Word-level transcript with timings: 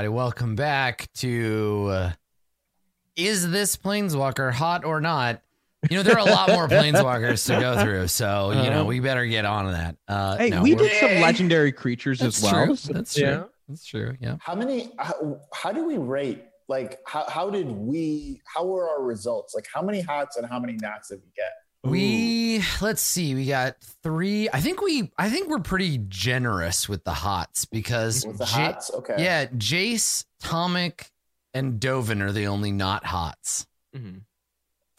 everybody. 0.00 0.16
Welcome 0.16 0.54
back 0.56 1.08
to 1.16 1.88
uh, 1.90 2.10
Is 3.16 3.50
This 3.50 3.76
Planeswalker 3.76 4.50
Hot 4.50 4.86
or 4.86 4.98
Not? 5.02 5.42
You 5.90 5.98
know, 5.98 6.02
there 6.02 6.14
are 6.18 6.26
a 6.26 6.30
lot 6.30 6.48
more 6.48 6.68
Planeswalkers 6.70 7.46
to 7.48 7.60
go 7.60 7.82
through, 7.82 8.08
so, 8.08 8.50
you 8.64 8.70
know, 8.70 8.86
we 8.86 9.00
better 9.00 9.26
get 9.26 9.44
on 9.44 9.70
that. 9.72 9.96
Uh, 10.08 10.38
Hey, 10.38 10.48
no, 10.48 10.62
we 10.62 10.74
we're- 10.74 10.88
did 10.88 10.98
some 11.00 11.20
legendary 11.20 11.70
creatures 11.70 12.20
That's 12.20 12.38
as 12.42 12.50
well. 12.50 12.64
true. 12.66 12.76
so- 12.76 12.92
That's 12.94 13.12
true. 13.14 13.22
yeah. 13.24 13.42
That's 13.68 13.84
true. 13.84 14.16
Yeah. 14.20 14.36
How 14.40 14.54
many? 14.54 14.90
How, 14.98 15.38
how 15.52 15.70
do 15.70 15.86
we 15.86 15.98
rate? 15.98 16.44
Like, 16.66 16.98
how, 17.06 17.26
how 17.28 17.50
did 17.50 17.70
we? 17.70 18.40
How 18.46 18.64
were 18.64 18.88
our 18.88 19.02
results? 19.02 19.54
Like, 19.54 19.66
how 19.72 19.82
many 19.82 20.00
hots 20.00 20.38
and 20.38 20.46
how 20.48 20.58
many 20.58 20.72
nats 20.80 21.08
did 21.10 21.20
we 21.22 21.30
get? 21.36 21.52
We 21.82 22.62
let's 22.82 23.00
see. 23.00 23.34
We 23.34 23.46
got 23.46 23.76
three. 24.02 24.48
I 24.52 24.60
think 24.60 24.82
we. 24.82 25.10
I 25.16 25.30
think 25.30 25.48
we're 25.48 25.60
pretty 25.60 25.98
generous 26.08 26.88
with 26.88 27.04
the 27.04 27.14
hots 27.14 27.64
because 27.64 28.26
With 28.26 28.38
the 28.38 28.44
Ja- 28.44 28.50
hots? 28.72 28.90
Okay. 28.92 29.16
Yeah, 29.18 29.46
Jace, 29.46 30.24
Tomik, 30.42 31.08
and 31.54 31.80
Dovin 31.80 32.20
are 32.20 32.32
the 32.32 32.48
only 32.48 32.70
not 32.70 33.06
hots 33.06 33.66
Mhm. 33.96 34.22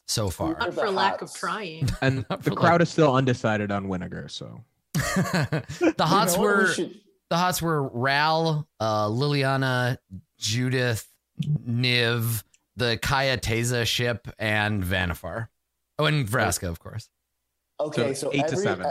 so 0.08 0.30
far. 0.32 0.58
Not 0.58 0.74
for 0.74 0.90
lack 0.90 1.22
of 1.22 1.32
trying. 1.34 1.88
And 2.02 2.26
the 2.30 2.38
for 2.40 2.52
crowd 2.56 2.82
is 2.82 2.90
still 2.90 3.14
undecided 3.16 3.72
on 3.72 3.86
Winnegar, 3.88 4.32
so 4.32 4.64
the 4.94 5.64
You 5.82 5.94
hots 6.06 6.36
know 6.36 6.42
what? 6.42 6.48
We 6.50 6.64
were 6.64 6.68
should- 6.74 7.00
the 7.30 7.38
hots 7.38 7.62
were 7.62 7.84
Ral, 7.90 8.68
uh, 8.80 9.06
Liliana, 9.08 9.98
Judith, 10.38 11.08
Niv, 11.42 12.44
the 12.76 12.98
Kaya 12.98 13.38
Teysa 13.38 13.86
ship, 13.86 14.28
and 14.38 14.84
Vannifar. 14.84 15.48
Oh, 16.02 16.06
and 16.06 16.28
Vraska, 16.28 16.68
of 16.68 16.80
course. 16.80 17.10
Okay, 17.80 18.14
So 18.14 18.28
so, 18.30 18.34
eight 18.34 18.40
to 18.48 18.54
every, 18.54 18.58
seven. 18.58 18.86
e- 18.88 18.90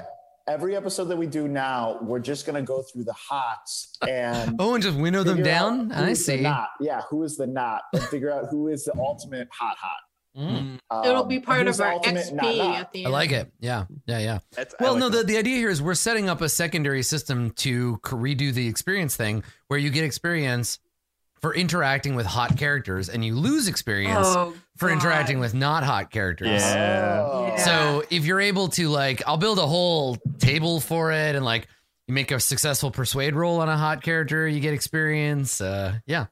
Every 0.48 0.75
episode 0.75 1.05
that 1.05 1.16
we 1.16 1.27
do 1.27 1.47
now, 1.47 1.98
we're 2.03 2.19
just 2.19 2.44
gonna 2.47 2.62
go 2.62 2.83
through 2.83 3.05
the 3.05 3.12
hots 3.12 3.97
and 4.08 4.56
Oh, 4.58 4.75
and 4.75 4.83
just 4.83 4.97
winnow 4.98 5.22
them 5.22 5.42
down. 5.42 5.92
I 5.92 6.11
is 6.11 6.25
see. 6.27 6.41
Not. 6.41 6.70
Yeah, 6.81 7.03
who 7.08 7.22
is 7.22 7.36
the 7.36 7.47
not, 7.47 7.83
and 7.92 8.03
figure 8.05 8.33
out 8.33 8.47
who 8.50 8.69
is 8.69 8.84
the 8.84 8.94
ultimate 8.97 9.48
hot 9.53 9.77
hot. 9.78 10.00
Mm. 10.36 10.78
It'll 11.05 11.22
Um, 11.22 11.28
be 11.28 11.41
part 11.41 11.66
of 11.69 11.81
our 11.81 11.92
ultimate 11.92 12.25
XP 12.27 12.33
not 12.34 12.56
not. 12.56 12.77
at 12.81 12.92
the 12.92 12.98
end. 13.05 13.08
I 13.08 13.11
like 13.11 13.33
it. 13.33 13.53
Yeah, 13.61 13.84
yeah, 14.06 14.19
yeah. 14.20 14.38
that's 14.56 14.75
Well, 14.81 14.97
no, 14.97 15.08
the, 15.08 15.22
the 15.25 15.36
idea 15.36 15.56
here 15.56 15.70
is 15.70 15.83
we're 15.83 15.94
setting 15.94 16.28
up 16.28 16.41
a 16.41 16.48
secondary 16.48 17.03
system 17.03 17.50
to 17.56 17.98
redo 18.05 18.53
the 18.53 18.66
experience 18.69 19.14
thing 19.16 19.42
where 19.69 19.78
you 19.78 19.91
get 19.91 20.05
experience 20.05 20.78
for 21.43 21.55
interacting 21.55 22.15
with 22.15 22.27
hot 22.27 22.57
characters 22.59 23.09
and 23.09 23.25
you 23.25 23.35
lose 23.35 23.67
experience 23.67 24.27
Oh, 24.27 24.55
for 24.77 24.89
God. 24.89 24.95
interacting 24.97 25.41
with 25.41 25.55
not 25.55 25.83
hot 25.85 26.11
characters. 26.11 26.63
Oh. 26.63 27.47
Yeah. 27.49 27.57
So 27.65 28.05
if 28.11 28.27
you're 28.27 28.41
able 28.41 28.69
to 28.69 28.89
like, 28.89 29.23
I'll 29.27 29.39
build 29.39 29.59
a 29.59 29.67
whole 29.67 30.17
table 30.39 30.81
for 30.81 31.13
it 31.13 31.35
and 31.37 31.45
like 31.45 31.67
you 32.09 32.15
make 32.15 32.31
a 32.31 32.41
successful 32.41 32.91
persuade 32.91 33.35
roll 33.35 33.61
on 33.61 33.69
a 33.69 33.77
hot 33.77 34.03
character, 34.03 34.47
you 34.47 34.61
get 34.61 34.75
experience. 34.75 35.61
Uh, 35.61 35.95
yeah. 36.07 36.27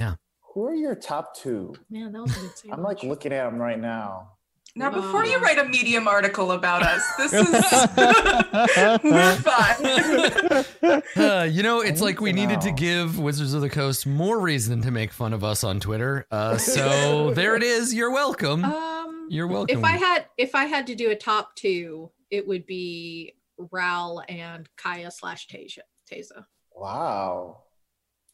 Yeah. 0.00 0.14
Who 0.54 0.64
are 0.64 0.74
your 0.74 0.94
top 0.94 1.36
two? 1.36 1.74
Man, 1.90 2.12
that 2.12 2.22
was 2.22 2.36
a 2.36 2.40
good 2.40 2.50
I'm 2.72 2.82
like 2.82 3.02
looking 3.02 3.32
at 3.32 3.44
them 3.50 3.58
right 3.58 3.78
now. 3.78 4.32
Now, 4.78 4.90
before 4.90 5.22
Wow. 5.22 5.30
you 5.30 5.38
write 5.38 5.58
a 5.58 5.64
Medium 5.64 6.06
article 6.06 6.52
about 6.52 6.82
us, 6.82 7.02
this 7.16 7.32
is 7.32 7.50
we're 9.02 9.36
fine. 9.36 10.64
Uh, 11.16 11.42
you 11.50 11.62
know, 11.62 11.80
it's 11.80 12.00
like 12.00 12.20
we 12.20 12.30
to 12.30 12.36
needed 12.36 12.60
to 12.60 12.70
give 12.70 13.18
Wizards 13.18 13.54
of 13.54 13.60
the 13.62 13.70
Coast 13.70 14.06
more 14.06 14.38
reason 14.38 14.82
to 14.82 14.90
make 14.90 15.12
fun 15.12 15.32
of 15.32 15.42
us 15.42 15.64
on 15.64 15.80
Twitter. 15.80 16.26
Uh, 16.30 16.56
so 16.58 17.32
there 17.32 17.56
it 17.56 17.62
is. 17.62 17.92
You're 17.94 18.12
welcome. 18.12 18.64
Um, 18.64 19.26
You're 19.30 19.46
welcome. 19.48 19.78
if 19.78 19.84
I 19.84 19.92
had 19.96 20.26
if 20.36 20.54
I 20.54 20.66
had 20.66 20.86
to 20.88 20.94
do 20.94 21.10
a 21.10 21.16
top 21.16 21.56
two, 21.56 22.10
it 22.30 22.46
would 22.46 22.66
be 22.66 23.34
Ral 23.58 24.22
and 24.28 24.68
Kaya 24.76 25.10
slash 25.10 25.48
Tasia. 25.48 25.80
Teysa. 26.10 26.44
Wow. 26.74 27.62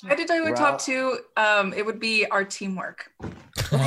I 0.08 0.14
did 0.14 0.28
do 0.28 0.34
a 0.34 0.44
Ralph. 0.46 0.58
top 0.58 0.80
two. 0.80 1.18
Um, 1.36 1.72
it 1.72 1.84
would 1.86 1.98
be 2.00 2.26
our 2.26 2.44
teamwork. 2.44 3.10
you 3.72 3.78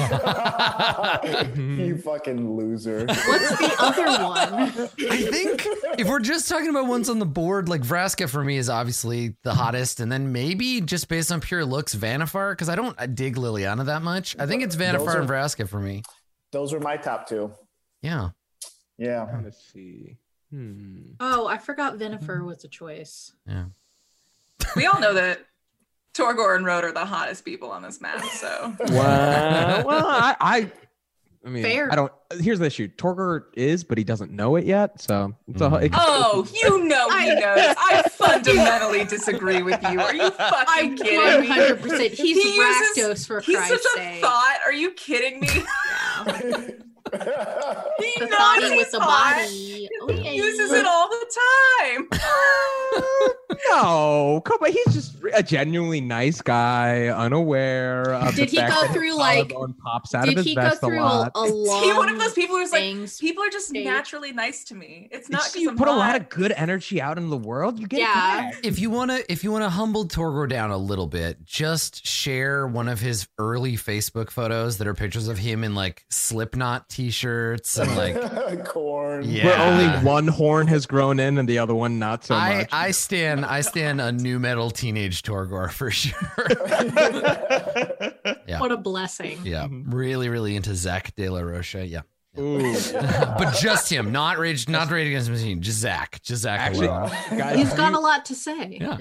fucking 1.97 2.55
loser. 2.57 3.05
What's 3.05 3.49
the 3.57 3.75
other 3.79 4.23
one? 4.23 4.53
I 5.11 5.21
think 5.31 5.65
if 5.99 6.07
we're 6.07 6.19
just 6.19 6.49
talking 6.49 6.69
about 6.69 6.87
ones 6.87 7.09
on 7.09 7.19
the 7.19 7.25
board, 7.25 7.69
like 7.69 7.81
Vraska 7.81 8.29
for 8.29 8.43
me 8.43 8.57
is 8.57 8.69
obviously 8.69 9.35
the 9.43 9.53
hottest, 9.53 9.99
and 9.99 10.11
then 10.11 10.31
maybe 10.31 10.81
just 10.81 11.07
based 11.07 11.31
on 11.31 11.41
pure 11.41 11.65
looks, 11.65 11.95
Vannifar, 11.95 12.51
because 12.53 12.69
I 12.69 12.75
don't 12.75 13.15
dig 13.15 13.35
Liliana 13.35 13.85
that 13.85 14.01
much. 14.01 14.35
I 14.39 14.45
think 14.45 14.63
it's 14.63 14.75
Those 14.75 14.87
Vannifar 14.87 15.15
are- 15.15 15.21
and 15.21 15.29
Vraska 15.29 15.67
for 15.67 15.79
me. 15.79 16.03
Those 16.51 16.73
were 16.73 16.79
my 16.79 16.97
top 16.97 17.27
two. 17.27 17.51
Yeah. 18.01 18.29
Yeah. 18.97 19.27
Let's 19.43 19.61
see. 19.73 20.17
Hmm. 20.51 20.99
Oh, 21.19 21.47
I 21.47 21.57
forgot 21.57 21.97
Vannifar 21.97 22.45
was 22.45 22.63
a 22.63 22.67
choice. 22.69 23.33
Yeah. 23.47 23.65
We 24.75 24.85
all 24.85 24.99
know 24.99 25.13
that 25.15 25.39
Torgor 26.15 26.55
and 26.55 26.65
Road 26.65 26.83
are 26.83 26.91
the 26.91 27.05
hottest 27.05 27.43
people 27.45 27.71
on 27.71 27.81
this 27.81 27.99
map. 28.01 28.23
So 28.25 28.73
Well, 28.89 29.85
well, 29.85 30.05
I, 30.07 30.35
I, 30.39 30.71
I 31.45 31.49
mean, 31.49 31.61
Fair. 31.63 31.91
I 31.91 31.95
don't. 31.95 32.11
Here's 32.39 32.57
the 32.59 32.65
issue: 32.65 32.87
Torgor 32.87 33.43
is, 33.53 33.83
but 33.83 33.97
he 33.97 34.03
doesn't 34.03 34.31
know 34.31 34.55
it 34.55 34.65
yet. 34.65 34.99
So 35.01 35.35
it's 35.47 35.61
a. 35.61 35.69
Mhm. 35.69 35.83
It, 35.83 35.91
Oh, 35.93 36.47
you 36.63 36.83
know 36.85 37.09
he 37.09 37.31
I- 37.31 37.35
knows. 37.35 37.75
I 37.77 38.01
fundamentally 38.09 39.03
disagree 39.05 39.61
with 39.61 39.79
you. 39.91 39.99
Are 39.99 40.15
you 40.15 40.23
I 40.23 40.29
fucking 40.31 40.97
kidding 40.97 41.41
me? 41.41 41.47
100. 41.49 41.81
percent 41.81 42.13
He's 42.13 42.41
He 42.41 42.55
uses- 42.55 42.97
Rakdos 42.97 43.27
for 43.27 43.41
He's 43.41 43.55
Christ's 43.57 43.83
such 43.83 43.91
a 43.95 43.97
sake. 43.97 44.21
thought. 44.21 44.57
Are 44.65 44.73
you 44.73 44.91
kidding 44.91 45.41
me? 45.41 45.49
Yeah. 45.53 46.67
He 47.99 48.13
The 48.19 48.25
knows 48.27 48.37
body 48.37 48.75
with 48.75 48.91
the 48.91 48.99
body. 48.99 49.89
Oh, 50.01 50.11
yeah, 50.11 50.15
He 50.31 50.35
uses 50.37 50.71
it 50.71 50.85
all 50.85 51.07
the 51.09 51.39
time. 51.81 52.09
no, 53.69 54.41
come 54.45 54.57
on. 54.61 54.71
He's 54.71 54.93
just 54.93 55.15
a 55.33 55.41
genuinely 55.43 56.01
nice 56.01 56.41
guy, 56.41 57.07
unaware 57.07 58.13
of 58.13 58.35
Did 58.35 58.47
the 58.49 58.51
he 58.51 58.57
fact 58.57 58.73
go 58.73 58.81
that 58.81 58.93
through, 58.93 59.15
like- 59.17 59.51
pops 59.83 60.13
out 60.13 60.23
of 60.27 60.29
Did 60.35 60.37
his 60.37 60.45
he 60.47 60.55
go 60.55 60.61
vest 60.61 60.83
a 60.83 60.87
through 60.87 60.99
a, 60.99 61.03
lot. 61.03 61.31
a 61.35 61.43
Is 61.43 61.51
long 61.51 61.83
he 61.83 61.93
one 61.93 62.09
of 62.09 62.19
those 62.19 62.33
people 62.33 62.57
who's 62.57 62.71
like, 62.71 62.95
people 63.19 63.43
are 63.43 63.49
just 63.49 63.69
stage? 63.69 63.85
naturally 63.85 64.31
nice 64.31 64.63
to 64.65 64.75
me. 64.75 65.07
It's 65.11 65.29
not 65.29 65.39
It's- 65.41 65.51
because 65.53 65.61
you 65.63 65.69
I'm 65.71 65.77
put 65.77 65.87
a 65.87 65.93
lot 65.93 66.15
of 66.15 66.29
good 66.29 66.51
energy 66.55 67.01
out 67.01 67.17
in 67.17 67.29
the 67.29 67.37
world. 67.37 67.79
You 67.79 67.87
get 67.87 67.99
Yeah. 68.01 68.49
it 68.49 68.51
back. 68.53 68.59
If 68.65 68.79
you 68.79 68.89
wanna 68.89 69.21
if 69.29 69.43
you 69.43 69.51
wanna 69.51 69.69
humble 69.69 70.05
Torgo 70.07 70.47
down 70.47 70.71
a 70.71 70.77
little 70.77 71.07
bit, 71.07 71.43
just 71.45 72.05
share 72.05 72.67
one 72.67 72.87
of 72.87 72.99
his 72.99 73.27
early 73.37 73.73
Facebook 73.77 74.29
photos 74.29 74.77
that 74.77 74.87
are 74.87 74.93
pictures 74.93 75.27
of 75.27 75.37
him 75.37 75.63
in 75.63 75.75
like 75.75 76.05
Slipknot 76.09 76.89
t-shirts 77.09 77.77
and 77.77 77.95
like 77.95 78.65
Korn. 78.65 79.29
Yeah. 79.29 79.45
Where 79.45 79.59
only 79.59 79.87
one 80.05 80.27
horn 80.27 80.67
has 80.67 80.85
grown 80.85 81.19
in 81.19 81.37
and 81.37 81.47
the 81.47 81.59
other 81.59 81.75
one 81.75 81.99
not 81.99 82.25
so 82.25 82.35
I, 82.35 82.57
much. 82.59 82.69
I 82.71 82.91
stand 82.91 83.45
I 83.45 83.61
stand 83.61 84.01
a 84.01 84.11
new 84.11 84.39
metal 84.39 84.71
teenage 84.71 85.21
Torgor 85.21 85.71
for 85.71 85.91
sure. 85.91 86.15
Yeah. 88.47 88.59
What 88.59 88.71
a 88.71 88.77
blessing. 88.77 89.39
yeah. 89.43 89.65
Mhm. 89.67 89.91
Really, 89.91 90.29
really 90.29 90.55
into 90.55 90.75
Zach 90.75 91.15
De 91.15 91.27
La 91.29 91.41
Rocha. 91.41 91.85
Yeah. 91.85 92.01
Ooh. 92.39 92.61
but 92.93 93.55
just 93.59 93.91
him, 93.91 94.11
not 94.11 94.37
Rage 94.37 94.69
not 94.69 94.89
Rage 94.91 95.07
Against 95.07 95.27
the 95.27 95.33
Machine, 95.33 95.61
just 95.61 95.79
Zach. 95.79 96.21
Just 96.21 96.43
Zach 96.43 96.59
Actually, 96.59 96.87
guys, 96.87 97.55
He's 97.57 97.73
got 97.73 97.91
you- 97.91 97.97
a 97.97 98.01
lot 98.01 98.25
to 98.25 98.35
say. 98.35 98.77
Yeah. 98.79 98.97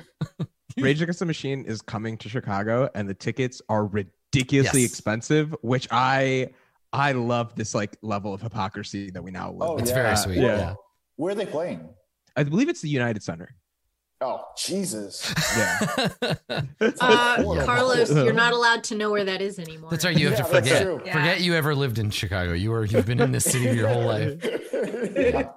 Rage 0.79 1.03
Against 1.03 1.21
the 1.21 1.27
Machine 1.27 1.65
is 1.67 1.83
coming 1.83 2.17
to 2.19 2.29
Chicago, 2.29 2.89
and 2.95 3.09
the 3.09 3.15
tickets 3.15 3.61
are 3.69 3.87
ridiculously 3.87 4.83
Yes. 4.83 4.91
expensive. 4.91 5.55
Which 5.63 5.89
I 5.91 6.51
I 6.95 7.13
love 7.13 7.55
this 7.57 7.75
like 7.75 7.97
level 8.03 8.33
of 8.33 8.41
hypocrisy 8.41 9.11
that 9.11 9.23
we 9.23 9.31
now 9.31 9.51
live. 9.51 9.71
Oh. 9.71 9.77
It's 9.79 9.91
yeah. 9.91 9.95
very 9.95 10.17
sweet. 10.17 10.37
Yeah. 10.39 10.57
Yeah. 10.57 10.75
Where 11.17 11.33
are 11.33 11.35
they 11.35 11.47
playing? 11.47 11.89
I 12.37 12.45
believe 12.45 12.69
it's 12.69 12.81
the 12.81 12.89
United 12.89 13.23
Center. 13.23 13.55
Oh, 14.21 14.43
Jesus. 14.57 15.33
Yeah, 15.57 16.35
Uh. 17.01 17.65
Carlos, 17.65 18.11
you're 18.13 18.33
not 18.33 18.53
allowed 18.53 18.83
to 18.85 18.95
know 18.97 19.11
where 19.11 19.25
that 19.25 19.41
is 19.41 19.59
anymore. 19.59 19.91
That's 19.91 20.05
right. 20.05 20.17
You 20.17 20.31
have 20.31 20.39
Yeah, 20.39 20.45
to 20.45 20.51
forget. 20.51 21.07
Yeah. 21.07 21.13
Forget 21.13 21.41
you 21.43 21.55
ever 21.55 21.75
lived 21.75 21.99
in 21.99 22.11
Chicago. 22.11 22.53
You 22.55 22.71
were 22.71 22.85
you've 22.85 23.07
been 23.07 23.21
in 23.21 23.33
this 23.33 23.45
city 23.45 23.77
your 23.77 23.89
whole 23.89 24.05
life. 24.05 24.43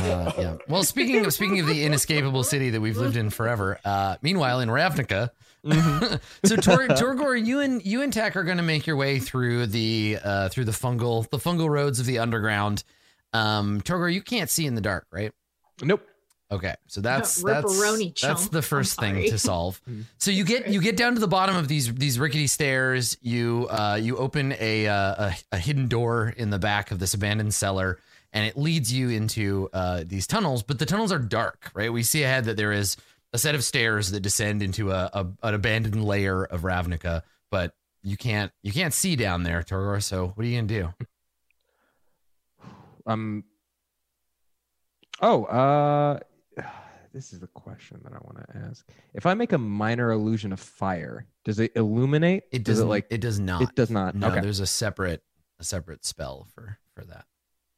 Uh, 0.00 0.32
yeah. 0.38 0.56
Well, 0.66 0.82
speaking 0.82 1.26
of 1.26 1.32
speaking 1.34 1.60
of 1.60 1.66
the 1.66 1.84
inescapable 1.84 2.42
city 2.42 2.70
that 2.70 2.80
we've 2.80 2.96
lived 2.96 3.16
in 3.16 3.28
forever. 3.28 3.78
Uh, 3.84 4.16
meanwhile, 4.22 4.60
in 4.60 4.68
Ravnica, 4.70 5.30
so 6.44 6.56
Tor- 6.56 6.88
Torgor, 6.88 7.44
you 7.44 7.60
and 7.60 7.84
you 7.84 8.02
and 8.02 8.12
Tack 8.12 8.36
are 8.36 8.44
going 8.44 8.56
to 8.56 8.62
make 8.62 8.86
your 8.86 8.96
way 8.96 9.18
through 9.18 9.66
the 9.66 10.18
uh, 10.22 10.48
through 10.48 10.64
the 10.64 10.72
fungal 10.72 11.28
the 11.30 11.38
fungal 11.38 11.68
roads 11.68 12.00
of 12.00 12.06
the 12.06 12.18
underground. 12.18 12.82
Um, 13.32 13.80
Torgor, 13.82 14.12
you 14.12 14.22
can't 14.22 14.50
see 14.50 14.66
in 14.66 14.74
the 14.74 14.80
dark, 14.80 15.06
right? 15.10 15.32
nope. 15.82 16.06
Okay, 16.52 16.74
so 16.88 17.00
that's 17.00 17.40
that's 17.42 17.80
that's 18.20 18.48
the 18.48 18.60
first 18.62 18.98
thing 18.98 19.30
to 19.30 19.38
solve. 19.38 19.80
Mhm. 19.88 20.02
So 20.18 20.32
you 20.32 20.42
get 20.44 20.66
you 20.68 20.80
get 20.80 20.96
down 20.96 21.14
to 21.14 21.20
the 21.20 21.28
bottom 21.28 21.54
of 21.54 21.68
these 21.68 21.94
these 21.94 22.18
rickety 22.18 22.48
stairs. 22.48 23.16
You 23.22 23.68
uh, 23.70 23.98
you 24.02 24.16
open 24.16 24.54
a, 24.58 24.88
uh, 24.88 25.30
a 25.30 25.34
a 25.52 25.58
hidden 25.58 25.86
door 25.86 26.34
in 26.36 26.50
the 26.50 26.58
back 26.58 26.90
of 26.90 26.98
this 26.98 27.14
abandoned 27.14 27.54
cellar, 27.54 27.98
and 28.32 28.44
it 28.44 28.56
leads 28.58 28.92
you 28.92 29.10
into 29.10 29.68
uh, 29.72 30.02
these 30.04 30.26
tunnels. 30.26 30.64
But 30.64 30.80
the 30.80 30.86
tunnels 30.86 31.12
are 31.12 31.20
dark, 31.20 31.70
right? 31.72 31.92
We 31.92 32.02
see 32.02 32.24
ahead 32.24 32.46
that 32.46 32.56
there 32.56 32.72
is 32.72 32.96
a 33.32 33.38
set 33.38 33.54
of 33.54 33.64
stairs 33.64 34.10
that 34.10 34.20
descend 34.20 34.62
into 34.62 34.90
a, 34.90 35.10
a 35.12 35.26
an 35.42 35.54
abandoned 35.54 36.04
layer 36.04 36.44
of 36.44 36.62
Ravnica, 36.62 37.22
but 37.50 37.74
you 38.02 38.16
can't 38.16 38.52
you 38.62 38.72
can't 38.72 38.94
see 38.94 39.16
down 39.16 39.42
there, 39.42 39.62
Torgor. 39.62 40.02
So 40.02 40.28
what 40.34 40.44
are 40.44 40.48
you 40.48 40.60
gonna 40.60 40.68
do? 40.68 40.88
Um. 43.06 43.44
Oh, 45.22 45.44
uh, 45.44 46.18
this 47.14 47.32
is 47.32 47.40
the 47.40 47.46
question 47.48 47.98
that 48.04 48.12
I 48.12 48.18
want 48.18 48.38
to 48.38 48.68
ask. 48.68 48.86
If 49.14 49.24
I 49.24 49.32
make 49.32 49.52
a 49.52 49.58
minor 49.58 50.12
illusion 50.12 50.52
of 50.52 50.60
fire, 50.60 51.26
does 51.44 51.58
it 51.58 51.72
illuminate? 51.74 52.44
It 52.52 52.62
does 52.62 52.76
does 52.76 52.80
it 52.80 52.86
like 52.86 53.06
it 53.10 53.22
does 53.22 53.40
not. 53.40 53.62
it 53.62 53.74
does 53.74 53.90
not. 53.90 54.14
No, 54.14 54.28
okay. 54.28 54.40
there's 54.40 54.60
a 54.60 54.66
separate 54.66 55.22
a 55.58 55.64
separate 55.64 56.04
spell 56.04 56.46
for 56.54 56.78
for 56.94 57.04
that. 57.06 57.24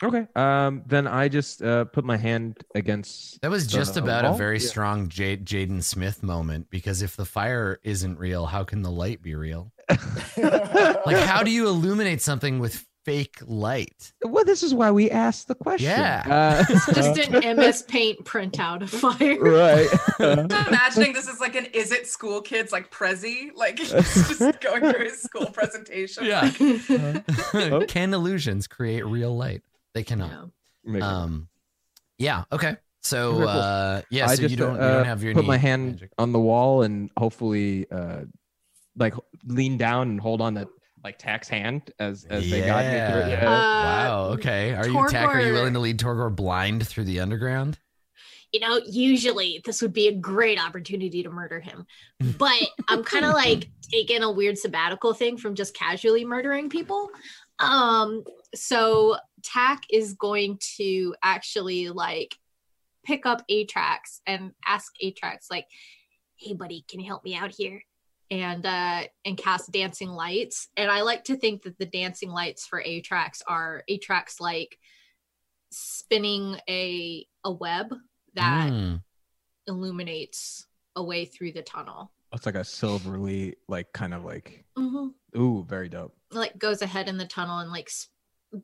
Okay. 0.02 0.26
Um. 0.34 0.82
Then 0.87 1.06
I 1.06 1.28
just 1.28 1.62
uh 1.62 1.84
put 1.87 2.04
my 2.04 2.16
hand 2.16 2.58
against. 2.75 3.40
That 3.43 3.50
was 3.50 3.66
just 3.66 3.94
the 3.94 4.02
about 4.02 4.25
a 4.25 4.28
wall? 4.31 4.38
very 4.38 4.58
Yeah. 4.58 4.66
strong 4.69 5.08
Jade, 5.08 5.44
Jaden 5.46 5.82
Smith 5.82 6.22
moment 6.22 6.69
because 6.70 7.02
if 7.02 7.16
the 7.16 7.25
fire 7.25 7.78
isn't 7.84 8.19
real, 8.19 8.46
how 8.46 8.64
can 8.64 8.82
the 8.82 8.90
light 8.90 9.22
be 9.22 9.34
real? 9.34 9.72
Like, 10.37 11.16
how 11.19 11.43
do 11.43 11.50
you 11.50 11.66
illuminate 11.69 12.22
something 12.22 12.58
with 12.58 12.87
fake 13.04 13.38
light? 13.44 14.12
Well, 14.25 14.44
this 14.44 14.62
is 14.62 14.72
why 14.72 14.90
we 14.93 15.10
asked 15.10 15.49
the 15.49 15.54
question. 15.56 15.90
Yeah. 15.90 16.62
Uh, 16.69 16.93
Just 16.94 17.19
an 17.19 17.56
MS 17.56 17.82
Paint 17.82 18.25
printout 18.25 18.82
of 18.82 18.90
fire. 18.90 19.38
right. 19.40 19.88
I'm 20.20 20.69
imagining 20.69 21.12
this 21.12 21.28
is 21.28 21.40
like 21.40 21.56
an 21.56 21.66
is 21.75 21.90
it 21.93 22.06
school 22.06 22.40
kids 22.40 22.70
like 22.72 22.90
Prezi, 22.93 23.50
like 23.56 23.76
just 23.76 24.60
going 24.60 24.81
through 24.93 25.04
his 25.04 25.20
school 25.22 25.46
presentation. 25.46 26.25
Yeah. 26.25 26.50
Oh. 27.54 27.84
can 27.88 28.14
illusions 28.14 28.66
create 28.69 29.04
real 29.04 29.37
light? 29.37 29.62
They 29.94 30.02
cannot. 30.04 30.50
Yeah. 30.84 31.06
Um, 31.06 31.48
yeah. 32.18 32.44
Okay. 32.52 32.76
So, 33.02 33.42
uh, 33.42 34.02
yeah. 34.10 34.26
I 34.28 34.34
So 34.36 34.42
just 34.42 34.50
you 34.52 34.56
don't 34.56 34.76
you 34.76 34.80
uh, 34.80 34.96
don't 34.98 35.06
have 35.06 35.22
your 35.22 35.34
put 35.34 35.44
my 35.44 35.56
hand 35.56 35.92
magic. 35.92 36.10
on 36.18 36.32
the 36.32 36.38
wall 36.38 36.82
and 36.82 37.10
hopefully 37.16 37.86
uh 37.90 38.22
like 38.96 39.14
lean 39.46 39.76
down 39.76 40.08
and 40.10 40.20
hold 40.20 40.40
on 40.40 40.54
to 40.54 40.68
like 41.02 41.18
Tack's 41.18 41.48
hand 41.48 41.90
as 41.98 42.24
as 42.24 42.48
they 42.48 42.60
got 42.60 42.84
me 42.84 42.90
through. 42.92 43.30
Yeah. 43.32 43.42
Yeah. 43.42 43.44
Wow. 43.46 44.24
Uh, 44.24 44.32
Okay. 44.34 44.74
Are 44.74 44.86
you 44.86 45.08
Tack? 45.08 45.28
Are 45.28 45.40
you 45.40 45.52
willing 45.52 45.72
to 45.74 45.80
lead 45.80 45.98
Torgor 45.98 46.34
blind 46.34 46.86
through 46.86 47.04
the 47.04 47.20
underground? 47.20 47.78
you 48.52 48.60
know, 48.60 48.78
usually 48.86 49.62
this 49.64 49.80
would 49.80 49.94
be 49.94 50.08
a 50.08 50.12
great 50.14 50.62
opportunity 50.62 51.22
to 51.22 51.30
murder 51.30 51.58
him. 51.58 51.86
But 52.38 52.60
I'm 52.86 53.02
kind 53.02 53.24
of 53.24 53.32
like 53.32 53.68
taking 53.90 54.22
a 54.22 54.30
weird 54.30 54.58
sabbatical 54.58 55.14
thing 55.14 55.38
from 55.38 55.54
just 55.54 55.74
casually 55.74 56.24
murdering 56.26 56.68
people. 56.68 57.08
Um, 57.58 58.22
so 58.54 59.16
Tack 59.42 59.82
is 59.90 60.14
going 60.14 60.58
to 60.76 61.14
actually 61.22 61.88
like 61.88 62.34
pick 63.04 63.26
up 63.26 63.42
Atrax 63.50 64.20
and 64.26 64.52
ask 64.66 64.92
Atrax, 65.02 65.50
like, 65.50 65.66
hey 66.36 66.54
buddy, 66.54 66.84
can 66.88 67.00
you 67.00 67.06
help 67.06 67.24
me 67.24 67.34
out 67.34 67.52
here? 67.52 67.82
And 68.30 68.64
uh 68.64 69.02
and 69.24 69.36
cast 69.36 69.70
dancing 69.72 70.08
lights. 70.08 70.68
And 70.76 70.90
I 70.90 71.02
like 71.02 71.24
to 71.24 71.36
think 71.36 71.62
that 71.62 71.78
the 71.78 71.86
dancing 71.86 72.30
lights 72.30 72.66
for 72.66 72.82
Atrax 72.82 73.42
are 73.46 73.82
Atrax 73.90 74.40
like 74.40 74.78
spinning 75.70 76.56
a 76.68 77.26
a 77.44 77.52
web 77.52 77.94
that 78.34 78.70
Mm. 78.72 79.02
illuminates 79.66 80.66
a 80.96 81.02
way 81.02 81.24
through 81.24 81.52
the 81.52 81.62
tunnel. 81.62 82.12
It's 82.32 82.46
like 82.46 82.54
a 82.54 82.64
silverly, 82.64 83.56
like 83.68 83.92
kind 83.92 84.14
of 84.14 84.24
like 84.24 84.64
Mm-hmm. 84.78 85.38
ooh, 85.40 85.64
very 85.64 85.88
dope. 85.88 86.16
Like 86.30 86.58
goes 86.58 86.80
ahead 86.82 87.08
in 87.08 87.18
the 87.18 87.26
tunnel 87.26 87.58
and 87.58 87.70
like 87.70 87.88
s- 87.88 88.08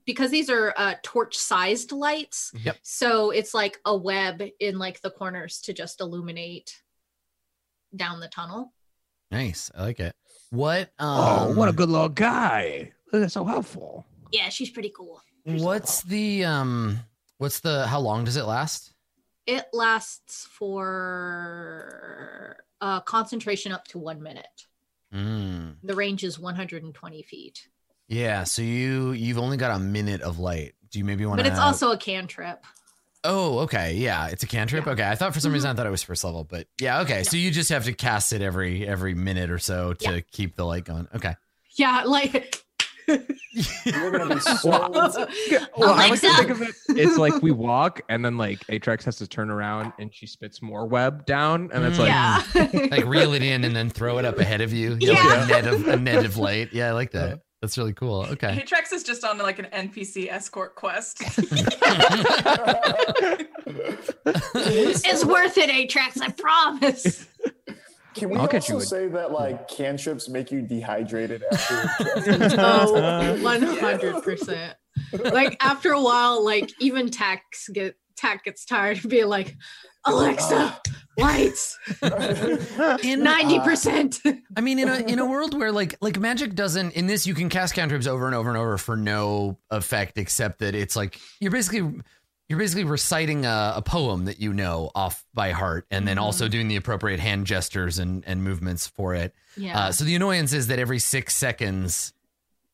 because 0.05 0.31
these 0.31 0.50
are 0.50 0.75
uh, 0.76 0.94
torch-sized 1.02 1.93
lights. 1.93 2.52
Yep. 2.62 2.76
So 2.82 3.31
it's 3.31 3.55
like 3.55 3.79
a 3.85 3.96
web 3.96 4.43
in 4.61 4.79
like 4.79 5.00
the 5.00 5.11
corners 5.11 5.61
to 5.62 5.73
just 5.73 6.00
illuminate 6.00 6.82
down 7.94 8.20
the 8.20 8.29
tunnel. 8.29 8.73
Nice. 9.31 9.70
I 9.75 9.82
like 9.82 10.00
it. 10.00 10.14
What? 10.50 10.90
oh, 10.99 11.50
Um, 11.50 11.56
what 11.56 11.69
a 11.69 11.73
good 11.73 11.90
little 11.90 12.08
guy! 12.08 12.93
That's 13.12 13.35
so 13.35 13.44
helpful. 13.44 14.06
Yeah, 14.32 14.49
she's 14.49 14.70
pretty 14.70 14.93
cool. 14.96 15.20
What's 15.44 16.02
the 16.02 16.44
um? 16.44 17.00
What's 17.38 17.61
the? 17.61 17.87
How 17.87 18.00
long 18.00 18.25
does 18.25 18.37
it 18.37 18.44
last? 18.44 18.93
It 19.46 19.67
lasts 19.73 20.46
for 20.50 22.56
uh, 22.81 23.00
concentration 23.00 23.73
up 23.73 23.87
to 23.88 23.99
one 23.99 24.23
minute. 24.23 24.46
Mm. 25.14 25.76
The 25.82 25.94
range 25.94 26.25
is 26.25 26.38
120 26.38 27.23
feet, 27.23 27.69
Yeah. 28.08 28.44
So 28.44 28.62
you 28.62 29.12
you've 29.12 29.38
only 29.38 29.56
got 29.56 29.76
a 29.76 29.78
minute 29.78 30.22
of 30.22 30.38
light. 30.38 30.75
Do 30.90 30.99
you 30.99 31.05
maybe 31.05 31.26
want 31.26 31.38
to 31.38 31.44
but 31.44 31.50
it's 31.52 31.60
also 31.60 31.93
a 31.93 31.99
cantrip. 31.99 32.64
Oh, 33.25 33.58
okay. 33.60 33.94
Yeah, 33.94 34.28
it's 34.28 34.43
a 34.43 34.46
cantrip. 34.46 34.87
Yeah. 34.87 34.93
Okay, 34.93 35.08
I 35.08 35.14
thought 35.16 35.34
for 35.34 35.40
some 35.40 35.50
Mhm. 35.50 35.55
reason 35.55 35.70
I 35.70 35.75
thought 35.75 35.87
it 35.87 35.90
was 35.90 36.02
first 36.02 36.25
level, 36.25 36.44
but 36.44 36.66
yeah. 36.81 37.00
Okay, 37.02 37.25
so 37.25 37.37
you 37.37 37.50
just 37.50 37.69
have 37.70 37.84
to 37.84 37.93
cast 37.93 38.32
it 38.32 38.40
every 38.43 38.87
every 38.87 39.14
minute 39.14 39.50
or 39.50 39.58
so 39.58 39.93
to 39.94 40.14
Yeah. 40.14 40.20
keep 40.32 40.56
the 40.56 40.64
light 40.64 40.84
going. 40.84 41.08
Okay. 41.14 41.34
Yeah, 41.76 42.05
like 42.06 42.62
You're 43.84 44.11
gonna 44.11 44.34
be 44.34 44.40
so. 44.62 44.69
Well, 45.76 45.94
I 45.94 46.08
like 46.11 46.20
to 46.20 46.37
think 46.37 46.50
of 46.50 46.61
it. 46.62 46.75
It's 46.90 47.16
like 47.16 47.43
we 47.43 47.50
walk, 47.50 48.02
and 48.08 48.22
then 48.25 48.37
like 48.37 48.61
Atrax 48.66 49.04
has 49.04 49.16
to 49.16 49.26
turn 49.26 49.50
around, 49.50 49.94
and 49.99 50.14
she 50.14 50.26
spits 50.26 50.61
more 50.61 50.87
web 50.87 51.25
down, 51.25 51.70
and 51.72 51.84
it's 51.84 51.99
like 51.99 52.08
yeah. 52.08 52.43
like 52.90 53.06
reel 53.06 53.32
it 53.32 53.43
in 53.43 53.64
and 53.64 53.75
then 53.75 53.88
throw 53.90 54.19
it 54.19 54.25
up 54.26 54.38
ahead 54.38 54.61
of 54.61 54.72
you. 54.75 54.96
Yeah. 55.00 55.12
Like 55.25 55.44
a 55.44 55.46
net 55.46 55.66
of 55.66 55.88
a 55.88 55.96
net 55.96 56.25
of 56.26 56.37
light. 56.37 56.69
Yeah, 56.72 56.88
I 56.88 56.93
like 56.93 57.12
that. 57.12 57.40
That's 57.60 57.76
really 57.76 57.93
cool. 57.93 58.25
Okay. 58.31 58.56
Atrax 58.56 58.93
is 58.93 59.02
just 59.02 59.25
on 59.25 59.37
like 59.38 59.58
an 59.58 59.66
NPC 59.72 60.31
escort 60.31 60.76
quest. 60.76 61.20
it's 64.55 65.25
worth 65.25 65.58
it, 65.58 65.69
Atrax, 65.70 66.20
I 66.22 66.31
promise. 66.31 67.26
Can 68.14 68.31
we 68.31 68.37
I'll 68.37 68.49
also 68.49 68.75
you 68.75 68.78
a- 68.78 68.82
say 68.82 69.08
that 69.08 69.32
like 69.32 69.69
cantrips 69.69 70.28
make 70.28 70.50
you 70.52 70.62
dehydrated 70.62 71.43
after? 71.52 71.75
Oh, 72.60 73.37
100%. 73.43 74.75
Like 75.32 75.56
after 75.62 75.93
a 75.93 76.02
while, 76.02 76.44
like 76.44 76.70
even 76.81 77.11
Tax 77.11 77.69
get 77.72 77.96
Tack 78.16 78.44
gets 78.44 78.64
tired 78.64 78.99
of 79.04 79.11
being 79.11 79.26
like, 79.28 79.56
Alexa, 80.04 80.81
lights, 81.19 81.79
In 82.03 83.20
90%. 83.23 84.43
I 84.56 84.61
mean, 84.61 84.79
in 84.79 84.88
a 84.88 84.97
in 84.99 85.19
a 85.19 85.26
world 85.26 85.59
where 85.59 85.73
like 85.73 85.97
like 86.00 86.19
magic 86.19 86.55
doesn't 86.55 86.93
in 86.94 87.06
this, 87.06 87.26
you 87.26 87.35
can 87.35 87.49
cast 87.49 87.75
cantrips 87.75 88.06
over 88.06 88.26
and 88.26 88.35
over 88.35 88.49
and 88.49 88.59
over 88.59 88.79
for 88.79 88.97
no 88.97 89.59
effect 89.70 90.19
except 90.19 90.61
that 90.61 90.75
it's 90.75 90.97
like 90.97 91.19
you're 91.41 91.50
basically 91.50 92.00
you're 92.49 92.59
basically 92.59 92.85
reciting 92.85 93.44
a, 93.44 93.75
a 93.76 93.82
poem 93.82 94.25
that 94.25 94.41
you 94.41 94.53
know 94.55 94.91
off 94.94 95.25
by 95.35 95.50
heart, 95.53 95.87
and 95.91 96.09
then 96.09 96.17
Mhm. 96.17 96.23
also 96.23 96.49
doing 96.49 96.69
the 96.69 96.76
appropriate 96.76 97.21
hand 97.21 97.47
gestures 97.47 97.99
and 97.99 98.25
and 98.26 98.43
movements 98.43 98.87
for 98.87 99.14
it. 99.14 99.35
Yeah. 99.56 99.79
Uh, 99.79 99.92
so 99.92 100.04
the 100.04 100.14
annoyance 100.14 100.52
is 100.52 100.69
that 100.69 100.78
every 100.78 100.99
six 100.99 101.35
seconds 101.35 102.12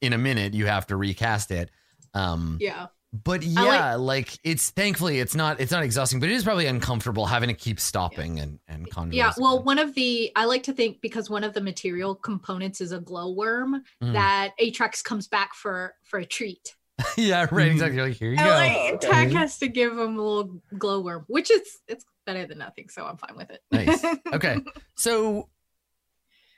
in 0.01 0.13
a 0.13 0.19
minute 0.19 0.55
you 0.55 0.67
have 0.67 0.87
to 0.89 0.97
recast 0.97 1.51
it. 1.51 1.71
Um, 2.13 2.59
yeah. 2.61 2.87
But 3.23 3.45
I 3.45 3.47
like- 3.47 3.65
yeah, 3.65 3.95
like, 3.95 4.39
it's 4.43 4.71
thankfully 4.71 5.21
it's 5.21 5.35
not 5.37 5.61
it's 5.61 5.71
not 5.71 5.83
exhausting, 5.85 6.19
but 6.19 6.29
it 6.29 6.33
is 6.35 6.43
probably 6.43 6.67
uncomfortable 6.67 7.27
having 7.27 7.49
to 7.49 7.55
keep 7.55 7.79
stopping 7.79 8.41
and 8.41 8.59
and 8.67 8.91
conjuring. 8.91 9.17
Yeah. 9.17 9.33
Well, 9.39 9.63
one 9.63 9.79
of 9.79 9.95
the, 9.95 10.33
I 10.35 10.47
like 10.47 10.65
to 10.65 10.73
think 10.73 11.01
because 11.01 11.31
one 11.31 11.45
of 11.45 11.55
the 11.55 11.61
material 11.61 12.15
components 12.17 12.81
is 12.81 12.91
a 12.93 12.99
glowworm, 12.99 13.83
Mhm. 14.03 14.13
that 14.15 14.53
Atrax 14.61 15.03
comes 15.05 15.29
back 15.29 15.55
for 15.55 15.95
for 16.03 16.19
a 16.19 16.27
treat. 16.27 16.75
yeah, 17.17 17.47
right. 17.51 17.69
Exactly. 17.73 18.01
Like 18.01 18.15
here 18.15 18.31
you 18.33 18.37
And 18.39 18.47
go. 18.47 18.51
like 18.51 18.95
Okay. 19.05 19.09
Tack 19.13 19.31
has 19.31 19.59
to 19.59 19.69
give 19.69 19.93
him 19.93 20.17
a 20.19 20.23
little 20.23 20.63
glowworm, 20.77 21.25
which 21.29 21.51
is 21.51 21.63
it's 21.89 22.05
better 22.27 22.47
than 22.47 22.59
nothing, 22.59 22.89
so 22.89 23.05
I'm 23.05 23.17
fine 23.17 23.37
with 23.37 23.51
it. 23.51 23.61
Nice. 23.71 24.05
Okay. 24.33 24.57
So 24.97 25.49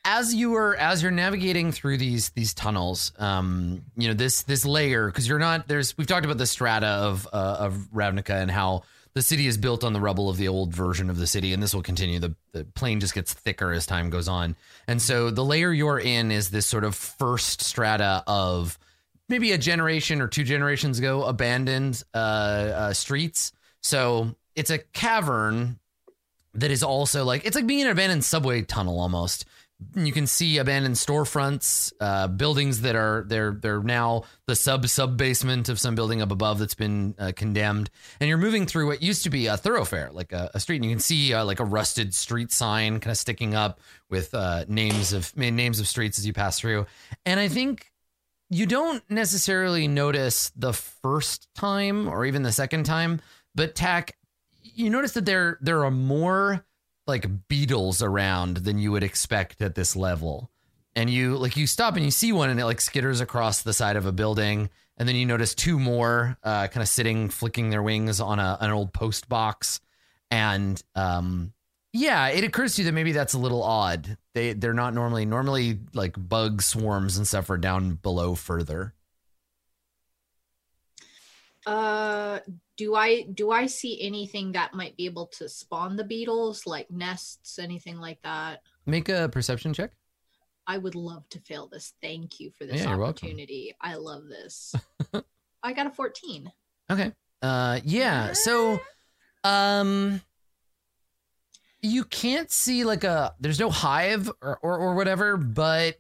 as 0.06 0.32
you 0.32 0.54
are 0.54 0.76
as 0.76 1.02
you're 1.02 1.10
navigating 1.10 1.72
through 1.72 1.98
these 1.98 2.30
these 2.30 2.54
tunnels, 2.54 3.12
um, 3.18 3.82
you 3.96 4.08
know, 4.08 4.14
this 4.14 4.44
this 4.44 4.64
layer, 4.64 5.06
because 5.08 5.28
you're 5.28 5.40
not 5.40 5.66
there's 5.66 5.98
we've 5.98 6.06
talked 6.06 6.24
about 6.24 6.38
the 6.38 6.46
strata 6.46 6.86
of 6.86 7.28
uh, 7.32 7.56
of 7.60 7.74
Ravnica 7.92 8.40
and 8.40 8.50
how 8.50 8.84
the 9.14 9.22
city 9.22 9.46
is 9.46 9.58
built 9.58 9.82
on 9.82 9.92
the 9.92 10.00
rubble 10.00 10.30
of 10.30 10.36
the 10.36 10.48
old 10.48 10.72
version 10.72 11.10
of 11.10 11.18
the 11.18 11.26
city, 11.26 11.52
and 11.52 11.62
this 11.62 11.74
will 11.74 11.82
continue. 11.82 12.20
The 12.20 12.34
the 12.52 12.64
plane 12.64 13.00
just 13.00 13.14
gets 13.14 13.34
thicker 13.34 13.72
as 13.72 13.84
time 13.84 14.08
goes 14.08 14.28
on. 14.28 14.54
And 14.86 15.02
so 15.02 15.30
the 15.30 15.44
layer 15.44 15.72
you're 15.72 15.98
in 15.98 16.30
is 16.30 16.50
this 16.50 16.66
sort 16.66 16.84
of 16.84 16.94
first 16.94 17.62
strata 17.62 18.22
of 18.28 18.78
maybe 19.28 19.50
a 19.52 19.58
generation 19.58 20.20
or 20.20 20.28
two 20.28 20.44
generations 20.44 21.00
ago 21.00 21.24
abandoned 21.24 22.02
uh, 22.14 22.16
uh, 22.16 22.92
streets. 22.92 23.52
So 23.82 24.36
it's 24.54 24.70
a 24.70 24.78
cavern 24.78 25.80
that 26.54 26.70
is 26.70 26.84
also 26.84 27.24
like 27.24 27.44
it's 27.44 27.56
like 27.56 27.66
being 27.66 27.80
in 27.80 27.86
an 27.86 27.92
abandoned 27.92 28.24
subway 28.24 28.62
tunnel 28.62 29.00
almost. 29.00 29.46
You 29.94 30.12
can 30.12 30.26
see 30.26 30.56
abandoned 30.56 30.94
storefronts, 30.94 31.92
uh, 32.00 32.28
buildings 32.28 32.80
that 32.80 32.96
are 32.96 33.24
they're 33.28 33.52
they're 33.52 33.82
now 33.82 34.24
the 34.46 34.56
sub 34.56 34.86
sub 34.88 35.18
basement 35.18 35.68
of 35.68 35.78
some 35.78 35.94
building 35.94 36.22
up 36.22 36.30
above 36.30 36.58
that's 36.58 36.74
been 36.74 37.14
uh, 37.18 37.32
condemned, 37.36 37.90
and 38.18 38.28
you're 38.28 38.38
moving 38.38 38.66
through 38.66 38.86
what 38.86 39.02
used 39.02 39.22
to 39.24 39.30
be 39.30 39.46
a 39.46 39.56
thoroughfare, 39.56 40.10
like 40.12 40.32
a, 40.32 40.50
a 40.54 40.60
street. 40.60 40.76
And 40.76 40.86
you 40.86 40.90
can 40.92 41.00
see 41.00 41.34
uh, 41.34 41.44
like 41.44 41.60
a 41.60 41.64
rusted 41.64 42.14
street 42.14 42.52
sign 42.52 43.00
kind 43.00 43.10
of 43.10 43.18
sticking 43.18 43.54
up 43.54 43.80
with 44.08 44.34
uh, 44.34 44.64
names 44.66 45.12
of 45.12 45.36
names 45.36 45.78
of 45.78 45.86
streets 45.86 46.18
as 46.18 46.26
you 46.26 46.32
pass 46.32 46.58
through. 46.58 46.86
And 47.26 47.38
I 47.38 47.48
think 47.48 47.92
you 48.48 48.66
don't 48.66 49.02
necessarily 49.10 49.88
notice 49.88 50.52
the 50.56 50.72
first 50.72 51.48
time 51.54 52.08
or 52.08 52.24
even 52.24 52.42
the 52.42 52.52
second 52.52 52.84
time, 52.84 53.20
but 53.54 53.74
Tack, 53.74 54.16
you 54.62 54.90
notice 54.90 55.12
that 55.12 55.26
there 55.26 55.58
there 55.60 55.84
are 55.84 55.90
more 55.90 56.65
like 57.06 57.48
beetles 57.48 58.02
around 58.02 58.58
than 58.58 58.78
you 58.78 58.92
would 58.92 59.02
expect 59.04 59.62
at 59.62 59.74
this 59.74 59.94
level. 59.96 60.50
And 60.94 61.10
you 61.10 61.36
like 61.36 61.56
you 61.56 61.66
stop 61.66 61.94
and 61.96 62.04
you 62.04 62.10
see 62.10 62.32
one 62.32 62.50
and 62.50 62.58
it 62.58 62.64
like 62.64 62.78
skitters 62.78 63.20
across 63.20 63.62
the 63.62 63.72
side 63.72 63.96
of 63.96 64.06
a 64.06 64.12
building, 64.12 64.70
and 64.96 65.08
then 65.08 65.14
you 65.14 65.26
notice 65.26 65.54
two 65.54 65.78
more 65.78 66.38
uh, 66.42 66.68
kind 66.68 66.82
of 66.82 66.88
sitting, 66.88 67.28
flicking 67.28 67.70
their 67.70 67.82
wings 67.82 68.20
on 68.20 68.38
a 68.38 68.56
an 68.60 68.70
old 68.70 68.92
post 68.92 69.28
box. 69.28 69.80
and 70.30 70.82
um, 70.94 71.52
yeah, 71.92 72.28
it 72.28 72.44
occurs 72.44 72.74
to 72.74 72.82
you 72.82 72.86
that 72.86 72.92
maybe 72.92 73.12
that's 73.12 73.34
a 73.34 73.38
little 73.38 73.62
odd. 73.62 74.18
They 74.34 74.52
they're 74.52 74.74
not 74.74 74.92
normally 74.92 75.24
normally 75.24 75.78
like 75.94 76.14
bug 76.18 76.60
swarms 76.62 77.16
and 77.16 77.26
stuff 77.26 77.48
are 77.48 77.56
down 77.58 77.94
below 77.94 78.34
further. 78.34 78.92
Uh, 81.66 82.38
do 82.76 82.94
I 82.94 83.22
do 83.22 83.50
I 83.50 83.66
see 83.66 84.00
anything 84.00 84.52
that 84.52 84.72
might 84.72 84.96
be 84.96 85.06
able 85.06 85.26
to 85.38 85.48
spawn 85.48 85.96
the 85.96 86.04
beetles, 86.04 86.64
like 86.66 86.90
nests, 86.90 87.58
anything 87.58 87.98
like 87.98 88.22
that? 88.22 88.62
Make 88.86 89.08
a 89.08 89.28
perception 89.28 89.74
check. 89.74 89.90
I 90.68 90.78
would 90.78 90.94
love 90.94 91.28
to 91.30 91.40
fail 91.40 91.68
this. 91.68 91.92
Thank 92.00 92.38
you 92.40 92.50
for 92.56 92.66
this 92.66 92.82
Yeah, 92.82 92.94
opportunity. 92.94 93.74
I 93.80 93.96
love 93.96 94.28
this. 94.28 94.74
I 95.62 95.72
got 95.72 95.86
a 95.86 95.90
14. 95.90 96.52
Okay. 96.90 97.12
Uh 97.42 97.80
yeah. 97.84 98.32
So 98.32 98.80
um 99.42 100.20
you 101.82 102.04
can't 102.04 102.50
see 102.50 102.84
like 102.84 103.04
a 103.04 103.34
there's 103.40 103.60
no 103.60 103.70
hive 103.70 104.30
or 104.40 104.58
or, 104.62 104.78
or 104.78 104.94
whatever, 104.94 105.36
but 105.36 105.96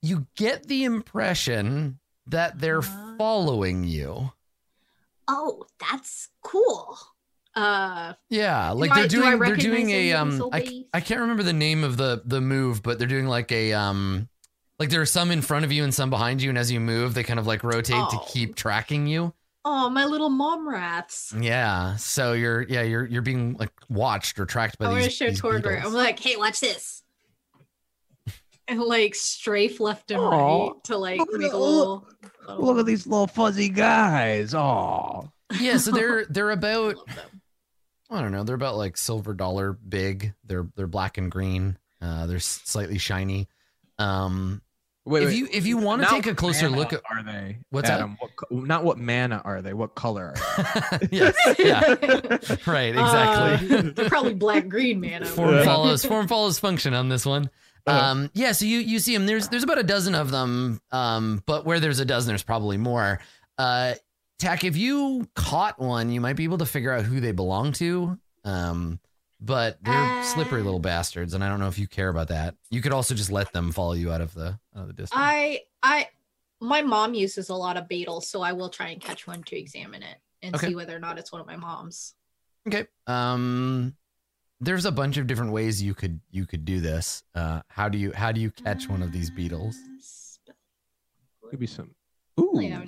you 0.00 0.26
get 0.36 0.66
the 0.68 0.84
impression 0.84 1.98
that 2.26 2.60
they're 2.60 2.78
Uh. 2.82 3.16
following 3.18 3.82
you. 3.84 4.32
Oh, 5.28 5.64
that's 5.78 6.28
cool. 6.42 6.98
Uh, 7.54 8.14
Yeah, 8.30 8.70
like 8.70 8.90
I- 8.90 8.94
they're 8.94 9.04
I 9.04 9.06
doing 9.08 9.38
they're 9.40 9.56
doing 9.56 9.86
recognize 9.88 9.92
a 9.94 10.12
um 10.12 10.48
I. 10.52 10.84
I 10.94 11.00
can't 11.00 11.20
remember 11.20 11.42
the 11.42 11.52
name 11.52 11.84
of 11.84 11.96
the 11.96 12.22
the 12.24 12.40
move, 12.40 12.82
but 12.82 12.98
they're 12.98 13.08
doing 13.08 13.26
like 13.26 13.50
a 13.52 13.72
um 13.74 14.28
like 14.78 14.90
there 14.90 15.00
are 15.00 15.06
some 15.06 15.30
in 15.30 15.42
front 15.42 15.64
of 15.64 15.72
you 15.72 15.82
and 15.84 15.92
some 15.92 16.08
behind 16.08 16.40
you 16.40 16.50
and 16.50 16.58
as 16.58 16.70
you 16.70 16.78
move 16.80 17.14
they 17.14 17.24
kind 17.24 17.40
of 17.40 17.46
like 17.46 17.64
rotate 17.64 17.96
to 18.10 18.16
Oh. 18.16 18.24
keep 18.28 18.54
tracking 18.54 19.06
you. 19.06 19.32
oh, 19.64 19.90
my 19.90 20.04
little 20.06 20.30
mom 20.30 20.66
rats. 20.68 21.34
Yeah, 21.38 21.96
so 21.96 22.32
you're 22.32 22.62
yeah, 22.62 22.82
you're 22.82 23.04
you're 23.06 23.22
being 23.22 23.54
like 23.58 23.72
watched 23.90 24.38
or 24.38 24.46
tracked 24.46 24.78
by 24.78 24.86
I 24.86 24.88
want 24.88 25.02
these 25.02 25.18
to 25.18 25.24
show 25.24 25.30
these 25.30 25.40
Torgor. 25.42 25.84
I'm 25.84 25.92
like, 25.92 26.18
hey, 26.20 26.36
watch 26.36 26.60
this. 26.60 27.02
And 28.68 28.80
like 28.80 29.14
strafe 29.14 29.80
left 29.80 30.10
and 30.10 30.20
Aw. 30.20 30.28
right 30.66 30.84
to 30.84 30.98
like 30.98 31.18
Look 31.18 31.32
at 31.32 31.40
make 31.40 31.48
a 31.48 31.52
the- 31.52 31.58
little. 31.58 32.06
Look 32.58 32.78
at 32.78 32.86
these 32.86 33.06
little 33.06 33.26
fuzzy 33.26 33.68
guys. 33.70 34.54
Oh. 34.54 35.30
yeah, 35.58 35.78
so 35.78 35.90
they're 35.90 36.24
they're 36.30 36.50
about 36.50 36.96
love 36.96 37.06
them. 37.06 37.40
I 38.10 38.22
don't 38.22 38.32
know, 38.32 38.44
they're 38.44 38.54
about 38.54 38.76
like 38.76 38.96
silver 38.96 39.34
dollar 39.34 39.72
big. 39.72 40.34
They're 40.44 40.66
they're 40.76 40.86
black 40.86 41.18
and 41.18 41.30
green. 41.30 41.78
Uh 42.00 42.26
they're 42.26 42.40
slightly 42.40 42.98
shiny. 42.98 43.48
Um 43.98 44.62
Wait, 45.04 45.22
If 45.22 45.28
wait. 45.30 45.36
you- 45.38 45.48
if 45.50 45.66
you 45.66 45.78
wanna 45.78 46.06
take 46.06 46.26
a 46.26 46.34
closer 46.34 46.68
look 46.68 46.92
at- 46.92 47.00
are 47.10 47.22
they? 47.22 47.58
What's 47.70 47.88
that? 47.88 47.94
Adam? 48.00 48.18
What, 48.20 48.66
not 48.66 48.84
what 48.84 48.98
mana 48.98 49.40
are 49.42 49.62
they? 49.62 49.72
What 49.72 49.94
color 49.94 50.34
are 50.58 50.98
they? 50.98 51.08
yes, 51.16 51.34
yeah. 51.58 51.80
Right, 52.66 52.90
exactly. 52.94 53.76
Uh, 53.78 53.82
they're 53.94 54.08
probably 54.10 54.34
black 54.34 54.68
green, 54.68 55.00
mana. 55.00 55.24
form 55.24 55.64
follows 55.64 56.04
form 56.04 56.28
follows 56.28 56.58
function 56.58 56.92
on 56.92 57.08
this 57.08 57.24
one. 57.24 57.48
Um, 57.88 58.30
yeah, 58.34 58.52
so 58.52 58.64
you 58.64 58.78
you 58.78 58.98
see 58.98 59.14
them. 59.14 59.26
There's 59.26 59.48
there's 59.48 59.62
about 59.64 59.78
a 59.78 59.82
dozen 59.82 60.14
of 60.14 60.30
them. 60.30 60.80
Um, 60.90 61.42
but 61.46 61.64
where 61.64 61.80
there's 61.80 62.00
a 62.00 62.04
dozen, 62.04 62.28
there's 62.28 62.42
probably 62.42 62.76
more. 62.76 63.20
Uh, 63.56 63.94
Tack, 64.38 64.62
if 64.62 64.76
you 64.76 65.28
caught 65.34 65.80
one, 65.80 66.10
you 66.12 66.20
might 66.20 66.36
be 66.36 66.44
able 66.44 66.58
to 66.58 66.66
figure 66.66 66.92
out 66.92 67.04
who 67.04 67.18
they 67.18 67.32
belong 67.32 67.72
to. 67.72 68.18
Um, 68.44 69.00
but 69.40 69.78
they're 69.82 69.94
Uh. 69.94 70.22
slippery 70.22 70.62
little 70.62 70.78
bastards, 70.80 71.34
and 71.34 71.42
I 71.42 71.48
don't 71.48 71.58
know 71.60 71.68
if 71.68 71.78
you 71.78 71.86
care 71.88 72.08
about 72.08 72.28
that. 72.28 72.54
You 72.70 72.80
could 72.80 72.92
also 72.92 73.14
just 73.14 73.30
let 73.32 73.52
them 73.52 73.72
follow 73.72 73.92
you 73.94 74.12
out 74.12 74.20
of 74.20 74.34
the 74.34 74.58
out 74.76 74.82
of 74.82 74.86
the 74.88 74.92
distance. 74.92 75.20
I 75.20 75.62
I 75.82 76.08
my 76.60 76.82
mom 76.82 77.14
uses 77.14 77.48
a 77.50 77.54
lot 77.54 77.76
of 77.76 77.88
beetles, 77.88 78.28
so 78.28 78.42
I 78.42 78.52
will 78.52 78.68
try 78.68 78.88
and 78.88 79.00
catch 79.00 79.26
one 79.26 79.42
to 79.44 79.56
examine 79.56 80.02
it 80.02 80.18
and 80.42 80.54
Okay. 80.54 80.68
see 80.68 80.74
whether 80.74 80.94
or 80.94 80.98
not 81.00 81.18
it's 81.18 81.30
one 81.32 81.40
of 81.40 81.46
my 81.46 81.56
mom's. 81.56 82.14
Okay. 82.66 82.86
Um, 83.06 83.96
there's 84.60 84.84
a 84.84 84.92
bunch 84.92 85.16
of 85.16 85.26
different 85.26 85.52
ways 85.52 85.82
you 85.82 85.94
could 85.94 86.20
you 86.30 86.46
could 86.46 86.64
do 86.64 86.80
this. 86.80 87.22
Uh, 87.34 87.60
how 87.68 87.88
do 87.88 87.98
you 87.98 88.12
how 88.14 88.32
do 88.32 88.40
you 88.40 88.50
catch 88.50 88.88
one 88.88 89.02
of 89.02 89.12
these 89.12 89.30
beetles? 89.30 89.76
Could 91.48 91.60
be 91.60 91.66
some. 91.66 91.94
Ooh. 92.38 92.44
don't 92.44 92.56
really 92.56 92.68
have 92.68 92.82
I 92.82 92.84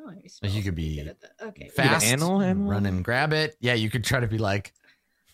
don't 0.00 0.06
have 0.08 0.18
any 0.42 0.52
you 0.52 0.62
could 0.62 0.74
be 0.74 0.96
good 0.96 1.08
at 1.08 1.48
okay. 1.48 1.68
fast, 1.68 2.06
animal 2.06 2.40
animal? 2.40 2.70
run 2.70 2.86
and 2.86 3.04
grab 3.04 3.32
it. 3.32 3.56
Yeah, 3.60 3.74
you 3.74 3.90
could 3.90 4.04
try 4.04 4.20
to 4.20 4.26
be 4.26 4.38
like, 4.38 4.72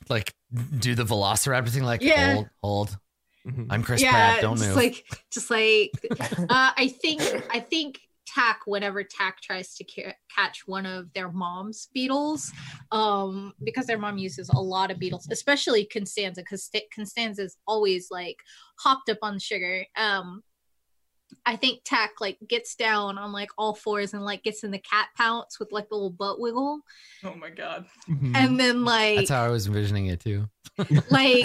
like 0.09 0.35
do 0.79 0.95
the 0.95 1.05
Velociraptor 1.05 1.69
thing, 1.69 1.85
like 1.85 2.03
Yeah. 2.03 2.35
hold, 2.35 2.49
hold. 2.63 2.99
Mhm. 3.47 3.67
I'm 3.71 3.83
Chris 3.83 4.03
yeah, 4.03 4.11
Pratt. 4.11 4.41
Don't 4.41 4.57
just 4.57 4.69
move. 4.69 4.77
like 4.77 5.05
just 5.31 5.51
like 5.51 5.93
uh, 6.21 6.73
I 6.77 6.89
think 7.01 7.21
I 7.51 7.61
think 7.61 8.01
Tack 8.27 8.61
whenever 8.67 9.05
Tack 9.05 9.41
tries 9.41 9.75
to 9.77 9.85
ca- 9.85 10.15
catch 10.35 10.67
one 10.67 10.87
of 10.87 11.13
their 11.13 11.31
mom's 11.31 11.89
beetles, 11.93 12.53
um, 12.93 13.53
because 13.63 13.87
their 13.87 13.99
mom 13.99 14.19
uses 14.19 14.49
a 14.49 14.59
lot 14.59 14.91
of 14.91 14.99
beetles, 14.99 15.29
especially 15.31 15.85
Constanza, 15.87 16.43
because 16.43 16.71
Constanza's 16.95 17.57
always 17.67 18.09
like 18.11 18.39
hopped 18.79 19.09
up 19.09 19.19
on 19.23 19.39
sugar. 19.39 19.85
Um, 19.97 20.43
I 21.47 21.57
think 21.57 21.81
Tack 21.85 22.13
like 22.21 22.39
gets 22.49 22.75
down 22.75 23.19
on 23.19 23.33
like 23.33 23.51
all 23.59 23.75
fours 23.75 24.15
and 24.15 24.25
like 24.25 24.43
gets 24.43 24.65
in 24.65 24.71
the 24.71 24.79
cat 24.79 25.09
pounce 25.17 25.59
with 25.59 25.73
like 25.73 25.89
the 25.89 25.95
little 25.95 26.11
butt 26.11 26.41
wiggle, 26.41 26.81
Oh 27.25 27.35
my 27.35 27.51
god. 27.51 27.87
Mhm. 28.09 28.35
and 28.37 28.59
then 28.61 28.85
like 28.85 29.17
That's 29.17 29.31
how 29.31 29.45
I 29.45 29.49
was 29.49 29.67
envisioning 29.67 30.07
it 30.07 30.21
too. 30.21 30.49
like 31.11 31.45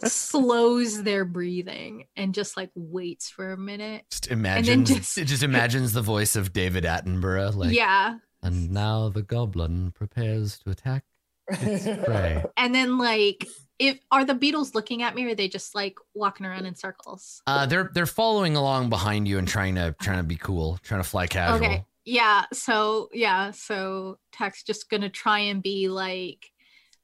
slows 0.04 1.02
their 1.02 1.24
breathing 1.24 2.06
and 2.16 2.34
just 2.34 2.56
like 2.56 2.70
waits 2.74 3.30
for 3.30 3.52
a 3.52 3.56
minute. 3.56 4.04
Just 4.10 4.28
imagines, 4.30 4.88
just- 4.88 5.18
it 5.18 5.24
just 5.26 5.42
imagines 5.42 5.92
the 5.92 6.02
voice 6.02 6.36
of 6.36 6.52
David 6.52 6.84
Attenborough, 6.84 7.54
like, 7.54 7.72
yeah. 7.74 8.18
and 8.42 8.70
now 8.70 9.08
the 9.08 9.22
goblin 9.22 9.92
prepares 9.92 10.58
to 10.60 10.70
attack 10.70 11.04
its 11.48 11.84
prey. 12.04 12.44
And 12.56 12.74
then 12.74 12.98
like 12.98 13.46
if 13.82 13.98
are 14.12 14.24
the 14.24 14.34
beetles 14.34 14.74
looking 14.76 15.02
at 15.02 15.14
me 15.14 15.24
or 15.26 15.30
are 15.30 15.34
they 15.34 15.48
just 15.48 15.74
like 15.74 15.98
walking 16.14 16.46
around 16.46 16.66
in 16.66 16.76
circles? 16.76 17.42
Uh, 17.46 17.66
they're 17.66 17.90
they're 17.92 18.06
following 18.06 18.56
along 18.56 18.88
behind 18.90 19.26
you 19.26 19.38
and 19.38 19.48
trying 19.48 19.74
to 19.74 19.94
trying 20.00 20.18
to 20.18 20.22
be 20.22 20.36
cool, 20.36 20.78
trying 20.84 21.02
to 21.02 21.08
fly 21.08 21.26
casual. 21.26 21.56
Okay. 21.56 21.84
Yeah. 22.04 22.44
So 22.52 23.10
yeah, 23.12 23.50
so 23.50 24.18
Tack's 24.32 24.62
just 24.62 24.88
gonna 24.88 25.08
try 25.10 25.40
and 25.40 25.62
be 25.62 25.88
like 25.88 26.52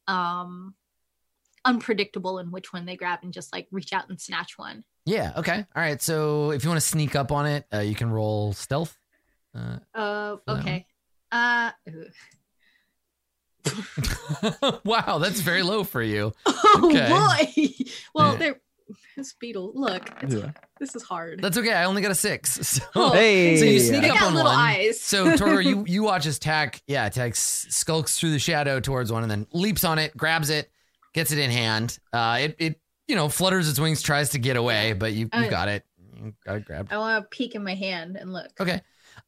um 0.07 0.75
unpredictable 1.65 2.39
in 2.39 2.53
which 2.53 2.73
one 2.73 2.87
they 2.87 2.97
grab 2.97 3.19
and 3.23 3.33
just 3.33 3.53
like 3.53 3.67
reach 3.73 3.93
out 3.93 4.09
and 4.09 4.21
snatch 4.21 4.57
one. 4.57 4.85
Yeah. 5.05 5.33
Okay. 5.37 5.57
All 5.75 5.83
right. 5.83 6.01
So 6.01 6.53
if 6.53 6.63
you 6.63 6.71
want 6.71 6.81
to 6.81 6.87
sneak 6.87 7.17
up 7.17 7.33
on 7.33 7.47
it, 7.47 7.67
uh, 7.75 7.81
you 7.81 7.97
can 7.97 8.09
roll 8.11 8.53
stealth. 8.53 8.97
Uh, 9.53 9.79
Uh 9.95 10.37
okay. 10.47 10.87
Uh 11.33 11.73
ugh. 11.89 12.13
wow, 14.85 15.19
that's 15.19 15.41
very 15.41 15.63
low 15.63 15.85
for 15.85 16.03
you. 16.03 16.33
oh 16.47 16.81
Okay. 16.85 17.09
boy. 17.09 17.85
well 18.15 18.33
Yeah. 18.33 18.39
they're 18.39 18.61
this 19.17 19.35
beetle. 19.35 19.73
Look, 19.75 20.09
it's, 20.23 20.35
Yeah. 20.35 20.53
this 20.81 20.95
is 20.95 21.03
hard. 21.03 21.43
That's 21.43 21.59
okay. 21.59 21.73
I 21.73 21.85
only 21.85 22.01
got 22.03 22.11
a 22.11 22.15
six. 22.15 22.59
So, 22.63 22.83
Oh, 22.95 23.11
Hey. 23.13 23.57
so 23.59 23.65
you 23.65 23.81
sneak 23.81 24.03
they 24.03 24.09
up 24.11 24.23
on 24.23 24.35
little 24.35 24.51
one. 24.51 24.59
eyes. 24.59 25.01
So 25.01 25.37
Tor, 25.37 25.61
you 25.61 25.85
you 25.87 26.03
watch 26.05 26.25
as 26.27 26.39
Tack, 26.39 26.81
yeah, 26.87 27.09
Tack 27.09 27.35
skulks 27.37 28.19
through 28.19 28.31
the 28.31 28.39
shadow 28.39 28.81
towards 28.81 29.13
one 29.13 29.23
and 29.23 29.31
then 29.31 29.47
leaps 29.53 29.85
on 29.85 29.99
it, 29.99 30.17
grabs 30.17 30.51
it, 30.51 30.71
gets 31.15 31.33
it 31.33 31.39
in 31.39 31.51
hand. 31.51 31.99
Uh, 32.13 32.39
it 32.41 32.57
it 32.59 32.81
you 33.09 33.17
know 33.17 33.29
flutters 33.29 33.69
its 33.69 33.79
wings, 33.81 34.01
tries 34.03 34.31
to 34.31 34.39
get 34.39 34.57
away, 34.57 34.93
but 34.95 35.13
you 35.13 35.29
you 35.35 35.47
Uh, 35.47 35.49
got 35.51 35.69
it. 35.69 35.85
You 36.23 36.35
got 36.45 36.57
it 36.57 36.65
grabbed. 36.65 36.93
I 36.93 36.99
want 36.99 37.23
to 37.23 37.37
peek 37.37 37.55
in 37.55 37.63
my 37.65 37.75
hand 37.75 38.17
and 38.17 38.33
look. 38.33 38.51
Okay. 38.61 38.81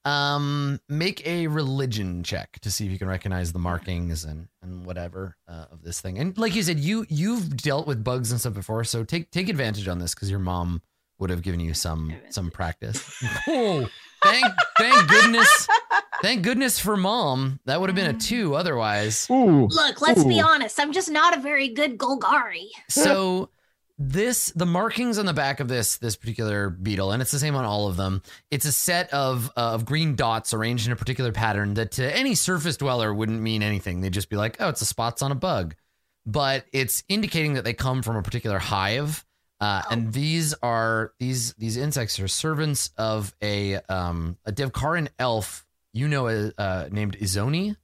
Um, 0.05 0.81
make 0.89 1.27
a 1.27 1.47
religion 1.47 2.23
check 2.23 2.59
to 2.61 2.71
see 2.71 2.87
if 2.87 2.93
you 2.93 2.99
can 2.99 3.09
recognize 3.09 3.53
the 3.53 3.59
markings 3.59 4.25
and 4.25 4.49
and 4.63 4.85
whatever 4.85 5.37
uh, 5.49 5.67
of 5.71 5.83
this 5.83 6.01
thing. 6.01 6.19
And 6.19 6.37
like 6.39 6.55
you 6.55 6.63
said, 6.63 6.79
you 6.79 7.07
you've 7.09 7.57
dealt 7.57 7.87
with 7.87 8.05
bugs 8.05 8.31
and 8.31 8.41
stuff 8.41 8.55
before, 8.55 8.85
so 8.85 9.05
take 9.05 9.31
take 9.31 9.49
advantage 9.49 9.89
on 9.89 9.99
this 9.99 10.15
because 10.15 10.31
your 10.31 10.39
mom 10.39 10.83
would 11.19 11.31
have 11.31 11.43
given 11.43 11.61
you 11.61 11.75
some 11.75 12.15
some 12.31 12.51
practice. 12.51 13.23
oh, 13.49 13.89
thank 14.23 14.47
thank 14.79 15.09
goodness, 15.09 15.69
thank 16.23 16.43
goodness 16.43 16.79
for 16.79 16.97
mom. 16.97 17.61
That 17.67 17.81
would 17.81 17.91
have 17.91 17.97
been 17.97 18.15
a 18.15 18.19
two 18.19 18.55
otherwise. 18.55 19.29
Ooh. 19.31 19.67
Look, 19.67 20.01
let's 20.01 20.25
be 20.25 20.41
honest. 20.41 20.81
I'm 20.81 20.93
just 20.93 21.11
not 21.11 21.37
a 21.37 21.41
very 21.41 21.69
good 21.69 21.99
Golgari. 21.99 22.69
So 22.89 23.51
this 24.03 24.51
the 24.57 24.65
markings 24.65 25.19
on 25.19 25.27
the 25.27 25.35
back 25.35 25.61
of 25.61 25.69
this 25.69 25.99
this 25.99 26.17
particular 26.17 26.71
beetle 26.71 27.13
and 27.13 27.21
it's 27.21 27.33
the 27.33 27.39
same 27.39 27.55
on 27.55 27.67
all 27.67 27.87
of 27.87 27.99
them 27.99 28.23
it's 28.51 28.65
a 28.65 28.73
set 28.73 29.13
of 29.13 29.51
uh, 29.59 29.75
of 29.75 29.85
green 29.85 30.17
dots 30.17 30.55
arranged 30.55 30.87
in 30.87 30.93
a 30.93 30.97
particular 30.97 31.33
pattern 31.33 31.75
that 31.75 31.93
to 31.93 32.17
any 32.17 32.35
surface 32.35 32.79
dweller 32.79 33.13
wouldn't 33.13 33.43
mean 33.43 33.63
anything. 33.63 34.01
They'd 34.01 34.15
just 34.15 34.31
be 34.31 34.37
like 34.37 34.57
oh 34.59 34.71
it's 34.71 34.81
the 34.81 34.87
spots 34.87 35.21
on 35.21 35.33
a 35.33 35.35
bug. 35.35 35.75
But 36.25 36.65
it's 36.73 37.05
indicating 37.09 37.55
that 37.55 37.65
they 37.65 37.75
come 37.75 38.03
from 38.03 38.17
a 38.17 38.23
particular 38.23 38.59
hive 38.59 39.25
uh, 39.61 39.83
and 39.91 40.13
these 40.15 40.55
are 40.63 41.13
these 41.19 41.53
these 41.55 41.77
insects 41.77 42.19
are 42.19 42.29
servants 42.29 42.91
of 42.97 43.35
a 43.43 43.75
um 43.91 44.39
a 44.47 44.53
Devkarin 44.53 45.09
elf 45.19 45.67
you 45.93 46.09
know 46.09 46.29
uh, 46.29 46.51
uh, 46.57 46.89
named 46.91 47.19
Izoni. 47.19 47.77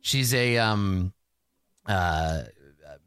She's 0.00 0.34
a 0.34 0.58
um 0.58 1.12
uh 1.86 2.42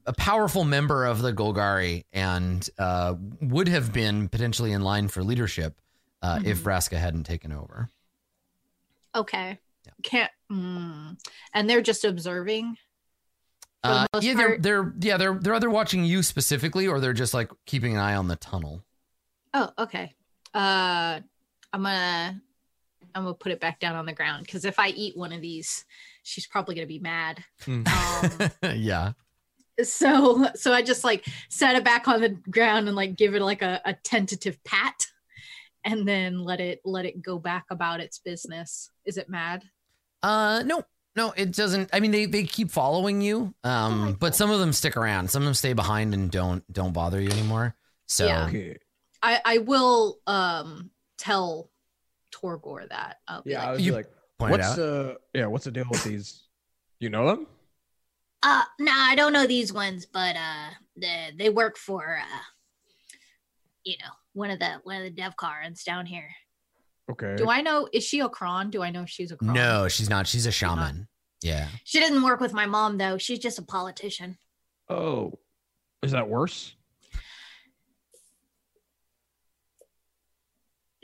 a 0.06 0.14
powerful 0.14 0.64
member 0.64 1.06
of 1.06 1.22
the 1.22 1.34
Golgari 1.34 2.04
and 2.12 2.68
uh, 2.78 3.16
would 3.42 3.68
have 3.68 3.94
been 3.94 4.30
potentially 4.30 4.72
in 4.72 4.82
line 4.82 5.08
for 5.08 5.24
leadership 5.24 5.80
uh, 6.22 6.40
if 6.44 6.60
Vraska 6.60 6.98
hadn't 6.98 7.24
taken 7.24 7.52
over. 7.52 7.90
Okay. 9.16 9.60
Yeah. 9.86 9.92
Can't. 10.04 10.32
Mm. 10.52 11.18
And 11.54 11.70
they're 11.70 11.82
just 11.82 12.06
observing. 12.06 12.78
The 13.84 13.90
Uh, 13.90 14.08
yeah, 14.22 14.34
they're, 14.36 14.58
they're 14.60 14.94
yeah 15.00 15.18
they're 15.18 15.34
they're 15.34 15.56
either 15.56 15.70
watching 15.70 16.06
you 16.06 16.22
specifically 16.22 16.88
or 16.88 17.00
they're 17.00 17.14
just 17.14 17.34
like 17.34 17.52
keeping 17.66 17.94
an 17.94 18.00
eye 18.00 18.16
on 18.16 18.28
the 18.28 18.36
tunnel. 18.36 18.84
Oh, 19.54 19.72
okay. 19.80 20.14
Uh, 20.54 21.20
I'm 21.74 21.84
gonna 21.84 22.42
I'm 23.16 23.24
gonna 23.24 23.34
put 23.34 23.52
it 23.52 23.60
back 23.60 23.80
down 23.80 23.96
on 23.96 24.06
the 24.06 24.14
ground 24.14 24.46
because 24.46 24.66
if 24.66 24.78
I 24.78 24.90
eat 24.90 25.18
one 25.18 25.34
of 25.34 25.42
these, 25.42 25.86
she's 26.24 26.46
probably 26.46 26.76
gonna 26.76 26.88
be 26.88 27.00
mad. 27.00 27.44
Hmm. 27.64 27.84
Um, 27.88 28.52
yeah. 28.76 29.14
So 29.84 30.48
so 30.56 30.74
I 30.74 30.82
just 30.82 31.04
like 31.04 31.26
set 31.50 31.76
it 31.76 31.84
back 31.84 32.08
on 32.08 32.22
the 32.22 32.30
ground 32.30 32.88
and 32.88 32.96
like 32.96 33.16
give 33.16 33.36
it 33.36 33.42
like 33.42 33.62
a, 33.62 33.82
a 33.86 33.94
tentative 33.94 34.62
pat, 34.64 35.08
and 35.86 36.08
then 36.08 36.44
let 36.44 36.60
it 36.60 36.82
let 36.86 37.06
it 37.06 37.22
go 37.22 37.40
back 37.40 37.66
about 37.70 38.00
its 38.00 38.20
business. 38.20 38.90
Is 39.06 39.18
it 39.18 39.30
mad? 39.30 39.64
Uh, 40.24 40.62
no, 40.66 40.84
no, 41.16 41.32
it 41.36 41.52
doesn't. 41.54 41.90
I 41.94 42.00
mean, 42.00 42.12
they 42.12 42.26
they 42.26 42.44
keep 42.44 42.70
following 42.72 43.22
you. 43.22 43.54
Um, 43.64 44.10
Oh, 44.10 44.16
but 44.20 44.28
cool. 44.28 44.32
some 44.38 44.52
of 44.52 44.60
them 44.60 44.74
stick 44.74 44.96
around. 44.98 45.30
Some 45.30 45.42
of 45.44 45.46
them 45.46 45.54
stay 45.56 45.74
behind 45.74 46.14
and 46.14 46.30
don't 46.32 46.64
don't 46.72 46.94
bother 46.94 47.20
you 47.20 47.30
anymore. 47.30 47.76
So 48.08 48.26
Yeah. 48.28 48.46
Okay. 48.48 48.78
I 49.24 49.42
I 49.44 49.58
will 49.60 50.20
um 50.28 50.92
tell 51.18 51.70
Torgor 52.32 52.88
that. 52.90 53.18
I'll 53.28 53.42
be 53.44 53.52
Yeah, 53.52 53.62
I 53.62 53.66
like, 53.66 53.74
was 53.78 53.86
You 53.86 53.94
like, 53.94 54.12
what's 54.38 54.68
out. 54.68 54.80
uh, 54.80 55.14
yeah, 55.34 55.46
what's 55.48 55.66
the 55.66 55.72
deal 55.72 55.86
with 55.92 56.04
these? 56.04 56.44
You 57.00 57.10
know 57.10 57.28
them? 57.28 57.48
Uh, 58.44 58.64
no, 58.80 58.92
I 58.96 59.16
don't 59.16 59.34
know 59.34 59.46
these 59.46 59.72
ones, 59.72 60.06
but 60.06 60.36
uh, 60.36 60.70
they 60.98 61.32
they 61.38 61.50
work 61.50 61.78
for 61.78 62.18
uh, 62.18 62.40
you 63.84 63.96
know, 64.00 64.12
one 64.34 64.52
of 64.52 64.60
the 64.60 64.80
one 64.84 65.02
of 65.02 65.04
the 65.04 65.22
Devkarins 65.22 65.84
down 65.84 66.06
here. 66.06 66.30
Okay. 67.12 67.36
Do 67.36 67.50
I 67.50 67.62
know? 67.62 67.88
Is 67.92 68.04
she 68.04 68.20
a 68.22 68.30
cron? 68.30 68.70
Do 68.70 68.82
I 68.82 68.90
know 68.90 69.04
if 69.04 69.10
she's 69.10 69.32
a 69.32 69.38
cron? 69.38 69.54
no, 69.54 69.88
she's 69.88 70.10
not. 70.10 70.28
She's 70.28 70.46
a 70.46 70.50
not. 70.50 70.54
shaman. 70.54 71.08
Yeah. 71.44 71.68
she 71.84 72.00
doesn't 72.00 72.22
work 72.22 72.40
with 72.40 72.54
my 72.54 72.68
mom 72.68 72.98
though. 72.98 73.18
She's 73.18 73.40
just 73.40 73.60
a 73.60 73.64
politician. 73.64 74.38
oh, 74.90 75.34
is 76.04 76.12
that 76.12 76.30
worse? 76.30 76.76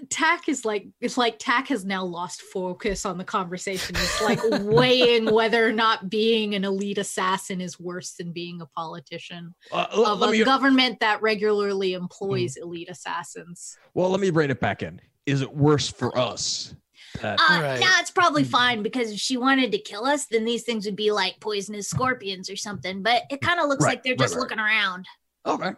Tack 0.09 0.49
is 0.49 0.65
like 0.65 0.87
it's 1.01 1.17
like 1.17 1.37
Tack 1.39 1.67
has 1.67 1.85
now 1.85 2.03
lost 2.03 2.41
focus 2.41 3.05
on 3.05 3.17
the 3.17 3.23
conversation. 3.23 3.95
It's 3.97 4.21
like 4.21 4.39
weighing 4.63 5.33
whether 5.33 5.67
or 5.67 5.71
not 5.71 6.09
being 6.09 6.55
an 6.55 6.63
elite 6.63 6.97
assassin 6.97 7.61
is 7.61 7.79
worse 7.79 8.13
than 8.13 8.31
being 8.31 8.61
a 8.61 8.65
politician 8.67 9.53
Uh, 9.71 9.87
l- 9.91 10.05
of 10.05 10.21
a 10.21 10.31
me. 10.31 10.43
government 10.43 10.99
that 10.99 11.21
regularly 11.21 11.93
employs 11.93 12.55
elite 12.57 12.89
assassins. 12.89 13.77
Well, 13.93 14.09
let 14.09 14.19
me 14.19 14.29
bring 14.29 14.49
it 14.49 14.59
back 14.59 14.83
in. 14.83 14.99
Is 15.25 15.41
it 15.41 15.53
worse 15.55 15.89
for 15.89 16.17
us? 16.17 16.75
That, 17.21 17.39
Uh, 17.39 17.61
Right. 17.61 17.79
nah, 17.79 17.99
it's 17.99 18.11
probably 18.11 18.43
fine 18.43 18.83
because 18.83 19.11
if 19.11 19.19
she 19.19 19.37
wanted 19.37 19.71
to 19.71 19.77
kill 19.79 20.05
us, 20.05 20.25
then 20.27 20.45
these 20.45 20.63
things 20.63 20.85
would 20.85 20.95
be 20.95 21.11
like 21.11 21.39
poisonous 21.39 21.87
scorpions 21.89 22.49
or 22.49 22.55
something. 22.55 23.01
But 23.01 23.23
it 23.29 23.41
kind 23.41 23.59
of 23.59 23.67
looks 23.69 23.83
Right, 23.83 23.91
like 23.95 24.03
they're 24.03 24.13
right, 24.13 24.19
just 24.19 24.35
right. 24.35 24.41
looking 24.41 24.59
around. 24.59 25.05
okay. 25.45 25.71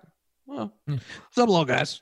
Well, 0.46 0.74
Hmm. 0.88 0.96
what's 1.34 1.38
up, 1.62 1.68
guys? 1.68 2.02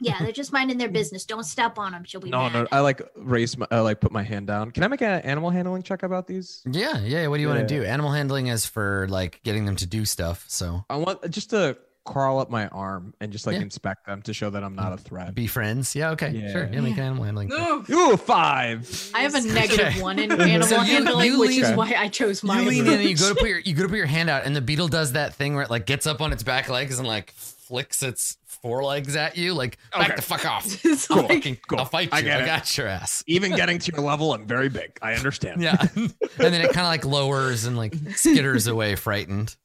Yeah, 0.00 0.18
they're 0.20 0.32
just 0.42 0.52
minding 0.52 0.78
their 0.78 0.88
business. 0.88 1.24
Don't 1.24 1.44
step 1.44 1.78
on 1.78 1.92
them. 1.92 2.04
She'll 2.04 2.20
be 2.20 2.30
No, 2.30 2.42
mad. 2.50 2.52
no. 2.52 2.66
I 2.72 2.80
like 2.80 3.00
raise 3.16 3.56
my, 3.56 3.66
I 3.70 3.76
uh, 3.76 3.82
like 3.82 4.00
put 4.00 4.12
my 4.12 4.22
hand 4.22 4.46
down. 4.46 4.70
Can 4.70 4.82
I 4.82 4.88
make 4.88 5.02
an 5.02 5.20
animal 5.22 5.50
handling 5.50 5.82
check 5.82 6.02
about 6.02 6.26
these? 6.26 6.62
Yeah, 6.70 6.98
yeah. 7.00 7.26
What 7.28 7.36
do 7.36 7.42
you 7.42 7.48
want 7.48 7.60
to 7.60 7.66
do? 7.66 7.84
Animal 7.84 8.10
handling 8.12 8.48
is 8.48 8.66
for 8.66 9.06
like 9.08 9.40
getting 9.44 9.64
them 9.64 9.76
to 9.76 9.86
do 9.86 10.04
stuff. 10.04 10.44
So 10.48 10.84
I 10.90 10.96
want 10.96 11.30
just 11.30 11.50
to 11.50 11.76
crawl 12.06 12.38
up 12.38 12.50
my 12.50 12.68
arm 12.68 13.14
and 13.22 13.32
just 13.32 13.46
like 13.46 13.54
Yeah. 13.56 13.62
inspect 13.62 14.04
them 14.04 14.20
to 14.22 14.34
show 14.34 14.50
that 14.50 14.62
I'm 14.62 14.74
not 14.74 14.92
a 14.92 14.98
threat. 14.98 15.34
be 15.34 15.46
friends. 15.46 15.96
Yeah, 15.96 16.10
okay, 16.10 16.32
Yeah. 16.32 16.52
sure. 16.52 16.68
Yeah, 16.70 16.80
make 16.82 16.98
an 16.98 17.02
animal 17.04 17.24
handling. 17.24 17.48
check. 17.48 17.88
Ooh. 17.88 17.94
Ooh, 18.12 18.16
five. 18.18 19.10
I 19.14 19.20
have 19.20 19.34
a 19.34 19.38
Okay. 19.38 19.48
negative 19.54 20.02
one 20.02 20.18
in 20.18 20.30
animal 20.38 20.68
So 20.68 20.76
you- 20.82 20.82
handling, 20.96 21.32
you 21.32 21.38
which 21.40 21.50
lean- 21.52 21.64
is 21.64 21.74
why 21.74 21.94
I 21.96 22.08
chose 22.08 22.42
my 22.44 22.60
You 22.60 22.68
lean 22.68 22.86
in 22.88 22.92
and 23.00 23.02
you 23.04 23.16
go 23.16 23.30
to 23.30 23.34
put 23.34 23.48
your 23.48 23.60
you 23.60 23.74
go 23.74 23.84
to 23.84 23.88
put 23.88 23.96
your 23.96 24.04
hand 24.04 24.28
out, 24.28 24.44
and 24.44 24.54
the 24.54 24.60
beetle 24.60 24.88
does 24.88 25.12
that 25.12 25.34
thing 25.34 25.54
where 25.54 25.62
it 25.64 25.70
like 25.70 25.86
gets 25.86 26.06
up 26.06 26.20
on 26.20 26.30
its 26.34 26.42
back 26.42 26.68
legs 26.68 26.98
and 26.98 27.08
like 27.08 27.32
flicks 27.66 28.02
its 28.02 28.38
forelegs 28.46 29.16
at 29.16 29.36
you, 29.36 29.54
like 29.54 29.78
back 29.92 30.06
Okay. 30.10 30.16
the 30.16 30.22
fuck 30.22 30.46
off. 30.46 30.66
It's 30.84 31.06
Cool. 31.06 31.18
like- 31.18 31.28
Fucking, 31.32 31.58
Cool. 31.68 31.78
I'll 31.80 31.84
fight 31.84 32.04
you. 32.06 32.10
I 32.12 32.18
I, 32.18 32.22
get 32.22 32.40
it. 32.42 32.46
got 32.46 32.76
your 32.78 32.86
ass. 32.86 33.24
Even 33.26 33.54
getting 33.56 33.78
to 33.78 33.92
your 33.92 34.02
level, 34.04 34.32
I'm 34.34 34.46
very 34.46 34.68
big. 34.68 34.98
I 35.02 35.14
understand. 35.14 35.60
Yeah, 35.62 35.76
and 35.96 36.12
then 36.38 36.54
it 36.54 36.72
kind 36.72 36.78
of 36.86 36.90
like 36.90 37.04
lowers 37.04 37.64
and 37.64 37.76
like 37.76 37.92
skitters 37.92 38.70
away, 38.70 38.94
frightened. 38.96 39.56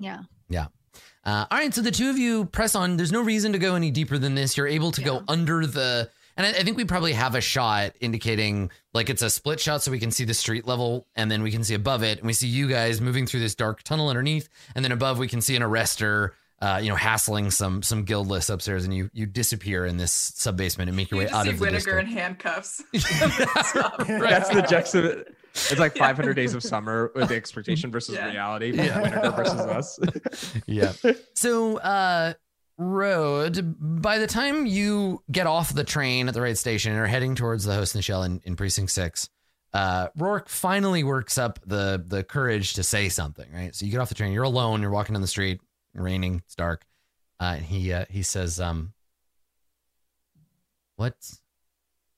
yeah. 0.00 0.20
Yeah. 0.48 0.66
Uh, 1.24 1.44
all 1.50 1.58
right, 1.58 1.74
so 1.74 1.82
the 1.82 1.90
two 1.90 2.08
of 2.10 2.16
you 2.16 2.46
press 2.46 2.74
on. 2.74 2.96
There's 2.96 3.12
no 3.12 3.20
reason 3.22 3.52
to 3.52 3.58
go 3.58 3.74
any 3.74 3.90
deeper 3.90 4.16
than 4.18 4.34
this. 4.34 4.56
You're 4.56 4.66
able 4.68 4.92
to 4.92 5.00
Yeah. 5.02 5.06
go 5.08 5.22
under 5.28 5.66
the, 5.66 6.08
and 6.38 6.46
I, 6.46 6.50
I 6.50 6.62
think 6.62 6.76
we 6.78 6.84
probably 6.86 7.12
have 7.12 7.34
a 7.34 7.40
shot 7.42 7.92
indicating 8.00 8.70
like 8.94 9.10
it's 9.10 9.20
a 9.20 9.28
split 9.28 9.60
shot, 9.60 9.82
so 9.82 9.90
we 9.90 9.98
can 9.98 10.10
see 10.10 10.24
the 10.24 10.32
street 10.32 10.66
level, 10.66 11.06
and 11.16 11.30
then 11.30 11.42
we 11.42 11.50
can 11.50 11.64
see 11.64 11.74
above 11.74 12.02
it, 12.02 12.18
and 12.18 12.26
we 12.26 12.32
see 12.32 12.46
you 12.48 12.66
guys 12.68 13.00
moving 13.00 13.26
through 13.26 13.40
this 13.40 13.54
dark 13.54 13.82
tunnel 13.82 14.08
underneath, 14.08 14.48
and 14.74 14.82
then 14.84 14.92
above 14.92 15.18
we 15.18 15.28
can 15.28 15.40
see 15.42 15.54
an 15.56 15.62
arrestor, 15.62 16.30
uh, 16.60 16.80
you 16.82 16.88
know, 16.88 16.96
hassling 16.96 17.50
some 17.50 17.82
some 17.82 18.04
guildless 18.04 18.48
upstairs, 18.50 18.84
and 18.84 18.92
you 18.94 19.10
you 19.12 19.26
disappear 19.26 19.86
in 19.86 19.96
this 19.96 20.12
sub 20.12 20.56
basement 20.56 20.88
and 20.88 20.96
make 20.96 21.10
your 21.10 21.20
You 21.22 21.26
way 21.28 21.32
out 21.32 21.44
see 21.44 21.50
of 21.50 21.58
the 21.58 21.64
Winnegar 21.66 21.68
in 21.68 21.74
district. 21.74 22.08
handcuffs. 22.10 22.82
That's 22.92 24.48
the 24.50 24.66
juxtaposition. 24.68 25.24
It's 25.54 25.78
like 25.78 25.96
500 25.96 26.34
Days 26.34 26.54
of 26.54 26.62
Summer 26.62 27.10
with 27.14 27.28
the 27.30 27.34
expectation 27.36 27.90
versus 27.90 28.14
Yeah. 28.14 28.30
reality. 28.30 28.72
Yeah. 28.76 29.00
Winnegar 29.02 29.36
versus 29.36 29.60
us. 29.60 30.54
yeah. 30.66 30.92
So, 31.34 31.78
uh, 31.78 32.34
Road, 32.76 33.74
by 33.80 34.18
the 34.18 34.28
time 34.28 34.64
you 34.66 35.22
get 35.32 35.48
off 35.48 35.74
the 35.74 35.82
train 35.82 36.28
at 36.28 36.34
the 36.34 36.40
right 36.40 36.56
station 36.56 36.92
and 36.92 37.00
are 37.00 37.08
heading 37.08 37.34
towards 37.34 37.64
the 37.64 37.74
host 37.74 37.96
and 37.96 38.04
shell 38.04 38.22
in, 38.22 38.40
in 38.44 38.54
precinct 38.54 38.92
six, 38.92 39.28
uh, 39.74 40.08
Rourke 40.16 40.48
finally 40.48 41.02
works 41.02 41.38
up 41.38 41.58
the 41.66 42.02
the 42.06 42.22
courage 42.22 42.74
to 42.74 42.84
say 42.84 43.08
something, 43.08 43.46
right? 43.52 43.74
So 43.74 43.84
you 43.84 43.90
get 43.90 44.00
off 44.00 44.08
the 44.10 44.14
train, 44.14 44.32
you're 44.32 44.44
alone, 44.44 44.80
you're 44.80 44.92
walking 44.92 45.14
down 45.14 45.22
the 45.22 45.26
street, 45.28 45.60
raining, 46.00 46.42
it's 46.44 46.54
dark. 46.54 46.84
Uh, 47.40 47.54
and 47.56 47.64
he 47.66 47.92
uh, 47.92 48.04
he 48.10 48.22
says, 48.22 48.58
um, 48.58 48.92
what 50.96 51.14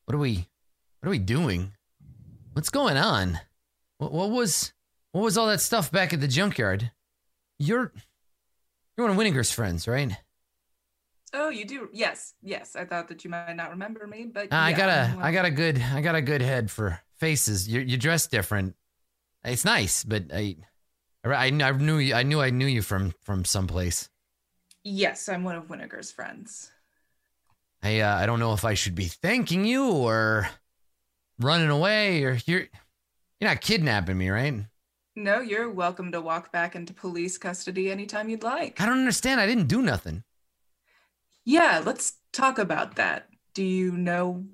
what 0.05 0.14
are 0.14 0.19
we 0.19 0.47
what 1.01 1.09
are 1.09 1.11
we 1.11 1.19
doing? 1.19 1.73
What's 2.53 2.71
going 2.71 2.97
on? 2.97 3.40
What, 3.99 4.12
what 4.12 4.31
was 4.31 4.73
what 5.12 5.23
was 5.23 5.37
all 5.37 5.47
that 5.49 5.61
stuff 5.61 5.93
back 5.93 6.12
at 6.12 6.21
the 6.21 6.29
junkyard? 6.29 6.90
You're 7.59 7.93
you're 8.97 9.07
one 9.07 9.11
of 9.11 9.16
Winnegar's 9.16 9.53
friends, 9.53 9.87
right? 9.87 10.12
Oh, 11.33 11.49
you 11.49 11.64
do? 11.64 11.88
Yes, 11.93 12.35
yes. 12.43 12.75
I 12.75 12.85
thought 12.85 13.09
that 13.09 13.23
you 13.25 13.31
might 13.31 13.55
not 13.55 13.71
remember 13.71 14.07
me, 14.07 14.27
but 14.33 14.53
Uh, 14.53 14.57
I 14.57 14.73
got 14.73 14.88
a 14.88 15.12
I'm 15.12 15.23
I 15.23 15.33
got 15.33 15.45
a 15.45 15.51
good 15.51 15.81
I 15.81 16.01
got 16.01 16.14
a 16.14 16.23
good 16.23 16.43
head 16.43 16.71
for 16.71 17.01
faces. 17.19 17.69
You 17.69 17.81
you 17.81 17.97
dress 17.97 18.27
different. 18.27 18.75
It's 19.45 19.64
nice, 19.64 20.03
but 20.03 20.25
I 20.33 20.57
I, 21.25 21.47
I 21.47 21.73
knew 21.73 21.99
you 21.99 22.15
I 22.15 22.23
knew 22.23 22.41
I 22.41 22.51
knew 22.51 22.67
you 22.67 22.83
from 22.83 23.15
from 23.23 23.45
someplace. 23.45 24.09
Yes, 24.83 25.29
I'm 25.29 25.45
one 25.45 25.57
of 25.57 25.69
Winnegar's 25.69 26.11
friends. 26.11 26.71
I 27.83 28.01
uh, 28.01 28.17
I 28.17 28.27
don't 28.27 28.41
know 28.41 28.53
if 28.53 28.65
I 28.65 28.75
should 28.75 28.95
be 28.95 29.07
thanking 29.07 29.65
you 29.65 29.91
or 29.91 30.49
running 31.39 31.71
away 31.71 32.25
or 32.25 32.39
you're 32.47 32.67
you're 33.41 33.51
not 33.51 33.61
kidnapping 33.61 34.19
me, 34.19 34.31
right? 34.31 34.55
No, 35.17 35.41
you're 35.41 35.71
welcome 35.71 36.13
to 36.13 36.21
walk 36.21 36.53
back 36.53 36.77
into 36.77 36.95
police 36.95 37.37
custody 37.37 37.91
anytime 37.91 38.29
you'd 38.29 38.43
like. 38.43 38.81
I 38.81 38.87
don't 38.87 38.99
understand. 38.99 39.41
I 39.41 39.47
didn't 39.47 39.67
do 39.67 39.83
nothing. 39.83 40.23
Yeah, 41.45 41.83
let's 41.85 42.15
talk 42.33 42.59
about 42.59 42.97
that. 42.97 43.29
Do 43.55 43.65
you 43.65 43.93
know 43.93 44.45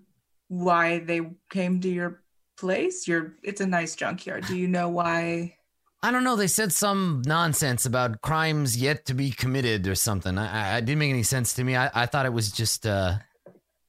why 0.49 1.01
they 1.01 1.21
came 1.51 1.81
to 1.83 1.89
your 1.89 2.23
place? 2.57 3.07
Your 3.07 3.35
it's 3.43 3.61
a 3.61 3.67
nice 3.67 3.95
junkyard. 3.97 4.47
Do 4.47 4.57
you 4.57 4.67
know 4.67 4.89
why? 4.89 5.56
I 6.03 6.11
don't 6.11 6.25
know. 6.25 6.37
They 6.37 6.47
said 6.47 6.73
some 6.73 7.23
nonsense 7.27 7.87
about 7.87 8.21
crimes 8.21 8.77
yet 8.77 9.07
to 9.07 9.15
be 9.15 9.31
committed 9.31 9.89
or 9.89 9.95
something. 9.95 10.39
I, 10.39 10.75
I, 10.75 10.79
it 10.79 10.85
didn't 10.85 10.99
make 10.99 11.11
any 11.11 11.23
sense 11.23 11.55
to 11.55 11.65
me. 11.65 11.75
I, 11.75 11.91
I 11.95 12.07
thought 12.07 12.27
it 12.27 12.33
was 12.33 12.53
just, 12.53 12.87
uh, 12.87 13.19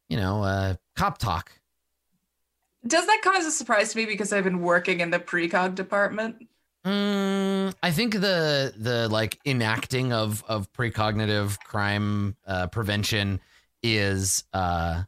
you 0.09 0.17
know, 0.17 0.43
uh, 0.43 0.75
cop 0.95 1.17
talk. 1.17 1.51
Does 2.85 3.05
that 3.05 3.21
cause 3.23 3.45
a 3.45 3.51
surprise 3.51 3.91
to 3.91 3.97
me 3.97 4.05
because 4.05 4.31
I've 4.31 4.45
been 4.45 4.61
working 4.61 5.01
in 5.01 5.11
the 5.11 5.19
precog 5.19 5.75
department? 5.75 6.47
Mm, 6.85 7.73
I 7.83 7.91
think 7.91 8.13
the 8.13 8.73
the 8.77 9.09
like 9.09 9.39
enacting 9.45 10.13
of 10.13 10.43
of 10.47 10.71
precognitive 10.71 11.59
crime 11.59 12.37
uh, 12.45 12.67
prevention 12.67 13.41
is, 13.83 14.45
uh, 14.53 15.03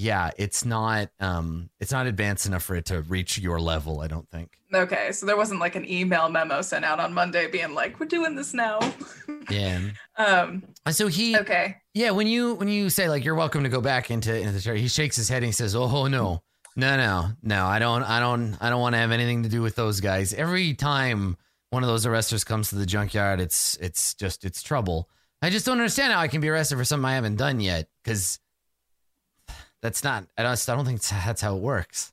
yeah, 0.00 0.30
it's 0.38 0.64
not 0.64 1.10
um, 1.18 1.70
it's 1.80 1.90
not 1.90 2.06
advanced 2.06 2.46
enough 2.46 2.62
for 2.62 2.76
it 2.76 2.84
to 2.86 3.02
reach 3.02 3.36
your 3.36 3.60
level. 3.60 4.00
I 4.00 4.06
don't 4.06 4.30
think. 4.30 4.56
Okay, 4.72 5.10
so 5.10 5.26
there 5.26 5.36
wasn't 5.36 5.58
like 5.58 5.74
an 5.74 5.90
email 5.90 6.28
memo 6.28 6.62
sent 6.62 6.84
out 6.84 7.00
on 7.00 7.12
Monday 7.12 7.48
being 7.48 7.74
like, 7.74 7.98
"We're 7.98 8.06
doing 8.06 8.36
this 8.36 8.54
now." 8.54 8.78
Yeah. 9.50 9.80
um. 10.18 10.62
So 10.90 11.08
he 11.08 11.36
Okay. 11.36 11.76
Yeah, 11.94 12.10
when 12.10 12.26
you 12.26 12.54
when 12.54 12.68
you 12.68 12.90
say 12.90 13.08
like 13.08 13.24
you're 13.24 13.34
welcome 13.34 13.64
to 13.64 13.68
go 13.70 13.80
back 13.80 14.10
into 14.10 14.32
into 14.38 14.52
the 14.52 14.60
church, 14.60 14.78
he 14.78 14.86
shakes 14.88 15.16
his 15.16 15.28
head 15.28 15.38
and 15.38 15.46
he 15.46 15.52
says, 15.52 15.74
"Oh 15.74 16.06
no, 16.06 16.42
no, 16.76 16.96
no, 16.96 17.30
no! 17.42 17.66
I 17.66 17.78
don't, 17.80 18.02
I 18.04 18.20
don't, 18.20 18.56
I 18.60 18.70
don't 18.70 18.80
want 18.80 18.94
to 18.94 18.98
have 18.98 19.10
anything 19.10 19.42
to 19.42 19.48
do 19.48 19.62
with 19.62 19.74
those 19.74 20.00
guys. 20.00 20.32
Every 20.32 20.74
time 20.74 21.38
one 21.70 21.82
of 21.82 21.88
those 21.88 22.06
arresters 22.06 22.46
comes 22.46 22.68
to 22.68 22.76
the 22.76 22.86
junkyard, 22.86 23.40
it's 23.40 23.76
it's 23.80 24.14
just 24.14 24.44
it's 24.44 24.62
trouble. 24.62 25.08
I 25.42 25.50
just 25.50 25.66
don't 25.66 25.78
understand 25.78 26.12
how 26.12 26.20
I 26.20 26.28
can 26.28 26.40
be 26.40 26.48
arrested 26.50 26.76
for 26.76 26.84
something 26.84 27.06
I 27.06 27.14
haven't 27.14 27.36
done 27.36 27.58
yet 27.60 27.88
because 28.04 28.38
that's 29.82 30.04
not. 30.04 30.26
I 30.36 30.42
don't. 30.42 30.68
I 30.68 30.74
don't 30.76 30.84
think 30.84 31.00
that's 31.02 31.40
how 31.40 31.56
it 31.56 31.62
works. 31.62 32.12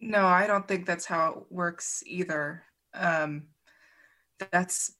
No, 0.00 0.26
I 0.26 0.46
don't 0.46 0.66
think 0.66 0.86
that's 0.86 1.06
how 1.06 1.32
it 1.32 1.52
works 1.54 2.02
either. 2.06 2.62
Um, 2.94 3.44
that's 4.50 4.92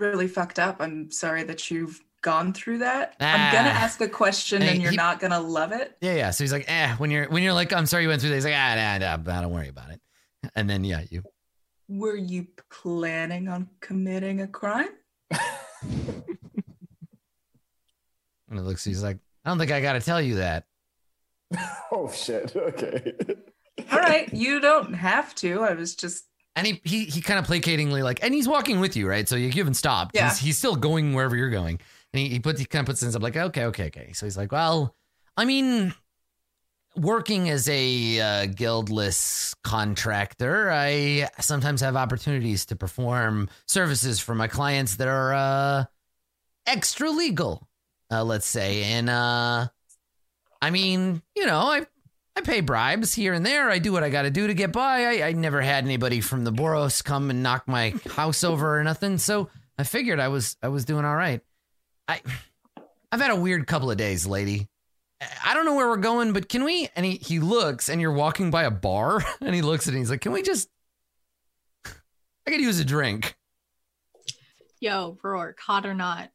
really 0.00 0.28
fucked 0.28 0.58
up. 0.58 0.76
I'm 0.80 1.10
sorry 1.10 1.44
that 1.44 1.70
you've 1.70 2.00
gone 2.20 2.52
through 2.52 2.78
that. 2.78 3.14
I'm 3.20 3.52
gonna 3.52 3.68
Ah. 3.68 3.82
ask 3.84 4.00
a 4.00 4.08
question 4.08 4.60
Hey, 4.60 4.72
and 4.72 4.82
you're 4.82 4.90
he- 4.90 4.96
not 4.96 5.20
gonna 5.20 5.38
love 5.40 5.70
it. 5.72 5.96
Yeah, 6.00 6.14
yeah. 6.14 6.30
So 6.32 6.42
he's 6.44 6.52
like, 6.52 6.64
eh, 6.68 6.94
when 6.96 7.10
you're 7.12 7.28
when 7.30 7.42
you're 7.44 7.52
like, 7.52 7.72
I'm 7.72 7.86
sorry 7.86 8.02
you 8.02 8.08
went 8.08 8.20
through 8.20 8.30
this, 8.30 8.44
he's 8.44 8.52
like, 8.52 8.60
ah, 8.60 8.98
nah, 8.98 9.16
nah, 9.16 9.40
don't 9.42 9.52
worry 9.52 9.68
about 9.68 9.90
it. 9.90 10.00
And 10.56 10.68
then 10.68 10.82
yeah, 10.84 11.02
you 11.10 11.22
Were 11.88 12.16
you 12.16 12.48
planning 12.70 13.46
on 13.48 13.68
committing 13.80 14.40
a 14.40 14.48
crime? 14.48 14.88
and 15.30 15.40
it 18.58 18.62
looks 18.62 18.84
he's 18.84 19.02
like, 19.02 19.18
I 19.44 19.50
don't 19.50 19.58
think 19.58 19.70
I 19.70 19.80
gotta 19.80 20.00
tell 20.00 20.20
you 20.20 20.36
that. 20.36 20.64
oh 21.92 22.10
shit. 22.12 22.54
Okay. 22.54 23.14
All 23.92 23.98
right, 23.98 24.32
you 24.32 24.60
don't 24.60 24.92
have 24.92 25.34
to. 25.36 25.62
I 25.62 25.74
was 25.74 25.94
just 25.94 26.24
And 26.56 26.66
he 26.66 26.80
he 26.84 27.04
he 27.04 27.20
kind 27.20 27.38
of 27.38 27.46
placatingly 27.46 28.02
like, 28.02 28.22
and 28.22 28.34
he's 28.34 28.48
walking 28.48 28.80
with 28.80 28.96
you, 28.96 29.08
right? 29.08 29.28
So 29.28 29.36
you 29.36 29.50
haven't 29.50 29.74
stopped. 29.74 30.14
Yeah. 30.14 30.28
He's, 30.30 30.38
he's 30.38 30.58
still 30.58 30.76
going 30.76 31.14
wherever 31.14 31.36
you're 31.36 31.50
going. 31.50 31.80
And 32.12 32.20
he, 32.20 32.28
he 32.28 32.40
puts 32.40 32.60
he 32.60 32.66
kind 32.66 32.80
of 32.80 32.86
puts 32.86 33.00
things 33.00 33.14
up 33.14 33.22
like, 33.22 33.36
okay, 33.36 33.66
okay, 33.66 33.86
okay. 33.86 34.12
So 34.12 34.26
he's 34.26 34.36
like, 34.36 34.52
well, 34.52 34.94
I 35.36 35.44
mean, 35.44 35.94
working 36.96 37.48
as 37.48 37.68
a 37.68 38.20
uh, 38.20 38.46
guildless 38.46 39.54
contractor, 39.62 40.70
I 40.70 41.28
sometimes 41.40 41.80
have 41.80 41.96
opportunities 41.96 42.66
to 42.66 42.76
perform 42.76 43.48
services 43.66 44.20
for 44.20 44.34
my 44.34 44.48
clients 44.48 44.96
that 44.96 45.08
are 45.08 45.32
uh, 45.34 45.84
extra 46.66 47.10
legal, 47.10 47.68
uh, 48.10 48.24
let's 48.24 48.46
say. 48.46 48.84
And 48.84 49.08
uh, 49.08 49.68
I 50.60 50.70
mean, 50.70 51.22
you 51.36 51.46
know, 51.46 51.60
I 51.60 51.86
I 52.36 52.40
pay 52.40 52.60
bribes 52.60 53.14
here 53.14 53.32
and 53.32 53.44
there. 53.44 53.68
I 53.68 53.78
do 53.78 53.92
what 53.92 54.04
I 54.04 54.10
got 54.10 54.22
to 54.22 54.30
do 54.30 54.46
to 54.46 54.54
get 54.54 54.72
by. 54.72 55.04
I, 55.04 55.28
I 55.28 55.32
never 55.32 55.60
had 55.60 55.84
anybody 55.84 56.20
from 56.20 56.44
the 56.44 56.52
Boros 56.52 57.02
come 57.02 57.30
and 57.30 57.42
knock 57.42 57.66
my 57.66 57.94
house 58.12 58.44
over 58.44 58.78
or 58.78 58.84
nothing. 58.84 59.18
So 59.18 59.50
I 59.76 59.84
figured 59.84 60.20
I 60.20 60.28
was 60.28 60.56
I 60.62 60.68
was 60.68 60.84
doing 60.84 61.04
all 61.04 61.16
right. 61.16 61.40
I 62.06 62.20
I've 63.10 63.20
had 63.20 63.30
a 63.30 63.36
weird 63.36 63.66
couple 63.66 63.90
of 63.90 63.96
days, 63.96 64.26
lady. 64.26 64.68
I 65.44 65.54
don't 65.54 65.64
know 65.64 65.74
where 65.74 65.88
we're 65.88 65.96
going, 65.96 66.32
but 66.32 66.48
can 66.48 66.62
we? 66.62 66.88
And 66.94 67.04
he 67.04 67.16
he 67.16 67.40
looks, 67.40 67.88
and 67.88 68.00
you're 68.00 68.12
walking 68.12 68.50
by 68.50 68.64
a 68.64 68.70
bar, 68.70 69.24
and 69.40 69.54
he 69.54 69.62
looks 69.62 69.88
at 69.88 69.94
it. 69.94 69.98
He's 69.98 70.10
like, 70.10 70.20
"Can 70.20 70.32
we 70.32 70.42
just? 70.42 70.68
I 71.84 72.50
could 72.50 72.60
use 72.60 72.78
a 72.78 72.84
drink." 72.84 73.36
Yo, 74.80 75.18
Rourke, 75.24 75.58
hot 75.58 75.86
or 75.86 75.94
not? 75.94 76.30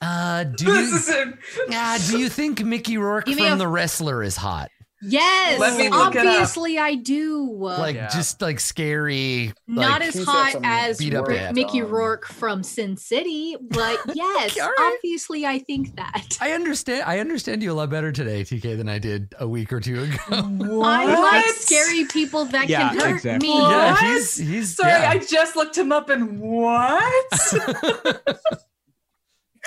Uh, 0.00 0.44
do 0.44 0.64
this 0.66 0.90
you? 0.90 0.96
is 0.96 1.08
it. 1.08 1.34
Uh, 1.74 1.98
do 2.10 2.18
you 2.18 2.28
think 2.28 2.62
Mickey 2.64 2.98
Rourke 2.98 3.26
Give 3.26 3.38
from 3.38 3.52
a- 3.52 3.56
The 3.56 3.68
Wrestler 3.68 4.22
is 4.22 4.36
hot? 4.36 4.70
Yes, 5.02 5.60
Let 5.60 5.76
me 5.78 5.90
look 5.90 6.14
it 6.14 6.20
up. 6.20 6.26
obviously 6.26 6.78
I 6.78 6.94
do. 6.94 7.46
Like 7.52 7.96
Yeah. 7.96 8.08
just 8.08 8.40
like 8.40 8.58
scary. 8.58 9.52
Not 9.68 10.00
like, 10.00 10.08
as 10.08 10.14
He's 10.14 10.24
got 10.24 10.34
hot 10.44 10.52
some 10.54 10.64
as 10.64 10.96
beat 10.98 11.14
up 11.14 11.28
Ro- 11.28 11.36
abs. 11.36 11.54
Mickey 11.54 11.82
Um, 11.82 11.90
Rourke 11.90 12.26
from 12.26 12.62
Sin 12.62 12.96
City, 12.96 13.56
but 13.60 13.98
yes, 14.14 14.58
All 14.58 14.66
right. 14.68 14.94
obviously 14.96 15.44
I 15.46 15.58
think 15.60 15.94
that. 15.96 16.38
I 16.40 16.52
understand. 16.52 17.04
I 17.06 17.18
understand 17.20 17.62
you 17.62 17.72
a 17.72 17.74
lot 17.74 17.90
better 17.90 18.10
today, 18.10 18.42
TK, 18.42 18.74
than 18.78 18.88
I 18.88 18.98
did 18.98 19.34
a 19.38 19.46
week 19.46 19.70
or 19.72 19.80
two 19.80 20.02
ago. 20.04 20.42
What? 20.48 20.88
I 20.88 21.20
like 21.20 21.44
scary 21.54 22.06
people 22.06 22.46
that 22.46 22.68
Yeah, 22.68 22.88
can 22.88 22.98
hurt 22.98 23.10
exactly. 23.16 23.48
me. 23.48 23.54
yeah, 23.60 23.92
What? 23.92 24.02
he's 24.02 24.36
he's. 24.36 24.76
Sorry, 24.76 24.90
yeah. 24.90 25.10
I 25.10 25.18
just 25.18 25.56
looked 25.56 25.76
him 25.76 25.92
up 25.92 26.08
and 26.08 26.40
what? 26.40 27.32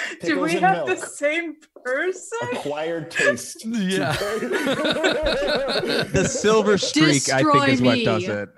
Do 0.21 0.39
we 0.41 0.51
and 0.51 0.59
have 0.65 0.87
the 0.87 0.95
same 0.97 1.55
person? 1.83 2.37
Acquired 2.53 3.11
taste. 3.11 3.65
Yeah. 3.65 4.15
The 6.09 6.27
silver 6.27 6.77
streak, 6.77 7.29
I 7.29 7.43
think, 7.43 7.67
is 7.69 7.79
Destroy 7.79 7.85
what 7.85 7.97
me. 7.97 8.05
does 8.05 8.23
it. 8.27 8.49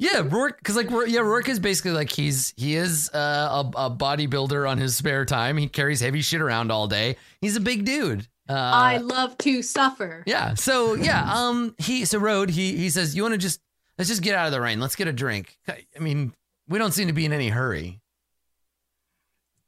yeah, 0.00 0.22
Rourke, 0.28 0.58
because 0.58 0.76
like 0.76 0.90
yeah, 1.08 1.20
Rourke 1.20 1.48
is 1.48 1.58
basically 1.58 1.92
like 1.92 2.10
he's 2.10 2.52
he 2.56 2.74
is 2.74 3.10
uh, 3.14 3.64
a, 3.76 3.86
a 3.86 3.90
bodybuilder 3.90 4.68
on 4.68 4.78
his 4.78 4.96
spare 4.96 5.24
time. 5.24 5.56
He 5.56 5.68
carries 5.68 6.00
heavy 6.00 6.20
shit 6.20 6.40
around 6.40 6.70
all 6.70 6.86
day. 6.88 7.16
He's 7.40 7.56
a 7.56 7.60
big 7.60 7.84
dude. 7.84 8.26
Uh, 8.48 8.52
I 8.54 8.98
love 8.98 9.38
to 9.38 9.62
suffer. 9.62 10.22
yeah. 10.26 10.54
So 10.54 10.94
yeah, 10.94 11.32
um, 11.32 11.74
he 11.78 12.04
so 12.04 12.18
Road 12.18 12.50
he 12.50 12.76
he 12.76 12.90
says 12.90 13.16
you 13.16 13.22
want 13.22 13.32
to 13.32 13.38
just 13.38 13.60
let's 13.98 14.08
just 14.10 14.22
get 14.22 14.34
out 14.34 14.46
of 14.46 14.52
the 14.52 14.60
rain. 14.60 14.80
Let's 14.80 14.96
get 14.96 15.08
a 15.08 15.12
drink. 15.12 15.56
I 15.68 15.78
mean, 15.98 16.34
we 16.68 16.78
don't 16.78 16.92
seem 16.92 17.06
to 17.08 17.14
be 17.14 17.24
in 17.24 17.32
any 17.32 17.48
hurry. 17.48 18.00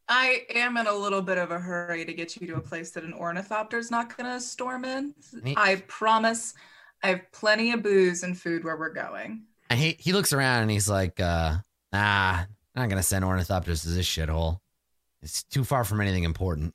I 0.09 0.42
am 0.55 0.77
in 0.77 0.87
a 0.87 0.95
little 0.95 1.23
bit 1.23 1.38
of 1.38 1.51
a 1.51 1.59
hurry 1.59 2.05
to 2.05 2.12
get 2.12 2.37
you 2.37 2.47
to 2.49 2.57
a 2.57 2.61
place 2.61 2.90
that 2.92 3.05
an 3.05 3.12
ornithopter 3.12 3.79
is 3.79 3.90
not 3.90 4.16
going 4.16 4.33
to 4.33 4.40
storm 4.40 4.85
in. 4.85 5.14
I 5.57 5.83
promise 5.88 6.55
I 7.03 7.09
have 7.09 7.33
plenty 7.33 7.73
of 7.73 7.83
booze 7.83 8.23
and 8.23 8.38
food 8.38 8.64
where 8.64 8.77
we're 8.77 8.92
going. 8.92 9.42
And 9.71 9.79
he 9.79 9.97
he 9.99 10.12
looks 10.12 10.33
around 10.33 10.62
and 10.62 10.71
he's 10.71 10.88
like, 10.88 11.19
uh, 11.21 11.57
nah, 11.92 12.38
I'm 12.38 12.47
not 12.75 12.88
gonna 12.88 13.03
send 13.03 13.25
ornithopters 13.25 13.83
to 13.83 13.88
this 13.88 14.07
shithole. 14.07 14.61
It's 15.23 15.42
too 15.42 15.64
far 15.64 15.83
from 15.85 16.01
anything 16.01 16.25
important. 16.25 16.75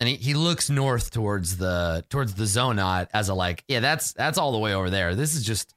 And 0.00 0.08
he, 0.08 0.16
he 0.16 0.34
looks 0.34 0.70
north 0.70 1.10
towards 1.10 1.56
the 1.56 2.04
towards 2.10 2.34
the 2.34 2.44
zonot 2.44 3.08
as 3.12 3.28
a 3.28 3.34
like, 3.34 3.64
yeah, 3.68 3.80
that's 3.80 4.12
that's 4.12 4.38
all 4.38 4.52
the 4.52 4.58
way 4.58 4.74
over 4.74 4.90
there. 4.90 5.14
This 5.14 5.34
is 5.34 5.44
just 5.44 5.74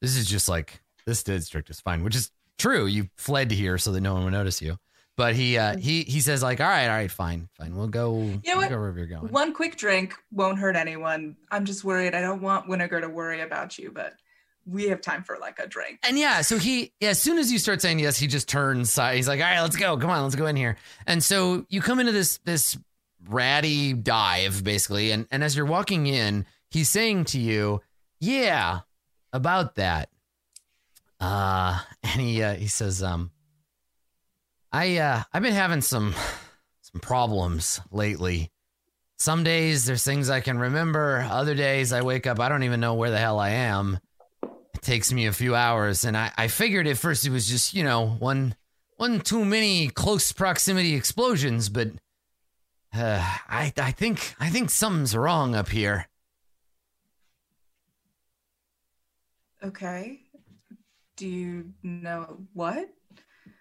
this 0.00 0.16
is 0.16 0.26
just 0.26 0.48
like 0.48 0.82
this 1.06 1.22
district 1.22 1.70
is 1.70 1.80
fine, 1.80 2.04
which 2.04 2.16
is 2.16 2.30
true. 2.58 2.86
You 2.86 3.08
fled 3.16 3.50
here 3.50 3.78
so 3.78 3.92
that 3.92 4.00
no 4.00 4.14
one 4.14 4.24
would 4.24 4.32
notice 4.32 4.60
you. 4.60 4.76
But 5.16 5.34
he 5.34 5.58
uh 5.58 5.76
he 5.76 6.02
he 6.02 6.20
says 6.20 6.42
like, 6.42 6.60
all 6.60 6.68
right, 6.68 6.86
all 6.86 6.96
right, 6.96 7.10
fine, 7.10 7.48
fine. 7.58 7.76
We'll 7.76 7.88
go, 7.88 8.12
know 8.12 8.40
we'll 8.46 8.56
what? 8.56 8.70
go 8.70 8.78
wherever 8.78 8.98
you're 8.98 9.06
going. 9.06 9.30
One 9.30 9.52
quick 9.52 9.76
drink 9.76 10.14
won't 10.30 10.58
hurt 10.58 10.76
anyone. 10.76 11.36
I'm 11.50 11.64
just 11.64 11.84
worried. 11.84 12.14
I 12.14 12.20
don't 12.20 12.40
want 12.40 12.68
Winnegar 12.68 13.02
to 13.02 13.08
worry 13.08 13.42
about 13.42 13.78
you, 13.78 13.90
but 13.92 14.14
we 14.66 14.88
have 14.88 15.00
time 15.00 15.22
for 15.22 15.36
like 15.38 15.58
a 15.58 15.66
drink. 15.66 15.98
And 16.02 16.18
yeah, 16.18 16.42
so 16.42 16.58
he, 16.58 16.92
yeah, 17.00 17.10
as 17.10 17.20
soon 17.20 17.38
as 17.38 17.50
you 17.50 17.58
start 17.58 17.80
saying 17.80 17.98
yes, 17.98 18.18
he 18.18 18.26
just 18.26 18.48
turns 18.48 18.92
side. 18.92 19.16
He's 19.16 19.28
like, 19.28 19.40
all 19.40 19.46
right, 19.46 19.60
let's 19.60 19.76
go. 19.76 19.96
Come 19.96 20.10
on, 20.10 20.22
let's 20.22 20.36
go 20.36 20.46
in 20.46 20.56
here. 20.56 20.76
And 21.06 21.22
so 21.22 21.66
you 21.68 21.80
come 21.80 21.98
into 21.98 22.12
this, 22.12 22.38
this 22.44 22.78
ratty 23.28 23.92
dive 23.92 24.62
basically. 24.62 25.10
And, 25.10 25.26
and 25.30 25.42
as 25.42 25.56
you're 25.56 25.66
walking 25.66 26.06
in, 26.06 26.46
he's 26.70 26.88
saying 26.88 27.24
to 27.26 27.38
you, 27.38 27.80
yeah, 28.20 28.80
about 29.32 29.76
that. 29.76 30.10
Uh, 31.18 31.80
and 32.02 32.20
he, 32.20 32.42
uh, 32.42 32.54
he 32.54 32.68
says, 32.68 33.02
um, 33.02 33.30
I, 34.72 34.98
uh, 34.98 35.22
I've 35.32 35.42
been 35.42 35.52
having 35.52 35.80
some, 35.80 36.14
some 36.82 37.00
problems 37.00 37.80
lately. 37.90 38.50
Some 39.18 39.44
days 39.44 39.84
there's 39.84 40.04
things 40.04 40.30
I 40.30 40.40
can 40.40 40.58
remember. 40.58 41.26
Other 41.28 41.54
days 41.54 41.92
I 41.92 42.02
wake 42.02 42.26
up, 42.26 42.40
I 42.40 42.48
don't 42.48 42.62
even 42.62 42.80
know 42.80 42.94
where 42.94 43.10
the 43.10 43.18
hell 43.18 43.38
I 43.38 43.50
am 43.50 43.98
it 44.80 44.82
takes 44.82 45.12
me 45.12 45.26
a 45.26 45.32
few 45.32 45.54
hours 45.54 46.04
and 46.04 46.16
I, 46.16 46.32
I 46.36 46.48
figured 46.48 46.86
at 46.86 46.96
first 46.96 47.26
it 47.26 47.30
was 47.30 47.46
just 47.46 47.74
you 47.74 47.84
know 47.84 48.08
one 48.08 48.54
one 48.96 49.20
too 49.20 49.44
many 49.44 49.88
close 49.88 50.32
proximity 50.32 50.94
explosions 50.94 51.68
but 51.68 51.88
uh, 52.94 53.20
I 53.48 53.72
I 53.76 53.92
think 53.92 54.34
I 54.40 54.48
think 54.48 54.70
something's 54.70 55.14
wrong 55.14 55.54
up 55.54 55.68
here 55.68 56.06
Okay. 59.62 60.22
Do 61.16 61.28
you 61.28 61.74
know 61.82 62.38
what? 62.54 62.88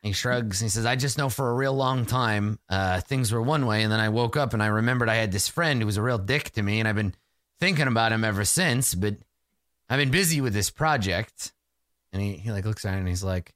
He 0.04 0.12
shrugs 0.14 0.62
and 0.62 0.66
he 0.66 0.70
says 0.70 0.86
I 0.86 0.96
just 0.96 1.18
know 1.18 1.30
for 1.30 1.50
a 1.50 1.54
real 1.54 1.74
long 1.74 2.06
time 2.06 2.60
uh, 2.70 3.02
things 3.02 3.32
were 3.32 3.42
one 3.42 3.66
way 3.66 3.84
and 3.84 3.92
then 3.92 4.00
I 4.00 4.10
woke 4.10 4.38
up 4.38 4.54
and 4.54 4.64
I 4.64 4.68
remembered 4.68 5.10
I 5.10 5.16
had 5.16 5.32
this 5.32 5.48
friend 5.48 5.82
who 5.82 5.86
was 5.86 5.98
a 5.98 6.02
real 6.02 6.18
dick 6.18 6.52
to 6.52 6.62
me 6.62 6.80
and 6.80 6.88
I've 6.88 6.96
been 6.96 7.16
thinking 7.60 7.88
about 7.88 8.12
him 8.12 8.24
ever 8.24 8.46
since 8.46 8.96
but 8.96 9.16
I've 9.90 10.00
been 10.00 10.12
busy 10.12 10.42
with 10.42 10.54
this 10.54 10.70
project 10.70 11.52
and 12.14 12.22
he, 12.22 12.34
he 12.34 12.52
like 12.52 12.66
looks 12.66 12.86
at 12.86 12.94
it 12.94 13.00
and 13.00 13.08
he's 13.08 13.24
like 13.24 13.54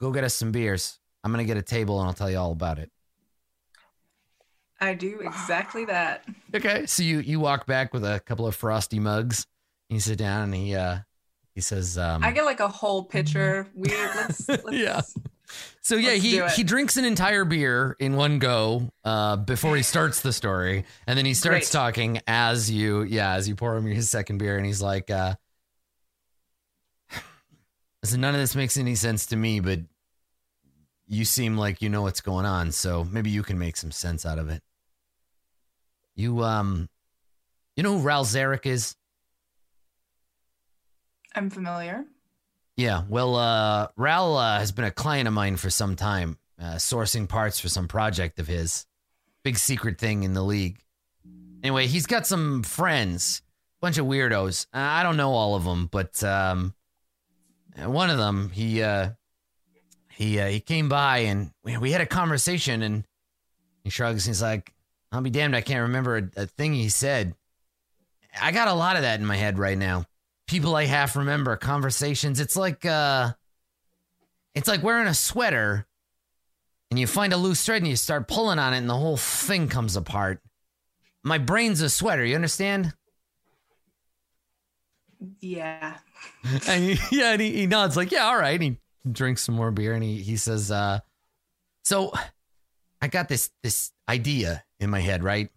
go 0.00 0.10
get 0.10 0.24
us 0.24 0.34
some 0.34 0.52
beers 0.52 0.98
I'm 1.22 1.30
gonna 1.30 1.44
get 1.44 1.56
a 1.56 1.62
table 1.62 2.00
and 2.00 2.08
I'll 2.08 2.14
tell 2.14 2.30
you 2.30 2.38
all 2.38 2.52
about 2.52 2.78
it 2.78 2.90
I 4.80 4.94
do 4.94 5.20
exactly 5.20 5.84
that. 5.86 6.24
Okay. 6.54 6.86
So 6.86 7.02
you 7.02 7.18
you 7.20 7.40
walk 7.40 7.66
back 7.66 7.92
with 7.92 8.04
a 8.04 8.20
couple 8.20 8.46
of 8.46 8.54
frosty 8.54 8.98
mugs. 8.98 9.46
And 9.90 9.96
you 9.96 10.00
sit 10.00 10.18
down 10.18 10.42
and 10.44 10.54
he 10.54 10.74
uh 10.74 10.98
he 11.54 11.60
says 11.60 11.98
um 11.98 12.22
I 12.22 12.30
get 12.30 12.44
like 12.44 12.60
a 12.60 12.68
whole 12.68 13.04
pitcher. 13.04 13.68
We 13.74 13.88
let's, 13.88 14.48
let's 14.48 14.72
Yeah. 14.72 15.00
So 15.80 15.96
yeah 15.96 16.10
let's 16.10 16.22
he 16.22 16.42
he 16.56 16.64
drinks 16.64 16.96
an 16.96 17.04
entire 17.04 17.44
beer 17.44 17.96
in 17.98 18.16
one 18.16 18.38
go 18.38 18.90
uh 19.04 19.36
before 19.36 19.76
he 19.76 19.82
starts 19.82 20.20
the 20.20 20.32
story. 20.32 20.84
And 21.06 21.18
then 21.18 21.24
he 21.24 21.34
starts 21.34 21.70
Great. 21.70 21.80
talking 21.80 22.20
as 22.26 22.70
you 22.70 23.02
yeah 23.02 23.34
as 23.34 23.48
you 23.48 23.54
pour 23.54 23.76
him 23.76 23.86
his 23.86 24.10
second 24.10 24.38
beer. 24.38 24.56
And 24.56 24.66
he's 24.66 24.82
like 24.82 25.10
uh 25.10 25.34
listen 28.02 28.20
none 28.20 28.34
of 28.34 28.40
this 28.40 28.54
makes 28.54 28.76
any 28.76 28.94
sense 28.94 29.26
to 29.26 29.36
me 29.36 29.60
but 29.60 29.80
you 31.06 31.24
seem 31.24 31.56
like 31.56 31.80
you 31.80 31.88
know 31.88 32.02
what's 32.02 32.20
going 32.20 32.44
on. 32.44 32.72
So 32.72 33.04
maybe 33.04 33.30
you 33.30 33.42
can 33.42 33.58
make 33.58 33.76
some 33.76 33.90
sense 33.90 34.26
out 34.26 34.38
of 34.38 34.50
it. 34.50 34.62
You 36.14 36.44
um 36.44 36.88
you 37.76 37.82
know 37.82 37.98
who 37.98 38.04
Ral 38.04 38.24
Zarek 38.24 38.66
is? 38.66 38.94
I'm 41.34 41.50
familiar. 41.50 42.04
Yeah, 42.78 43.02
well, 43.08 43.34
uh, 43.34 43.88
Ral 43.96 44.36
uh, 44.36 44.60
has 44.60 44.70
been 44.70 44.84
a 44.84 44.92
client 44.92 45.26
of 45.26 45.34
mine 45.34 45.56
for 45.56 45.68
some 45.68 45.96
time, 45.96 46.38
uh, 46.62 46.76
sourcing 46.76 47.28
parts 47.28 47.58
for 47.58 47.68
some 47.68 47.88
project 47.88 48.38
of 48.38 48.46
his. 48.46 48.86
Big 49.42 49.58
secret 49.58 49.98
thing 49.98 50.22
in 50.22 50.32
the 50.32 50.44
league. 50.44 50.78
Anyway, 51.64 51.88
he's 51.88 52.06
got 52.06 52.24
some 52.24 52.62
friends, 52.62 53.42
bunch 53.80 53.98
of 53.98 54.06
weirdos. 54.06 54.66
Uh, 54.72 54.78
I 54.78 55.02
don't 55.02 55.16
know 55.16 55.32
all 55.32 55.56
of 55.56 55.64
them, 55.64 55.88
but 55.90 56.22
um, 56.22 56.72
one 57.76 58.10
of 58.10 58.18
them, 58.18 58.50
he 58.50 58.80
uh, 58.80 59.10
he 60.12 60.38
uh, 60.38 60.46
he 60.46 60.60
came 60.60 60.88
by 60.88 61.18
and 61.18 61.50
we, 61.64 61.76
we 61.78 61.90
had 61.90 62.00
a 62.00 62.06
conversation 62.06 62.82
and 62.82 63.04
he 63.82 63.90
shrugs 63.90 64.24
and 64.24 64.36
he's 64.36 64.42
like, 64.42 64.72
I'll 65.10 65.20
be 65.20 65.30
damned, 65.30 65.56
I 65.56 65.62
can't 65.62 65.82
remember 65.82 66.16
a, 66.16 66.42
a 66.42 66.46
thing 66.46 66.74
he 66.74 66.90
said. 66.90 67.34
I 68.40 68.52
got 68.52 68.68
a 68.68 68.74
lot 68.74 68.94
of 68.94 69.02
that 69.02 69.18
in 69.18 69.26
my 69.26 69.36
head 69.36 69.58
right 69.58 69.76
now. 69.76 70.04
People 70.48 70.74
I 70.74 70.86
half 70.86 71.14
remember, 71.14 71.56
conversations. 71.56 72.40
It's 72.40 72.56
like 72.56 72.84
uh 72.84 73.32
it's 74.54 74.66
like 74.66 74.82
wearing 74.82 75.06
a 75.06 75.14
sweater 75.14 75.86
and 76.90 76.98
you 76.98 77.06
find 77.06 77.32
a 77.32 77.36
loose 77.36 77.64
thread 77.64 77.82
and 77.82 77.88
you 77.88 77.96
start 77.96 78.26
pulling 78.28 78.58
on 78.58 78.74
it 78.74 78.78
and 78.78 78.88
the 78.88 78.96
whole 78.96 79.16
thing 79.16 79.68
comes 79.68 79.94
apart. 79.94 80.40
My 81.22 81.38
brain's 81.38 81.80
a 81.82 81.90
sweater, 81.90 82.24
you 82.24 82.34
understand? 82.34 82.94
Yeah. 85.40 85.98
and 86.68 86.84
he, 86.84 87.16
yeah, 87.16 87.32
and 87.32 87.40
he, 87.40 87.52
he 87.52 87.66
nods 87.66 87.96
like, 87.96 88.10
yeah, 88.10 88.24
all 88.24 88.38
right. 88.38 88.60
And 88.60 88.62
he 88.62 88.78
drinks 89.12 89.44
some 89.44 89.54
more 89.54 89.70
beer 89.70 89.92
and 89.94 90.02
he, 90.02 90.22
he 90.22 90.36
says, 90.36 90.70
uh, 90.70 91.00
so 91.84 92.12
I 93.00 93.08
got 93.08 93.28
this 93.28 93.50
this 93.62 93.92
idea 94.08 94.64
in 94.80 94.90
my 94.90 95.00
head, 95.00 95.22
right? 95.22 95.50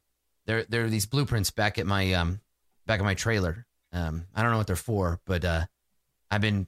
There 0.46 0.66
there 0.70 0.86
are 0.86 0.90
these 0.90 1.06
blueprints 1.06 1.52
back 1.52 1.78
at 1.78 1.86
my 1.86 2.14
um 2.14 2.40
back 2.86 3.00
at 3.00 3.04
my 3.04 3.16
trailer. 3.16 3.66
Um, 3.94 4.26
I 4.34 4.42
don't 4.42 4.52
know 4.52 4.58
what 4.58 4.68
they're 4.68 4.76
for, 4.76 5.20
but 5.26 5.44
uh, 5.44 5.66
I've 6.30 6.42
been 6.42 6.68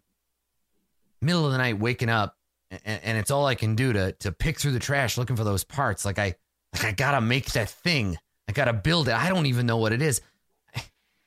middle 1.22 1.46
of 1.46 1.52
the 1.52 1.58
night 1.58 1.80
waking 1.80 2.10
up, 2.10 2.36
and, 2.70 3.00
and 3.04 3.18
it's 3.18 3.32
all 3.32 3.46
I 3.46 3.56
can 3.56 3.76
do 3.76 3.94
to 3.94 4.12
to 4.14 4.32
pick 4.32 4.60
through 4.60 4.72
the 4.72 4.80
trash 4.80 5.18
looking 5.18 5.36
for 5.36 5.44
those 5.44 5.64
parts. 5.64 6.06
Like 6.06 6.20
I 6.20 6.36
like 6.74 6.86
I 6.86 6.92
gotta 6.92 7.22
make 7.22 7.52
that 7.54 7.70
thing. 7.70 8.18
I 8.48 8.52
gotta 8.52 8.74
build 8.74 9.08
it. 9.08 9.14
I 9.14 9.30
don't 9.30 9.46
even 9.46 9.66
know 9.66 9.78
what 9.78 9.94
it 9.94 10.02
is. 10.02 10.22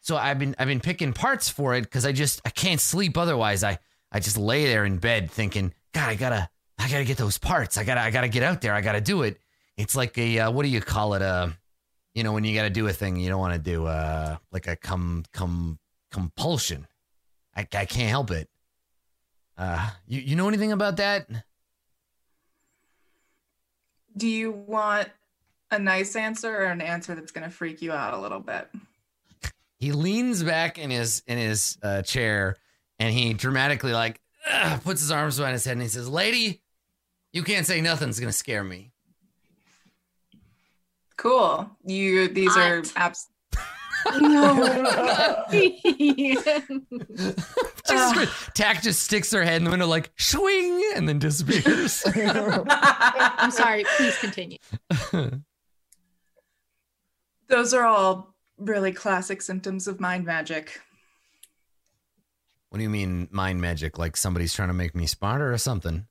So 0.01 0.17
I've 0.17 0.39
been 0.39 0.55
I've 0.57 0.69
been 0.69 0.79
picking 0.79 1.13
parts 1.13 1.49
for 1.49 1.75
it 1.75 1.83
because 1.83 2.07
I 2.07 2.13
just 2.13 2.41
I 2.45 2.51
can't 2.51 2.81
sleep 2.81 3.19
otherwise. 3.19 3.65
I 3.65 3.79
I 4.13 4.21
just 4.21 4.39
lay 4.39 4.67
there 4.67 4.85
in 4.85 4.99
bed 4.99 5.33
thinking, 5.33 5.75
God, 5.93 6.09
I 6.09 6.15
gotta 6.15 6.49
I 6.79 6.89
gotta 6.89 7.05
get 7.05 7.17
those 7.17 7.39
parts. 7.39 7.77
I 7.77 7.83
gotta 7.83 8.03
I 8.03 8.13
gotta 8.13 8.29
get 8.29 8.45
out 8.45 8.61
there. 8.61 8.73
I 8.73 8.83
gotta 8.83 9.01
do 9.01 9.23
it. 9.23 9.41
It's 9.77 9.97
like 9.97 10.17
a 10.17 10.39
uh, 10.39 10.51
what 10.53 10.63
do 10.63 10.69
you 10.69 10.81
call 10.81 11.15
it? 11.15 11.23
Uh, 11.23 11.49
you 12.17 12.23
know 12.23 12.33
when 12.33 12.45
you 12.45 12.55
gotta 12.55 12.71
do 12.71 12.87
a 12.89 12.93
thing 12.93 13.17
you 13.17 13.29
don't 13.29 13.39
want 13.39 13.53
to 13.53 13.59
do 13.61 13.85
uh 13.87 14.37
like 14.51 14.67
a 14.67 14.75
come 14.75 15.25
come 15.33 15.79
compulsion. 16.17 16.87
I 17.55 17.61
I 17.75 17.85
can't 17.85 18.09
help 18.09 18.31
it. 18.31 18.49
Uh, 19.59 19.91
you 20.07 20.21
you 20.21 20.35
know 20.35 20.49
anything 20.49 20.73
about 20.73 20.97
that? 20.97 21.29
Do 24.17 24.27
you 24.27 24.51
want 24.51 25.11
a 25.71 25.79
nice 25.79 26.17
answer 26.17 26.51
or 26.51 26.65
an 26.65 26.81
answer 26.81 27.15
that's 27.15 27.33
going 27.33 27.45
to 27.45 27.51
freak 27.51 27.83
you 27.83 27.93
out 27.93 28.15
a 28.15 28.19
little 28.19 28.41
bit? 28.41 28.71
He 29.79 29.93
leans 29.93 30.43
back 30.43 30.79
in 30.79 30.89
his 30.91 31.23
in 31.27 31.37
his 31.37 31.77
uh, 31.83 32.01
chair 32.01 32.57
and 32.99 33.13
he 33.13 33.35
dramatically 33.35 33.93
like 33.93 34.19
ugh, 34.51 34.83
puts 34.83 35.03
his 35.03 35.11
arms 35.11 35.37
behind 35.37 35.53
his 35.53 35.67
head 35.67 35.73
and 35.73 35.83
he 35.83 35.89
says, 35.89 36.09
"Lady, 36.09 36.63
you 37.35 37.43
can't 37.43 37.67
say 37.67 37.83
nothing's 37.83 38.19
gonna 38.19 38.33
scare 38.33 38.65
me." 38.65 38.91
Cool. 41.19 41.71
You 41.85 42.29
these 42.29 42.57
are 42.57 42.77
Hot. 42.77 42.93
abs- 42.97 43.29
Jesus 45.51 46.63
Christ. 48.13 48.33
Tack 48.55 48.83
just 48.83 49.03
sticks 49.03 49.33
her 49.33 49.43
head 49.43 49.57
in 49.57 49.65
the 49.65 49.71
window 49.71 49.87
like 49.87 50.11
swing 50.19 50.93
and 50.95 51.09
then 51.09 51.19
disappears. 51.19 52.03
I'm 52.17 53.51
sorry. 53.51 53.85
Please 53.97 54.19
continue. 54.19 54.59
Those 57.49 57.75
are 57.75 57.87
all 57.87 58.35
really 58.59 58.93
classic 58.93 59.43
symptoms 59.43 59.87
of 59.87 60.01
mind 60.01 60.25
magic. 60.25 60.81
What 62.71 62.79
do 62.79 62.83
you 62.83 62.91
mean 62.91 63.29
mind 63.31 63.61
magic? 63.61 63.99
Like 63.99 64.17
somebody's 64.17 64.53
trying 64.53 64.69
to 64.69 64.75
make 64.75 64.95
me 64.95 65.07
smarter 65.07 65.53
or 65.53 65.59
something? 65.59 66.07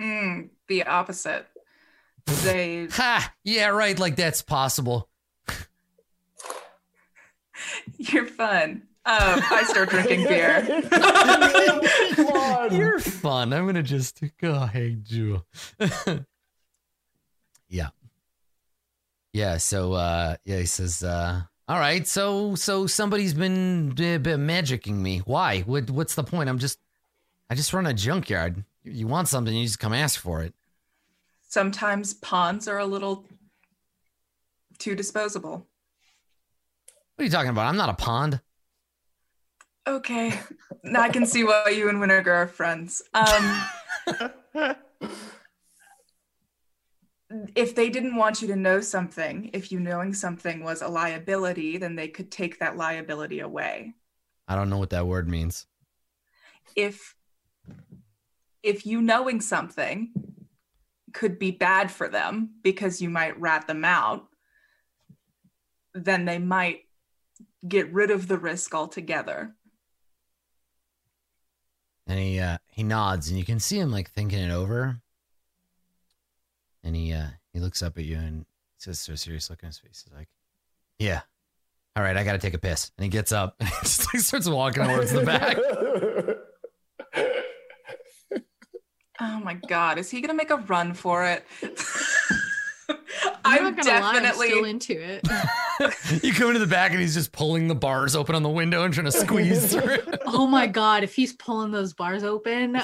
Mm, 0.00 0.50
the 0.68 0.84
opposite. 0.84 1.46
They 2.44 2.86
Ha! 2.92 3.34
Yeah, 3.42 3.68
right. 3.68 3.98
Like 3.98 4.14
that's 4.14 4.42
possible. 4.42 5.08
you're 7.98 8.26
fun. 8.26 8.82
Um, 9.04 9.42
I 9.50 9.64
start 9.66 9.90
drinking 9.90 10.24
beer. 10.28 10.62
Come. 12.14 12.72
You're 12.72 13.00
fun. 13.00 13.52
I'm 13.52 13.66
gonna 13.66 13.82
just 13.82 14.22
go. 14.38 14.60
Hey, 14.66 14.96
Jewel. 15.02 15.44
yeah, 17.68 17.88
yeah. 19.32 19.56
So, 19.56 19.94
uh, 19.94 20.36
yeah, 20.44 20.58
he 20.58 20.66
says, 20.66 21.02
uh, 21.02 21.42
"All 21.66 21.80
right, 21.80 22.06
so, 22.06 22.54
so 22.54 22.86
somebody's 22.86 23.34
been 23.34 23.90
uh, 23.90 24.18
been 24.18 24.46
magicking 24.46 24.98
me. 24.98 25.18
Why? 25.18 25.62
What, 25.62 25.90
what's 25.90 26.14
the 26.14 26.22
point? 26.22 26.48
I'm 26.48 26.58
just, 26.58 26.78
I 27.50 27.56
just 27.56 27.72
run 27.72 27.86
a 27.86 27.94
junkyard. 27.94 28.64
You 28.84 29.08
want 29.08 29.26
something, 29.26 29.54
you 29.54 29.64
just 29.64 29.80
come 29.80 29.92
ask 29.92 30.20
for 30.20 30.42
it. 30.42 30.54
Sometimes 31.48 32.14
ponds 32.14 32.68
are 32.68 32.78
a 32.78 32.86
little 32.86 33.24
too 34.78 34.94
disposable. 34.94 35.66
What 37.22 37.26
are 37.26 37.28
you 37.28 37.32
talking 37.34 37.50
about? 37.50 37.66
I'm 37.66 37.76
not 37.76 37.88
a 37.88 37.94
pond. 37.94 38.40
Okay. 39.86 40.40
Now 40.82 41.02
I 41.02 41.08
can 41.08 41.24
see 41.24 41.44
why 41.44 41.68
you 41.68 41.88
and 41.88 41.98
Winnegar 41.98 42.26
are 42.26 42.48
friends. 42.48 43.00
Um, 43.14 43.62
if 47.54 47.76
they 47.76 47.90
didn't 47.90 48.16
want 48.16 48.42
you 48.42 48.48
to 48.48 48.56
know 48.56 48.80
something, 48.80 49.50
if 49.52 49.70
you 49.70 49.78
knowing 49.78 50.14
something 50.14 50.64
was 50.64 50.82
a 50.82 50.88
liability, 50.88 51.78
then 51.78 51.94
they 51.94 52.08
could 52.08 52.32
take 52.32 52.58
that 52.58 52.76
liability 52.76 53.38
away. 53.38 53.94
I 54.48 54.56
don't 54.56 54.68
know 54.68 54.78
what 54.78 54.90
that 54.90 55.06
word 55.06 55.28
means. 55.28 55.66
If 56.74 57.14
if 58.64 58.84
you 58.84 59.00
knowing 59.00 59.40
something 59.40 60.10
could 61.12 61.38
be 61.38 61.52
bad 61.52 61.92
for 61.92 62.08
them 62.08 62.56
because 62.64 63.00
you 63.00 63.10
might 63.10 63.40
rat 63.40 63.68
them 63.68 63.84
out, 63.84 64.26
then 65.94 66.24
they 66.24 66.40
might 66.40 66.80
get 67.66 67.92
rid 67.92 68.10
of 68.10 68.28
the 68.28 68.38
risk 68.38 68.74
altogether. 68.74 69.54
And 72.06 72.18
he 72.18 72.40
uh, 72.40 72.58
he 72.66 72.82
nods, 72.82 73.28
and 73.28 73.38
you 73.38 73.44
can 73.44 73.60
see 73.60 73.78
him 73.78 73.92
like 73.92 74.10
thinking 74.10 74.40
it 74.40 74.50
over. 74.50 75.00
And 76.82 76.96
he 76.96 77.12
uh, 77.12 77.28
he 77.52 77.60
looks 77.60 77.82
up 77.82 77.96
at 77.96 78.04
you 78.04 78.16
and 78.16 78.44
says, 78.76 78.98
so 78.98 79.14
serious 79.14 79.48
look 79.48 79.62
on 79.62 79.68
his 79.68 79.78
face. 79.78 80.04
He's 80.04 80.12
like, 80.16 80.28
"Yeah, 80.98 81.20
all 81.94 82.02
right, 82.02 82.16
I 82.16 82.24
got 82.24 82.32
to 82.32 82.38
take 82.38 82.54
a 82.54 82.58
piss." 82.58 82.90
And 82.98 83.04
he 83.04 83.08
gets 83.08 83.30
up 83.30 83.54
and 83.60 83.68
just 83.82 84.12
like 84.12 84.22
starts 84.22 84.48
walking 84.48 84.84
towards 84.84 85.12
the 85.12 85.22
back. 85.22 85.56
Oh 89.24 89.38
my 89.38 89.54
god, 89.54 89.98
is 89.98 90.10
he 90.10 90.20
gonna 90.20 90.34
make 90.34 90.50
a 90.50 90.56
run 90.56 90.94
for 90.94 91.24
it? 91.24 91.46
I'm, 92.90 92.98
I'm 93.44 93.62
not 93.62 93.76
gonna 93.76 94.00
lie, 94.00 94.14
I'm 94.16 94.22
definitely 94.22 94.48
still 94.48 94.64
into 94.64 95.00
it. 95.00 95.28
you 96.22 96.32
come 96.32 96.48
into 96.48 96.60
the 96.60 96.66
back, 96.66 96.90
and 96.92 97.00
he's 97.00 97.14
just 97.14 97.32
pulling 97.32 97.68
the 97.68 97.74
bars 97.74 98.14
open 98.14 98.34
on 98.34 98.42
the 98.42 98.48
window 98.48 98.84
and 98.84 98.92
trying 98.92 99.06
to 99.06 99.12
squeeze 99.12 99.72
through. 99.72 99.98
oh 100.26 100.46
my 100.46 100.66
god, 100.66 101.04
if 101.04 101.14
he's 101.14 101.32
pulling 101.32 101.70
those 101.70 101.92
bars 101.92 102.24
open, 102.24 102.80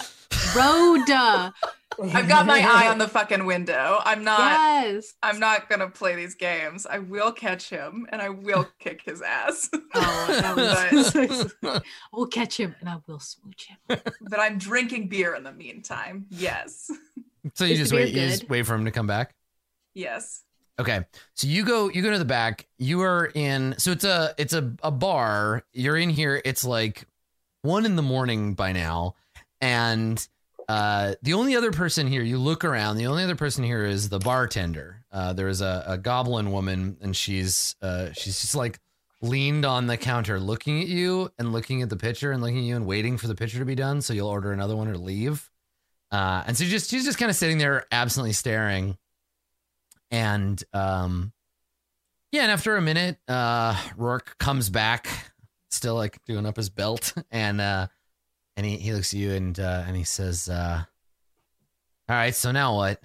Rhoda. 0.54 1.52
I've 2.00 2.28
got 2.28 2.46
my 2.46 2.60
eye 2.60 2.88
on 2.88 2.98
the 2.98 3.08
fucking 3.08 3.44
window. 3.44 3.98
I'm 4.04 4.22
not 4.22 4.38
yes. 4.40 5.14
I'm 5.22 5.40
not 5.40 5.68
gonna 5.68 5.88
play 5.88 6.14
these 6.14 6.34
games. 6.34 6.86
I 6.86 6.98
will 6.98 7.32
catch 7.32 7.68
him 7.70 8.06
and 8.10 8.22
I 8.22 8.28
will 8.28 8.68
kick 8.78 9.02
his 9.04 9.20
ass. 9.20 9.68
Oh, 9.94 10.26
that 10.28 11.82
we'll 12.12 12.26
catch 12.26 12.56
him 12.56 12.76
and 12.80 12.88
I 12.88 12.98
will 13.06 13.18
smooch 13.18 13.68
him. 13.68 13.78
but 13.88 14.38
I'm 14.38 14.58
drinking 14.58 15.08
beer 15.08 15.34
in 15.34 15.42
the 15.42 15.52
meantime. 15.52 16.26
Yes. 16.30 16.90
So 17.54 17.64
you 17.64 17.72
Is 17.72 17.78
just 17.80 17.90
beer 17.90 18.00
wait. 18.02 18.14
You 18.14 18.28
just 18.28 18.48
wait 18.48 18.64
for 18.64 18.74
him 18.74 18.84
to 18.84 18.92
come 18.92 19.06
back. 19.06 19.34
Yes. 19.94 20.44
Okay. 20.78 21.04
So 21.34 21.48
you 21.48 21.64
go 21.64 21.88
you 21.90 22.02
go 22.02 22.10
to 22.10 22.18
the 22.18 22.24
back. 22.24 22.66
You 22.78 23.00
are 23.02 23.30
in 23.34 23.74
so 23.78 23.90
it's 23.90 24.04
a 24.04 24.34
it's 24.38 24.52
a, 24.52 24.72
a 24.82 24.90
bar. 24.90 25.64
You're 25.72 25.96
in 25.96 26.10
here. 26.10 26.40
It's 26.44 26.64
like 26.64 27.04
one 27.62 27.84
in 27.84 27.96
the 27.96 28.02
morning 28.02 28.54
by 28.54 28.72
now. 28.72 29.16
And 29.60 30.26
uh 30.68 31.14
the 31.22 31.34
only 31.34 31.56
other 31.56 31.72
person 31.72 32.06
here, 32.06 32.22
you 32.22 32.38
look 32.38 32.64
around, 32.64 32.96
the 32.96 33.06
only 33.06 33.24
other 33.24 33.34
person 33.34 33.64
here 33.64 33.84
is 33.84 34.08
the 34.08 34.20
bartender. 34.20 35.02
Uh 35.10 35.32
there 35.32 35.48
is 35.48 35.60
a, 35.62 35.84
a 35.86 35.98
goblin 35.98 36.52
woman 36.52 36.96
and 37.00 37.16
she's 37.16 37.74
uh 37.82 38.12
she's 38.12 38.40
just 38.40 38.54
like 38.54 38.78
leaned 39.20 39.64
on 39.64 39.88
the 39.88 39.96
counter 39.96 40.38
looking 40.38 40.80
at 40.80 40.86
you 40.86 41.28
and 41.40 41.52
looking 41.52 41.82
at 41.82 41.90
the 41.90 41.96
picture 41.96 42.30
and 42.30 42.40
looking 42.40 42.58
at 42.58 42.64
you 42.64 42.76
and 42.76 42.86
waiting 42.86 43.18
for 43.18 43.26
the 43.26 43.34
picture 43.34 43.58
to 43.58 43.64
be 43.64 43.74
done 43.74 44.00
so 44.00 44.12
you'll 44.12 44.28
order 44.28 44.52
another 44.52 44.76
one 44.76 44.86
or 44.86 44.96
leave. 44.96 45.50
Uh 46.12 46.44
and 46.46 46.56
so 46.56 46.64
just 46.64 46.88
she's 46.88 47.04
just 47.04 47.18
kind 47.18 47.30
of 47.30 47.34
sitting 47.34 47.58
there 47.58 47.84
absently 47.90 48.32
staring 48.32 48.96
and 50.10 50.62
um 50.72 51.32
yeah 52.32 52.42
and 52.42 52.50
after 52.50 52.76
a 52.76 52.82
minute 52.82 53.18
uh 53.28 53.76
rourke 53.96 54.36
comes 54.38 54.70
back 54.70 55.08
still 55.70 55.94
like 55.94 56.22
doing 56.24 56.46
up 56.46 56.56
his 56.56 56.70
belt. 56.70 57.14
And 57.30 57.60
uh 57.60 57.88
and 58.56 58.66
he, 58.66 58.76
he 58.76 58.92
looks 58.92 59.14
at 59.14 59.20
you 59.20 59.32
and 59.32 59.58
uh 59.58 59.84
and 59.86 59.96
he 59.96 60.04
says 60.04 60.48
uh 60.48 60.82
all 62.08 62.16
right 62.16 62.34
so 62.34 62.52
now 62.52 62.76
what? 62.76 63.00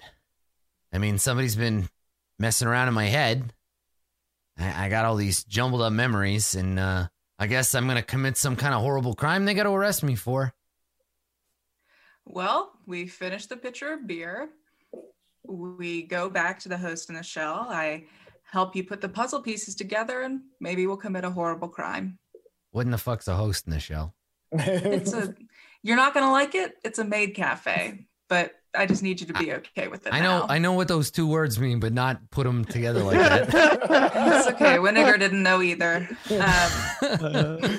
I 0.92 0.98
mean 0.98 1.18
somebody's 1.18 1.56
been 1.56 1.88
messing 2.38 2.68
around 2.68 2.88
in 2.88 2.94
my 2.94 3.06
head. 3.06 3.52
I, 4.58 4.86
I 4.86 4.88
got 4.88 5.04
all 5.04 5.16
these 5.16 5.44
jumbled 5.44 5.82
up 5.82 5.92
memories 5.92 6.54
and 6.54 6.78
uh 6.78 7.08
i 7.38 7.46
guess 7.46 7.74
i'm 7.74 7.86
gonna 7.86 8.02
commit 8.02 8.36
some 8.36 8.56
kind 8.56 8.74
of 8.74 8.80
horrible 8.80 9.14
crime 9.14 9.44
they 9.44 9.54
gotta 9.54 9.70
arrest 9.70 10.02
me 10.02 10.14
for. 10.14 10.54
Well, 12.26 12.72
we 12.86 13.06
finished 13.06 13.50
the 13.50 13.56
pitcher 13.56 13.92
of 13.92 14.06
beer. 14.06 14.48
We 15.46 16.02
go 16.02 16.28
back 16.28 16.58
to 16.60 16.68
the 16.68 16.78
host 16.78 17.08
in 17.08 17.14
the 17.14 17.22
shell. 17.22 17.66
I 17.70 18.04
help 18.50 18.74
you 18.74 18.84
put 18.84 19.00
the 19.00 19.08
puzzle 19.08 19.42
pieces 19.42 19.74
together, 19.74 20.22
and 20.22 20.40
maybe 20.60 20.86
we'll 20.86 20.96
commit 20.96 21.24
a 21.24 21.30
horrible 21.30 21.68
crime. 21.68 22.18
What 22.70 22.86
in 22.86 22.90
the 22.90 22.98
fuck's 22.98 23.28
a 23.28 23.34
host 23.34 23.66
in 23.66 23.72
the 23.72 23.80
shell? 23.80 24.14
It's 24.52 25.12
a. 25.12 25.34
You're 25.82 25.96
not 25.96 26.14
gonna 26.14 26.32
like 26.32 26.54
it. 26.54 26.74
It's 26.82 26.98
a 26.98 27.04
maid 27.04 27.34
cafe, 27.34 28.06
but 28.28 28.52
I 28.74 28.86
just 28.86 29.02
need 29.02 29.20
you 29.20 29.26
to 29.28 29.32
be 29.34 29.52
okay 29.52 29.88
with 29.88 30.06
it. 30.06 30.12
I 30.12 30.20
know, 30.20 30.40
now. 30.40 30.46
I 30.48 30.58
know 30.58 30.72
what 30.72 30.88
those 30.88 31.10
two 31.10 31.26
words 31.26 31.58
mean, 31.58 31.80
but 31.80 31.92
not 31.92 32.30
put 32.30 32.44
them 32.44 32.64
together 32.64 33.02
like 33.02 33.18
that. 33.18 34.10
It's 34.16 34.48
okay. 34.48 34.76
Winnegar 34.78 35.18
didn't 35.18 35.42
know 35.42 35.62
either. 35.62 36.08
Um, 36.30 37.78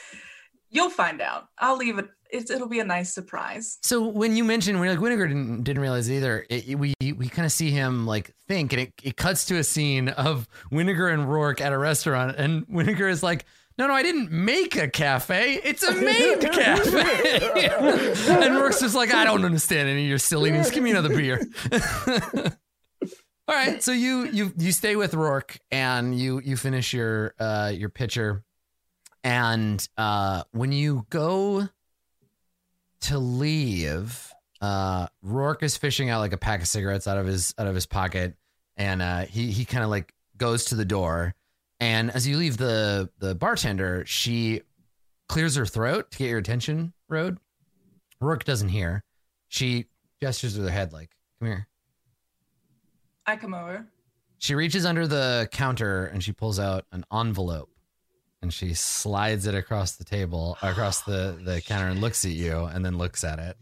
you'll 0.70 0.90
find 0.90 1.20
out. 1.20 1.48
I'll 1.58 1.76
leave 1.76 1.98
it. 1.98 2.08
It's, 2.30 2.50
it'll 2.50 2.68
be 2.68 2.80
a 2.80 2.84
nice 2.84 3.12
surprise. 3.14 3.78
So 3.82 4.06
when 4.06 4.36
you 4.36 4.44
mentioned 4.44 4.78
when 4.80 4.88
like 4.88 4.98
Winnegar 4.98 5.28
didn't 5.28 5.62
didn't 5.64 5.80
realize 5.82 6.10
either, 6.10 6.44
it, 6.50 6.68
it- 6.68 6.74
we 6.76 6.94
we 7.00 7.28
kind 7.28 7.46
of 7.46 7.52
see 7.52 7.70
him 7.70 8.06
like 8.06 8.32
think, 8.48 8.72
and 8.72 8.82
it, 8.82 8.92
it 9.02 9.16
cuts 9.16 9.44
to 9.46 9.56
a 9.56 9.64
scene 9.64 10.08
of 10.10 10.48
Winnegar 10.72 11.12
and 11.12 11.30
Rourke 11.30 11.60
at 11.60 11.72
a 11.72 11.78
restaurant, 11.78 12.36
and 12.36 12.66
Winnegar 12.68 13.10
is 13.10 13.22
like, 13.22 13.44
"No, 13.78 13.86
no, 13.86 13.94
I 13.94 14.02
didn't 14.02 14.30
make 14.32 14.76
a 14.76 14.88
cafe. 14.88 15.60
It's 15.62 15.82
a 15.82 15.92
made 15.92 16.40
cafe." 16.52 17.48
and 18.28 18.56
Rourke's 18.56 18.80
just 18.80 18.94
like, 18.94 19.12
"I 19.14 19.24
don't 19.24 19.44
understand 19.44 19.88
any 19.88 20.02
of 20.04 20.08
your 20.08 20.18
silliness. 20.18 20.70
Give 20.70 20.82
me 20.82 20.90
another 20.90 21.10
beer." 21.16 21.40
All 23.48 23.54
right, 23.54 23.80
so 23.80 23.92
you 23.92 24.24
you 24.24 24.52
you 24.58 24.72
stay 24.72 24.96
with 24.96 25.14
Rourke 25.14 25.58
and 25.70 26.18
you 26.18 26.40
you 26.44 26.56
finish 26.56 26.92
your 26.92 27.32
uh 27.38 27.70
your 27.72 27.90
pitcher, 27.90 28.42
and 29.22 29.88
uh 29.96 30.42
when 30.50 30.72
you 30.72 31.06
go 31.10 31.68
to 33.02 33.18
leave, 33.18 34.32
uh, 34.60 35.06
Rourke 35.22 35.62
is 35.62 35.76
fishing 35.76 36.10
out 36.10 36.20
like 36.20 36.32
a 36.32 36.38
pack 36.38 36.60
of 36.60 36.68
cigarettes 36.68 37.06
out 37.06 37.18
of 37.18 37.26
his 37.26 37.54
out 37.58 37.66
of 37.66 37.74
his 37.74 37.86
pocket, 37.86 38.34
and 38.76 39.02
uh, 39.02 39.20
he 39.22 39.50
he 39.50 39.64
kind 39.64 39.84
of 39.84 39.90
like 39.90 40.12
goes 40.36 40.66
to 40.66 40.74
the 40.74 40.84
door, 40.84 41.34
and 41.80 42.10
as 42.10 42.26
you 42.26 42.36
leave 42.36 42.56
the 42.56 43.10
the 43.18 43.34
bartender, 43.34 44.04
she 44.06 44.62
clears 45.28 45.56
her 45.56 45.66
throat 45.66 46.10
to 46.12 46.18
get 46.18 46.28
your 46.28 46.38
attention. 46.38 46.92
Road, 47.08 47.38
Rourke 48.20 48.44
doesn't 48.44 48.68
hear. 48.68 49.04
She 49.48 49.86
gestures 50.20 50.56
with 50.56 50.66
her 50.66 50.72
head 50.72 50.92
like, 50.92 51.10
"Come 51.38 51.48
here." 51.48 51.68
I 53.26 53.36
come 53.36 53.54
over. 53.54 53.86
She 54.38 54.54
reaches 54.54 54.84
under 54.86 55.06
the 55.06 55.48
counter 55.50 56.06
and 56.06 56.22
she 56.22 56.32
pulls 56.32 56.58
out 56.60 56.84
an 56.92 57.04
envelope 57.12 57.70
and 58.42 58.52
she 58.52 58.74
slides 58.74 59.46
it 59.46 59.54
across 59.54 59.96
the 59.96 60.04
table, 60.04 60.56
across 60.62 61.02
the, 61.02 61.38
the 61.42 61.60
counter 61.60 61.88
and 61.88 62.00
looks 62.00 62.24
at 62.24 62.32
you 62.32 62.64
and 62.64 62.84
then 62.84 62.98
looks 62.98 63.24
at 63.24 63.38
it. 63.38 63.56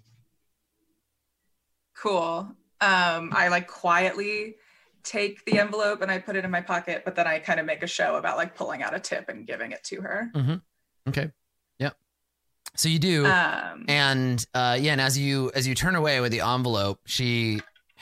Cool. 1.97 2.55
Um, 2.81 3.33
I 3.33 3.49
like 3.49 3.67
quietly 3.67 4.57
take 5.05 5.45
the 5.45 5.59
envelope 5.59 6.03
and 6.03 6.11
I 6.11 6.19
put 6.19 6.37
it 6.37 6.45
in 6.45 6.51
my 6.51 6.61
pocket, 6.61 7.03
but 7.05 7.15
then 7.15 7.27
I 7.27 7.39
kind 7.39 7.61
of 7.61 7.67
make 7.67 7.83
a 7.83 7.87
show 7.87 8.17
about 8.17 8.37
like 8.37 8.57
pulling 8.57 8.83
out 8.83 8.95
a 8.95 9.01
tip 9.01 9.29
and 9.29 9.47
giving 9.47 9.73
it 9.73 9.85
to 9.85 10.01
her. 10.01 10.31
Okay. 11.09 11.31
Yep. 11.79 11.97
So 12.77 12.89
you 12.89 12.99
do. 12.99 13.27
Um, 13.27 13.85
and 13.89 14.45
uh 14.55 14.77
yeah, 14.81 14.93
and 14.93 15.01
as 15.01 15.17
you 15.17 15.51
as 15.55 15.69
you 15.69 15.75
turn 15.75 15.95
away 15.95 16.21
with 16.21 16.33
the 16.33 16.41
envelope, 16.41 17.01
she 17.07 17.61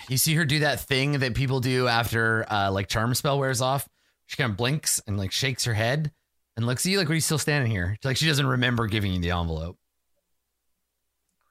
you 0.08 0.16
see 0.16 0.35
her 0.35 0.44
do 0.44 0.61
that 0.61 0.80
thing 0.80 1.18
that 1.18 1.35
people 1.35 1.61
do 1.61 1.87
after 1.87 2.50
uh 2.50 2.70
like 2.70 2.88
charm 2.88 3.14
spell 3.14 3.38
wears 3.38 3.61
off. 3.61 3.88
She 4.26 4.37
kind 4.37 4.50
of 4.50 4.56
blinks 4.56 5.00
and 5.06 5.18
like 5.18 5.32
shakes 5.32 5.64
her 5.64 5.74
head 5.74 6.12
and 6.56 6.66
looks 6.66 6.84
at 6.86 6.90
you 6.92 6.98
like, 6.98 7.08
"Are 7.10 7.14
you 7.14 7.20
still 7.20 7.38
standing 7.38 7.70
here?" 7.70 7.96
Like 8.04 8.16
she 8.16 8.26
doesn't 8.26 8.46
remember 8.46 8.86
giving 8.86 9.12
you 9.12 9.20
the 9.20 9.30
envelope. 9.30 9.78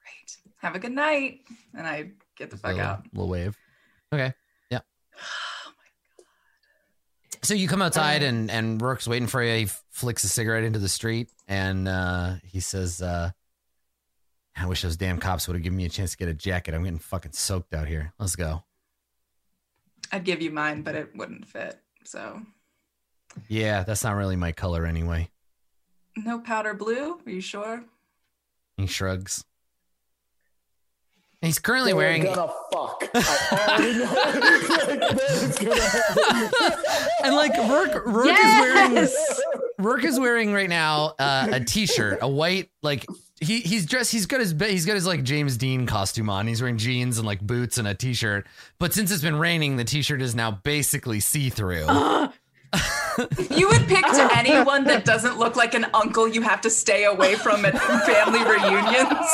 great. 0.02 0.36
Have 0.58 0.74
a 0.74 0.78
good 0.78 0.92
night. 0.92 1.40
And 1.76 1.86
I 1.86 2.10
get 2.36 2.50
the 2.50 2.56
Just 2.56 2.62
fuck 2.62 2.72
little, 2.74 2.86
out. 2.86 3.06
little 3.12 3.28
wave. 3.28 3.56
Okay. 4.12 4.32
Yeah. 4.70 4.80
Oh 5.64 5.70
my 5.70 6.24
god. 6.24 7.38
So 7.42 7.54
you 7.54 7.68
come 7.68 7.82
outside 7.82 8.22
and 8.22 8.50
and 8.50 8.80
Rourke's 8.80 9.08
waiting 9.08 9.28
for 9.28 9.42
you. 9.42 9.54
He 9.66 9.68
flicks 9.90 10.24
a 10.24 10.28
cigarette 10.28 10.64
into 10.64 10.78
the 10.78 10.88
street 10.88 11.30
and 11.48 11.88
uh, 11.88 12.34
he 12.44 12.60
says, 12.60 13.00
uh, 13.02 13.30
"I 14.56 14.66
wish 14.66 14.82
those 14.82 14.96
damn 14.96 15.18
cops 15.18 15.46
would 15.48 15.54
have 15.54 15.62
given 15.62 15.76
me 15.76 15.84
a 15.86 15.88
chance 15.88 16.12
to 16.12 16.16
get 16.16 16.28
a 16.28 16.34
jacket. 16.34 16.74
I'm 16.74 16.84
getting 16.84 16.98
fucking 16.98 17.32
soaked 17.32 17.74
out 17.74 17.88
here. 17.88 18.12
Let's 18.18 18.36
go." 18.36 18.64
I'd 20.14 20.24
give 20.24 20.42
you 20.42 20.50
mine, 20.50 20.82
but 20.82 20.94
it 20.94 21.16
wouldn't 21.16 21.46
fit. 21.46 21.80
So 22.04 22.42
Yeah, 23.48 23.82
that's 23.84 24.04
not 24.04 24.12
really 24.16 24.36
my 24.36 24.52
color 24.52 24.86
anyway. 24.86 25.28
no 26.16 26.38
powder 26.40 26.74
blue. 26.74 27.20
Are 27.24 27.30
you 27.30 27.40
sure? 27.40 27.84
He 28.76 28.86
shrugs. 28.86 29.44
He's 31.42 31.58
currently 31.58 31.90
They're 31.90 31.96
wearing 31.96 32.22
gonna 32.22 32.52
fuck. 32.72 33.10
I 33.14 33.76
already 33.76 33.98
know. 33.98 34.04
like, 35.02 35.16
that's 35.16 35.58
gonna 35.58 35.80
happen. 35.80 36.84
and 37.24 37.34
like 37.34 37.56
Rourke, 37.56 38.06
Rourke 38.06 38.28
is 38.28 38.60
wearing 38.60 38.94
Yes! 38.94 39.40
Rourke 39.78 40.04
is 40.04 40.20
wearing 40.20 40.52
right 40.52 40.68
now 40.68 41.14
uh, 41.18 41.48
a 41.50 41.60
t-shirt, 41.60 42.18
a 42.22 42.28
white 42.28 42.70
like 42.82 43.04
he 43.40 43.58
he's 43.60 43.86
dressed. 43.86 44.12
He's 44.12 44.26
got 44.26 44.38
his 44.38 44.54
he's 44.56 44.86
got 44.86 44.94
his 44.94 45.04
like 45.06 45.24
James 45.24 45.56
Dean 45.56 45.84
costume 45.84 46.30
on. 46.30 46.46
He's 46.46 46.62
wearing 46.62 46.78
jeans 46.78 47.18
and 47.18 47.26
like 47.26 47.40
boots 47.40 47.76
and 47.76 47.88
a 47.88 47.94
t-shirt. 47.94 48.46
But 48.78 48.92
since 48.94 49.10
it's 49.10 49.22
been 49.22 49.36
raining, 49.36 49.76
the 49.76 49.84
t-shirt 49.84 50.22
is 50.22 50.36
now 50.36 50.52
basically 50.52 51.18
see-through. 51.18 51.86
You 53.50 53.68
would 53.68 53.86
pick 53.86 54.04
to 54.06 54.30
anyone 54.34 54.84
that 54.84 55.04
doesn't 55.04 55.38
look 55.38 55.56
like 55.56 55.74
an 55.74 55.86
uncle 55.92 56.26
you 56.26 56.40
have 56.42 56.62
to 56.62 56.70
stay 56.70 57.04
away 57.04 57.34
from 57.34 57.64
at 57.66 57.78
family 58.06 58.42
reunions. 58.42 59.28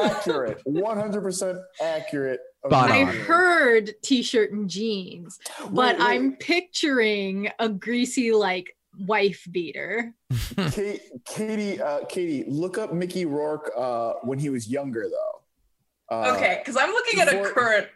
accurate. 0.00 0.62
100% 0.66 1.60
accurate. 1.82 2.40
Spot 2.66 2.90
I 2.90 3.04
heard 3.04 3.94
t-shirt 4.02 4.52
and 4.52 4.68
jeans, 4.68 5.38
but 5.70 5.96
Wait, 5.96 5.98
wait. 5.98 6.00
I'm 6.00 6.36
picturing 6.36 7.50
a 7.58 7.68
greasy 7.68 8.32
like 8.32 8.76
wife 8.98 9.46
beater. 9.50 10.12
Kate, 10.72 11.02
Katie, 11.24 11.80
uh, 11.80 12.00
Katie, 12.08 12.44
look 12.48 12.76
up 12.76 12.92
Mickey 12.92 13.24
Rourke 13.26 13.70
uh, 13.76 14.14
when 14.22 14.38
he 14.38 14.50
was 14.50 14.68
younger, 14.68 15.08
though. 15.08 16.14
Uh, 16.16 16.34
Okay, 16.36 16.60
because 16.60 16.76
I'm 16.76 16.90
looking 16.90 17.20
at 17.20 17.28
a 17.28 17.42
current. 17.50 17.86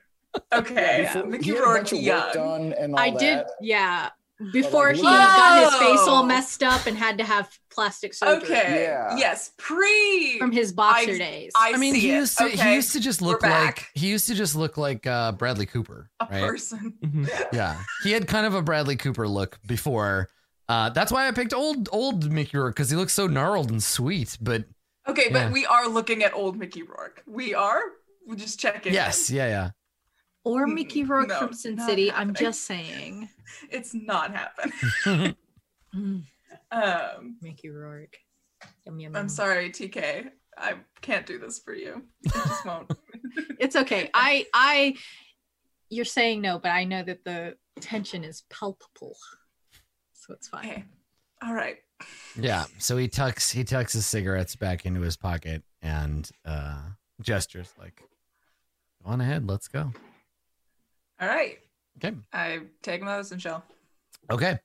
Okay, 0.53 1.09
before- 1.13 1.27
Mickey 1.29 1.45
he 1.45 1.51
had 1.51 1.59
a 1.59 1.63
Rourke 1.63 1.77
bunch 1.79 1.93
of 1.93 1.99
work 1.99 2.05
young. 2.05 2.33
done 2.33 2.73
and 2.75 2.95
all 2.95 2.99
I 3.01 3.11
did, 3.11 3.45
yeah. 3.61 4.11
Before 4.53 4.87
like, 4.89 4.97
he 4.97 5.03
look- 5.03 5.11
got 5.13 5.71
his 5.71 5.81
face 5.81 6.09
all 6.09 6.25
messed 6.25 6.63
up 6.65 6.87
and 6.87 6.97
had 6.99 7.19
to 7.19 7.25
have 7.25 7.49
plastic 7.71 8.13
surgery 8.13 8.43
Okay. 8.51 8.83
Yeah. 8.85 9.17
Yes. 9.17 9.53
Pre. 9.57 10.39
from 10.39 10.51
his 10.51 10.73
boxer 10.73 11.13
I- 11.13 11.19
days. 11.19 11.53
I, 11.57 11.73
I 11.75 11.77
mean, 11.77 11.95
see 11.95 12.01
he 12.01 12.11
it. 12.11 12.15
used 12.15 12.39
to 12.39 12.45
okay. 12.47 12.57
he 12.71 12.75
used 12.75 12.93
to 12.93 13.01
just 13.01 13.21
We're 13.23 13.29
look 13.29 13.43
like 13.43 13.53
back. 13.77 13.91
he 13.95 14.09
used 14.09 14.27
to 14.29 14.35
just 14.35 14.57
look 14.57 14.77
like 14.77 15.07
uh, 15.07 15.33
Bradley 15.33 15.67
Cooper, 15.67 16.11
a 16.19 16.27
right? 16.31 16.43
person. 16.43 16.95
Yeah, 17.53 17.81
he 18.03 18.11
had 18.13 18.27
kind 18.27 18.47
of 18.47 18.55
a 18.55 18.63
Bradley 18.63 18.97
Cooper 18.97 19.29
look 19.29 19.59
before. 19.67 20.29
Uh, 20.69 20.89
that's 20.91 21.13
why 21.13 21.29
I 21.29 21.31
picked 21.33 21.53
old 21.55 21.89
old 21.93 22.33
Mickey 22.33 22.57
Rourke 22.57 22.75
because 22.75 22.91
he 22.91 22.97
looks 22.97 23.13
so 23.13 23.27
gnarled 23.29 23.71
and 23.71 23.83
sweet. 23.83 24.37
But 24.41 24.65
Okay, 25.07 25.27
Yeah. 25.31 25.45
but 25.45 25.53
we 25.53 25.67
are 25.67 25.87
looking 25.89 26.25
at 26.25 26.35
old 26.35 26.57
Mickey 26.59 26.83
Rourke. 26.83 27.23
We 27.27 27.55
are. 27.55 27.81
We 28.27 28.35
just 28.37 28.59
check 28.59 28.87
it. 28.87 28.93
yes, 28.93 29.31
yeah, 29.31 29.47
yeah. 29.49 29.71
Or 30.45 30.67
Mickey 30.67 31.05
Rourke 31.05 31.29
no, 31.29 31.39
from 31.39 31.53
Sin 31.53 31.77
not 31.77 31.89
City. 31.89 32.11
I'm 32.13 32.35
just 32.35 32.65
saying. 32.65 33.29
It's 33.71 33.93
not 33.95 34.35
happening. 34.35 35.37
Mm, 35.95 36.23
Um, 36.71 37.37
Mickey 37.43 37.69
Rourke. 37.69 38.17
Yum, 38.87 38.99
yum, 38.99 39.15
I'm 39.15 39.23
yum. 39.25 39.29
sorry, 39.29 39.69
TK. 39.71 40.31
I 40.57 40.75
can't 41.03 41.27
do 41.27 41.39
this 41.39 41.59
for 41.59 41.75
you. 41.75 42.03
It 42.23 42.33
just 42.33 42.65
won't. 42.65 42.91
It's 43.59 43.77
okay. 43.77 44.11
I 44.15 44.47
I 44.55 44.97
you're 45.91 46.05
saying 46.07 46.41
no, 46.43 46.59
but 46.59 46.71
I 46.71 46.85
know 46.85 47.03
that 47.03 47.25
the 47.25 47.57
tension 47.81 48.25
is 48.25 48.43
palpable. 48.51 49.17
So 50.15 50.33
it's 50.35 50.49
fine. 50.49 50.65
okay. 50.67 50.85
All 51.43 51.55
right. 51.55 51.77
Yeah. 52.39 52.65
So 52.79 52.97
he 52.97 53.09
tucks 53.09 53.51
he 53.51 53.65
tucks 53.65 53.93
his 53.93 54.07
cigarettes 54.07 54.57
back 54.57 54.87
into 54.87 55.01
his 55.03 55.17
pocket 55.17 55.63
and 55.83 56.29
uh 56.45 56.81
gestures 57.21 57.73
like 57.79 58.03
go 59.05 59.11
on 59.11 59.21
ahead, 59.21 59.47
let's 59.49 59.69
go. 59.69 59.93
All 61.23 61.29
right. 61.29 61.59
Okay. 61.99 62.17
I 62.33 62.61
take 62.83 63.05
those 63.05 63.31
and 63.31 63.41
shell. 63.41 63.65
Okay. 64.29 64.59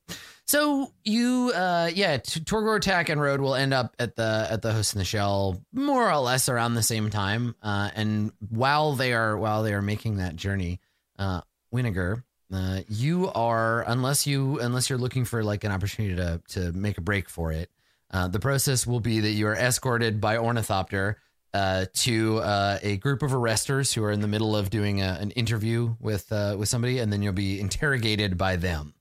So 0.46 0.92
you 1.04 1.52
uh 1.54 1.92
yeah, 1.94 2.18
T- 2.18 2.40
Torgor 2.40 2.78
Attack 2.78 3.10
and 3.10 3.22
Road 3.22 3.42
will 3.42 3.54
end 3.54 3.74
up 3.74 3.96
at 4.00 4.16
the 4.16 4.48
at 4.50 4.62
the 4.64 4.74
host 4.74 4.94
in 4.96 5.00
the 5.00 5.06
shell 5.06 5.62
more 5.72 6.10
or 6.10 6.18
less 6.18 6.50
around 6.50 6.74
the 6.74 6.82
same 6.82 7.10
time. 7.12 7.54
Uh 7.62 7.92
and 7.96 8.32
while 8.50 8.94
they 8.94 9.14
are 9.14 9.38
while 9.38 9.62
they 9.62 9.74
are 9.74 9.82
making 9.82 10.18
that 10.18 10.36
journey, 10.36 10.80
uh 11.20 11.42
Winnegar, 11.72 12.24
uh 12.52 12.80
you 12.88 13.30
are 13.36 13.84
unless 13.84 14.26
you 14.26 14.60
unless 14.60 14.90
you're 14.90 14.98
looking 15.00 15.26
for 15.26 15.44
like 15.44 15.64
an 15.64 15.72
opportunity 15.72 16.16
to 16.16 16.42
to 16.50 16.72
make 16.72 16.98
a 16.98 17.02
break 17.02 17.30
for 17.30 17.52
it, 17.52 17.70
uh 18.12 18.28
the 18.30 18.40
process 18.40 18.88
will 18.88 19.02
be 19.02 19.20
that 19.20 19.32
you 19.32 19.48
are 19.48 19.56
escorted 19.56 20.20
by 20.22 20.38
Ornithopter 20.38 21.18
uh, 21.54 21.86
to 21.94 22.40
uh, 22.40 22.80
a 22.82 22.98
group 22.98 23.22
of 23.24 23.32
arresters 23.32 23.94
who 23.94 24.04
are 24.04 24.12
in 24.12 24.22
the 24.22 24.28
middle 24.28 24.56
of 24.56 24.70
doing 24.70 25.02
a, 25.02 25.18
an 25.20 25.32
interview 25.32 25.96
with 26.00 26.32
uh, 26.32 26.56
with 26.58 26.70
somebody, 26.70 27.00
and 27.00 27.12
then 27.12 27.22
you'll 27.22 27.34
be 27.34 27.60
interrogated 27.60 28.38
by 28.38 28.56
them. 28.56 28.94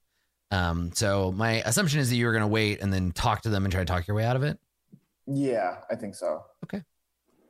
Um, 0.51 0.93
so 0.95 1.33
my 1.33 1.63
assumption 1.65 2.01
is 2.01 2.09
that 2.11 2.17
you 2.17 2.27
were 2.27 2.33
going 2.33 2.43
to 2.43 2.47
wait 2.49 2.81
and 2.81 2.93
then 2.93 3.13
talk 3.13 3.43
to 3.43 3.49
them 3.49 3.65
and 3.65 3.73
try 3.73 3.83
to 3.83 3.87
talk 3.87 4.07
your 4.07 4.17
way 4.17 4.25
out 4.25 4.37
of 4.37 4.43
it. 4.43 4.59
Yeah, 5.27 5.79
I 5.91 5.97
think 5.97 6.15
so. 6.15 6.45
Okay. 6.65 6.83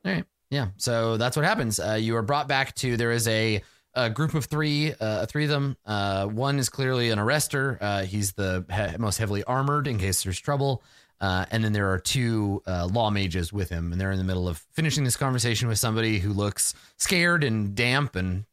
All 0.05 0.13
right. 0.13 0.25
Yeah, 0.51 0.69
so 0.77 1.17
that's 1.17 1.37
what 1.37 1.45
happens. 1.45 1.81
Uh, 1.81 1.95
you 1.95 2.17
are 2.17 2.23
brought 2.23 2.49
back 2.49 2.75
to 2.77 2.97
there 2.97 3.11
is 3.11 3.27
a, 3.29 3.63
a 3.95 4.09
group 4.09 4.35
of 4.35 4.45
three, 4.45 4.95
uh, 4.99 5.27
three 5.27 5.45
of 5.45 5.51
them. 5.51 5.77
Uh, 5.85 6.27
one 6.27 6.59
is 6.59 6.69
clearly 6.69 7.11
an 7.11 7.19
arrestor. 7.19 7.79
Uh, 7.81 8.03
he's 8.05 8.33
the 8.33 8.65
he- 8.73 8.97
most 8.99 9.19
heavily 9.19 9.43
armored 9.45 9.87
in 9.89 9.99
case 9.99 10.23
there's 10.23 10.39
trouble. 10.39 10.83
Uh, 11.21 11.47
and 11.51 11.65
then 11.65 11.73
there 11.73 11.91
are 11.93 11.99
two 11.99 12.63
uh, 12.67 12.87
law 12.87 13.11
mages 13.11 13.53
with 13.53 13.71
him, 13.71 13.93
and 13.93 14.01
they're 14.01 14.13
in 14.13 14.19
the 14.19 14.25
middle 14.25 14.49
of 14.49 14.59
finishing 14.73 15.05
this 15.05 15.17
conversation 15.17 15.69
with 15.69 15.79
somebody 15.79 16.19
who 16.19 16.33
looks 16.33 16.75
scared 16.99 17.43
and 17.43 17.75
damp. 17.75 18.17
And 18.17 18.45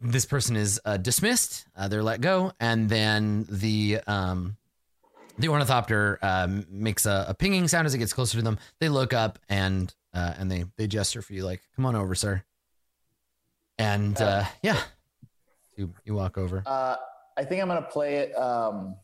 this 0.00 0.26
person 0.26 0.56
is 0.56 0.80
uh, 0.84 0.98
dismissed. 0.98 1.66
Uh, 1.74 1.88
they're 1.88 2.02
let 2.02 2.20
go, 2.20 2.52
and 2.60 2.88
then 2.88 3.46
the 3.48 4.00
um, 4.06 4.56
the 5.38 5.48
ornithopter 5.48 6.18
um, 6.22 6.66
makes 6.70 7.06
a, 7.06 7.26
a 7.28 7.34
pinging 7.34 7.66
sound 7.68 7.86
as 7.86 7.94
it 7.94 7.98
gets 7.98 8.12
closer 8.12 8.36
to 8.38 8.42
them. 8.42 8.58
They 8.78 8.88
look 8.90 9.12
up 9.12 9.38
and 9.48 9.92
uh, 10.12 10.34
and 10.38 10.50
they 10.50 10.64
they 10.76 10.86
gesture 10.86 11.22
for 11.22 11.32
you 11.32 11.44
like, 11.44 11.62
"Come 11.76 11.86
on 11.86 11.96
over, 11.96 12.14
sir." 12.14 12.42
And 13.78 14.20
uh, 14.20 14.44
yeah, 14.62 14.78
you 15.76 15.94
you 16.04 16.14
walk 16.14 16.36
over. 16.36 16.62
Uh, 16.66 16.96
I 17.36 17.44
think 17.44 17.62
I'm 17.62 17.68
gonna 17.68 17.82
play 17.82 18.16
it. 18.16 18.34
Um, 18.36 18.96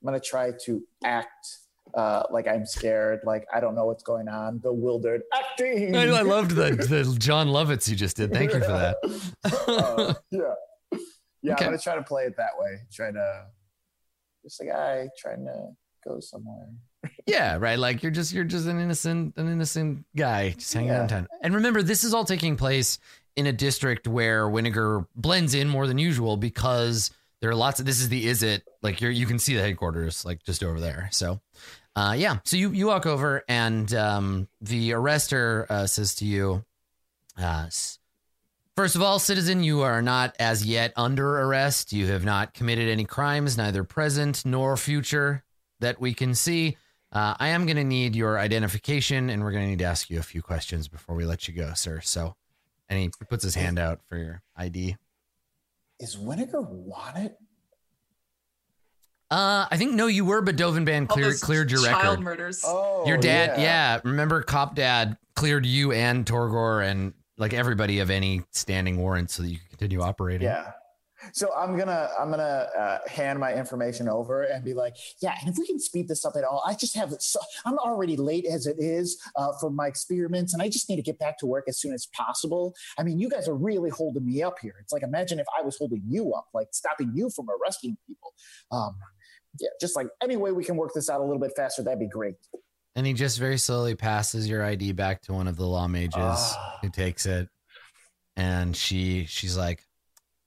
I'm 0.00 0.04
gonna 0.04 0.20
try 0.20 0.52
to 0.64 0.82
act 1.04 1.58
uh, 1.94 2.22
like 2.30 2.46
I'm 2.48 2.64
scared, 2.66 3.20
like 3.24 3.46
I 3.52 3.60
don't 3.60 3.74
know 3.74 3.86
what's 3.86 4.02
going 4.02 4.28
on, 4.28 4.58
bewildered 4.58 5.22
acting. 5.34 5.94
I, 5.96 6.04
I 6.08 6.22
loved 6.22 6.52
the 6.52 6.70
the 6.70 7.16
Jon 7.18 7.48
Lovitz 7.48 7.88
you 7.88 7.96
just 7.96 8.16
did. 8.16 8.32
Thank 8.32 8.52
you 8.54 8.60
for 8.60 8.66
that. 8.72 8.96
Uh, 9.68 10.14
yeah, 10.30 10.40
yeah. 11.42 11.52
Okay. 11.54 11.64
I'm 11.64 11.70
gonna 11.70 11.78
try 11.78 11.94
to 11.96 12.02
play 12.02 12.24
it 12.24 12.36
that 12.36 12.50
way. 12.58 12.78
Try 12.92 13.10
to 13.10 13.46
just 14.44 14.60
a 14.60 14.66
guy 14.66 15.08
trying 15.18 15.44
to 15.44 15.68
go 16.06 16.20
somewhere. 16.20 16.68
Yeah, 17.26 17.56
right. 17.58 17.78
Like 17.78 18.02
you're 18.02 18.12
just 18.12 18.32
you're 18.32 18.44
just 18.44 18.66
an 18.66 18.80
innocent 18.80 19.34
an 19.36 19.48
innocent 19.50 20.04
guy 20.16 20.50
just 20.50 20.72
hanging 20.72 20.90
out 20.90 20.94
in 20.96 21.02
Yeah. 21.02 21.06
town. 21.08 21.28
And 21.42 21.54
remember, 21.54 21.82
this 21.82 22.04
is 22.04 22.14
all 22.14 22.24
taking 22.24 22.56
place 22.56 22.98
in 23.36 23.46
a 23.46 23.52
district 23.52 24.06
where 24.06 24.46
Winnegar 24.46 25.06
blends 25.16 25.54
in 25.54 25.68
more 25.68 25.86
than 25.86 25.98
usual 25.98 26.36
because 26.36 27.10
there 27.40 27.50
are 27.50 27.54
lots 27.56 27.80
of 27.80 27.86
this 27.86 28.00
is 28.00 28.08
the 28.08 28.26
is 28.26 28.42
it 28.44 28.62
like 28.82 29.00
you're 29.00 29.10
you 29.10 29.26
can 29.26 29.38
see 29.38 29.54
the 29.56 29.60
headquarters 29.62 30.24
like 30.24 30.42
just 30.44 30.62
over 30.62 30.78
there. 30.80 31.08
So 31.12 31.40
uh 31.96 32.14
yeah. 32.16 32.38
So 32.44 32.56
you 32.56 32.70
you 32.70 32.86
walk 32.86 33.06
over 33.06 33.44
and 33.48 33.92
um 33.94 34.48
the 34.60 34.90
arrestor 34.90 35.70
uh 35.70 35.86
says 35.86 36.14
to 36.16 36.24
you 36.24 36.64
uh 37.38 37.68
First 38.74 38.96
of 38.96 39.02
all, 39.02 39.18
citizen, 39.18 39.62
you 39.62 39.82
are 39.82 40.00
not 40.00 40.34
as 40.38 40.64
yet 40.64 40.94
under 40.96 41.40
arrest. 41.40 41.92
You 41.92 42.06
have 42.06 42.24
not 42.24 42.54
committed 42.54 42.88
any 42.88 43.04
crimes, 43.04 43.58
neither 43.58 43.84
present 43.84 44.46
nor 44.46 44.78
future, 44.78 45.44
that 45.80 46.00
we 46.00 46.14
can 46.14 46.34
see. 46.34 46.78
Uh, 47.12 47.34
I 47.38 47.48
am 47.48 47.66
going 47.66 47.76
to 47.76 47.84
need 47.84 48.16
your 48.16 48.38
identification, 48.38 49.28
and 49.28 49.42
we're 49.44 49.52
going 49.52 49.64
to 49.64 49.70
need 49.70 49.80
to 49.80 49.84
ask 49.84 50.08
you 50.08 50.18
a 50.18 50.22
few 50.22 50.40
questions 50.40 50.88
before 50.88 51.14
we 51.14 51.26
let 51.26 51.46
you 51.46 51.52
go, 51.52 51.74
sir. 51.74 52.00
So, 52.00 52.34
and 52.88 52.98
he 52.98 53.10
puts 53.28 53.44
his 53.44 53.54
hand 53.54 53.78
out 53.78 54.00
for 54.08 54.16
your 54.16 54.40
ID. 54.56 54.96
Is 56.00 56.16
Winnegar 56.16 56.66
wanted? 56.66 57.34
Uh, 59.32 59.66
I 59.70 59.78
think 59.78 59.94
no, 59.94 60.08
you 60.08 60.26
were, 60.26 60.42
but 60.42 60.56
Dovin 60.56 60.84
Baan 60.84 61.02
All 61.08 61.16
cleared 61.16 61.40
cleared 61.40 61.70
your 61.70 61.82
child 61.82 62.04
record. 62.04 62.20
murders. 62.20 62.62
Oh, 62.66 63.06
your 63.06 63.16
dad, 63.16 63.58
yeah. 63.58 63.98
Remember, 64.04 64.42
Cop 64.42 64.74
Dad 64.74 65.16
cleared 65.34 65.64
you 65.64 65.92
and 65.92 66.26
Torgor 66.26 66.84
and 66.84 67.14
like 67.38 67.54
everybody 67.54 68.00
of 68.00 68.10
any 68.10 68.42
standing 68.50 68.98
warrant, 68.98 69.30
so 69.30 69.42
that 69.42 69.48
you 69.48 69.56
can 69.56 69.68
continue 69.70 70.02
operating. 70.02 70.42
Yeah. 70.48 70.72
So 71.32 71.54
I'm 71.56 71.78
gonna 71.78 72.10
I'm 72.18 72.30
gonna 72.30 72.68
uh, 72.76 72.98
hand 73.08 73.38
my 73.38 73.54
information 73.54 74.08
over 74.08 74.42
and 74.42 74.64
be 74.64 74.74
like, 74.74 74.96
yeah, 75.22 75.34
and 75.40 75.48
if 75.48 75.56
we 75.56 75.66
can 75.66 75.78
speed 75.78 76.08
this 76.08 76.24
up 76.24 76.34
at 76.36 76.42
all, 76.44 76.62
I 76.66 76.74
just 76.74 76.96
have 76.96 77.14
so 77.20 77.38
I'm 77.64 77.78
already 77.78 78.16
late 78.16 78.44
as 78.44 78.66
it 78.66 78.76
is 78.80 79.22
uh, 79.36 79.52
for 79.60 79.70
my 79.70 79.86
experiments, 79.86 80.52
and 80.52 80.60
I 80.60 80.68
just 80.68 80.90
need 80.90 80.96
to 80.96 81.02
get 81.02 81.18
back 81.18 81.38
to 81.38 81.46
work 81.46 81.64
as 81.68 81.78
soon 81.78 81.94
as 81.94 82.06
possible. 82.06 82.74
I 82.98 83.04
mean, 83.04 83.18
you 83.20 83.30
guys 83.30 83.48
are 83.48 83.54
really 83.54 83.90
holding 83.90 84.26
me 84.26 84.42
up 84.42 84.56
here. 84.60 84.74
It's 84.80 84.92
like 84.92 85.04
imagine 85.04 85.38
if 85.38 85.46
I 85.56 85.62
was 85.62 85.78
holding 85.78 86.02
you 86.08 86.34
up, 86.34 86.48
like 86.52 86.68
stopping 86.72 87.12
you 87.14 87.30
from 87.30 87.46
arresting 87.48 87.96
people. 88.06 88.32
Um, 88.72 88.96
yeah, 89.60 89.68
just 89.80 89.96
like 89.96 90.08
any 90.22 90.36
way 90.36 90.52
we 90.52 90.64
can 90.64 90.76
work 90.76 90.92
this 90.94 91.08
out 91.10 91.20
a 91.20 91.24
little 91.24 91.40
bit 91.40 91.52
faster, 91.56 91.82
that'd 91.82 91.98
be 91.98 92.08
great. 92.08 92.34
And 92.94 93.06
he 93.06 93.12
just 93.14 93.38
very 93.38 93.56
slowly 93.58 93.94
passes 93.94 94.48
your 94.48 94.62
ID 94.64 94.92
back 94.92 95.22
to 95.22 95.32
one 95.32 95.48
of 95.48 95.56
the 95.56 95.66
law 95.66 95.88
mages 95.88 96.14
Ah. 96.18 96.78
who 96.82 96.90
takes 96.90 97.24
it. 97.26 97.48
And 98.36 98.76
she 98.76 99.24
she's 99.26 99.56
like, 99.56 99.82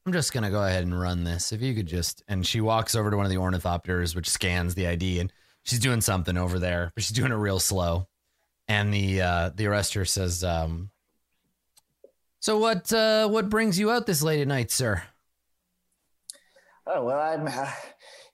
I'm 0.06 0.14
just 0.14 0.32
gonna 0.34 0.52
go 0.52 0.64
ahead 0.64 0.84
and 0.84 1.00
run 1.00 1.24
this. 1.24 1.52
If 1.52 1.62
you 1.62 1.74
could 1.74 1.88
just 1.88 2.24
and 2.28 2.46
she 2.46 2.62
walks 2.62 2.96
over 2.96 3.10
to 3.12 3.18
one 3.18 3.26
of 3.26 3.32
the 3.32 3.38
ornithopters, 3.38 4.16
which 4.16 4.30
scans 4.30 4.76
the 4.76 4.88
ID, 4.88 5.20
and 5.20 5.34
she's 5.64 5.80
doing 5.80 6.02
something 6.02 6.38
over 6.38 6.60
there, 6.60 6.92
but 6.94 7.04
she's 7.04 7.16
doing 7.18 7.32
it 7.32 7.36
real 7.36 7.60
slow. 7.60 8.08
And 8.68 8.94
the 8.94 9.22
uh 9.22 9.50
the 9.56 9.66
arrestor 9.66 10.08
says, 10.08 10.44
um 10.44 10.90
So 12.40 12.58
what 12.60 12.92
uh 12.94 13.28
what 13.28 13.50
brings 13.50 13.80
you 13.80 13.90
out 13.92 14.06
this 14.06 14.22
late 14.22 14.42
at 14.42 14.48
night, 14.48 14.70
sir? 14.72 15.04
Oh 16.88 17.04
well, 17.06 17.20
I'm. 17.20 17.48
Uh, 17.48 17.72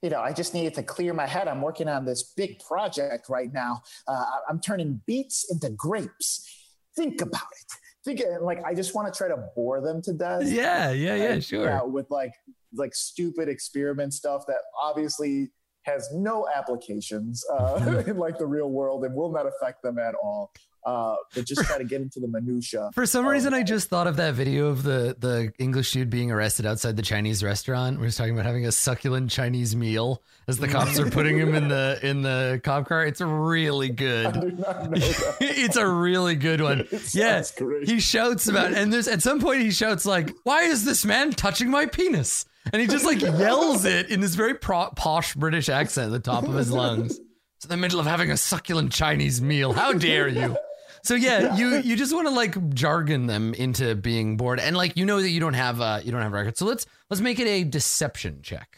you 0.01 0.09
know, 0.09 0.19
I 0.19 0.33
just 0.33 0.53
needed 0.53 0.73
to 0.75 0.83
clear 0.83 1.13
my 1.13 1.27
head. 1.27 1.47
I'm 1.47 1.61
working 1.61 1.87
on 1.87 2.05
this 2.05 2.33
big 2.35 2.59
project 2.59 3.29
right 3.29 3.51
now. 3.53 3.83
Uh, 4.07 4.25
I'm 4.49 4.59
turning 4.59 5.01
beets 5.05 5.51
into 5.51 5.69
grapes. 5.69 6.47
Think 6.95 7.21
about 7.21 7.41
it. 7.41 7.71
Think 8.03 8.21
uh, 8.21 8.43
like 8.43 8.63
I 8.65 8.73
just 8.73 8.95
want 8.95 9.13
to 9.13 9.17
try 9.17 9.27
to 9.27 9.37
bore 9.55 9.79
them 9.81 10.01
to 10.03 10.13
death. 10.13 10.43
Yeah, 10.45 10.91
yeah, 10.91 11.15
yeah, 11.15 11.39
sure. 11.39 11.65
yeah, 11.65 11.83
with 11.83 12.09
like 12.09 12.33
like 12.73 12.95
stupid 12.95 13.47
experiment 13.47 14.13
stuff 14.13 14.43
that 14.47 14.57
obviously 14.81 15.51
has 15.83 16.09
no 16.13 16.47
applications 16.53 17.43
uh, 17.51 18.03
in 18.07 18.17
like 18.17 18.37
the 18.37 18.45
real 18.45 18.71
world 18.71 19.03
and 19.05 19.13
will 19.15 19.31
not 19.31 19.45
affect 19.45 19.83
them 19.83 19.99
at 19.99 20.15
all. 20.15 20.51
Uh, 20.85 21.15
but 21.35 21.45
just 21.45 21.61
try 21.65 21.77
to 21.77 21.83
get 21.83 22.01
into 22.01 22.19
the 22.19 22.27
minutia. 22.27 22.89
For 22.93 23.05
some 23.05 23.27
reason, 23.27 23.53
I 23.53 23.63
just 23.63 23.89
thought 23.89 24.07
of 24.07 24.15
that 24.17 24.33
video 24.33 24.67
of 24.67 24.83
the 24.83 25.15
the 25.17 25.53
English 25.59 25.91
dude 25.91 26.09
being 26.09 26.31
arrested 26.31 26.65
outside 26.65 26.97
the 26.97 27.03
Chinese 27.03 27.43
restaurant. 27.43 27.97
Where 27.97 28.05
he's 28.05 28.17
talking 28.17 28.33
about 28.33 28.45
having 28.45 28.65
a 28.65 28.71
succulent 28.71 29.29
Chinese 29.29 29.75
meal 29.75 30.23
as 30.47 30.57
the 30.57 30.67
cops 30.67 30.99
are 30.99 31.09
putting 31.09 31.37
him 31.37 31.53
in 31.53 31.67
the 31.67 31.99
in 32.01 32.21
the 32.21 32.61
cop 32.63 32.87
car. 32.87 33.05
It's 33.05 33.21
really 33.21 33.89
good. 33.89 34.33
did 34.33 34.59
not 34.59 34.89
know 34.91 34.97
that. 34.97 35.37
it's 35.41 35.75
a 35.77 35.87
really 35.87 36.35
good 36.35 36.61
one. 36.61 36.87
It 36.91 37.13
Yeah, 37.13 37.43
he 37.83 37.99
shouts 37.99 38.47
about, 38.47 38.73
and 38.73 38.91
there's 38.91 39.07
at 39.07 39.21
some 39.21 39.39
point 39.39 39.61
he 39.61 39.71
shouts 39.71 40.05
like, 40.05 40.31
"Why 40.43 40.63
is 40.63 40.85
this 40.85 41.05
man 41.05 41.31
touching 41.31 41.69
my 41.69 41.85
penis?" 41.85 42.45
And 42.71 42.81
he 42.81 42.87
just 42.87 43.05
like 43.05 43.21
yells 43.21 43.85
it 43.85 44.09
in 44.09 44.19
this 44.21 44.35
very 44.35 44.53
pro- 44.53 44.91
posh 44.91 45.33
British 45.33 45.69
accent 45.69 46.07
at 46.07 46.11
the 46.11 46.19
top 46.19 46.43
of 46.43 46.53
his 46.53 46.71
lungs. 46.71 47.19
It's 47.57 47.65
in 47.65 47.69
the 47.69 47.77
middle 47.77 47.99
of 47.99 48.05
having 48.05 48.31
a 48.31 48.37
succulent 48.37 48.91
Chinese 48.91 49.41
meal. 49.41 49.73
How 49.73 49.93
dare 49.93 50.27
you? 50.27 50.57
So 51.03 51.15
yeah, 51.15 51.55
you 51.55 51.77
you 51.77 51.95
just 51.95 52.13
want 52.13 52.27
to 52.27 52.33
like 52.33 52.73
jargon 52.73 53.25
them 53.27 53.53
into 53.55 53.95
being 53.95 54.37
bored, 54.37 54.59
and 54.59 54.77
like 54.77 54.95
you 54.97 55.05
know 55.05 55.21
that 55.21 55.29
you 55.29 55.39
don't 55.39 55.55
have 55.55 55.81
uh 55.81 55.99
you 56.03 56.11
don't 56.11 56.21
have 56.21 56.31
records. 56.31 56.59
So 56.59 56.65
let's 56.65 56.85
let's 57.09 57.21
make 57.21 57.39
it 57.39 57.47
a 57.47 57.63
deception 57.63 58.41
check. 58.43 58.77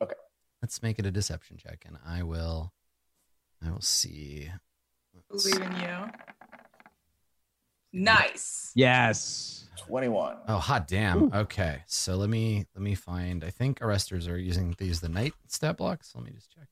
Okay. 0.00 0.14
Let's 0.60 0.82
make 0.82 0.98
it 0.98 1.06
a 1.06 1.10
deception 1.10 1.56
check, 1.58 1.84
and 1.86 1.96
I 2.04 2.22
will 2.24 2.72
I 3.64 3.70
will 3.70 3.80
see. 3.80 4.50
Believe 5.30 5.60
in 5.60 5.72
you. 5.76 6.10
Nice. 7.92 8.72
Yes. 8.74 9.68
21. 9.86 10.36
Oh 10.48 10.56
hot 10.58 10.88
damn. 10.88 11.32
Okay, 11.32 11.82
so 11.86 12.16
let 12.16 12.28
me 12.28 12.66
let 12.74 12.82
me 12.82 12.94
find. 12.94 13.44
I 13.44 13.50
think 13.50 13.80
arresters 13.80 14.28
are 14.28 14.36
using 14.36 14.74
these 14.78 15.00
the 15.00 15.08
night 15.08 15.34
stat 15.48 15.76
blocks. 15.76 16.12
Let 16.14 16.24
me 16.24 16.32
just 16.32 16.50
check. 16.50 16.66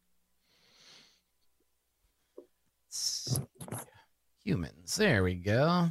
Let's- 2.88 3.40
Humans. 4.50 4.96
There 4.96 5.22
we 5.22 5.34
go. 5.34 5.90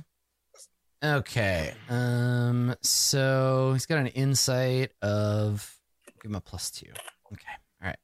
Okay. 1.02 1.74
Um. 1.90 2.76
So 2.82 3.72
he's 3.72 3.86
got 3.86 4.00
an 4.00 4.08
insight 4.08 4.92
of. 5.02 5.78
Give 6.22 6.32
him 6.32 6.36
a 6.36 6.42
plus 6.42 6.70
two. 6.72 6.88
Okay. 7.32 7.48
All 7.82 7.88
right. 7.88 7.98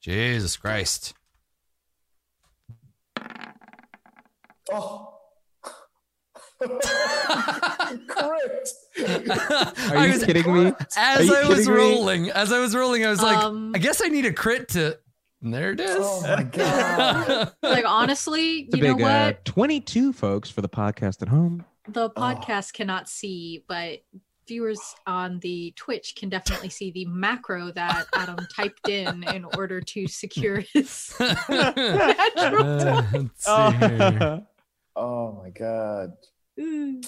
Jesus 0.00 0.56
Christ. 0.56 1.12
Oh. 4.72 5.10
Correct. 8.08 8.72
Are 9.92 10.06
you 10.08 10.24
kidding 10.24 10.54
me? 10.54 10.72
As 10.96 11.30
I 11.30 11.48
was 11.48 11.58
kidding 11.58 11.66
me? 11.66 11.76
rolling, 11.76 12.30
as 12.30 12.50
I 12.50 12.60
was 12.60 12.74
rolling, 12.74 13.04
I 13.04 13.10
was 13.10 13.20
like, 13.20 13.36
Um, 13.36 13.72
I 13.74 13.78
guess 13.78 14.00
I 14.02 14.08
need 14.08 14.24
a 14.24 14.32
crit 14.32 14.68
to. 14.70 14.98
And 15.42 15.52
there 15.52 15.72
it 15.72 15.80
is. 15.80 15.96
Oh 16.00 16.22
my 16.22 16.42
god. 16.44 17.52
like 17.62 17.84
honestly, 17.86 18.60
It's 18.60 18.74
a 18.74 18.76
you 18.78 18.82
know 18.84 18.94
big 18.96 19.04
uh, 19.04 19.32
what? 19.32 19.44
22 19.44 20.12
folks 20.12 20.48
for 20.50 20.60
the 20.62 20.68
podcast 20.68 21.20
at 21.22 21.28
home. 21.28 21.64
The 21.88 22.10
podcast 22.10 22.72
cannot 22.74 23.08
see, 23.08 23.64
but 23.66 24.04
viewers 24.46 24.80
on 25.06 25.40
the 25.40 25.72
Twitch 25.76 26.14
can 26.16 26.28
definitely 26.28 26.68
see 26.68 26.90
the 26.92 27.04
macro 27.06 27.72
that 27.72 28.06
Adam 28.14 28.36
typed 28.56 28.88
in 28.88 29.24
in 29.24 29.44
order 29.56 29.80
to 29.80 30.06
secure 30.06 30.60
his 30.72 31.14
natural 31.18 32.62
Uh, 32.62 33.02
let's 33.12 33.44
see 33.44 33.78
here. 33.78 34.42
Oh 34.94 35.32
my 35.42 35.50
god. 35.50 36.12
Mm. 36.60 37.04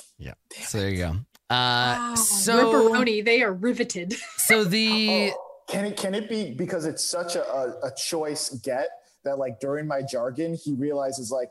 So 0.62 0.78
there 0.78 0.91
you 0.91 0.97
go. 0.99 1.11
Uh, 1.11 1.14
Wow, 1.51 2.14
so 2.16 2.72
Ripperoni, 2.91 3.24
they 3.24 3.43
are 3.43 3.53
riveted. 3.53 4.14
so 4.39 4.64
the 4.64 5.30
Oh, 5.32 5.43
can 5.75 5.85
it 5.87 5.97
can 5.97 6.14
it 6.14 6.29
be 6.29 6.53
because 6.53 6.87
it's 6.87 7.05
such 7.05 7.37
a, 7.37 7.45
a, 7.47 7.89
a 7.89 7.93
choice 7.97 8.51
get 8.62 8.89
that 9.25 9.39
like 9.39 9.61
during 9.61 9.87
my 9.87 10.03
jargon 10.03 10.55
he 10.55 10.75
realizes 10.75 11.31
like 11.31 11.51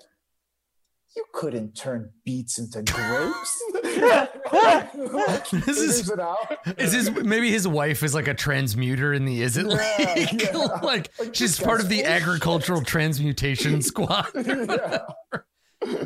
you 1.16 1.24
couldn't 1.34 1.76
turn 1.76 2.10
beets 2.26 2.58
into 2.58 2.82
grapes. 2.82 3.64
This 5.66 5.78
is- 5.78 6.02
Figures 6.02 6.10
it 6.10 6.20
out. 6.20 6.58
Is 6.80 6.92
his 6.94 7.12
maybe 7.12 7.52
his 7.52 7.68
wife 7.68 8.02
is 8.04 8.14
like 8.16 8.28
a 8.28 8.34
transmuter 8.34 9.14
in 9.14 9.26
the 9.26 9.42
is 9.42 9.58
it 9.58 9.68
Yeah, 9.68 10.14
League? 10.16 10.42
yeah. 10.42 10.58
like 10.84 11.12
Like, 11.20 11.36
she's 11.36 11.60
part 11.60 11.82
of 11.82 11.90
the 11.90 12.04
agricultural 12.06 12.82
transmutation 12.82 13.82
squad. 13.82 14.28
Yeah. 14.36 15.00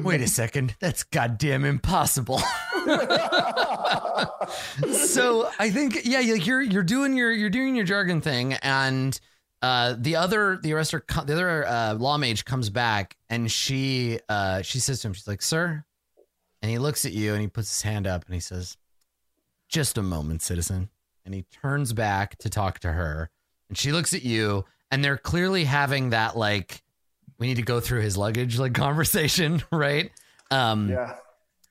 Wait 0.02 0.22
a 0.22 0.28
second, 0.28 0.76
that's 0.80 1.04
goddamn 1.04 1.66
impossible. 1.66 2.40
so 4.92 5.50
I 5.60 5.70
think 5.72 6.02
yeah, 6.06 6.20
you're 6.20 6.62
you're 6.62 6.84
doing 6.84 7.16
your 7.16 7.32
you're 7.32 7.50
doing 7.50 7.76
your 7.76 7.86
jargon 7.86 8.22
thing, 8.22 8.54
and 8.54 9.20
uh, 9.62 9.96
the 9.98 10.16
other 10.16 10.60
the 10.62 10.72
arrestor 10.72 11.02
the 11.26 11.34
other 11.34 11.66
uh, 11.66 11.94
law 11.96 12.18
mage 12.18 12.46
comes 12.46 12.70
back, 12.70 13.18
and 13.30 13.52
she 13.52 14.20
uh, 14.30 14.62
she 14.62 14.80
says 14.80 15.02
to 15.02 15.08
him, 15.08 15.14
she's 15.14 15.28
like, 15.28 15.42
"Sir," 15.42 15.84
and 16.62 16.72
he 16.72 16.78
looks 16.78 17.06
at 17.06 17.14
you, 17.14 17.34
and 17.34 17.42
he 17.42 17.48
puts 17.48 17.70
his 17.70 17.82
hand 17.82 18.08
up, 18.08 18.26
and 18.26 18.34
he 18.34 18.40
says, 18.40 18.78
"Just 19.70 19.98
a 19.98 20.04
moment, 20.04 20.42
citizen," 20.42 20.90
and 21.26 21.34
he 21.34 21.44
turns 21.44 21.94
back 21.94 22.38
to 22.40 22.50
talk 22.50 22.80
to 22.80 22.94
her, 22.94 23.30
and 23.70 23.78
she 23.78 23.92
looks 23.92 24.14
at 24.14 24.24
you, 24.24 24.66
and 24.92 25.04
they're 25.04 25.18
clearly 25.18 25.66
having 25.66 26.12
that 26.12 26.38
like 26.38 26.84
we 27.40 27.48
need 27.48 27.56
to 27.56 27.64
go 27.64 27.80
through 27.80 28.02
his 28.02 28.18
luggage 28.18 28.58
like 28.58 28.74
conversation, 28.76 29.64
right? 29.72 30.12
Um, 30.50 30.90
yeah. 30.90 31.16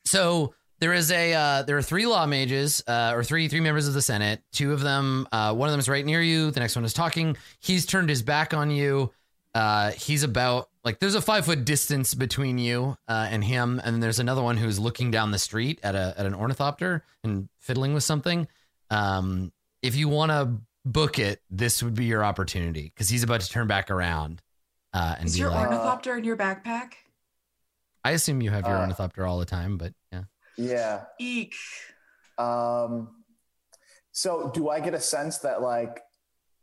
so 0.05 0.55
there 0.79 0.93
is 0.93 1.11
a 1.11 1.33
uh, 1.33 1.63
there 1.63 1.77
are 1.77 1.83
three 1.83 2.07
law 2.07 2.27
mages 2.27 2.83
uh, 2.87 3.13
or 3.15 3.25
three 3.25 3.49
three 3.49 3.61
members 3.61 3.89
of 3.89 3.95
the 3.95 4.03
Senate. 4.03 4.43
Two 4.53 4.73
of 4.73 4.81
them, 4.81 5.27
uh, 5.33 5.55
one 5.55 5.69
of 5.69 5.73
them 5.73 5.81
is 5.81 5.89
right 5.89 6.05
near 6.05 6.21
you. 6.21 6.51
The 6.51 6.61
next 6.61 6.77
one 6.77 6.85
is 6.85 6.93
talking. 6.93 7.37
He's 7.61 7.87
turned 7.87 8.09
his 8.09 8.23
back 8.23 8.53
on 8.53 8.71
you. 8.71 9.13
Uh, 9.55 9.93
he's 9.93 10.23
about 10.23 10.69
like 10.85 10.99
there's 10.99 11.15
a 11.15 11.23
five 11.23 11.47
foot 11.47 11.65
distance 11.65 12.13
between 12.13 12.59
you 12.59 12.97
uh, 13.09 13.27
and 13.31 13.43
him, 13.43 13.81
and 13.83 13.95
then 13.95 14.01
there's 14.01 14.19
another 14.19 14.43
one 14.43 14.59
who's 14.59 14.79
looking 14.79 15.11
down 15.11 15.31
the 15.31 15.39
street 15.39 15.81
at 15.83 15.95
a 15.95 16.15
at 16.19 16.27
an 16.27 16.35
ornithopter 16.35 17.03
and 17.25 17.49
fiddling 17.59 17.95
with 17.95 18.05
something. 18.05 18.47
Um, 18.91 19.53
if 19.83 19.97
you 19.97 20.09
want 20.09 20.31
to 20.31 20.61
book 20.85 21.19
it, 21.19 21.41
this 21.51 21.83
would 21.83 21.95
be 21.95 22.05
your 22.05 22.23
opportunity 22.23 22.93
because 22.95 23.09
he's 23.09 23.23
about 23.23 23.41
to 23.41 23.49
turn 23.49 23.67
back 23.67 23.91
around 23.91 24.43
uh, 24.95 25.17
and 25.19 25.27
Is 25.27 25.39
your 25.39 25.51
like, 25.51 25.67
ornithopter 25.69 26.17
in 26.17 26.25
your 26.25 26.37
backpack? 26.37 26.93
I 28.05 28.13
assume 28.13 28.41
you 28.41 28.51
have 28.51 28.67
your 28.67 28.77
Uh, 28.77 28.81
ornithopter 28.83 29.27
all 29.27 29.39
the 29.39 29.45
time, 29.47 29.79
but 29.79 29.93
yeah. 30.13 30.23
Yeah. 30.57 31.05
Eek. 31.19 31.55
Um, 32.39 33.25
so 34.13 34.51
do 34.55 34.69
I 34.71 34.81
get 34.81 34.95
a 34.95 35.01
sense 35.01 35.39
that 35.39 35.61
like 35.63 36.01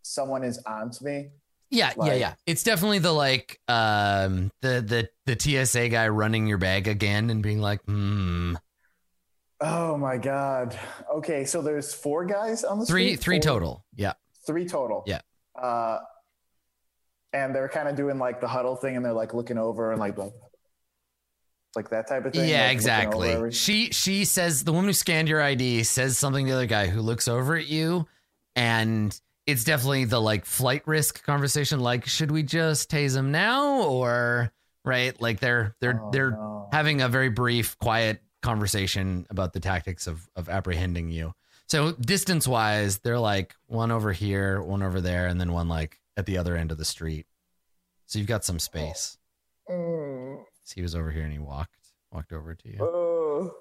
someone 0.01 0.43
is 0.43 0.59
onto 0.65 1.03
me? 1.05 1.29
Yeah, 1.69 1.91
yeah, 2.03 2.13
yeah. 2.13 2.33
It's 2.45 2.61
definitely 2.63 2.99
the 2.99 3.11
like 3.11 3.59
um 3.67 4.51
the 4.61 4.81
the 4.81 5.09
the 5.25 5.65
TSA 5.65 5.89
guy 5.89 6.07
running 6.07 6.45
your 6.47 6.59
bag 6.59 6.87
again 6.87 7.29
and 7.31 7.41
being 7.41 7.59
like, 7.59 7.81
hmm. 7.85 8.55
Oh 9.59 9.97
my 9.97 10.17
god. 10.17 10.77
Okay, 11.15 11.45
so 11.45 11.61
there's 11.61 11.93
four 11.93 12.25
guys 12.25 12.63
on 12.63 12.79
the 12.79 12.85
Three 12.85 13.07
street? 13.15 13.19
three 13.21 13.35
Four- 13.37 13.41
total. 13.53 13.85
Yeah. 13.95 14.13
Three 14.45 14.65
total. 14.67 15.03
Yeah. 15.07 15.21
Uh, 15.59 15.99
and 17.33 17.53
they're 17.55 17.69
kind 17.69 17.87
of 17.87 17.95
doing 17.95 18.17
like 18.19 18.41
the 18.41 18.47
huddle 18.47 18.75
thing, 18.75 18.95
and 18.95 19.03
they're 19.05 19.13
like 19.13 19.33
looking 19.33 19.57
over 19.57 19.91
and 19.91 19.99
like 19.99 20.17
like 21.75 21.89
that 21.89 22.07
type 22.07 22.25
of 22.25 22.33
thing. 22.33 22.47
Yeah, 22.47 22.63
like, 22.63 22.71
exactly. 22.73 23.51
She 23.51 23.91
she 23.91 24.25
says 24.25 24.63
the 24.63 24.71
woman 24.71 24.89
who 24.89 24.93
scanned 24.93 25.27
your 25.27 25.41
ID 25.41 25.83
says 25.83 26.17
something 26.17 26.45
to 26.45 26.51
the 26.51 26.57
other 26.57 26.65
guy 26.67 26.87
who 26.87 27.01
looks 27.01 27.27
over 27.27 27.55
at 27.55 27.67
you 27.67 28.07
and 28.55 29.19
it's 29.47 29.63
definitely 29.63 30.05
the 30.05 30.21
like 30.21 30.45
flight 30.45 30.83
risk 30.85 31.23
conversation 31.25 31.79
like 31.79 32.05
should 32.05 32.31
we 32.31 32.43
just 32.43 32.89
tase 32.91 33.15
him 33.15 33.31
now 33.31 33.81
or 33.81 34.51
right 34.85 35.19
like 35.19 35.39
they're 35.39 35.75
they're 35.81 35.99
Oh, 36.01 36.11
they're 36.11 36.31
no. 36.31 36.69
having 36.71 37.01
a 37.01 37.09
very 37.09 37.29
brief, 37.29 37.77
quiet 37.79 38.21
conversation 38.43 39.25
about 39.31 39.53
the 39.53 39.59
tactics 39.59 40.05
of 40.05 40.29
of 40.35 40.49
apprehending 40.49 41.09
you. 41.09 41.33
So 41.65 41.93
distance 41.93 42.47
wise, 42.47 42.99
they're 42.99 43.17
like 43.19 43.55
one 43.65 43.89
over 43.91 44.11
here, 44.11 44.61
one 44.61 44.83
over 44.83 45.01
there, 45.01 45.25
and 45.25 45.41
then 45.41 45.51
one 45.51 45.67
like 45.69 45.99
at 46.17 46.25
the 46.25 46.37
other 46.37 46.55
end 46.55 46.71
of 46.71 46.77
the 46.77 46.85
street. 46.85 47.25
So 48.05 48.19
you've 48.19 48.27
got 48.27 48.43
some 48.45 48.59
space. 48.59 49.17
Mm, 49.69 50.43
So 50.63 50.73
he 50.75 50.81
was 50.81 50.95
over 50.95 51.09
here 51.11 51.23
and 51.23 51.31
he 51.33 51.39
walked 51.39 51.75
walked 52.11 52.31
over 52.33 52.53
to 52.53 52.69
you. 52.69 52.77
oh. 52.81 53.51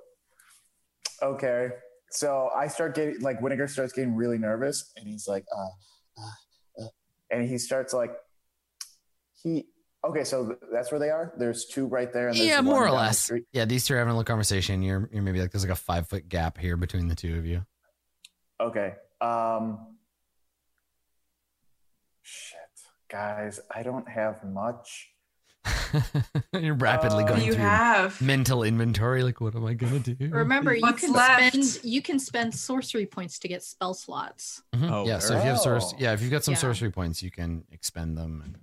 Okay. 1.22 1.68
So 2.10 2.50
I 2.54 2.66
start 2.66 2.94
getting 2.94 3.20
like 3.20 3.40
Winnegar 3.40 3.70
starts 3.70 3.92
getting 3.94 4.14
really 4.14 4.36
nervous, 4.36 4.92
and 4.96 5.06
he's 5.08 5.26
like, 5.26 5.44
uh, 5.56 6.20
uh, 6.22 6.84
uh, 6.84 6.88
and 7.30 7.48
he 7.48 7.56
starts 7.58 7.94
like, 7.94 8.10
he. 9.42 9.66
Okay, 10.04 10.24
so 10.24 10.56
that's 10.72 10.90
where 10.90 10.98
they 10.98 11.10
are. 11.10 11.32
There's 11.38 11.64
two 11.66 11.86
right 11.86 12.12
there. 12.12 12.30
Yeah, 12.34 12.60
more 12.60 12.82
or 12.82 12.86
down 12.86 12.96
the 12.96 13.00
less. 13.02 13.30
Yeah, 13.52 13.64
these 13.64 13.86
two 13.86 13.94
are 13.94 13.98
having 13.98 14.10
a 14.10 14.14
little 14.14 14.24
conversation. 14.24 14.82
You're 14.82 15.08
you're 15.12 15.22
maybe 15.22 15.40
like 15.40 15.52
there's 15.52 15.62
like 15.64 15.72
a 15.72 15.76
five 15.76 16.08
foot 16.08 16.28
gap 16.28 16.58
here 16.58 16.76
between 16.76 17.06
the 17.06 17.14
two 17.14 17.38
of 17.38 17.46
you. 17.46 17.64
Okay. 18.60 18.94
Um 19.20 19.78
shit. 22.22 22.58
Guys, 23.12 23.60
I 23.70 23.82
don't 23.82 24.08
have 24.08 24.42
much. 24.42 25.10
you're 26.58 26.74
rapidly 26.74 27.22
Uh, 27.24 27.28
going 27.28 27.42
you 27.44 27.52
through 27.52 27.62
have. 27.62 28.20
mental 28.22 28.62
inventory. 28.64 29.22
Like, 29.22 29.40
what 29.40 29.54
am 29.54 29.64
I 29.66 29.74
gonna 29.74 29.98
do? 30.00 30.16
Remember, 30.30 30.74
you 30.74 30.80
What's 30.80 31.02
can 31.02 31.12
left? 31.12 31.54
spend 31.54 31.84
you 31.84 32.00
can 32.02 32.18
spend 32.18 32.54
sorcery 32.54 33.04
points 33.06 33.38
to 33.40 33.48
get 33.48 33.62
spell 33.62 33.92
slots. 33.94 34.62
Mhm. 34.74 34.90
Oh, 34.90 35.06
yeah. 35.06 35.18
So 35.18 35.36
if 35.36 35.44
you 35.44 35.50
have 35.50 35.60
source, 35.60 35.92
oh. 35.92 35.96
yeah, 36.00 36.14
if 36.14 36.22
you've 36.22 36.30
got 36.30 36.42
some 36.42 36.52
Yeah. 36.52 36.58
sorcery 36.60 36.90
points, 36.90 37.22
you 37.22 37.30
can 37.30 37.64
expend 37.70 38.16
them. 38.16 38.56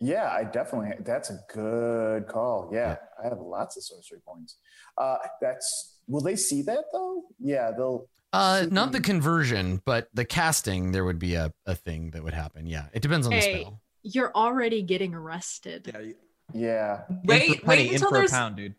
Yeah, 0.00 0.30
I 0.32 0.42
definitely 0.44 0.96
that's 1.04 1.30
a 1.30 1.38
good 1.52 2.26
call. 2.26 2.70
Yeah, 2.72 2.96
I 3.22 3.28
have 3.28 3.38
lots 3.38 3.76
of 3.76 3.84
sorcery 3.84 4.20
points. 4.26 4.56
Uh 4.96 5.18
that's 5.40 5.98
will 6.08 6.22
they 6.22 6.34
see 6.36 6.62
that 6.62 6.84
though? 6.92 7.24
Yeah, 7.38 7.70
they'll 7.76 8.08
Uh, 8.32 8.64
not 8.70 8.92
the 8.92 9.00
conversion, 9.00 9.82
but 9.84 10.08
the 10.14 10.24
casting. 10.24 10.90
There 10.92 11.04
would 11.04 11.18
be 11.18 11.34
a, 11.34 11.52
a 11.66 11.74
thing 11.74 12.12
that 12.12 12.24
would 12.24 12.32
happen. 12.32 12.66
Yeah, 12.66 12.86
it 12.94 13.02
depends 13.02 13.26
on 13.26 13.32
Hey. 13.34 13.52
the 13.52 13.60
spell. 13.60 13.81
You're 14.02 14.32
already 14.34 14.82
getting 14.82 15.14
arrested. 15.14 15.90
Yeah, 15.92 16.00
you- 16.00 16.16
yeah. 16.54 17.02
Wait, 17.24 17.62
penny, 17.64 17.82
wait 17.84 17.92
until 17.94 18.08
for 18.10 18.16
a 18.16 18.18
there's. 18.20 18.30
pound, 18.30 18.56
dude. 18.56 18.74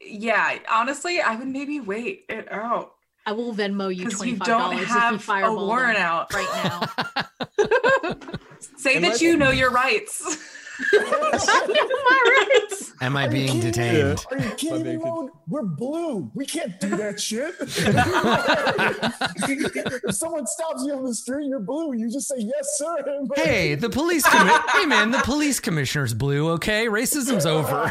Yeah, 0.00 0.58
honestly, 0.70 1.20
I 1.20 1.34
would 1.36 1.48
maybe 1.48 1.80
wait 1.80 2.26
it 2.28 2.50
out 2.52 2.92
I 3.24 3.32
will 3.32 3.52
Venmo 3.54 3.92
you 3.92 4.04
because 4.04 4.18
twenty 4.18 4.32
you 4.32 4.36
five 4.36 4.46
don't 4.46 4.60
dollars 4.60 4.82
if 4.82 4.88
you 4.88 4.94
have 4.94 5.14
a 5.14 5.18
fireball 5.18 5.66
warrant 5.66 5.98
out. 5.98 6.32
right 6.32 6.48
now. 6.64 6.80
Say 8.76 8.96
Unless- 8.96 9.18
that 9.18 9.24
you 9.24 9.36
know 9.36 9.50
your 9.50 9.70
rights. 9.70 10.52
My 10.92 12.46
rights. 12.50 12.92
Am 13.00 13.16
I 13.16 13.28
being 13.28 13.60
detained? 13.60 14.24
Are 14.30 14.38
you 14.38 14.50
kidding 14.52 14.82
me, 14.84 14.96
being? 14.96 15.30
We're 15.48 15.62
blue. 15.62 16.30
We 16.34 16.44
can't 16.46 16.78
do 16.80 16.96
that 16.96 17.20
shit. 17.20 17.54
if 20.04 20.14
someone 20.14 20.46
stops 20.46 20.82
you 20.86 20.94
on 20.94 21.04
the 21.04 21.14
street, 21.14 21.46
you're 21.48 21.60
blue. 21.60 21.94
You 21.94 22.10
just 22.10 22.28
say 22.28 22.36
yes, 22.38 22.66
sir. 22.78 22.96
and- 23.06 23.30
Hey, 23.36 23.74
the 23.74 23.90
police. 23.90 24.24
commi- 24.26 24.68
hey, 24.70 24.86
man, 24.86 25.10
the 25.10 25.18
police 25.18 25.60
commissioner's 25.60 26.14
blue. 26.14 26.50
Okay, 26.52 26.86
racism's 26.86 27.46
over. 27.46 27.90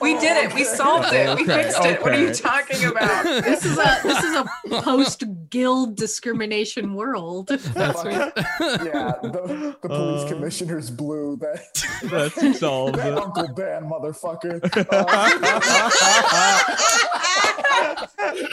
We 0.00 0.18
did 0.18 0.44
it. 0.44 0.54
We 0.54 0.64
solved 0.64 1.12
it. 1.12 1.26
We 1.36 1.42
Okay, 1.44 1.62
fixed 1.64 1.84
it. 1.84 2.02
What 2.02 2.12
are 2.14 2.20
you 2.20 2.32
talking 2.34 2.84
about? 2.84 3.24
This 3.52 3.64
is 3.64 3.76
a 3.78 4.00
this 4.02 4.22
is 4.24 4.34
a 4.36 4.44
post 4.82 5.24
guild 5.50 5.96
discrimination 5.96 6.94
world. 6.94 7.48
That's 7.48 8.04
right. 8.04 8.32
yeah, 8.60 9.12
the, 9.22 9.76
the 9.82 9.88
police 9.88 10.22
Uh. 10.24 10.28
commissioner's 10.28 10.90
blue. 10.90 11.36
That 11.40 11.60
That's 12.30 12.58
solved. 12.58 12.94
that 12.96 13.18
Uncle 13.18 13.48
Dan 13.48 13.90
motherfucker. 13.90 14.62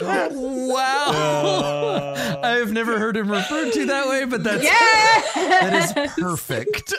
wow. 0.00 1.10
Uh. 1.10 2.40
I've 2.42 2.72
never 2.72 2.98
heard 2.98 3.16
him 3.16 3.30
referred 3.30 3.72
to 3.72 3.86
that 3.86 4.08
way, 4.08 4.24
but 4.24 4.42
that's 4.42 4.64
yeah. 4.64 5.60
that 5.60 5.96
is 6.06 6.12
perfect. 6.18 6.94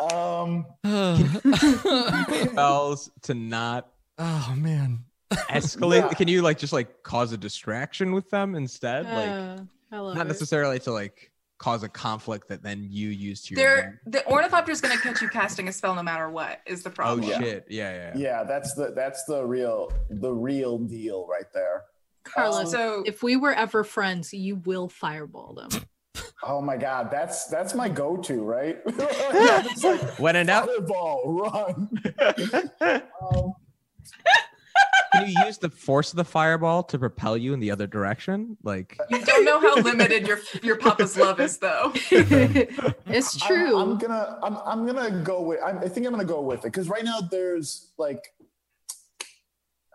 Um, 0.00 0.66
Spells 2.52 3.10
to 3.22 3.34
not 3.34 3.88
oh 4.18 4.54
man. 4.56 5.00
escalate. 5.32 6.00
Yeah. 6.10 6.14
Can 6.14 6.28
you 6.28 6.42
like 6.42 6.58
just 6.58 6.72
like 6.72 7.02
cause 7.02 7.32
a 7.32 7.36
distraction 7.36 8.12
with 8.12 8.30
them 8.30 8.54
instead? 8.54 9.04
Like 9.04 9.28
Uh, 9.28 9.58
I 9.92 9.98
love 9.98 10.16
not 10.16 10.26
it. 10.26 10.28
necessarily 10.28 10.78
to 10.80 10.92
like 10.92 11.29
cause 11.60 11.82
a 11.82 11.88
conflict 11.88 12.48
that 12.48 12.62
then 12.62 12.86
you 12.90 13.10
use 13.10 13.42
to 13.42 13.54
your 13.54 13.62
They're, 13.64 14.00
the 14.06 14.26
ornithopter 14.26 14.72
is 14.72 14.80
going 14.80 14.96
to 14.96 15.02
catch 15.02 15.20
you 15.20 15.28
casting 15.28 15.68
a 15.68 15.72
spell 15.72 15.94
no 15.94 16.02
matter 16.02 16.28
what. 16.30 16.60
Is 16.66 16.82
the 16.82 16.90
problem 16.90 17.24
Oh 17.24 17.28
problem? 17.28 17.48
shit! 17.48 17.66
Yeah, 17.68 17.92
yeah. 17.92 17.96
yeah. 17.96 18.12
yeah, 18.16 18.44
that's 18.44 18.74
the 18.74 18.92
that's 18.96 19.24
the 19.24 19.44
real 19.44 19.92
the 20.08 20.32
real 20.32 20.78
deal 20.78 21.26
right 21.28 21.52
there. 21.54 21.84
Carlos, 22.24 22.70
So 22.70 23.02
if 23.06 23.22
we 23.22 23.36
were 23.36 23.52
ever 23.52 23.84
friends, 23.84 24.32
you 24.32 24.56
will 24.56 24.88
fireball 24.88 25.54
them. 25.54 25.68
Oh 26.42 26.62
my 26.62 26.78
god, 26.78 27.10
that's 27.10 27.48
that's 27.48 27.74
my 27.74 27.86
go-to, 27.90 28.42
right? 28.42 28.78
yeah, 28.98 29.62
like 29.82 30.00
When 30.18 30.36
in 30.36 30.46
doubt, 30.46 30.68
fireball, 30.70 31.22
run. 31.26 31.90
Um, 33.20 33.52
can 35.24 35.32
can 35.34 35.42
you 35.42 35.46
use 35.46 35.58
the 35.58 35.70
force 35.70 36.10
of 36.12 36.16
the 36.16 36.24
fireball 36.24 36.82
to 36.84 36.98
propel 36.98 37.36
you 37.36 37.52
in 37.54 37.60
the 37.60 37.70
other 37.70 37.86
direction? 37.86 38.56
Like 38.62 38.98
You 39.10 39.24
don't 39.24 39.44
know 39.44 39.60
how 39.60 39.76
limited 39.76 40.26
your 40.26 40.38
your 40.62 40.76
papa's 40.76 41.16
love 41.16 41.40
is, 41.40 41.58
though. 41.58 41.92
it's 42.10 43.42
I'm- 43.42 43.48
true. 43.48 43.78
I'm, 43.78 43.98
gonna 43.98 44.38
I'm, 44.42 44.56
I'm 44.64 44.86
gonna 44.86 45.10
go 45.22 45.42
with 45.42 45.60
I'm, 45.64 45.78
I 45.78 45.88
think 45.88 46.06
I'm 46.06 46.12
gonna 46.12 46.24
go 46.24 46.40
with 46.40 46.60
it 46.60 46.64
because 46.72 46.88
right 46.88 47.04
now 47.04 47.20
there's 47.20 47.92
like 47.98 48.24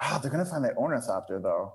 ah 0.02 0.20
they're 0.22 0.32
gonna 0.32 0.46
find 0.46 0.64
that 0.66 0.76
ornithopter 0.78 1.40
though. 1.42 1.74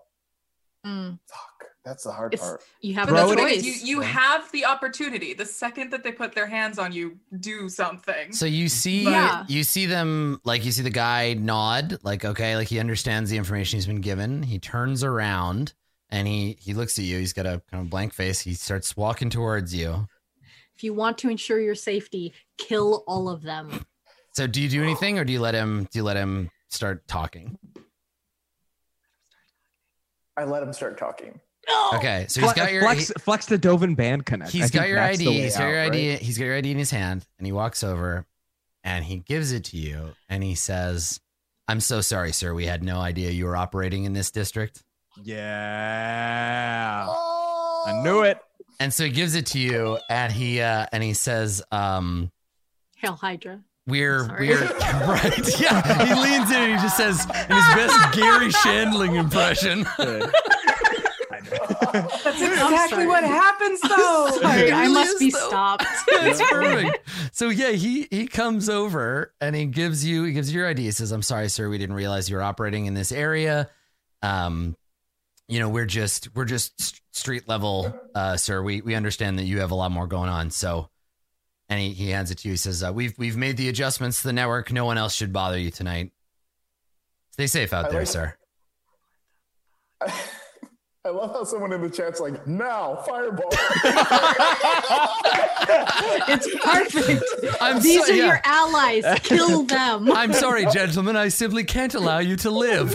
Mm, 0.86 1.18
Fuck, 1.26 1.64
that's 1.84 2.04
the 2.04 2.12
hard 2.12 2.32
It's- 2.34 2.48
part. 2.48 2.62
you 2.80 2.94
have 2.94 3.06
But 3.08 3.16
Throw 3.16 3.24
no 3.24 3.30
the 3.30 3.36
choice. 3.36 3.62
thing 3.62 3.64
you 3.64 3.96
you 3.96 4.00
have 4.00 4.50
the 4.52 4.64
opportunity. 4.64 5.34
The 5.34 5.44
second 5.46 5.90
that 5.90 6.02
they 6.02 6.12
put 6.12 6.34
their 6.34 6.46
hands 6.46 6.78
on 6.78 6.92
you, 6.92 7.18
do 7.38 7.68
something. 7.68 8.32
So 8.32 8.46
you 8.46 8.68
see, 8.68 9.04
Yeah. 9.04 9.44
you 9.48 9.62
see 9.64 9.86
them 9.86 10.40
like 10.44 10.64
you 10.64 10.72
see 10.72 10.82
the 10.82 10.90
guy 10.90 11.34
nod, 11.34 11.98
like 12.02 12.24
okay, 12.24 12.56
like 12.56 12.68
he 12.68 12.78
understands 12.78 13.28
the 13.30 13.36
information 13.36 13.76
he's 13.76 13.86
been 13.86 14.00
given. 14.00 14.42
He 14.44 14.58
turns 14.58 15.04
around 15.04 15.74
and 16.08 16.26
he 16.26 16.56
he 16.60 16.72
looks 16.72 16.98
at 16.98 17.04
you. 17.04 17.18
He's 17.18 17.32
got 17.34 17.44
a 17.46 17.60
kind 17.70 17.82
of 17.82 17.90
blank 17.90 18.14
face. 18.14 18.40
He 18.40 18.54
starts 18.54 18.96
walking 18.96 19.28
towards 19.30 19.74
you. 19.74 20.08
if 20.76 20.82
you 20.84 20.94
want 20.94 21.18
to 21.18 21.28
ensure 21.28 21.60
your 21.60 21.74
safety, 21.74 22.32
kill 22.56 23.04
all 23.06 23.28
of 23.28 23.42
them. 23.42 23.84
So 24.34 24.46
do 24.46 24.62
you 24.62 24.68
do 24.70 24.82
anything, 24.82 25.18
or 25.18 25.26
do 25.26 25.32
you 25.34 25.40
let 25.40 25.54
him? 25.54 25.86
Do 25.92 25.98
you 25.98 26.02
let 26.02 26.16
him 26.16 26.50
start 26.70 27.06
talking? 27.06 27.58
I 30.40 30.44
let 30.44 30.62
him 30.62 30.72
start 30.72 30.98
talking. 30.98 31.38
Okay, 31.94 32.24
so 32.28 32.40
he's 32.40 32.52
got 32.54 32.72
your 32.72 32.82
flex, 32.82 33.12
flex 33.18 33.46
the 33.46 33.58
Dovin 33.58 33.94
Baan 33.94 34.24
connect. 34.24 34.50
he, 34.50 34.60
I 34.60 34.62
has 34.62 34.70
got 34.70 34.88
your 34.88 34.98
ID. 35.00 35.24
He's 35.42 35.54
got 35.56 35.62
out, 35.64 35.68
your 35.68 35.78
right? 35.78 35.92
ID. 35.92 36.16
He's 36.16 36.38
got 36.38 36.44
your 36.46 36.56
ID 36.56 36.70
in 36.72 36.78
his 36.78 36.90
hand, 36.90 37.26
and 37.38 37.46
he 37.46 37.52
walks 37.52 37.84
over, 37.84 38.26
and 38.82 39.04
he 39.04 39.18
gives 39.18 39.52
it 39.52 39.64
to 39.66 39.76
you, 39.76 40.14
and 40.28 40.42
he 40.42 40.54
says, 40.54 41.20
"I'm 41.68 41.80
so 41.80 42.00
sorry, 42.00 42.32
sir. 42.32 42.54
We 42.54 42.64
had 42.66 42.82
no 42.82 42.98
idea 42.98 43.30
you 43.30 43.44
were 43.44 43.56
operating 43.56 44.04
in 44.04 44.14
this 44.14 44.30
district." 44.30 44.82
Yeah. 45.22 47.06
Oh, 47.08 47.84
I 47.86 48.02
knew 48.02 48.22
it. 48.22 48.38
And 48.80 48.92
so 48.94 49.04
he 49.04 49.10
gives 49.10 49.34
it 49.34 49.46
to 49.46 49.58
you, 49.58 49.98
and 50.08 50.32
he 50.32 50.60
uh, 50.62 50.86
and 50.92 51.02
he 51.02 51.12
says, 51.12 51.62
um, 51.70 52.30
Hail 52.96 53.12
Hydra. 53.12 53.60
"We're 53.90 54.24
Sorry. 54.26 54.48
we're 54.48 54.60
right." 55.06 55.60
Yeah, 55.60 56.04
he 56.06 56.14
leans 56.14 56.50
in 56.50 56.56
and 56.56 56.72
he 56.72 56.78
just 56.82 56.96
says 56.96 57.24
in 57.24 57.56
his 57.56 57.74
best 57.74 58.14
Garry 58.14 58.48
Shandling 58.48 59.18
impression. 59.18 59.84
Good. 59.96 60.30
I 61.32 61.40
know. 61.40 62.08
That's 62.24 62.40
exactly 62.40 63.06
what 63.06 63.24
happens, 63.24 63.80
though. 63.80 64.28
Sorry, 64.40 64.70
I 64.72 64.88
must 64.88 65.18
be 65.18 65.30
stopped. 65.30 65.84
It's 66.08 66.40
perfect. 66.50 67.08
So 67.32 67.48
yeah, 67.48 67.70
he 67.70 68.06
he 68.10 68.26
comes 68.26 68.68
over 68.68 69.32
and 69.40 69.56
he 69.56 69.66
gives 69.66 70.04
you 70.04 70.24
he 70.24 70.32
gives 70.32 70.52
you 70.52 70.60
your 70.60 70.68
ID. 70.68 70.82
He 70.82 70.90
says, 70.92 71.10
"I'm 71.12 71.22
sorry, 71.22 71.48
sir. 71.48 71.68
We 71.68 71.78
didn't 71.78 71.96
realize 71.96 72.30
you 72.30 72.36
were 72.36 72.42
operating 72.42 72.86
in 72.86 72.94
this 72.94 73.10
area. 73.12 73.68
Um, 74.22 74.76
you 75.48 75.58
know, 75.58 75.68
we're 75.68 75.86
just 75.86 76.34
we're 76.36 76.44
just 76.44 76.72
s- 76.80 77.00
street 77.12 77.48
level, 77.48 77.92
uh, 78.14 78.36
sir. 78.36 78.62
We 78.62 78.80
we 78.82 78.94
understand 78.94 79.38
that 79.38 79.44
you 79.44 79.60
have 79.60 79.70
a 79.72 79.74
lot 79.74 79.90
more 79.90 80.06
going 80.06 80.28
on. 80.28 80.50
So." 80.50 80.88
And 81.70 81.80
he, 81.80 81.90
he 81.92 82.10
hands 82.10 82.30
it 82.32 82.38
to 82.38 82.48
you. 82.48 82.52
He 82.54 82.56
says, 82.58 82.82
uh, 82.82 82.92
"We've 82.92 83.14
we've 83.16 83.36
made 83.36 83.56
the 83.56 83.68
adjustments 83.68 84.20
to 84.22 84.28
the 84.28 84.32
network. 84.32 84.72
No 84.72 84.84
one 84.84 84.98
else 84.98 85.14
should 85.14 85.32
bother 85.32 85.56
you 85.58 85.70
tonight. 85.70 86.10
Stay 87.30 87.46
safe 87.46 87.72
out 87.72 87.86
I 87.86 87.90
there, 87.90 88.00
like- 88.00 88.08
sir." 88.08 88.34
I 91.02 91.08
love 91.08 91.30
how 91.32 91.44
someone 91.44 91.72
in 91.72 91.80
the 91.80 91.88
chat's 91.88 92.20
like, 92.20 92.46
now 92.46 92.96
fireball. 93.06 93.48
It's 96.28 96.48
perfect. 96.62 97.24
I'm 97.60 97.80
These 97.80 98.06
so- 98.06 98.12
are 98.12 98.16
yeah. 98.16 98.26
your 98.26 98.40
allies. 98.44 99.04
Kill 99.22 99.62
them. 99.62 100.10
I'm 100.14 100.32
sorry, 100.34 100.66
gentlemen. 100.66 101.16
I 101.16 101.28
simply 101.28 101.64
can't 101.64 101.94
allow 101.94 102.18
you 102.18 102.36
to 102.36 102.50
live. 102.50 102.94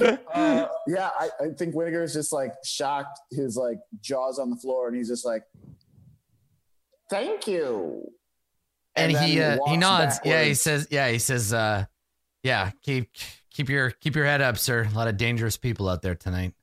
uh, 0.00 0.66
yeah, 0.86 1.10
I, 1.18 1.30
I 1.40 1.48
think 1.58 1.74
Winnegar 1.74 2.02
is 2.04 2.12
just 2.12 2.32
like 2.32 2.52
shocked, 2.64 3.18
his 3.30 3.56
like 3.56 3.78
jaws 4.00 4.38
on 4.38 4.50
the 4.50 4.56
floor, 4.56 4.88
and 4.88 4.96
he's 4.96 5.08
just 5.08 5.24
like, 5.24 5.42
"Thank 7.12 7.46
you." 7.46 8.12
and, 8.96 9.14
then 9.14 9.28
he 9.28 9.40
uh, 9.40 9.58
he 9.66 9.76
nods. 9.76 10.18
Yeah, 10.24 10.42
he 10.42 10.54
says. 10.54 10.88
Yeah, 10.90 11.08
he 11.08 11.18
says. 11.18 11.52
Uh, 11.52 11.84
yeah, 12.42 12.70
keep 12.82 13.10
keep 13.50 13.68
your 13.68 13.90
keep 13.90 14.16
your 14.16 14.24
head 14.24 14.40
up, 14.40 14.58
sir. 14.58 14.88
A 14.90 14.96
lot 14.96 15.08
of 15.08 15.16
dangerous 15.16 15.56
people 15.56 15.88
out 15.88 16.02
there 16.02 16.14
tonight. 16.14 16.54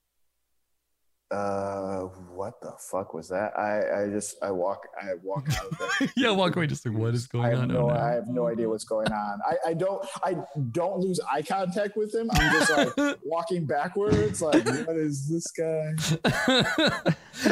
Uh, 1.31 2.07
what 2.33 2.59
the 2.59 2.71
fuck 2.79 3.13
was 3.13 3.29
that? 3.29 3.51
I, 3.55 4.05
I 4.05 4.09
just, 4.09 4.35
I 4.41 4.49
walk, 4.49 4.87
I 4.99 5.13
walk 5.21 5.47
out 5.57 5.71
there. 5.77 6.09
yeah, 6.17 6.31
walk 6.31 6.55
away. 6.55 6.65
Just 6.65 6.83
like 6.87 6.97
what 6.97 7.13
is 7.13 7.29
I 7.35 7.49
have 7.49 7.67
no, 7.67 7.89
I 7.89 8.13
have 8.13 8.27
no 8.27 8.47
idea 8.47 8.67
what's 8.67 8.83
going 8.83 9.11
on. 9.11 9.39
I, 9.47 9.69
I 9.69 9.73
don't, 9.75 10.03
I 10.23 10.37
don't 10.71 10.99
lose 11.01 11.19
eye 11.31 11.43
contact 11.43 11.95
with 11.95 12.15
him. 12.15 12.31
I'm 12.33 12.51
just 12.59 12.97
like 12.97 13.17
walking 13.23 13.67
backwards. 13.67 14.41
Like, 14.41 14.65
what 14.65 14.97
is 14.97 15.29
this 15.29 15.45
guy? 15.51 15.93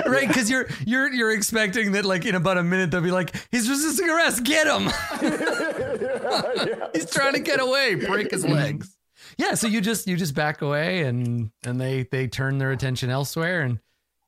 right, 0.08 0.28
because 0.28 0.50
you're 0.50 0.68
you're 0.86 1.14
you're 1.14 1.32
expecting 1.32 1.92
that 1.92 2.04
like 2.04 2.26
in 2.26 2.34
about 2.34 2.58
a 2.58 2.64
minute 2.64 2.90
they'll 2.90 3.02
be 3.02 3.12
like 3.12 3.36
he's 3.52 3.70
resisting 3.70 4.10
arrest. 4.10 4.44
Get 4.44 4.66
him. 4.66 4.86
yeah, 5.22 6.66
yeah. 6.66 6.88
he's 6.96 7.12
trying 7.12 7.34
to 7.34 7.40
get 7.40 7.60
away. 7.60 7.94
Break 7.94 8.32
his 8.32 8.44
legs. 8.44 8.97
Yeah, 9.38 9.54
so 9.54 9.68
you 9.68 9.82
just 9.82 10.08
you 10.08 10.18
just 10.18 10.34
back 10.34 10.62
away 10.62 11.04
and 11.04 11.52
and 11.64 11.80
they 11.80 12.04
they 12.04 12.28
turn 12.28 12.58
their 12.58 12.72
attention 12.72 13.10
elsewhere 13.10 13.62
and 13.62 13.80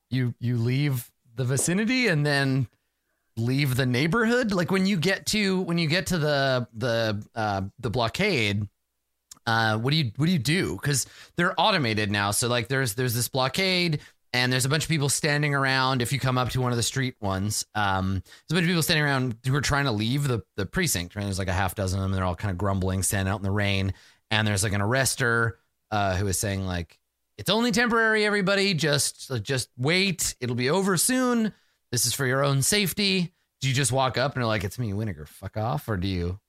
you 0.10 0.34
you 0.40 0.58
leave 0.58 1.10
the 1.36 1.44
vicinity 1.44 2.08
and 2.08 2.26
then 2.26 2.68
leave 3.38 3.76
the 3.76 3.86
neighborhood. 3.86 4.52
Like 4.52 4.72
when 4.72 4.86
you 4.86 4.98
get 4.98 5.26
to 5.28 5.62
when 5.62 5.78
you 5.78 5.88
get 5.88 6.08
to 6.08 6.18
the 6.18 6.68
the 6.74 7.24
uh 7.34 7.62
the 7.80 7.90
blockade, 7.90 8.68
uh 9.48 9.78
what 9.80 9.92
do 9.92 9.98
you 9.98 10.12
what 10.18 10.28
do 10.28 10.32
you 10.32 10.40
do? 10.40 10.76
Because 10.76 11.08
they're 11.38 11.60
automated 11.60 12.12
now. 12.12 12.32
So 12.32 12.48
like 12.48 12.68
there's 12.68 12.94
there's 12.94 13.16
this 13.16 13.30
blockade 13.30 14.02
and 14.32 14.54
there's 14.54 14.66
a 14.66 14.70
bunch 14.70 14.84
of 14.84 14.90
people 14.90 15.10
standing 15.10 15.56
around 15.56 16.04
if 16.04 16.14
you 16.14 16.20
come 16.20 16.38
up 16.38 16.50
to 16.50 16.62
one 16.62 16.72
of 16.72 16.78
the 16.78 16.84
street 16.84 17.16
ones 17.20 17.66
um 17.74 18.22
there's 18.22 18.52
a 18.52 18.54
bunch 18.54 18.64
of 18.64 18.68
people 18.68 18.84
standing 18.84 19.04
around 19.04 19.36
who 19.46 19.56
are 19.56 19.62
trying 19.62 19.86
to 19.86 19.92
leave 19.92 20.28
the 20.28 20.42
the 20.56 20.68
precinct 20.68 21.16
right 21.16 21.24
there's 21.24 21.40
like 21.40 21.48
a 21.48 21.54
half 21.54 21.74
dozen 21.74 21.98
of 21.98 22.04
them 22.04 22.12
And 22.12 22.18
they're 22.18 22.26
all 22.26 22.36
kind 22.36 22.52
of 22.52 22.58
grumbling 22.58 23.02
standing 23.02 23.32
out 23.32 23.38
in 23.38 23.44
the 23.44 23.52
rain 23.52 23.94
and 24.32 24.48
there's 24.48 24.64
like 24.64 24.74
an 24.74 24.82
arrester 24.82 25.60
uh 25.92 26.16
who 26.16 26.28
is 26.28 26.38
saying 26.40 26.66
like 26.66 27.00
it's 27.38 27.50
only 27.50 27.72
temporary 27.72 28.26
everybody. 28.26 28.74
Just 28.74 29.32
just 29.44 29.70
wait. 29.78 30.36
It'll 30.42 30.56
be 30.58 30.70
over 30.70 30.98
soon. 30.98 31.54
This 31.92 32.06
is 32.06 32.14
for 32.14 32.26
your 32.26 32.44
own 32.44 32.62
safety. 32.62 33.34
Do 33.62 33.68
you 33.70 33.74
just 33.74 33.92
walk 33.92 34.18
up 34.18 34.34
and 34.34 34.42
you're 34.42 34.48
like 34.48 34.64
it's 34.64 34.78
me 34.78 34.92
Winnegar 34.92 35.28
fuck 35.28 35.56
off 35.58 35.88
or 35.88 35.96
do 35.98 36.08
you? 36.08 36.40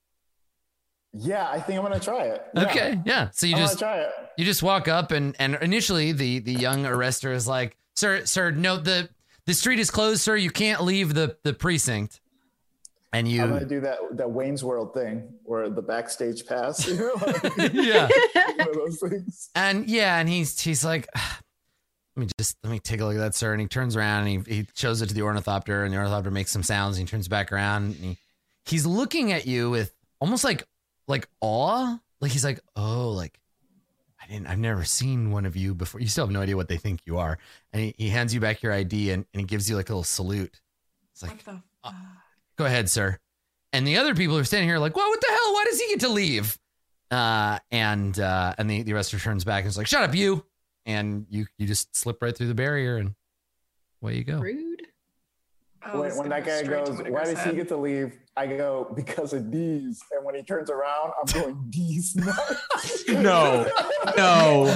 Yeah, 1.13 1.49
I 1.49 1.59
think 1.59 1.77
I'm 1.77 1.83
gonna 1.83 1.99
try 1.99 2.23
it. 2.23 2.45
Yeah. 2.55 2.63
okay 2.63 3.01
yeah. 3.05 3.29
So 3.31 3.45
you 3.47 3.55
I'm 3.55 3.61
just 3.61 3.79
try 3.79 3.99
it. 3.99 4.11
you 4.37 4.45
just 4.45 4.63
walk 4.63 4.87
up 4.87 5.11
and 5.11 5.35
and 5.39 5.55
initially 5.61 6.11
the 6.13 6.39
the 6.39 6.53
young 6.53 6.85
arrester 6.85 7.31
is 7.33 7.47
like 7.47 7.77
sir 7.95 8.25
sir 8.25 8.51
no 8.51 8.77
the 8.77 9.09
the 9.45 9.53
street 9.53 9.79
is 9.79 9.91
closed 9.91 10.21
sir. 10.21 10.35
You 10.35 10.51
can't 10.51 10.83
leave 10.83 11.13
the 11.13 11.37
the 11.43 11.53
precinct 11.53 12.19
and 13.13 13.27
I'm 13.27 13.49
gonna 13.49 13.59
you 13.61 13.65
do 13.65 13.79
that 13.81 13.97
that 14.13 14.31
Wayne's 14.31 14.63
World 14.63 14.93
thing 14.93 15.33
where 15.43 15.69
the 15.69 15.81
backstage 15.81 16.45
pass, 16.45 16.87
you 16.87 16.95
know, 16.97 17.13
like, 17.25 17.73
yeah. 17.73 18.07
those 18.73 18.99
things. 18.99 19.49
and 19.55 19.89
yeah 19.89 20.17
and 20.17 20.29
he's 20.29 20.59
he's 20.61 20.85
like 20.85 21.07
"Ah, 21.15 21.39
let 22.15 22.21
me 22.21 22.27
just 22.37 22.57
let 22.63 22.71
me 22.71 22.79
take 22.79 22.99
a 23.01 23.05
look 23.05 23.15
at 23.15 23.19
that 23.19 23.35
sir. 23.35 23.51
And 23.53 23.61
he 23.61 23.67
turns 23.67 23.95
around 23.95 24.27
and 24.27 24.47
he, 24.47 24.55
he 24.55 24.67
shows 24.75 25.01
it 25.01 25.07
to 25.07 25.13
the 25.13 25.21
ornithopter 25.21 25.83
and 25.83 25.93
the 25.93 25.97
ornithopter 25.97 26.31
makes 26.31 26.51
some 26.51 26.63
sounds 26.63 26.97
and 26.97 27.07
he 27.07 27.11
turns 27.11 27.27
back 27.27 27.51
around 27.51 27.83
and 27.83 27.95
he, 27.95 28.17
he's 28.65 28.85
looking 28.85 29.31
at 29.31 29.45
you 29.45 29.69
with 29.69 29.93
almost 30.19 30.43
like 30.43 30.63
like 31.07 31.27
awe. 31.41 31.97
Like 32.19 32.31
he's 32.31 32.45
like 32.45 32.59
oh 32.75 33.11
like 33.11 33.39
I 34.21 34.27
didn't 34.31 34.47
I've 34.47 34.59
never 34.59 34.83
seen 34.83 35.31
one 35.31 35.45
of 35.45 35.55
you 35.55 35.73
before. 35.73 35.99
You 35.99 36.07
still 36.07 36.25
have 36.25 36.33
no 36.33 36.41
idea 36.41 36.55
what 36.55 36.67
they 36.67 36.77
think 36.77 37.01
you 37.05 37.17
are. 37.17 37.37
And 37.73 37.81
he, 37.81 37.95
he 37.97 38.09
hands 38.09 38.33
you 38.33 38.39
back 38.39 38.61
your 38.61 38.71
ID 38.71 39.11
and, 39.11 39.25
and 39.33 39.41
he 39.41 39.45
gives 39.45 39.69
you 39.69 39.75
like 39.75 39.89
a 39.89 39.93
little 39.93 40.03
salute. 40.03 40.61
It's 41.13 41.23
like 41.23 41.31
What 41.31 41.45
the 41.45 41.61
fuck? 41.83 41.95
Go 42.61 42.67
ahead, 42.67 42.89
sir. 42.89 43.17
And 43.73 43.87
the 43.87 43.97
other 43.97 44.13
people 44.13 44.37
are 44.37 44.43
standing 44.43 44.69
here 44.69 44.77
like, 44.77 44.95
well, 44.95 45.09
what 45.09 45.19
the 45.19 45.27
hell? 45.29 45.53
Why 45.53 45.65
does 45.65 45.79
he 45.79 45.87
get 45.89 46.01
to 46.01 46.09
leave? 46.09 46.57
Uh, 47.09 47.57
and 47.71 48.17
uh, 48.19 48.53
and 48.57 48.69
the, 48.69 48.83
the 48.83 48.91
arrestor 48.91 49.21
turns 49.21 49.43
back 49.43 49.63
and 49.63 49.69
is 49.69 49.77
like, 49.77 49.87
shut 49.87 50.03
up, 50.03 50.15
you. 50.15 50.45
And 50.85 51.25
you 51.29 51.45
you 51.57 51.67
just 51.67 51.95
slip 51.95 52.21
right 52.21 52.35
through 52.35 52.47
the 52.47 52.55
barrier 52.55 52.97
and 52.97 53.15
away 54.01 54.17
you 54.17 54.23
go. 54.23 54.39
Rude. 54.39 54.87
Oh, 55.83 56.01
when 56.01 56.09
this 56.09 56.19
that 56.19 56.45
guy 56.45 56.61
goes, 56.63 57.01
why 57.09 57.23
does 57.23 57.41
he 57.43 57.53
get 57.53 57.67
to 57.69 57.77
leave? 57.77 58.13
I 58.37 58.45
go, 58.47 58.87
because 58.95 59.33
of 59.33 59.51
D's. 59.51 60.01
And 60.15 60.23
when 60.23 60.35
he 60.35 60.43
turns 60.43 60.69
around, 60.69 61.11
I'm 61.19 61.25
going, 61.41 61.65
D's 61.69 62.15
nuts. 62.15 63.09
No, 63.09 63.65
no. 64.15 64.67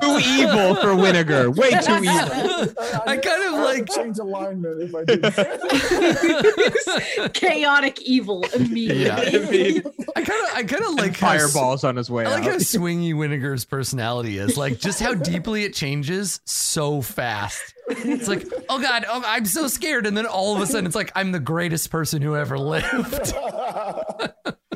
Too 0.00 0.18
evil 0.24 0.76
for 0.76 0.94
Winnegar. 0.94 1.56
Way 1.56 1.70
too 1.80 2.04
evil. 2.04 2.72
I 3.06 3.16
kind 3.16 3.42
of 3.42 3.54
I 3.54 3.62
like- 3.64 3.88
change 3.90 4.18
alignment 4.18 4.80
if 4.82 4.94
I 4.94 5.04
did 5.04 5.22
that. 5.22 7.30
Chaotic 7.34 8.00
evil 8.02 8.44
immediately. 8.54 9.04
Yeah. 9.04 9.46
I 9.46 9.50
mean, 9.50 9.82
I 10.16 10.22
kind 10.22 10.44
of 10.44 10.50
I 10.54 10.62
kind 10.64 10.84
of 10.84 10.94
like 10.94 11.16
fireballs 11.16 11.84
on 11.84 11.96
his 11.96 12.10
way 12.10 12.26
I 12.26 12.30
like 12.34 12.44
out. 12.44 12.50
how 12.52 12.56
swingy 12.58 13.14
Winnegar's 13.14 13.64
personality 13.64 14.38
is. 14.38 14.56
Like 14.56 14.78
just 14.78 15.00
how 15.00 15.14
deeply 15.14 15.64
it 15.64 15.74
changes 15.74 16.40
so 16.44 17.00
fast. 17.02 17.74
It's 17.88 18.28
like, 18.28 18.46
oh 18.68 18.80
god, 18.80 19.04
oh, 19.08 19.22
I'm 19.26 19.44
so 19.44 19.66
scared, 19.66 20.06
and 20.06 20.16
then 20.16 20.26
all 20.26 20.54
of 20.56 20.62
a 20.62 20.66
sudden 20.66 20.86
it's 20.86 20.94
like 20.94 21.12
I'm 21.14 21.32
the 21.32 21.40
greatest 21.40 21.90
person 21.90 22.22
who 22.22 22.36
ever 22.36 22.58
lived. 22.58 23.34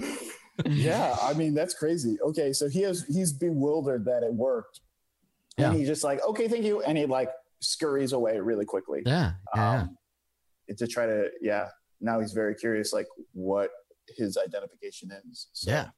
yeah, 0.66 1.16
I 1.22 1.32
mean 1.34 1.54
that's 1.54 1.74
crazy. 1.74 2.18
Okay, 2.20 2.52
so 2.52 2.68
he 2.68 2.82
has 2.82 3.04
he's 3.04 3.32
bewildered 3.32 4.04
that 4.06 4.22
it 4.22 4.32
worked, 4.32 4.80
Yeah. 5.56 5.68
and 5.70 5.78
he's 5.78 5.88
just 5.88 6.04
like 6.04 6.22
okay, 6.24 6.48
thank 6.48 6.64
you, 6.64 6.82
and 6.82 6.98
he 6.98 7.06
like 7.06 7.30
scurries 7.60 8.12
away 8.12 8.38
really 8.40 8.64
quickly. 8.64 9.02
Yeah. 9.06 9.32
Yeah. 9.54 9.80
Um, 9.82 9.96
to 10.76 10.86
try 10.86 11.06
to 11.06 11.30
yeah. 11.40 11.68
Now 12.00 12.20
he's 12.20 12.32
very 12.32 12.54
curious, 12.54 12.92
like 12.92 13.06
what 13.32 13.70
his 14.16 14.36
identification 14.36 15.10
is. 15.30 15.48
So, 15.52 15.70
Yeah. 15.70 15.88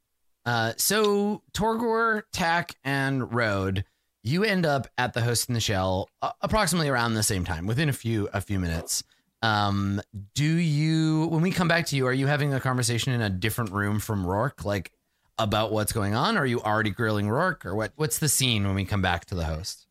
Uh, 0.46 0.72
so 0.76 1.42
Torgor, 1.52 2.22
Tack, 2.32 2.74
and 2.84 3.34
Road, 3.34 3.84
you 4.28 4.44
end 4.44 4.64
up 4.64 4.86
at 4.96 5.14
the 5.14 5.20
host 5.20 5.48
in 5.48 5.54
the 5.54 5.60
shell 5.60 6.08
uh, 6.22 6.30
approximately 6.40 6.88
around 6.88 7.14
the 7.14 7.22
same 7.22 7.44
time, 7.44 7.66
within 7.66 7.88
a 7.88 7.92
few 7.92 8.28
a 8.32 8.40
few 8.40 8.58
minutes. 8.58 9.02
Um, 9.42 10.00
do 10.34 10.44
you 10.44 11.26
when 11.26 11.42
we 11.42 11.50
come 11.50 11.68
back 11.68 11.86
to 11.86 11.96
you, 11.96 12.06
are 12.06 12.12
you 12.12 12.26
having 12.26 12.54
a 12.54 12.60
conversation 12.60 13.12
in 13.12 13.22
a 13.22 13.30
different 13.30 13.72
room 13.72 13.98
from 13.98 14.26
Rourke, 14.26 14.64
like 14.64 14.92
about 15.38 15.72
what's 15.72 15.92
going 15.92 16.14
on? 16.14 16.36
Or 16.36 16.42
are 16.42 16.46
you 16.46 16.60
already 16.60 16.90
grilling 16.90 17.28
Rourke, 17.28 17.66
or 17.66 17.74
what? 17.74 17.92
What's 17.96 18.18
the 18.18 18.28
scene 18.28 18.64
when 18.64 18.74
we 18.74 18.84
come 18.84 19.02
back 19.02 19.24
to 19.26 19.34
the 19.34 19.44
host? 19.44 19.88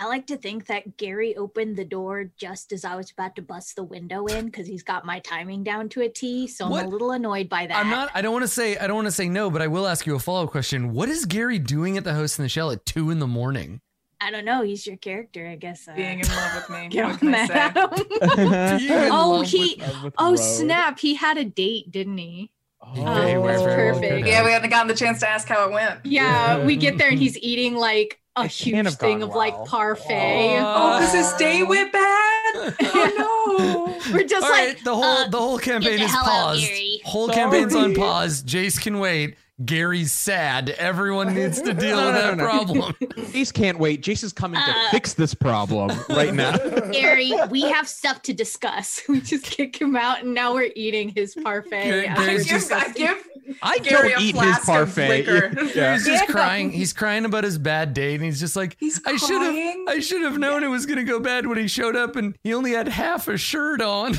I 0.00 0.06
like 0.06 0.26
to 0.28 0.38
think 0.38 0.64
that 0.68 0.96
Gary 0.96 1.36
opened 1.36 1.76
the 1.76 1.84
door 1.84 2.30
just 2.38 2.72
as 2.72 2.86
I 2.86 2.96
was 2.96 3.10
about 3.10 3.36
to 3.36 3.42
bust 3.42 3.76
the 3.76 3.84
window 3.84 4.24
in 4.24 4.46
because 4.46 4.66
he's 4.66 4.82
got 4.82 5.04
my 5.04 5.18
timing 5.18 5.62
down 5.62 5.90
to 5.90 6.00
a 6.00 6.08
T. 6.08 6.46
So 6.46 6.64
I'm 6.64 6.86
a 6.86 6.88
little 6.88 7.10
annoyed 7.10 7.50
by 7.50 7.66
that. 7.66 7.76
I'm 7.76 7.90
not. 7.90 8.10
I 8.14 8.22
don't 8.22 8.32
want 8.32 8.44
to 8.44 8.48
say. 8.48 8.78
I 8.78 8.86
don't 8.86 8.96
want 8.96 9.08
to 9.08 9.12
say 9.12 9.28
no, 9.28 9.50
but 9.50 9.60
I 9.60 9.66
will 9.66 9.86
ask 9.86 10.06
you 10.06 10.14
a 10.14 10.18
follow 10.18 10.44
up 10.44 10.50
question. 10.50 10.94
What 10.94 11.10
is 11.10 11.26
Gary 11.26 11.58
doing 11.58 11.98
at 11.98 12.04
the 12.04 12.14
host 12.14 12.38
in 12.38 12.44
the 12.44 12.48
shell 12.48 12.70
at 12.70 12.86
two 12.86 13.10
in 13.10 13.18
the 13.18 13.26
morning? 13.26 13.82
I 14.22 14.30
don't 14.30 14.46
know. 14.46 14.62
He's 14.62 14.86
your 14.86 14.96
character, 14.96 15.46
I 15.46 15.56
guess. 15.56 15.86
Uh, 15.86 15.92
Being 15.94 16.20
in 16.20 16.28
love 16.28 16.54
with 16.54 16.70
me. 16.70 16.88
get 16.90 17.04
on 17.04 17.18
can 17.18 17.34
I 17.34 17.46
that, 17.46 17.74
say? 17.74 17.80
Adam. 17.80 18.78
Being 18.78 18.90
in 18.90 19.12
oh, 19.12 19.30
love 19.32 19.46
he. 19.48 19.82
Oh 20.16 20.34
snap! 20.34 20.98
He 20.98 21.14
had 21.14 21.36
a 21.36 21.44
date, 21.44 21.90
didn't 21.90 22.16
he? 22.16 22.50
Very, 22.94 23.06
Oh, 23.06 23.42
very, 23.42 23.42
that's 23.42 23.62
perfect. 23.62 24.26
Yeah, 24.26 24.44
we 24.44 24.52
haven't 24.52 24.70
gotten 24.70 24.88
the 24.88 24.94
chance 24.94 25.20
to 25.20 25.28
ask 25.28 25.46
how 25.46 25.68
it 25.68 25.72
went. 25.72 26.06
Yeah, 26.06 26.64
we 26.64 26.76
get 26.76 26.96
there 26.96 27.10
and 27.10 27.18
he's 27.18 27.36
eating 27.38 27.74
like 27.74 28.19
a 28.36 28.44
It 28.44 28.50
huge 28.50 28.94
thing 28.94 29.20
gone 29.20 29.28
of 29.30 29.34
like 29.34 29.54
well. 29.56 29.66
parfait. 29.66 30.58
Oh, 30.60 30.98
because 30.98 31.12
his 31.14 31.32
day 31.34 31.62
went 31.62 31.92
bad. 31.92 32.16
Oh 32.82 33.14
no. 33.16 33.96
We're 34.12 34.24
just 34.24 34.44
All 34.44 34.50
like 34.50 34.66
right, 34.76 34.84
the 34.84 34.94
whole 34.94 35.04
uh, 35.04 35.28
the 35.28 35.38
whole 35.38 35.58
campaign 35.58 36.00
is 36.00 36.10
hell 36.10 36.20
out, 36.24 36.26
paused. 36.56 36.70
Whole 37.04 37.26
Sorry. 37.26 37.36
campaign's 37.36 37.74
on 37.76 37.94
pause. 38.02 38.42
Jace 38.42 38.80
can 38.80 38.98
wait. 38.98 39.36
Gary's 39.64 40.12
sad. 40.12 40.70
Everyone 40.70 41.34
needs 41.34 41.60
to 41.62 41.74
deal 41.74 41.96
No, 41.96 42.06
with 42.06 42.14
no, 42.14 42.20
that 42.20 42.36
no, 42.36 42.44
no. 42.44 42.50
problem. 42.50 42.92
Jace 43.32 43.52
can't 43.52 43.78
wait. 43.78 44.02
Jace 44.02 44.24
is 44.24 44.32
coming 44.32 44.60
to 44.60 44.70
Uh, 44.70 44.90
fix 44.90 45.12
this 45.14 45.34
problem 45.34 45.90
right 46.08 46.32
now. 46.32 46.56
Gary, 46.92 47.32
we 47.50 47.62
have 47.62 47.88
stuff 47.88 48.22
to 48.22 48.32
discuss. 48.32 49.02
We 49.08 49.20
just 49.20 49.44
kick 49.44 49.80
him 49.80 49.96
out, 49.96 50.22
and 50.22 50.32
now 50.34 50.54
we're 50.54 50.70
eating 50.76 51.10
his 51.14 51.34
parfait. 51.34 51.84
Gary- 51.84 52.06
after 52.06 52.22
I 52.22 52.36
give, 52.38 52.72
I 52.72 52.88
give 52.92 53.18
I 53.62 53.78
Gary 53.78 54.08
don't 54.10 54.20
a 54.20 54.24
eat 54.24 54.36
his 54.36 54.58
parfait. 54.60 55.08
liquor. 55.26 55.62
Yeah. 55.62 55.72
Gary's 55.74 56.06
just 56.06 56.24
Yeah. 56.28 56.32
crying. 56.32 56.70
He's 56.70 56.92
crying 56.92 57.24
about 57.24 57.44
his 57.44 57.58
bad 57.58 57.92
date, 57.94 58.14
and 58.16 58.24
he's 58.24 58.40
just 58.40 58.56
like, 58.56 58.76
He's 58.78 59.00
I 59.06 59.16
should 59.16 59.42
have. 59.42 59.76
I 59.88 60.00
should 60.00 60.22
have 60.22 60.38
known 60.38 60.64
it 60.64 60.68
was 60.68 60.86
gonna 60.86 61.04
go 61.04 61.20
bad 61.20 61.46
when 61.46 61.58
he 61.58 61.68
showed 61.68 61.96
up, 61.96 62.16
and 62.16 62.36
he 62.42 62.54
only 62.54 62.72
had 62.72 62.88
half 62.88 63.28
a 63.28 63.36
shirt 63.36 63.80
on. 63.82 64.16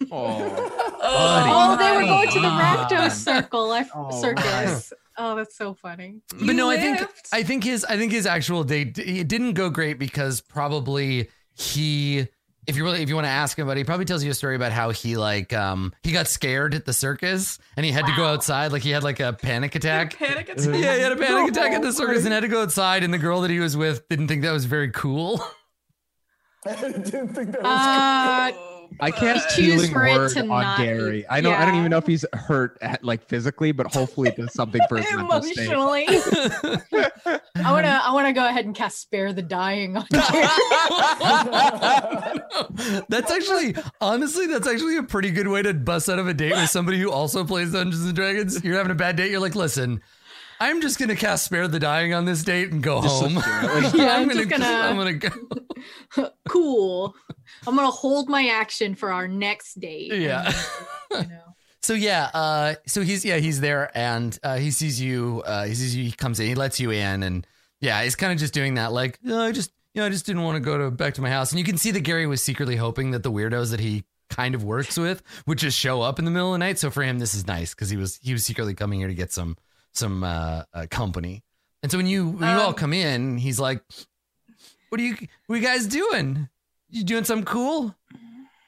Oh, 0.12 0.70
Oh, 1.02 1.76
they 1.78 1.96
were 1.96 2.04
going 2.06 2.28
to 2.30 2.40
the. 2.40 2.46
Rakdos 2.46 3.12
circle, 3.12 3.70
I, 3.72 3.86
Oh, 3.94 4.10
circus. 4.20 4.92
Oh, 5.18 5.34
that's 5.36 5.56
so 5.56 5.74
funny. 5.74 6.20
but 6.30 6.40
You 6.42 6.52
no, 6.54 6.70
I 6.70 6.78
think. 6.78 7.00
I 7.32 7.42
think 7.42 7.64
his 7.64 7.84
I 7.84 7.96
think 7.96 8.12
his 8.12 8.26
actual 8.26 8.64
date 8.64 8.98
it 8.98 9.28
didn't 9.28 9.54
go 9.54 9.68
great 9.70 9.98
because 9.98 10.40
probably 10.40 11.28
he 11.54 12.26
if 12.66 12.76
you 12.76 12.84
really 12.84 13.02
if 13.02 13.08
you 13.08 13.14
want 13.14 13.24
to 13.26 13.30
ask 13.30 13.58
him 13.58 13.66
about 13.66 13.76
it, 13.76 13.80
he 13.80 13.84
probably 13.84 14.04
tells 14.04 14.22
you 14.24 14.30
a 14.30 14.34
story 14.34 14.56
about 14.56 14.72
how 14.72 14.90
he 14.90 15.16
like 15.16 15.52
um 15.52 15.92
he 16.02 16.12
got 16.12 16.26
scared 16.28 16.74
at 16.74 16.84
the 16.86 16.92
circus 16.92 17.58
and 17.76 17.84
he 17.84 17.92
had 17.92 18.06
to 18.06 18.12
go 18.16 18.24
outside 18.26 18.72
like 18.72 18.82
he 18.82 18.90
had 18.90 19.02
like 19.02 19.20
a 19.20 19.32
panic 19.32 19.74
attack. 19.74 20.16
Panic 20.18 20.48
attack. 20.48 20.66
Yeah, 20.66 20.94
he 20.96 21.00
had 21.02 21.12
a 21.12 21.16
panic 21.16 21.50
attack 21.52 21.72
at 21.72 21.80
the 21.82 21.88
No, 21.88 21.92
circus 21.92 22.24
and 22.24 22.32
had 22.32 22.40
to 22.40 22.48
go 22.48 22.62
outside 22.62 23.02
and 23.04 23.12
the 23.12 23.18
girl 23.18 23.40
that 23.42 23.50
he 23.50 23.58
was 23.58 23.76
with 23.76 24.08
didn't 24.08 24.28
think 24.28 24.42
that 24.42 24.52
was 24.52 24.64
very 24.64 24.90
cool. 24.90 25.44
I 26.66 26.74
didn't 26.76 27.04
think 27.34 27.52
that 27.52 27.62
was 27.62 27.64
Uh, 27.64 28.50
Oh, 28.54 28.69
I 28.98 29.10
can't 29.10 29.38
but- 29.38 29.48
choose 29.54 29.84
healing 29.88 29.94
word 29.94 30.32
to 30.32 30.46
on 30.48 30.80
Gary. 30.82 31.20
eat. 31.20 31.26
I 31.30 31.40
don't. 31.40 31.54
I 31.54 31.64
don't 31.64 31.76
even 31.76 31.90
know 31.90 31.98
if 31.98 32.06
he's 32.06 32.24
hurt 32.32 32.78
at, 32.82 33.04
like 33.04 33.26
physically, 33.28 33.72
but 33.72 33.92
hopefully 33.92 34.30
it 34.30 34.36
does 34.36 34.52
something 34.52 34.80
for 34.88 34.98
his 34.98 35.06
mental 35.14 35.42
state. 35.42 35.70
Emotionally, 35.70 36.06
I 37.56 37.72
wanna, 37.72 38.00
I 38.04 38.12
wanna 38.12 38.32
go 38.32 38.46
ahead 38.46 38.64
and 38.64 38.74
cast 38.74 39.00
"Spare 39.00 39.32
the 39.32 39.42
Dying" 39.42 39.96
on 39.96 40.06
Gary. 40.10 40.22
that's 43.08 43.30
actually 43.30 43.74
honestly 44.00 44.46
that's 44.46 44.66
actually 44.66 44.96
a 44.96 45.02
pretty 45.02 45.30
good 45.30 45.48
way 45.48 45.62
to 45.62 45.74
bust 45.74 46.08
out 46.08 46.18
of 46.18 46.28
a 46.28 46.34
date 46.34 46.52
with 46.52 46.70
somebody 46.70 46.98
who 46.98 47.10
also 47.10 47.44
plays 47.44 47.72
Dungeons 47.72 48.04
and 48.04 48.14
Dragons. 48.14 48.62
You're 48.64 48.76
having 48.76 48.92
a 48.92 48.96
bad 48.96 49.16
date, 49.16 49.30
you're 49.30 49.40
like, 49.40 49.54
listen, 49.54 50.00
I'm 50.60 50.80
just 50.82 50.98
gonna 50.98 51.16
cast 51.16 51.44
Spare 51.46 51.66
the 51.68 51.80
Dying 51.80 52.12
on 52.14 52.26
this 52.26 52.42
date 52.44 52.70
and 52.70 52.82
go 52.82 53.00
Just 53.02 53.22
home. 53.22 53.34
let's 53.36 53.46
do 53.46 53.52
it. 53.78 53.82
Like, 53.84 53.94
Yeah, 53.94 54.16
I'm 54.18 54.28
just 54.30 54.48
gonna- 54.48 54.64
I'm 54.66 54.96
gonna 54.96 55.12
go. 55.14 56.30
cool. 56.48 57.14
I'm 57.66 57.74
gonna 57.76 57.90
hold 57.90 58.28
my 58.28 58.48
action 58.48 58.94
for 58.94 59.12
our 59.12 59.26
next 59.28 59.80
date. 59.80 60.12
Yeah. 60.12 60.52
And, 61.10 61.24
you 61.26 61.30
know. 61.34 61.40
So 61.82 61.94
yeah, 61.94 62.30
uh, 62.34 62.74
so 62.86 63.00
he's 63.02 63.24
yeah 63.24 63.36
he's 63.38 63.60
there 63.60 63.90
and 63.96 64.38
uh, 64.42 64.56
he 64.58 64.70
sees 64.70 65.00
you. 65.00 65.42
Uh, 65.46 65.64
he 65.64 65.74
sees 65.74 65.96
you. 65.96 66.04
He 66.04 66.12
comes 66.12 66.38
in. 66.38 66.46
He 66.46 66.54
lets 66.54 66.78
you 66.78 66.90
in, 66.90 67.22
and 67.22 67.46
yeah, 67.80 68.02
he's 68.02 68.16
kind 68.16 68.32
of 68.32 68.38
just 68.38 68.52
doing 68.52 68.74
that. 68.74 68.92
Like, 68.92 69.18
no, 69.22 69.40
I 69.42 69.52
just 69.52 69.72
you 69.94 70.00
know 70.02 70.06
I 70.06 70.10
just 70.10 70.26
didn't 70.26 70.42
want 70.42 70.56
to 70.56 70.60
go 70.60 70.76
to 70.76 70.90
back 70.90 71.14
to 71.14 71.22
my 71.22 71.30
house. 71.30 71.52
And 71.52 71.58
you 71.58 71.64
can 71.64 71.78
see 71.78 71.90
that 71.92 72.00
Gary 72.00 72.26
was 72.26 72.42
secretly 72.42 72.76
hoping 72.76 73.12
that 73.12 73.22
the 73.22 73.32
weirdos 73.32 73.70
that 73.70 73.80
he 73.80 74.04
kind 74.28 74.54
of 74.54 74.62
works 74.62 74.96
with 74.98 75.22
would 75.46 75.56
just 75.58 75.76
show 75.78 76.02
up 76.02 76.18
in 76.18 76.26
the 76.26 76.30
middle 76.30 76.48
of 76.48 76.52
the 76.54 76.58
night. 76.58 76.78
So 76.78 76.90
for 76.90 77.02
him, 77.02 77.18
this 77.18 77.32
is 77.34 77.46
nice 77.46 77.74
because 77.74 77.88
he 77.88 77.96
was 77.96 78.18
he 78.22 78.34
was 78.34 78.44
secretly 78.44 78.74
coming 78.74 78.98
here 78.98 79.08
to 79.08 79.14
get 79.14 79.32
some 79.32 79.56
some 79.92 80.24
uh, 80.24 80.62
uh, 80.72 80.86
company. 80.90 81.42
And 81.82 81.90
so 81.90 81.98
when 81.98 82.06
you 82.06 82.28
when 82.30 82.48
you 82.54 82.60
all 82.60 82.68
Um, 82.68 82.74
come 82.74 82.92
in, 82.92 83.38
he's 83.38 83.58
like, 83.58 83.82
"What 84.90 85.00
are 85.00 85.04
you 85.04 85.16
what 85.46 85.56
are 85.56 85.58
you 85.58 85.64
guys 85.66 85.86
doing? 85.86 86.48
You 86.90 87.04
doing 87.04 87.24
something 87.24 87.46
cool?" 87.46 87.94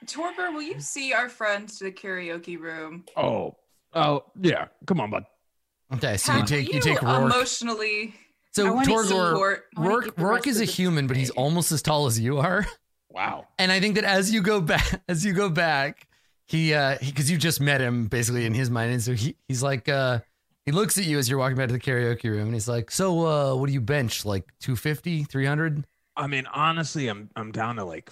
Torgor, 0.07 0.53
will 0.53 0.63
you 0.63 0.81
see 0.81 1.13
our 1.13 1.29
friend 1.29 1.69
to 1.69 1.85
the 1.85 1.93
karaoke 1.93 2.59
room? 2.59 3.05
oh, 3.17 3.55
oh, 3.95 4.25
yeah. 4.41 4.67
Come 4.87 5.01
on, 5.01 5.11
bud. 5.11 5.25
Okay, 5.95 6.17
so 6.17 6.35
you 6.35 6.45
take 6.45 6.69
will 6.69 6.77
you 6.77 6.81
take 6.81 7.03
Rourke. 7.03 7.33
emotionally 7.33 8.15
So 8.53 8.67
I 8.67 8.71
wanna 8.71 8.87
Torgor, 8.87 9.31
support. 9.31 9.65
I 9.77 9.81
wanna 9.81 9.95
Rourke, 9.95 10.19
Rourke 10.19 10.47
is 10.47 10.57
a 10.57 10.61
the 10.61 10.73
human, 10.73 11.07
but 11.07 11.17
he's 11.17 11.31
almost 11.31 11.71
as 11.73 11.83
tall 11.83 12.07
as 12.07 12.19
you 12.19 12.39
are. 12.39 12.67
Wow. 13.11 13.47
And 13.59 13.71
I 13.71 13.79
think 13.79 13.97
that 13.97 14.05
as 14.05 14.33
you 14.33 14.41
go 14.41 14.61
back, 14.61 15.03
as 15.09 15.25
you 15.25 15.35
go 15.35 15.51
back, 15.51 16.09
he, 16.47 16.73
uh, 16.73 16.97
because 17.01 17.31
you 17.31 17.37
just 17.37 17.61
met 17.61 17.81
him 17.81 18.07
basically 18.07 18.47
in 18.47 18.55
his 18.55 18.71
mind, 18.71 18.93
and 18.93 19.03
so 19.03 19.13
he, 19.13 19.37
he's 19.49 19.63
like, 19.63 19.89
uh, 19.89 20.21
he 20.65 20.73
looks 20.73 20.99
at 20.99 21.05
you 21.05 21.19
as 21.19 21.29
you're 21.29 21.39
walking 21.39 21.57
back 21.57 21.69
to 21.69 21.73
the 21.75 21.81
karaoke 21.81 22.25
room, 22.25 22.47
and 22.47 22.55
he's 22.55 22.69
like, 22.69 22.91
"So, 22.91 23.27
uh, 23.27 23.55
what 23.57 23.67
do 23.67 23.73
you 23.73 23.81
bench? 23.81 24.25
Like 24.25 24.53
250, 24.61 25.25
300? 25.25 25.85
I 26.17 26.27
mean, 26.27 26.47
honestly, 26.53 27.09
I'm 27.09 27.31
I'm 27.37 27.53
down 27.53 27.77
to 27.77 27.85
like 27.85 28.11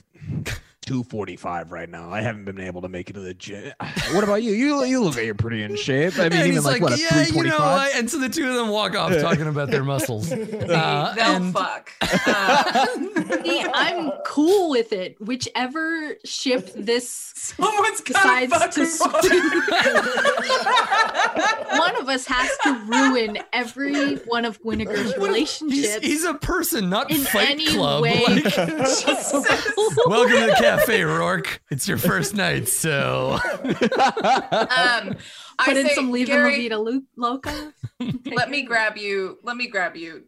245 0.90 1.70
right 1.70 1.88
now. 1.88 2.10
I 2.10 2.20
haven't 2.20 2.44
been 2.46 2.58
able 2.58 2.82
to 2.82 2.88
make 2.88 3.08
it 3.10 3.12
to 3.12 3.20
the 3.20 3.32
gym. 3.32 3.72
What 4.12 4.24
about 4.24 4.42
you? 4.42 4.50
You 4.50 4.82
you 4.84 5.00
look 5.04 5.14
like 5.14 5.24
you're 5.24 5.36
pretty 5.36 5.62
in 5.62 5.76
shape. 5.76 6.14
I 6.18 6.22
mean, 6.28 6.32
and 6.32 6.34
even 6.40 6.52
he's 6.54 6.64
like, 6.64 6.80
like, 6.80 6.90
what 6.90 6.98
a 6.98 7.00
"Yeah, 7.00 7.26
you 7.28 7.44
know," 7.44 7.58
I, 7.58 7.92
and 7.94 8.10
so 8.10 8.18
the 8.18 8.28
two 8.28 8.48
of 8.48 8.56
them 8.56 8.70
walk 8.70 8.96
off 8.96 9.12
talking 9.20 9.46
about 9.46 9.70
their 9.70 9.84
muscles. 9.84 10.32
Uh, 10.70 11.14
They'll 11.14 11.36
and- 11.36 11.52
fuck. 11.54 11.92
Uh, 12.26 12.86
See, 13.44 13.64
I'm 13.72 14.10
cool 14.26 14.70
with 14.70 14.92
it. 14.92 15.16
Whichever 15.20 16.16
ship 16.24 16.70
this 16.74 17.32
someone's 17.36 18.00
gotta 18.00 18.46
decides 18.46 18.52
fuck 18.52 18.70
to 18.72 18.86
swim. 18.86 19.12
one 21.78 21.96
of 21.96 22.08
us 22.08 22.26
has 22.26 22.50
to 22.64 22.74
ruin 22.86 23.38
every 23.52 24.16
one 24.16 24.44
of 24.44 24.58
Winnegar's 24.64 25.16
relationships 25.16 26.04
he's 26.04 26.24
a 26.24 26.34
person, 26.34 26.90
not 26.90 27.10
in 27.12 27.18
Fight 27.18 27.50
any 27.50 27.66
Club. 27.68 28.02
way. 28.02 28.24
Like, 28.24 28.56
welcome 28.56 30.36
to 30.36 30.46
the 30.46 30.56
cafe, 30.58 30.79
Rourke. 30.88 31.62
It's 31.70 31.86
your 31.88 31.98
first 31.98 32.34
night, 32.34 32.68
so 32.68 33.38
um, 33.42 33.70
I 33.98 35.14
Put 35.64 35.76
in 35.76 35.88
say, 35.88 35.94
some 35.94 36.12
Viva 36.12 36.26
Gary, 36.32 36.50
La 36.52 36.56
Vida 36.56 36.78
Lu- 36.78 37.04
Loca. 37.16 37.72
let 38.26 38.50
me 38.50 38.62
grab 38.62 38.96
you. 38.96 39.38
Let 39.42 39.56
me 39.56 39.68
grab 39.68 39.96
you. 39.96 40.24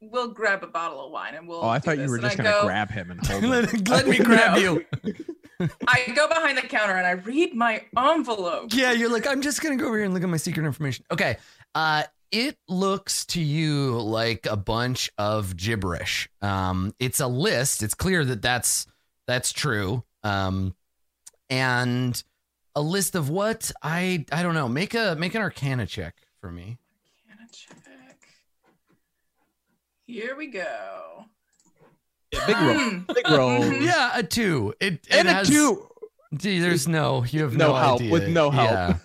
We'll 0.00 0.28
grab 0.28 0.62
a 0.62 0.66
bottle 0.66 1.04
of 1.06 1.12
wine 1.12 1.34
and 1.34 1.48
we'll. 1.48 1.64
Oh, 1.64 1.68
I 1.68 1.78
thought 1.78 1.98
you 1.98 2.08
were 2.08 2.18
just 2.18 2.36
gonna 2.36 2.58
grab 2.62 2.90
him 2.90 3.10
and 3.10 3.26
hold 3.26 3.42
him. 3.44 3.50
let, 3.50 3.88
let 3.88 4.06
me 4.06 4.18
grab 4.22 4.58
you. 4.58 4.84
I 5.88 6.12
go 6.14 6.28
behind 6.28 6.58
the 6.58 6.62
counter 6.62 6.94
and 6.94 7.06
I 7.06 7.12
read 7.12 7.54
my 7.54 7.82
envelope. 7.96 8.72
Yeah, 8.74 8.92
you're 8.92 9.10
like, 9.10 9.26
I'm 9.26 9.40
just 9.40 9.62
gonna 9.62 9.76
go 9.76 9.86
over 9.86 9.96
here 9.96 10.04
and 10.04 10.12
look 10.14 10.22
at 10.22 10.28
my 10.28 10.36
secret 10.36 10.66
information. 10.66 11.04
Okay. 11.10 11.38
Uh 11.74 12.02
it 12.32 12.58
looks 12.68 13.24
to 13.26 13.40
you 13.40 13.98
like 14.00 14.46
a 14.46 14.56
bunch 14.56 15.10
of 15.16 15.56
gibberish. 15.56 16.28
Um, 16.42 16.92
it's 16.98 17.20
a 17.20 17.28
list. 17.28 17.84
It's 17.84 17.94
clear 17.94 18.24
that 18.24 18.42
that's 18.42 18.86
that's 19.26 19.52
true. 19.52 20.02
Um, 20.22 20.74
and 21.50 22.22
a 22.74 22.80
list 22.80 23.14
of 23.14 23.28
what 23.30 23.70
I 23.82 24.24
I 24.32 24.42
don't 24.42 24.54
know. 24.54 24.68
Make 24.68 24.94
a 24.94 25.16
make 25.18 25.34
an 25.34 25.42
Arcana 25.42 25.86
check 25.86 26.14
for 26.40 26.50
me. 26.50 26.78
Can 27.28 27.38
I 27.40 27.46
check? 27.50 28.18
Here 30.06 30.36
we 30.36 30.46
go. 30.48 31.24
Yeah, 32.32 32.46
big 32.46 32.56
roll. 32.56 32.78
Hmm. 32.78 32.98
Big 33.12 33.30
roll. 33.30 33.60
Mhm. 33.60 33.84
Yeah, 33.84 34.10
a 34.18 34.22
two. 34.22 34.74
It, 34.80 34.94
it 34.94 35.06
And 35.10 35.28
a 35.28 35.32
has, 35.32 35.48
two. 35.48 35.88
Gee, 36.34 36.58
there's 36.60 36.86
no. 36.86 37.24
You 37.24 37.42
have 37.42 37.56
no, 37.56 37.68
No 37.68 37.74
help, 37.74 38.00
idea. 38.00 38.12
with 38.12 38.28
no 38.28 38.50
help. 38.50 38.70
Yeah. 38.70 38.98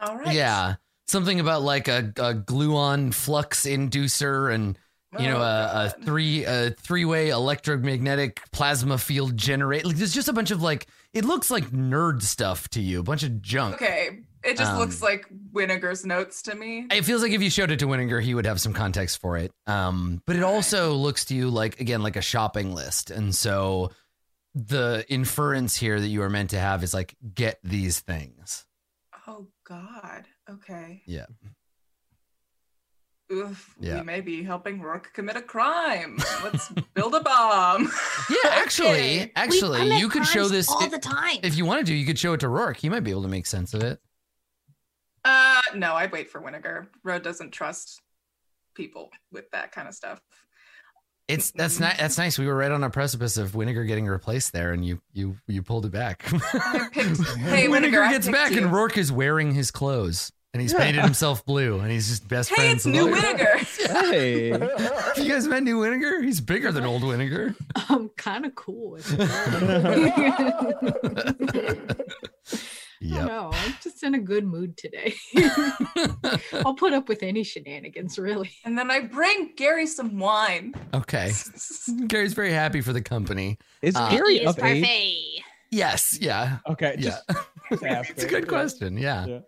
All 0.00 0.16
right. 0.16 0.34
Yeah. 0.34 0.74
something 1.08 1.38
about 1.38 1.62
like 1.62 1.86
a, 1.88 2.12
a 2.16 2.34
gluon 2.34 3.12
flux 3.14 3.64
inducer 3.66 4.52
and 4.52 4.76
you 5.18 5.28
know 5.28 5.38
Oh, 5.38 5.42
a, 5.42 5.86
a 5.86 6.04
three 6.04 6.44
a 6.44 6.70
three 6.70 7.04
way 7.04 7.28
electromagnetic 7.30 8.40
plasma 8.52 8.98
field 8.98 9.36
generator. 9.36 9.88
Like, 9.88 9.96
there's 9.96 10.14
just 10.14 10.28
a 10.28 10.32
bunch 10.32 10.50
of 10.50 10.62
like 10.62 10.86
it 11.12 11.24
looks 11.24 11.50
like 11.50 11.70
nerd 11.70 12.22
stuff 12.22 12.68
to 12.70 12.80
you, 12.80 13.00
a 13.00 13.02
bunch 13.02 13.22
of 13.22 13.40
junk. 13.42 13.76
Okay, 13.76 14.20
it 14.44 14.56
just 14.56 14.72
Um, 14.72 14.78
looks 14.78 15.00
like 15.02 15.26
Winnegar's 15.52 16.04
notes 16.04 16.42
to 16.42 16.54
me. 16.54 16.86
It 16.90 17.04
feels 17.04 17.22
like 17.22 17.32
if 17.32 17.42
you 17.42 17.50
showed 17.50 17.70
it 17.70 17.78
to 17.78 17.86
Winnegar, 17.86 18.22
he 18.22 18.34
would 18.34 18.44
have 18.46 18.60
some 18.60 18.72
context 18.72 19.20
for 19.20 19.36
it. 19.36 19.52
Um, 19.66 20.22
but 20.26 20.36
it 20.36 20.42
also 20.42 20.92
looks 20.94 21.24
to 21.26 21.34
you 21.34 21.48
like 21.50 21.80
again 21.80 22.02
like 22.02 22.16
a 22.16 22.22
shopping 22.22 22.74
list, 22.74 23.10
and 23.10 23.34
so 23.34 23.90
the 24.54 25.04
inference 25.08 25.76
here 25.76 26.00
that 26.00 26.08
you 26.08 26.22
are 26.22 26.30
meant 26.30 26.50
to 26.50 26.58
have 26.58 26.82
is 26.82 26.94
like 26.94 27.14
get 27.34 27.58
these 27.62 28.00
things. 28.00 28.64
Oh 29.26 29.48
God. 29.68 30.24
Okay. 30.48 31.02
Yeah. 31.06 31.26
Oof, 33.32 33.74
Yeah. 33.80 33.98
we 33.98 34.04
may 34.04 34.20
be 34.20 34.42
helping 34.44 34.80
Rourke 34.80 35.12
commit 35.12 35.36
a 35.36 35.42
crime. 35.42 36.16
Let's 36.44 36.68
build 36.94 37.14
a 37.14 37.20
bomb. 37.20 37.90
Yeah, 38.30 38.36
actually, 38.50 38.88
Okay. 38.88 39.32
Actually, 39.36 39.98
you 39.98 40.08
could 40.08 40.24
show 40.26 40.40
crimes 40.40 40.50
this 40.52 40.68
all 40.70 40.82
if, 40.82 40.90
the 40.90 40.98
time. 40.98 41.38
if 41.42 41.56
you 41.56 41.64
wanted 41.64 41.86
to. 41.86 41.94
You 41.94 42.06
could 42.06 42.18
show 42.18 42.32
it 42.34 42.40
to 42.40 42.48
Rourke. 42.48 42.76
He 42.76 42.88
might 42.88 43.00
be 43.04 43.10
able 43.10 43.22
to 43.22 43.28
make 43.28 43.46
sense 43.46 43.74
of 43.74 43.82
it. 43.82 44.00
Uh, 45.24 45.60
no, 45.74 45.94
I'd 45.94 46.12
wait 46.12 46.30
for 46.30 46.40
Winnegar. 46.40 46.86
Rode 47.02 47.22
doesn't 47.22 47.50
trust 47.50 48.00
people 48.74 49.10
with 49.32 49.50
that 49.50 49.72
kind 49.72 49.88
of 49.88 49.94
stuff. 49.94 50.20
It's 51.28 51.50
that's 51.50 51.80
nice. 51.80 51.98
That's 51.98 52.18
nice. 52.18 52.38
We 52.38 52.46
were 52.46 52.54
right 52.54 52.70
on 52.70 52.84
a 52.84 52.90
precipice 52.90 53.36
of 53.36 53.52
Winnegar 53.52 53.84
getting 53.88 54.06
replaced 54.06 54.52
there, 54.52 54.72
and 54.72 54.84
you 54.86 55.00
you 55.12 55.36
you 55.48 55.60
pulled 55.62 55.84
it 55.84 55.90
back. 55.90 56.24
I 56.32 56.88
picked, 56.92 57.08
hey, 57.38 57.66
Winnegar, 57.66 57.90
Winninger 57.90 58.10
gets 58.10 58.28
back, 58.28 58.52
you. 58.52 58.58
and 58.58 58.72
Rourke 58.72 58.96
is 58.96 59.10
wearing 59.10 59.52
his 59.52 59.72
clothes, 59.72 60.30
and 60.52 60.62
he's 60.62 60.72
painted 60.74 61.02
himself 61.02 61.44
blue, 61.44 61.80
and 61.80 61.90
he's 61.90 62.08
just 62.08 62.26
best 62.28 62.48
Hey, 62.50 62.54
friends. 62.56 62.86
it's 62.86 62.86
with 62.86 62.94
new 62.94 63.08
all- 63.08 63.14
Winnegar. 63.20 63.56
Hey. 64.10 64.50
Have 64.50 65.18
you 65.18 65.28
guys 65.32 65.46
met 65.46 65.62
new 65.62 65.80
Winnegar? 65.80 66.22
He's 66.24 66.40
bigger 66.40 66.72
than 66.72 66.84
old 66.84 67.02
Winnegar. 67.02 67.54
I'm 67.88 68.08
kind 68.10 68.44
of 68.46 68.54
cool 68.54 68.92
with 68.92 69.12
it. 69.12 69.20
I 72.98 73.04
Yep. 73.08 73.18
don't 73.18 73.26
know. 73.28 73.50
I'm 73.52 73.74
just 73.82 74.02
in 74.02 74.14
a 74.14 74.18
good 74.18 74.44
mood 74.46 74.76
today. 74.78 75.14
I'll 76.64 76.74
put 76.74 76.92
up 76.94 77.08
with 77.08 77.22
any 77.22 77.44
shenanigans, 77.44 78.18
really. 78.18 78.50
And 78.64 78.76
then 78.76 78.90
I 78.90 79.00
bring 79.00 79.52
Gary 79.54 79.86
some 79.86 80.18
wine. 80.18 80.74
Okay. 80.94 81.30
Gary's 82.06 82.32
very 82.32 82.52
happy 82.52 82.80
for 82.80 82.94
the 82.94 83.02
company. 83.02 83.58
Is 83.82 83.94
Uh, 83.94 84.10
Gary 84.10 84.38
He 84.38 84.44
is 84.44 84.56
of 84.56 84.64
age? 84.64 85.42
Yes. 85.70 86.18
Yeah. 86.20 86.58
Okay. 86.70 86.96
Yeah. 86.98 87.18
Just, 87.28 87.82
just 87.82 88.10
It's 88.10 88.24
a 88.24 88.28
good 88.28 88.48
question. 88.48 88.96
Yeah. 88.96 89.26
Yeah. 89.26 89.38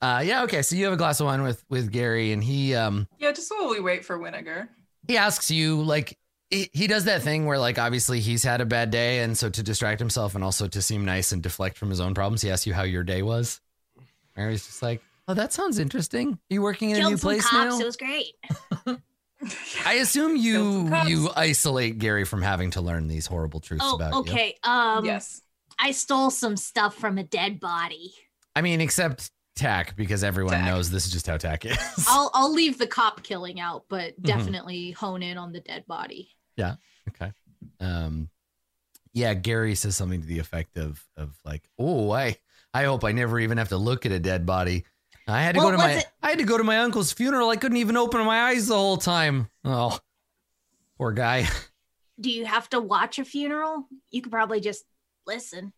Uh, 0.00 0.22
yeah. 0.24 0.44
Okay. 0.44 0.62
So 0.62 0.76
you 0.76 0.84
have 0.84 0.94
a 0.94 0.96
glass 0.96 1.20
of 1.20 1.26
wine 1.26 1.42
with 1.42 1.64
with 1.68 1.90
Gary, 1.90 2.32
and 2.32 2.42
he 2.42 2.74
um 2.74 3.08
Yeah, 3.18 3.32
just 3.32 3.50
while 3.56 3.68
we 3.70 3.80
wait 3.80 4.04
for 4.04 4.18
Winnegar. 4.18 4.68
he 5.06 5.16
asks 5.16 5.50
you 5.50 5.82
like 5.82 6.16
he, 6.50 6.70
he 6.72 6.86
does 6.86 7.04
that 7.04 7.22
thing 7.22 7.46
where 7.46 7.58
like 7.58 7.78
obviously 7.78 8.20
he's 8.20 8.42
had 8.44 8.60
a 8.60 8.66
bad 8.66 8.90
day, 8.90 9.20
and 9.20 9.36
so 9.36 9.48
to 9.50 9.62
distract 9.62 9.98
himself 9.98 10.34
and 10.34 10.42
also 10.44 10.68
to 10.68 10.80
seem 10.80 11.04
nice 11.04 11.32
and 11.32 11.42
deflect 11.42 11.76
from 11.76 11.90
his 11.90 12.00
own 12.00 12.14
problems, 12.14 12.42
he 12.42 12.50
asks 12.50 12.66
you 12.66 12.74
how 12.74 12.84
your 12.84 13.02
day 13.04 13.22
was. 13.22 13.60
Mary's 14.36 14.64
just 14.64 14.82
like, 14.82 15.02
oh, 15.26 15.34
that 15.34 15.52
sounds 15.52 15.78
interesting. 15.80 16.32
Are 16.34 16.38
you 16.54 16.62
working 16.62 16.90
in 16.90 16.98
a 16.98 17.00
new 17.10 17.16
some 17.16 17.28
place 17.28 17.44
cops. 17.44 17.52
now? 17.76 17.80
It 17.80 17.84
was 17.84 17.96
great. 17.96 18.32
I 19.86 19.94
assume 19.94 20.36
you 20.36 20.88
you 21.06 21.28
isolate 21.36 21.98
Gary 21.98 22.24
from 22.24 22.42
having 22.42 22.70
to 22.72 22.80
learn 22.80 23.08
these 23.08 23.26
horrible 23.26 23.60
truths 23.60 23.84
Oh, 23.86 23.96
about 23.96 24.12
you. 24.26 24.32
okay. 24.32 24.56
Um, 24.64 25.04
yes. 25.04 25.42
I 25.78 25.92
stole 25.92 26.30
some 26.30 26.56
stuff 26.56 26.94
from 26.96 27.18
a 27.18 27.22
dead 27.22 27.60
body. 27.60 28.12
I 28.56 28.62
mean, 28.62 28.80
except 28.80 29.30
Tack, 29.58 29.96
because 29.96 30.24
everyone 30.24 30.54
Tack. 30.54 30.64
knows 30.66 30.90
this 30.90 31.06
is 31.06 31.12
just 31.12 31.26
how 31.26 31.36
Tack 31.36 31.66
is. 31.66 31.76
I'll 32.08 32.30
I'll 32.32 32.52
leave 32.52 32.78
the 32.78 32.86
cop 32.86 33.22
killing 33.22 33.60
out, 33.60 33.84
but 33.88 34.12
Mm-hmm. 34.14 34.22
definitely 34.22 34.90
hone 34.92 35.22
in 35.22 35.36
on 35.36 35.52
the 35.52 35.60
dead 35.60 35.86
body. 35.86 36.30
Yeah. 36.56 36.76
Okay. 37.10 37.32
Um, 37.80 38.28
yeah, 39.12 39.34
Gary 39.34 39.74
says 39.74 39.96
something 39.96 40.20
to 40.20 40.26
the 40.26 40.38
effect 40.38 40.76
of 40.76 41.04
of 41.16 41.36
like, 41.44 41.68
"Oh, 41.78 42.10
I 42.10 42.36
I 42.72 42.84
hope 42.84 43.04
I 43.04 43.12
never 43.12 43.38
even 43.40 43.58
have 43.58 43.70
to 43.70 43.76
look 43.78 44.06
at 44.06 44.12
a 44.12 44.18
dead 44.20 44.46
body. 44.46 44.84
I 45.26 45.42
had 45.42 45.54
to 45.56 45.58
What 45.60 45.66
go 45.66 45.72
to 45.72 45.78
my 45.78 45.90
it? 45.92 46.06
I 46.22 46.30
had 46.30 46.38
to 46.38 46.44
go 46.44 46.56
to 46.56 46.64
my 46.64 46.78
uncle's 46.78 47.12
funeral. 47.12 47.50
I 47.50 47.56
couldn't 47.56 47.78
even 47.78 47.96
open 47.96 48.24
my 48.24 48.42
eyes 48.50 48.68
the 48.68 48.74
whole 48.76 48.96
time. 48.96 49.48
Oh, 49.64 49.98
poor 50.96 51.12
guy. 51.12 51.46
Do 52.20 52.30
you 52.30 52.46
have 52.46 52.68
to 52.70 52.80
watch 52.80 53.18
a 53.18 53.24
funeral? 53.24 53.86
You 54.10 54.22
could 54.22 54.32
probably 54.32 54.60
just 54.60 54.84
listen. 55.26 55.72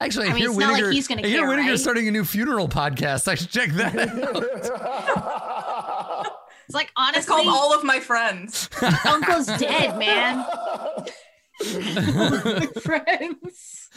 Actually, 0.00 0.26
I, 0.26 0.30
I 0.30 0.32
mean, 0.34 0.42
hear 0.42 0.50
it's 0.50 0.58
not 0.58 0.72
like 0.72 0.92
he's 0.92 1.08
gonna 1.08 1.22
I 1.22 1.26
hear 1.26 1.40
care, 1.40 1.48
Winnegar's 1.48 1.70
right? 1.70 1.78
starting 1.80 2.08
a 2.08 2.10
new 2.10 2.24
funeral 2.24 2.68
podcast. 2.68 3.28
I 3.28 3.36
should 3.36 3.50
check 3.50 3.70
that 3.70 3.94
out. 6.24 6.30
It's 6.66 6.74
like 6.74 6.86
It's 6.86 6.92
honestly, 7.28 7.44
called 7.44 7.48
All 7.48 7.74
of 7.74 7.84
My 7.84 8.00
Friends. 8.00 8.70
Uncle's 9.06 9.46
dead, 9.58 9.98
man. 9.98 10.42
Friends. 12.82 13.90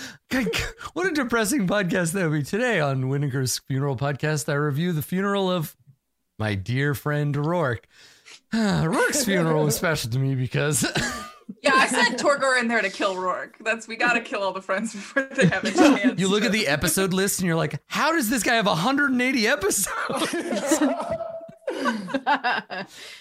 what 0.94 1.08
a 1.08 1.12
depressing 1.14 1.66
podcast 1.66 2.12
that 2.12 2.30
would 2.30 2.40
be 2.40 2.44
today 2.44 2.82
on 2.82 3.08
Winnegar's 3.08 3.60
funeral 3.60 3.96
podcast. 3.96 4.52
I 4.52 4.56
review 4.56 4.92
the 4.92 5.02
funeral 5.02 5.50
of 5.50 5.78
my 6.38 6.56
dear 6.56 6.94
friend 6.94 7.34
Rourke. 7.38 7.88
Rourke's 8.54 9.24
funeral 9.24 9.64
was 9.64 9.78
special 9.78 10.12
to 10.12 10.20
me 10.20 10.36
because 10.36 10.86
Yeah, 11.62 11.74
I 11.76 11.88
sent 11.88 12.20
Torgor 12.20 12.60
in 12.60 12.68
there 12.68 12.82
to 12.82 12.90
kill 12.90 13.16
Rourke. 13.16 13.58
That's 13.64 13.88
we 13.88 13.96
gotta 13.96 14.22
kill 14.22 14.44
all 14.44 14.52
the 14.54 14.62
friends 14.62 14.92
before 14.96 15.24
they 15.24 15.48
have 15.48 15.64
a 15.64 15.72
chance. 15.72 16.20
you 16.20 16.28
look 16.28 16.44
at 16.44 16.52
the 16.52 16.68
episode 16.68 17.14
list 17.14 17.40
and 17.40 17.48
you're 17.48 17.56
like, 17.56 17.80
how 17.88 18.12
does 18.12 18.30
this 18.30 18.44
guy 18.44 18.56
have 18.56 18.66
180 18.66 19.48
episodes? 19.48 19.92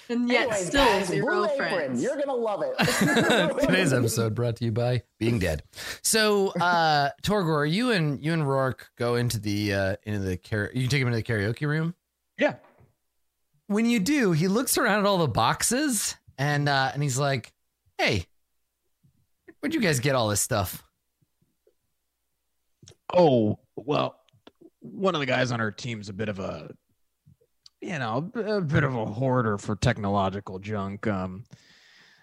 and 0.08 0.28
yet 0.28 0.48
Anyways, 0.48 0.66
still 0.66 0.84
guys, 0.84 1.06
zero 1.06 1.34
Blue 1.34 1.44
Apron, 1.46 1.68
friends. 1.68 2.02
You're 2.02 2.16
gonna 2.16 2.34
love 2.34 2.62
it. 2.62 3.58
Today's 3.60 3.92
episode 3.92 4.34
brought 4.34 4.56
to 4.56 4.64
you 4.64 4.72
by 4.72 5.02
Being 5.18 5.38
Dead. 5.38 5.62
So, 6.02 6.48
uh, 6.60 7.10
Torgor, 7.22 7.70
you 7.70 7.92
and 7.92 8.22
you 8.24 8.32
and 8.32 8.48
Rourke 8.48 8.90
go 8.96 9.16
into 9.16 9.38
the 9.38 9.74
uh, 9.74 9.96
into 10.04 10.20
the 10.20 10.36
car- 10.36 10.70
you 10.74 10.88
take 10.88 11.00
him 11.00 11.08
into 11.08 11.18
the 11.18 11.22
karaoke 11.22 11.66
room. 11.66 11.94
Yeah. 12.38 12.54
When 13.68 13.86
you 13.86 13.98
do, 13.98 14.32
he 14.32 14.46
looks 14.48 14.78
around 14.78 15.00
at 15.00 15.06
all 15.06 15.18
the 15.18 15.28
boxes 15.28 16.16
and 16.38 16.68
uh, 16.68 16.90
and 16.94 17.02
he's 17.02 17.18
like, 17.18 17.52
"Hey, 17.98 18.26
where'd 19.60 19.74
you 19.74 19.80
guys 19.80 20.00
get 20.00 20.14
all 20.14 20.28
this 20.28 20.40
stuff?" 20.40 20.82
Oh, 23.14 23.58
well, 23.76 24.20
one 24.80 25.14
of 25.14 25.20
the 25.20 25.26
guys 25.26 25.52
on 25.52 25.60
our 25.60 25.70
team's 25.70 26.08
a 26.08 26.12
bit 26.12 26.28
of 26.28 26.38
a, 26.38 26.70
you 27.80 27.98
know, 27.98 28.30
a 28.34 28.60
bit 28.60 28.84
of 28.84 28.94
a 28.94 29.06
hoarder 29.06 29.58
for 29.58 29.76
technological 29.76 30.58
junk. 30.58 31.06
Um, 31.06 31.44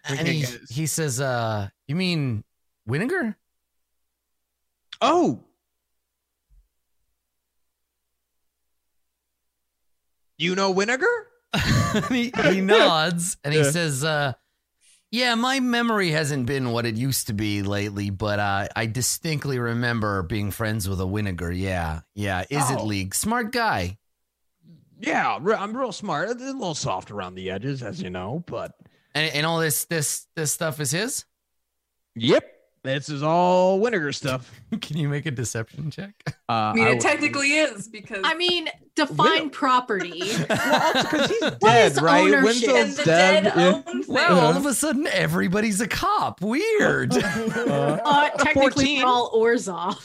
And 0.06 0.28
he, 0.28 0.46
he 0.70 0.86
says, 0.86 1.22
uh, 1.22 1.70
"You 1.88 1.96
mean 1.96 2.44
Winnegar?" 2.88 3.36
oh, 5.02 5.44
you 10.38 10.56
know? 10.56 10.74
And 10.74 11.22
he, 12.10 12.32
he 12.50 12.62
nods 12.62 13.38
and 13.44 13.54
he 13.54 13.62
Yeah. 13.62 13.72
says, 13.72 14.04
uh, 14.04 14.34
Yeah, 15.14 15.36
my 15.36 15.60
memory 15.60 16.10
hasn't 16.10 16.48
been 16.48 16.72
what 16.72 16.88
it 16.88 16.96
used 16.96 17.28
to 17.28 17.34
be 17.34 17.62
lately, 17.62 18.10
but 18.10 18.40
uh, 18.40 18.68
I 18.76 18.88
distinctly 18.88 19.60
remember 19.60 20.24
being 20.24 20.50
friends 20.50 20.90
with 20.90 21.00
a 21.00 21.04
Winnegar. 21.04 21.56
Yeah, 21.56 22.00
yeah. 22.16 22.46
Is 22.50 22.72
it 22.72 22.80
Oh. 22.80 22.86
League? 22.86 23.14
Smart 23.14 23.52
guy. 23.52 24.00
Yeah, 25.00 25.36
I'm 25.36 25.78
real 25.78 25.92
smart. 25.92 26.30
A 26.30 26.34
little 26.34 26.74
soft 26.74 27.12
around 27.12 27.36
the 27.36 27.52
edges, 27.52 27.84
as 27.84 28.02
you 28.02 28.10
know, 28.10 28.44
but 28.48 28.72
And, 29.14 29.32
and 29.36 29.46
all 29.46 29.60
this 29.60 29.86
this 29.86 30.26
this 30.36 30.52
stuff 30.52 30.80
is 30.80 30.90
his? 30.90 31.26
yep, 32.16 32.44
this 32.84 33.10
is 33.10 33.24
all 33.24 33.80
Winnegar 33.80 34.14
stuff. 34.14 34.52
Can 34.82 34.98
you 34.98 35.08
make 35.10 35.26
a 35.26 35.32
deception 35.32 35.90
check? 35.92 36.14
Uh, 36.28 36.32
I 36.52 36.74
mean, 36.74 36.88
it 36.88 36.90
would- 36.92 37.00
technically 37.02 37.54
is 37.54 37.88
because 37.88 38.22
I 38.24 38.36
mean, 38.36 38.68
define 38.96 39.50
property. 39.50 40.20
because 40.48 41.30
he's 41.30 41.42
What 41.42 41.60
dead, 41.62 41.92
is 41.94 42.02
right? 42.02 42.22
ownership? 42.34 42.44
Winslow's 42.70 42.96
the 42.98 43.04
dead 43.06 43.44
dead. 43.46 43.54
yeah. 43.56 43.82
own 43.88 44.04
Wow, 44.08 44.40
all 44.40 44.58
of 44.58 44.66
a 44.66 44.74
sudden 44.74 45.08
everybody's 45.08 45.80
a 45.82 45.88
cop. 45.88 46.42
Weird. 46.42 47.14
Uh, 47.24 48.00
Uh, 48.04 48.30
technically, 48.32 49.00
14. 49.00 49.02
we're 49.02 49.08
all 49.08 49.32
Orzhov. 49.32 49.98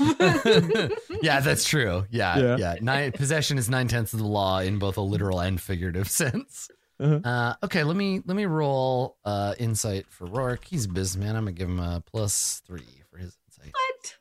yeah, 1.23 1.41
that's 1.41 1.65
true. 1.65 2.05
Yeah, 2.11 2.39
Yeah. 2.39 2.57
yeah. 2.57 2.75
Nine, 2.81 3.13
possession 3.13 3.59
is 3.59 3.69
nine 3.69 3.89
tenths 3.89 4.13
of 4.13 4.21
the 4.21 4.27
law 4.27 4.61
in 4.61 4.79
both 4.79 4.97
a 4.97 5.01
literal 5.01 5.41
and 5.41 5.61
figurative 5.61 6.09
sense. 6.11 6.71
Uh-huh. 7.01 7.21
Uh, 7.29 7.55
okay, 7.65 7.85
let 7.85 7.97
me 7.97 8.21
let 8.27 8.37
me 8.37 8.47
roll 8.47 9.17
uh, 9.25 9.55
insight 9.59 10.07
for 10.09 10.27
Rourke. 10.27 10.65
He's 10.65 10.87
a 10.87 10.89
businessman. 10.89 11.37
I'm 11.37 11.43
gonna 11.45 11.53
give 11.53 11.69
him 11.69 11.79
a 11.81 12.03
plus 12.05 12.61
three 12.67 13.03
for 13.11 13.19
his 13.19 13.37
insight. 13.47 13.73
what 13.75 14.15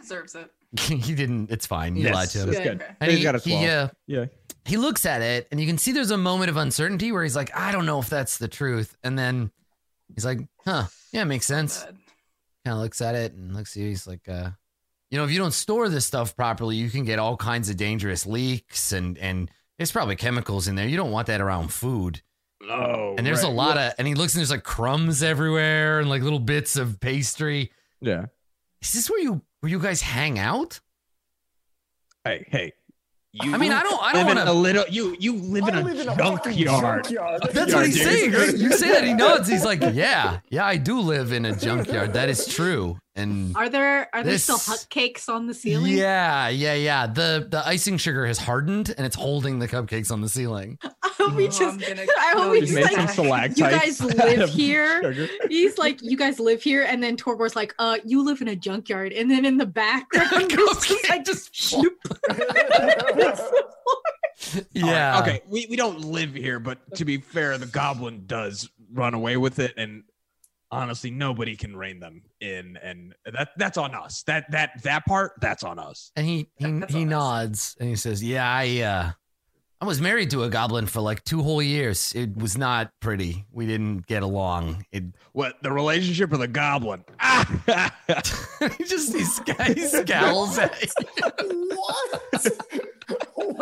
deserves 0.00 0.34
it. 0.34 0.50
he 0.80 1.14
didn't. 1.14 1.50
It's 1.50 1.66
fine. 1.66 1.96
You 1.96 2.04
Yes, 2.04 2.14
lied 2.14 2.28
to 2.30 2.38
him. 2.40 2.46
that's 2.46 2.58
Good. 2.58 2.78
good. 2.80 2.86
And 3.00 3.10
He's 3.10 3.18
he, 3.18 3.24
got 3.24 3.34
a 3.36 3.38
he, 3.38 3.66
uh, 3.66 3.88
Yeah. 4.06 4.26
he 4.64 4.76
looks 4.76 5.06
at 5.06 5.22
it, 5.22 5.48
and 5.50 5.60
you 5.60 5.66
can 5.66 5.78
see 5.78 5.92
there's 5.92 6.10
a 6.10 6.18
moment 6.18 6.50
of 6.50 6.56
uncertainty 6.56 7.12
where 7.12 7.22
he's 7.22 7.36
like, 7.36 7.56
I 7.56 7.72
don't 7.72 7.86
know 7.86 8.00
if 8.00 8.08
that's 8.10 8.38
the 8.38 8.48
truth, 8.48 8.96
and 9.04 9.18
then 9.18 9.50
he's 10.14 10.24
like, 10.24 10.40
Huh? 10.64 10.86
Yeah, 11.12 11.22
it 11.22 11.26
makes 11.26 11.46
sense. 11.46 11.82
Kind 11.84 12.74
of 12.74 12.78
looks 12.78 13.00
at 13.00 13.14
it 13.14 13.32
and 13.34 13.54
looks 13.54 13.76
at 13.76 13.82
you. 13.82 13.88
He's 13.88 14.06
like, 14.08 14.28
uh, 14.28 14.50
you 15.10 15.18
know, 15.18 15.24
if 15.24 15.30
you 15.30 15.38
don't 15.38 15.52
store 15.54 15.88
this 15.88 16.04
stuff 16.04 16.34
properly, 16.36 16.74
you 16.76 16.90
can 16.90 17.04
get 17.04 17.20
all 17.20 17.36
kinds 17.36 17.70
of 17.70 17.76
dangerous 17.76 18.26
leaks 18.26 18.90
and 18.90 19.16
and 19.18 19.48
there's 19.78 19.92
probably 19.92 20.16
chemicals 20.16 20.68
in 20.68 20.74
there. 20.76 20.86
You 20.88 20.96
don't 20.96 21.10
want 21.10 21.26
that 21.28 21.40
around 21.40 21.72
food. 21.72 22.22
No. 22.62 23.14
And 23.18 23.26
there's 23.26 23.42
a 23.42 23.48
lot 23.48 23.76
of 23.76 23.92
and 23.98 24.08
he 24.08 24.14
looks 24.14 24.34
and 24.34 24.40
there's 24.40 24.50
like 24.50 24.64
crumbs 24.64 25.22
everywhere 25.22 26.00
and 26.00 26.08
like 26.08 26.22
little 26.22 26.38
bits 26.40 26.76
of 26.76 26.98
pastry. 27.00 27.70
Yeah. 28.00 28.26
Is 28.82 28.92
this 28.92 29.10
where 29.10 29.20
you 29.20 29.42
where 29.60 29.70
you 29.70 29.78
guys 29.78 30.00
hang 30.00 30.38
out? 30.38 30.80
Hey, 32.24 32.46
hey. 32.48 32.72
You 33.32 33.54
I 33.54 33.58
mean, 33.58 33.70
I 33.72 33.82
don't 33.82 34.02
I 34.02 34.12
don't 34.14 34.22
live 34.26 34.30
in 34.30 34.36
want 34.38 34.48
a 34.48 34.52
to 34.52 34.58
little. 34.58 34.84
You 34.88 35.14
you 35.20 35.34
live 35.34 35.68
in 35.68 35.74
I 35.74 35.80
a 35.80 35.84
live 35.84 36.00
in 36.00 36.08
a 36.08 36.16
junkyard. 36.16 37.04
junkyard. 37.04 37.42
That's 37.52 37.74
what 37.74 37.84
he's 37.84 38.02
saying. 38.02 38.32
right? 38.32 38.56
You 38.56 38.72
say 38.72 38.88
that 38.92 39.04
he 39.04 39.12
nods. 39.12 39.46
He's 39.46 39.64
like, 39.64 39.82
"Yeah, 39.92 40.40
yeah, 40.48 40.64
I 40.64 40.78
do 40.78 41.00
live 41.00 41.32
in 41.32 41.44
a 41.44 41.54
junkyard. 41.54 42.14
That 42.14 42.30
is 42.30 42.46
true." 42.46 42.96
And 43.16 43.56
Are 43.56 43.68
there 43.70 44.14
are 44.14 44.22
there 44.22 44.36
still 44.38 44.58
cupcakes 44.58 45.28
on 45.28 45.46
the 45.46 45.54
ceiling? 45.54 45.92
yeah, 45.96 46.48
yeah, 46.48 46.74
yeah. 46.74 47.06
The 47.06 47.46
the 47.50 47.66
icing 47.66 47.96
sugar 47.96 48.26
has 48.26 48.36
hardened 48.38 48.94
and 48.96 49.06
it's 49.06 49.16
holding 49.16 49.58
the 49.58 49.66
cupcakes 49.68 50.10
on 50.12 50.20
the 50.20 50.28
ceiling. 50.28 50.78
I 51.02 51.10
hope 51.18 51.34
we 51.34 51.44
Oh, 51.46 51.50
just 51.50 51.62
I'm 51.62 51.78
gonna 51.78 52.02
I 52.18 52.32
hope 52.32 52.42
kill 52.42 52.50
we 52.50 52.60
you 52.60 52.66
Just 52.66 52.72
just 52.74 52.74
make 52.74 52.98
like 52.98 53.08
some 53.10 53.24
stalactites. 53.24 53.58
you 54.00 54.10
guys 54.10 54.16
live 54.38 54.48
here. 54.50 55.28
He's 55.48 55.78
like, 55.78 55.98
you 56.02 56.16
guys 56.16 56.38
live 56.38 56.62
here, 56.62 56.82
and 56.82 57.02
then 57.02 57.16
Torgor's 57.16 57.56
like, 57.56 57.74
uh, 57.78 57.96
you 58.04 58.22
live 58.24 58.42
in 58.42 58.48
a 58.48 58.56
junkyard, 58.56 59.12
and 59.14 59.30
then 59.30 59.44
in 59.46 59.56
the 59.56 59.66
background, 59.66 60.28
it's 60.50 60.86
just 60.86 61.08
like 61.08 61.24
just 61.24 61.52
shnoop. 61.54 61.96
yeah. 64.72 65.20
Okay, 65.22 65.42
we, 65.48 65.66
we 65.70 65.76
don't 65.76 66.00
live 66.00 66.34
here, 66.34 66.58
but 66.60 66.78
to 66.96 67.04
be 67.04 67.18
fair, 67.18 67.56
the 67.58 67.66
goblin 67.66 68.24
does 68.26 68.68
run 68.92 69.14
away 69.14 69.36
with 69.36 69.58
it, 69.58 69.74
and 69.76 70.04
honestly, 70.70 71.10
nobody 71.10 71.56
can 71.56 71.76
rein 71.76 72.00
them 72.00 72.22
in, 72.40 72.76
and 72.82 73.14
that 73.24 73.50
that's 73.56 73.78
on 73.78 73.94
us. 73.94 74.22
That 74.24 74.50
that 74.50 74.82
that 74.82 75.06
part, 75.06 75.32
that's 75.40 75.62
on 75.62 75.78
us. 75.78 76.12
And 76.16 76.26
he 76.26 76.48
he, 76.56 76.64
he 76.66 76.70
honest. 76.72 76.94
nods 76.94 77.76
and 77.80 77.88
he 77.88 77.96
says, 77.96 78.22
"Yeah, 78.22 78.48
I 78.48 78.80
uh 78.80 79.12
I 79.78 79.84
was 79.84 80.00
married 80.00 80.30
to 80.30 80.42
a 80.42 80.48
goblin 80.48 80.86
for 80.86 81.02
like 81.02 81.22
two 81.24 81.42
whole 81.42 81.60
years. 81.60 82.14
It 82.14 82.34
was 82.34 82.56
not 82.56 82.90
pretty. 83.00 83.44
We 83.52 83.66
didn't 83.66 84.06
get 84.06 84.22
along. 84.22 84.86
It 84.90 85.04
What 85.32 85.62
the 85.62 85.70
relationship 85.70 86.30
with 86.30 86.40
a 86.40 86.48
goblin? 86.48 87.04
he 88.78 88.84
just 88.84 89.14
he, 89.14 89.22
sc- 89.22 89.60
he 89.74 89.86
scowls 89.86 90.58
at 90.58 90.82
you. 90.82 91.68
what? 91.76 92.46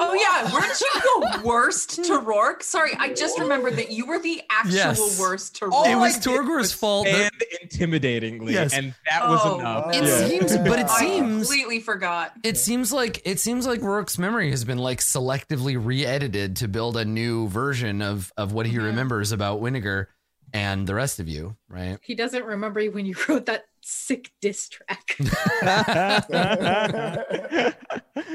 Oh 0.07 0.15
yeah, 0.15 0.53
weren't 0.53 0.81
you 0.81 1.41
the 1.43 1.47
worst 1.47 2.05
to 2.05 2.19
Rourke? 2.19 2.63
Sorry, 2.63 2.93
I 2.99 3.13
just 3.15 3.39
remembered 3.39 3.77
that 3.77 3.91
you 3.91 4.07
were 4.07 4.19
the 4.19 4.43
actual 4.51 4.75
Yes. 4.75 5.19
worst 5.21 5.57
to 5.57 5.67
Oh, 5.67 5.69
Rourke. 5.71 5.87
It 5.89 5.97
was 5.97 6.17
I 6.17 6.21
Torgor's 6.21 6.73
fault. 6.73 7.07
that- 7.07 7.33
and 7.33 7.71
intimidatingly, 7.71 8.53
Yes. 8.53 8.73
and 8.75 8.95
that 9.09 9.29
was 9.29 9.41
Oh. 9.45 9.59
enough. 9.59 9.95
It 9.95 10.05
Yeah. 10.05 10.27
seems, 10.29 10.57
but 10.69 10.79
it 10.79 10.87
I 10.89 10.99
seems 10.99 11.47
completely 11.49 11.81
forgot. 11.81 12.33
it 12.43 12.57
seems 12.59 12.93
like 12.93 13.23
it 13.25 13.41
seems 13.41 13.67
like 13.67 13.81
Rourke's 13.81 14.19
memory 14.19 14.51
has 14.51 14.65
been 14.65 14.79
like 14.79 15.01
selectively 15.01 15.77
re-edited 15.83 16.57
to 16.57 16.69
build 16.69 16.97
a 16.97 17.05
new 17.05 17.49
version 17.49 18.03
of 18.03 18.33
of 18.37 18.53
what 18.53 18.67
he 18.67 18.77
Mhm. 18.77 18.85
remembers 18.85 19.33
about 19.33 19.61
Winnegar 19.61 20.07
and 20.53 20.87
the 20.87 20.95
rest 20.95 21.19
of 21.19 21.29
you, 21.29 21.57
right? 21.69 21.99
He 22.03 22.15
doesn't 22.15 22.45
remember 22.45 22.85
when 22.91 23.07
you 23.07 23.17
wrote 23.29 23.47
that 23.47 23.65
sick 23.87 24.33
diss 24.41 24.69
track. 24.69 25.17
Wait 25.21 25.29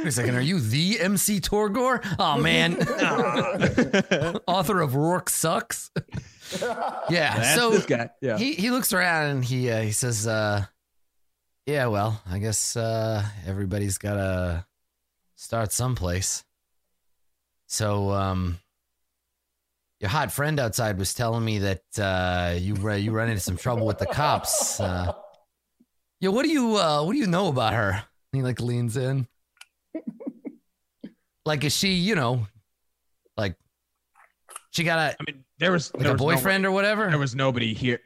a 0.06 0.12
second, 0.12 0.36
are 0.36 0.42
you 0.42 0.60
the 0.60 1.00
MC 1.00 1.40
Torgor? 1.42 2.06
Oh 2.20 2.38
man, 2.40 2.76
author 4.48 4.82
of 4.82 4.96
Rourke 4.96 5.30
sucks. 5.30 5.92
Yeah, 7.12 7.38
That's 7.38 7.56
so 7.56 7.70
this 7.70 7.86
guy. 7.86 8.10
Yeah. 8.22 8.36
he 8.40 8.54
he 8.54 8.72
looks 8.72 8.92
around 8.92 9.30
and 9.30 9.46
he 9.46 9.70
uh, 9.70 9.82
he 9.84 9.92
says, 9.92 10.26
uh, 10.26 10.66
"Yeah, 11.68 11.86
well, 11.88 12.20
I 12.28 12.40
guess 12.40 12.76
uh, 12.76 13.24
everybody's 13.46 14.00
got 14.00 14.16
to 14.16 14.66
start 15.36 15.72
someplace." 15.72 16.44
So, 17.68 18.10
um, 18.10 18.58
your 20.00 20.10
hot 20.10 20.32
friend 20.32 20.60
outside 20.60 20.98
was 20.98 21.14
telling 21.14 21.46
me 21.46 21.60
that 21.60 21.84
uh, 22.00 22.56
you 22.58 22.76
uh, 22.90 22.96
you 22.96 23.12
run 23.12 23.30
into 23.30 23.42
some 23.42 23.58
trouble 23.58 23.86
with 23.86 24.00
the 24.00 24.08
cops. 24.08 24.80
Uh, 24.80 25.14
yeah, 26.20 26.30
what 26.30 26.44
do 26.46 26.52
you 26.52 26.76
uh, 26.78 27.04
what 27.04 27.14
do 27.14 27.18
you 27.20 27.28
know 27.28 27.48
about 27.48 27.74
her? 27.74 28.04
He 28.32 28.42
like 28.42 28.60
leans 28.62 28.98
in. 28.98 29.28
Like, 31.46 31.64
is 31.64 31.76
she 31.76 31.94
you 31.94 32.14
know, 32.14 32.46
like, 33.36 33.56
she 34.70 34.84
got 34.84 35.00
a 35.00 35.16
I 35.20 35.24
mean, 35.26 35.44
there 35.58 35.72
was 35.72 35.92
like 35.96 36.04
there 36.04 36.12
a 36.12 36.14
was 36.14 36.22
no- 36.22 36.26
boyfriend 36.28 36.66
or 36.66 36.72
whatever? 36.72 37.10
there 37.10 37.18
was 37.18 37.34
nobody 37.34 37.74
here, 37.74 38.00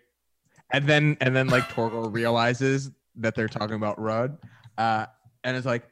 and 0.72 0.88
then 0.88 1.18
and 1.20 1.36
then 1.36 1.48
like 1.48 1.64
Torgor 1.64 2.14
realizes 2.14 2.92
that 3.18 3.36
they're 3.36 3.50
talking 3.50 3.76
about 3.76 4.00
Rudd, 4.00 4.38
uh, 4.78 5.08
and 5.44 5.58
it's 5.58 5.66
like, 5.66 5.84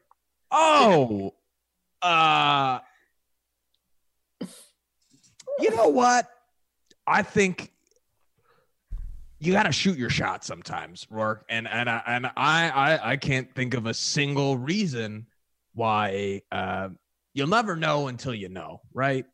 oh, 0.52 1.34
uh, 2.02 2.80
you 5.60 5.76
know 5.76 5.90
what? 5.90 6.30
I 7.06 7.22
think 7.24 7.71
you 9.42 9.52
got 9.52 9.64
to 9.64 9.72
shoot 9.72 9.98
your 9.98 10.12
shot 10.12 10.44
sometimes, 10.44 11.08
Rourke. 11.10 11.46
And 11.50 11.68
and 11.68 11.90
I 11.90 12.02
and 12.06 12.28
I 12.28 12.70
I 12.70 13.12
I 13.12 13.18
can't 13.18 13.54
think 13.54 13.74
of 13.74 13.88
a 13.88 13.94
single 13.94 14.58
reason 14.58 15.26
why. 15.74 16.44
Uh, 16.52 16.90
you'll 17.34 17.48
never 17.48 17.76
know 17.76 18.08
until 18.08 18.36
you 18.36 18.50
know, 18.50 18.82
right? 18.94 19.26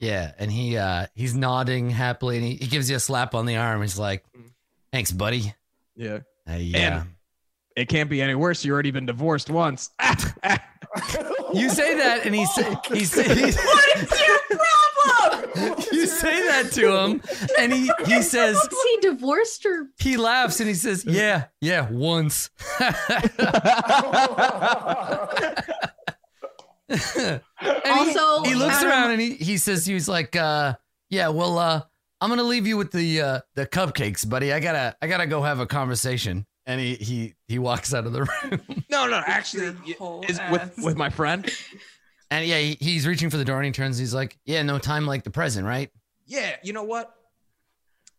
Yeah, 0.00 0.32
and 0.38 0.50
he 0.50 0.76
uh 0.76 1.06
he's 1.14 1.34
nodding 1.34 1.90
happily 1.90 2.36
and 2.36 2.44
he, 2.44 2.56
he 2.56 2.66
gives 2.66 2.90
you 2.90 2.96
a 2.96 3.00
slap 3.00 3.34
on 3.34 3.46
the 3.46 3.56
arm. 3.56 3.82
He's 3.82 3.98
like, 3.98 4.24
Thanks, 4.92 5.12
buddy. 5.12 5.54
Yeah. 5.94 6.20
Uh, 6.48 6.54
yeah. 6.54 7.04
It 7.76 7.88
can't 7.88 8.10
be 8.10 8.20
any 8.20 8.34
worse. 8.34 8.64
You 8.64 8.72
already 8.72 8.90
been 8.90 9.06
divorced 9.06 9.50
once. 9.50 9.90
you 11.54 11.70
say 11.70 11.94
that 11.96 12.22
and 12.24 12.34
he 12.34 12.44
he's, 12.44 12.54
he 12.88 13.04
say, 13.04 13.22
What 13.52 13.96
is 13.96 14.20
your 14.26 14.38
problem? 14.48 14.77
you 15.92 16.06
say 16.06 16.46
that 16.48 16.70
to 16.72 16.96
him 16.96 17.22
and 17.58 17.72
he 17.72 17.90
he 18.06 18.22
says 18.22 18.56
he 18.84 18.96
divorced 19.00 19.64
or 19.66 19.86
he 19.98 20.16
laughs 20.16 20.60
and 20.60 20.68
he 20.68 20.74
says, 20.74 21.04
"Yeah, 21.04 21.44
yeah, 21.60 21.88
once." 21.90 22.50
And 26.90 27.40
he- 27.60 28.18
Also, 28.18 28.42
he, 28.44 28.54
looks 28.54 28.76
Adam- 28.76 28.88
around 28.88 29.10
and 29.12 29.20
he, 29.20 29.34
he 29.34 29.58
says 29.58 29.84
he's 29.84 30.08
like 30.08 30.34
uh 30.36 30.74
yeah 31.10 31.28
well 31.28 31.58
uh 31.58 31.82
i'm 32.20 32.30
gonna 32.30 32.42
leave 32.42 32.66
you 32.66 32.76
with 32.76 32.90
the 32.92 33.20
uh 33.20 33.40
the 33.54 33.66
cupcakes 33.66 34.28
buddy. 34.28 34.52
I 34.52 34.60
gotta 34.60 34.96
i 35.02 35.06
gotta 35.06 35.26
go 35.26 35.42
have 35.42 35.60
a 35.60 35.66
conversation. 35.66 36.46
And 36.66 36.78
he 36.80 36.94
he 36.96 37.34
he 37.46 37.58
walks 37.58 37.94
out 37.94 38.06
of 38.06 38.12
the 38.12 38.20
room. 38.24 38.60
No, 38.90 39.06
no, 39.06 39.22
actually, 39.26 39.64
Your 39.66 39.74
y- 39.86 39.94
whole 39.98 40.22
is 40.28 40.38
with 40.50 40.74
with 40.82 40.96
my 40.98 41.08
friend. 41.08 41.50
And 42.30 42.46
yeah 42.46 42.58
he, 42.58 42.76
he's 42.80 43.06
reaching 43.06 43.30
for 43.30 43.36
the 43.38 43.44
door 43.44 43.56
and 43.56 43.66
he 43.66 43.72
turns 43.72 43.98
he's 43.98 44.14
like 44.14 44.38
yeah 44.44 44.62
no 44.62 44.78
time 44.78 45.06
like 45.06 45.22
the 45.24 45.30
present 45.30 45.66
right 45.66 45.90
Yeah, 46.26 46.56
you 46.62 46.72
know 46.72 46.82
what? 46.84 47.14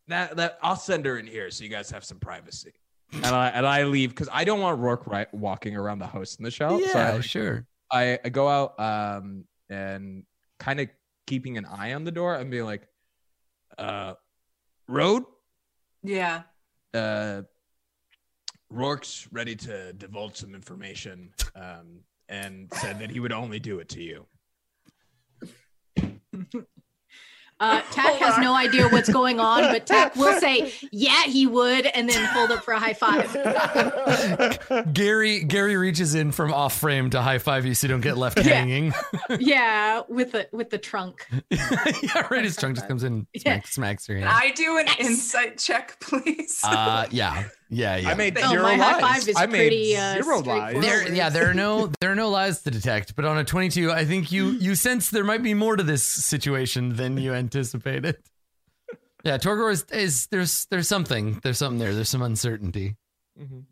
That 0.07 0.35
that 0.37 0.57
I'll 0.63 0.75
send 0.75 1.05
her 1.05 1.17
in 1.19 1.27
here 1.27 1.51
so 1.51 1.63
you 1.63 1.69
guys 1.69 1.91
have 1.91 2.03
some 2.03 2.17
privacy. 2.19 2.73
And 3.13 3.25
I 3.27 3.49
and 3.49 3.65
I 3.67 3.83
leave 3.83 4.09
because 4.09 4.29
I 4.31 4.43
don't 4.43 4.59
want 4.59 4.79
Rourke 4.79 5.05
right 5.07 5.31
walking 5.33 5.75
around 5.75 5.99
the 5.99 6.07
house 6.07 6.35
in 6.35 6.43
the 6.43 6.51
show. 6.51 6.79
so 6.79 6.85
yeah 6.97 7.13
I, 7.15 7.19
sure 7.21 7.65
I, 7.91 8.17
I 8.25 8.29
go 8.29 8.47
out 8.47 8.79
um 8.79 9.45
and 9.69 10.23
kind 10.59 10.79
of 10.79 10.89
keeping 11.27 11.57
an 11.57 11.65
eye 11.65 11.93
on 11.93 12.03
the 12.03 12.11
door 12.11 12.35
and 12.35 12.49
being 12.49 12.65
like, 12.65 12.87
uh, 13.77 14.15
Road, 14.87 15.23
Yeah. 16.01 16.41
uh, 16.95 17.43
Rourke's 18.71 19.27
ready 19.31 19.55
to 19.55 19.93
divulge 19.93 20.35
some 20.37 20.53
information, 20.55 21.31
um, 21.55 22.01
and 22.29 22.71
said 22.75 22.99
that 22.99 23.09
he 23.11 23.19
would 23.19 23.31
only 23.33 23.59
do 23.59 23.79
it 23.79 23.89
to 23.89 24.01
you. 24.01 24.25
uh 27.61 27.81
Tack 27.91 28.13
has 28.19 28.37
no 28.37 28.53
idea 28.55 28.87
what's 28.87 29.09
going 29.11 29.39
on, 29.41 29.63
but 29.63 29.85
Tack 29.93 30.15
will 30.15 30.39
say, 30.39 30.71
Yeah, 30.93 31.23
he 31.23 31.45
would, 31.47 31.85
and 31.87 32.07
then 32.07 32.23
hold 32.25 32.51
up 32.51 32.63
for 32.63 32.73
a 32.73 32.79
high 32.79 32.93
five. 32.93 33.33
gary 34.93 35.43
gary 35.43 35.75
reaches 35.75 36.15
in 36.15 36.31
from 36.31 36.53
off 36.53 36.77
frame 36.79 37.09
to 37.09 37.21
high 37.21 37.39
five 37.39 37.65
you 37.65 37.73
so 37.73 37.87
you 37.87 37.91
don't 37.93 37.99
get 38.01 38.17
left 38.17 38.37
Yeah. 38.37 38.43
hanging 38.53 38.93
Yeah, 39.39 40.03
with 40.07 40.31
the 40.31 40.47
with 40.53 40.69
the 40.69 40.77
trunk. 40.77 41.27
yeah 41.49 42.27
right 42.31 42.45
his 42.45 42.55
trunk 42.55 42.75
just 42.75 42.87
comes 42.87 43.03
in 43.03 43.13
and 43.13 43.27
Yeah. 43.33 43.41
smacks, 43.41 43.73
smacks 43.73 44.07
your 44.09 44.19
Can 44.19 44.27
hand 44.27 44.39
I 44.41 44.51
do 44.51 44.77
an 44.77 44.85
Nice. 44.85 44.99
insight 44.99 45.57
check, 45.57 45.99
please? 45.99 46.61
uh 46.63 47.07
yeah 47.11 47.43
yeah 47.69 47.95
yeah 47.97 48.09
I 48.09 48.13
made 48.15 48.35
No, 48.35 48.49
zero 48.49 48.63
my 48.63 48.75
lies. 48.75 48.81
high 48.81 48.99
five 48.99 49.27
is 49.27 49.35
I 49.37 49.45
made 49.45 49.57
pretty, 49.57 49.95
uh, 49.95 50.13
zero 50.23 50.39
lies. 50.41 50.81
There, 50.81 51.13
yeah, 51.13 51.29
there 51.29 51.49
are 51.49 51.53
no 51.53 51.91
there 52.01 52.11
are 52.11 52.15
no 52.15 52.29
lies 52.29 52.61
to 52.63 52.71
detect, 52.71 53.15
but 53.15 53.25
on 53.25 53.37
a 53.37 53.43
22, 53.43 53.91
I 53.91 54.05
think 54.05 54.31
you 54.31 54.49
you 54.51 54.75
sense 54.75 55.09
there 55.09 55.23
might 55.23 55.43
be 55.43 55.53
more 55.53 55.75
to 55.75 55.83
this 55.83 56.03
situation 56.03 56.95
than 56.95 57.17
you 57.17 57.33
anticipated. 57.33 58.17
Yeah, 59.23 59.37
Torgor 59.37 59.71
is, 59.71 59.83
is 59.91 60.27
there's 60.27 60.65
there's 60.71 60.87
something 60.87 61.39
there's 61.43 61.57
something 61.57 61.77
there. 61.79 61.93
There's 61.93 62.09
some 62.09 62.21
uncertainty. 62.21 62.95
Mhm. 63.39 63.65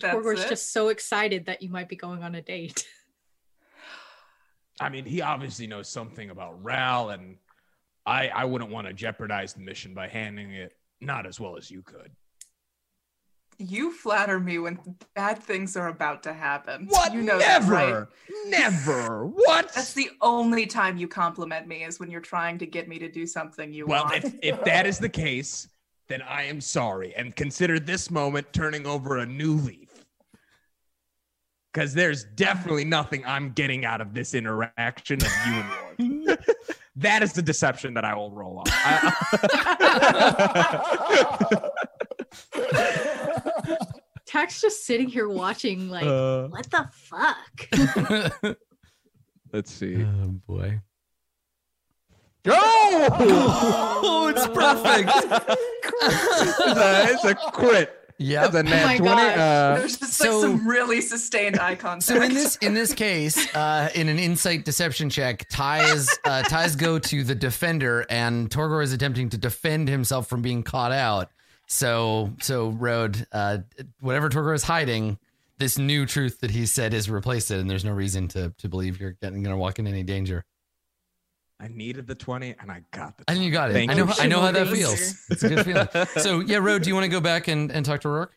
That's 0.00 0.14
Torgor's 0.14 0.44
it? 0.44 0.48
just 0.48 0.72
so 0.72 0.88
excited 0.88 1.46
that 1.46 1.62
you 1.62 1.70
might 1.70 1.88
be 1.88 1.96
going 1.96 2.22
on 2.22 2.34
a 2.34 2.42
date. 2.42 2.86
I 4.80 4.88
mean, 4.88 5.04
he 5.04 5.22
obviously 5.22 5.66
knows 5.66 5.88
something 5.88 6.30
about 6.30 6.62
Ral, 6.62 7.10
and 7.10 7.36
I 8.04 8.28
I 8.28 8.44
wouldn't 8.44 8.70
want 8.70 8.86
to 8.88 8.92
jeopardize 8.92 9.54
the 9.54 9.60
mission 9.60 9.94
by 9.94 10.08
handling 10.08 10.52
it 10.52 10.74
not 11.00 11.26
as 11.26 11.38
well 11.40 11.56
as 11.56 11.70
you 11.70 11.82
could. 11.82 12.10
You 13.68 13.92
flatter 13.92 14.40
me 14.40 14.58
when 14.58 14.78
bad 15.14 15.38
things 15.38 15.76
are 15.76 15.86
about 15.88 16.22
to 16.24 16.32
happen. 16.32 16.86
What? 16.88 17.14
You 17.14 17.22
know 17.22 17.38
that, 17.38 17.62
Never. 17.62 17.72
right? 17.72 18.06
Never. 18.48 19.26
What? 19.32 19.72
That's 19.74 19.92
the 19.92 20.10
only 20.20 20.66
time 20.66 20.96
you 20.96 21.06
compliment 21.06 21.66
me 21.68 21.84
is 21.84 22.00
when 22.00 22.10
you're 22.10 22.20
trying 22.20 22.58
to 22.58 22.66
get 22.66 22.88
me 22.88 22.98
to 22.98 23.08
do 23.08 23.26
something 23.26 23.72
you 23.72 23.86
well, 23.86 24.04
want. 24.04 24.24
if, 24.24 24.34
if 24.42 24.64
that 24.64 24.86
is 24.86 24.98
the 24.98 25.08
case, 25.08 25.68
then 26.08 26.22
I 26.22 26.42
am 26.44 26.60
sorry 26.60 27.14
and 27.14 27.34
consider 27.36 27.78
this 27.78 28.10
moment 28.10 28.52
turning 28.52 28.86
over 28.86 29.18
a 29.18 29.26
new 29.26 29.54
leaf. 29.54 29.88
Because 31.72 31.94
there's 31.94 32.24
definitely 32.24 32.84
nothing 32.84 33.24
I'm 33.24 33.52
getting 33.52 33.84
out 33.84 34.00
of 34.00 34.12
this 34.12 34.34
interaction 34.34 35.20
of 35.22 35.32
you 35.46 35.52
and 35.98 36.26
Roy. 36.26 36.36
that 36.96 37.22
is 37.22 37.32
the 37.32 37.42
deception 37.42 37.94
that 37.94 38.04
I 38.04 38.14
will 38.14 38.30
roll 38.32 38.58
on. 38.58 38.64
I- 38.68 39.92
Tech's 44.32 44.62
just 44.62 44.86
sitting 44.86 45.08
here 45.08 45.28
watching, 45.28 45.90
like, 45.90 46.06
Uh, 46.06 46.48
what 46.48 46.66
the 46.70 46.88
fuck? 46.90 48.56
let's 49.52 49.70
see. 49.70 50.02
oh 50.02 50.28
boy. 50.46 50.80
Go! 52.42 52.54
Oh, 52.56 54.32
it's 54.34 54.46
perfect. 54.48 55.10
it's, 56.02 56.60
a, 56.78 57.12
it's 57.12 57.24
a 57.24 57.34
crit. 57.34 57.92
Yep. 58.18 58.52
That's 58.52 58.54
a 58.54 58.62
nat 58.70 58.84
my 58.86 58.98
gosh. 58.98 59.36
Uh, 59.38 59.74
There's 59.78 59.96
just 59.98 60.14
so- 60.14 60.40
like 60.40 60.42
some 60.48 60.66
really 60.66 61.02
sustained 61.02 61.58
eye 61.60 61.74
contact. 61.74 62.04
So 62.04 62.22
in 62.22 62.32
this 62.32 62.56
in 62.56 62.72
this 62.72 62.94
case, 62.94 63.54
uh, 63.54 63.90
in 63.94 64.08
an 64.08 64.18
insight 64.18 64.64
deception 64.64 65.10
check, 65.10 65.46
ties 65.50 66.08
uh, 66.24 66.42
ties 66.42 66.74
go 66.74 66.98
to 66.98 67.22
the 67.22 67.34
defender, 67.34 68.06
and 68.08 68.48
Torgor 68.48 68.82
is 68.82 68.92
attempting 68.94 69.28
to 69.30 69.38
defend 69.38 69.88
himself 69.88 70.26
from 70.26 70.40
being 70.40 70.62
caught 70.62 70.92
out. 70.92 71.30
So 71.72 72.34
so 72.42 72.68
Road, 72.68 73.26
uh, 73.32 73.58
whatever 74.00 74.28
Torgor 74.28 74.54
is 74.54 74.62
hiding, 74.62 75.18
this 75.58 75.78
new 75.78 76.04
truth 76.04 76.40
that 76.40 76.50
he 76.50 76.66
said 76.66 76.92
is 76.92 77.08
replaced 77.08 77.50
it, 77.50 77.60
and 77.60 77.68
there's 77.70 77.84
no 77.84 77.92
reason 77.92 78.28
to 78.28 78.50
to 78.58 78.68
believe 78.68 79.00
you're 79.00 79.12
getting 79.22 79.42
gonna 79.42 79.56
walk 79.56 79.78
in 79.78 79.86
any 79.86 80.02
danger. 80.02 80.44
I 81.58 81.68
needed 81.68 82.06
the 82.08 82.14
20 82.16 82.56
and 82.60 82.70
I 82.72 82.82
got 82.90 83.16
the 83.16 83.24
And 83.28 83.42
you 83.42 83.50
got 83.52 83.70
it. 83.70 83.74
Thank 83.74 83.90
I 83.90 83.94
know 83.94 84.04
you. 84.06 84.12
I 84.18 84.26
know 84.26 84.40
how 84.42 84.50
that 84.52 84.68
feels. 84.68 85.24
It's 85.30 85.44
a 85.44 85.48
good 85.48 85.64
feeling. 85.64 85.88
So 86.20 86.40
yeah, 86.40 86.58
Road, 86.58 86.82
do 86.82 86.88
you 86.90 86.94
want 86.94 87.04
to 87.04 87.08
go 87.10 87.20
back 87.20 87.48
and, 87.48 87.70
and 87.72 87.86
talk 87.86 88.00
to 88.02 88.08
Rourke? 88.10 88.34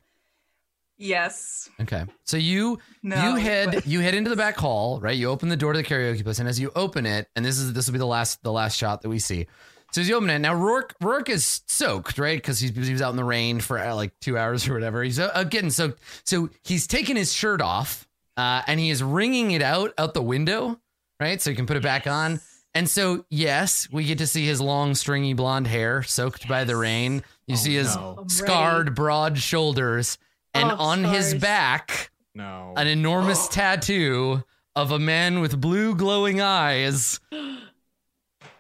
yes. 0.98 1.70
Okay. 1.82 2.06
So 2.24 2.38
you 2.38 2.80
No. 3.04 3.22
you 3.32 3.36
head 3.36 3.72
but- 3.74 3.86
you 3.88 4.00
head 4.00 4.14
into 4.16 4.30
the 4.30 4.36
back 4.38 4.56
hall, 4.56 5.02
right? 5.02 5.18
You 5.18 5.30
open 5.30 5.50
the 5.50 5.58
door 5.58 5.74
to 5.74 5.78
the 5.78 5.84
karaoke 5.84 6.24
place, 6.24 6.40
and 6.40 6.48
as 6.48 6.58
you 6.60 6.72
open 6.76 7.06
it, 7.06 7.28
and 7.36 7.44
this 7.44 7.58
is 7.58 7.74
this 7.74 7.88
will 7.88 7.94
be 7.94 8.00
the 8.00 8.06
last 8.06 8.42
the 8.44 8.52
last 8.52 8.78
shot 8.78 9.02
that 9.02 9.10
we 9.10 9.20
see. 9.20 9.48
So 9.96 10.02
he's 10.02 10.10
you 10.10 10.16
open 10.16 10.30
it, 10.30 10.40
now 10.40 10.54
Rourke 10.54 10.94
Rourke 11.00 11.30
is 11.30 11.62
soaked, 11.68 12.18
right? 12.18 12.38
Because 12.38 12.60
he's 12.60 12.76
he 12.76 12.92
was 12.92 13.02
out 13.02 13.12
in 13.12 13.16
the 13.16 13.24
rain 13.24 13.62
for 13.62 13.80
uh, 13.80 13.96
like 13.96 14.12
two 14.20 14.38
hours 14.38 14.68
or 14.68 14.74
whatever. 14.74 15.02
He's 15.02 15.20
uh, 15.20 15.46
getting 15.46 15.70
soaked. 15.70 16.02
So 16.26 16.50
he's 16.66 16.86
taking 16.86 17.16
his 17.16 17.32
shirt 17.32 17.62
off, 17.62 18.06
uh, 18.36 18.62
and 18.68 18.78
he 18.78 18.90
is 18.90 19.02
wringing 19.02 19.52
it 19.52 19.62
out 19.62 19.94
out 19.98 20.14
the 20.14 20.22
window, 20.22 20.82
right? 21.18 21.42
So 21.42 21.50
he 21.50 21.56
can 21.56 21.66
put 21.66 21.78
it 21.78 21.82
back 21.84 22.08
on. 22.08 22.42
And 22.74 22.90
so 22.90 23.24
yes, 23.30 23.88
we 23.90 24.04
get 24.04 24.18
to 24.18 24.28
see 24.28 24.46
his 24.46 24.60
long 24.60 24.96
stringy 24.96 25.34
blonde 25.34 25.68
hair 25.68 26.04
soaked 26.04 26.46
by 26.46 26.66
the 26.66 26.76
rain. 26.76 27.24
You 27.48 27.54
Oh, 27.54 27.58
see 27.58 27.76
his 27.76 27.96
no. 27.96 28.26
Scarred 28.28 28.96
broad 28.96 29.38
shoulders, 29.38 30.18
and 30.54 30.74
Oh, 30.74 30.76
on 30.76 31.06
his 31.06 31.36
back 31.36 32.12
No. 32.34 32.74
an 32.76 32.88
enormous 32.88 33.48
tattoo 33.52 34.44
of 34.76 34.92
a 34.92 35.00
man 35.00 35.40
with 35.40 35.62
blue 35.62 35.96
glowing 35.96 36.42
eyes. 36.42 37.22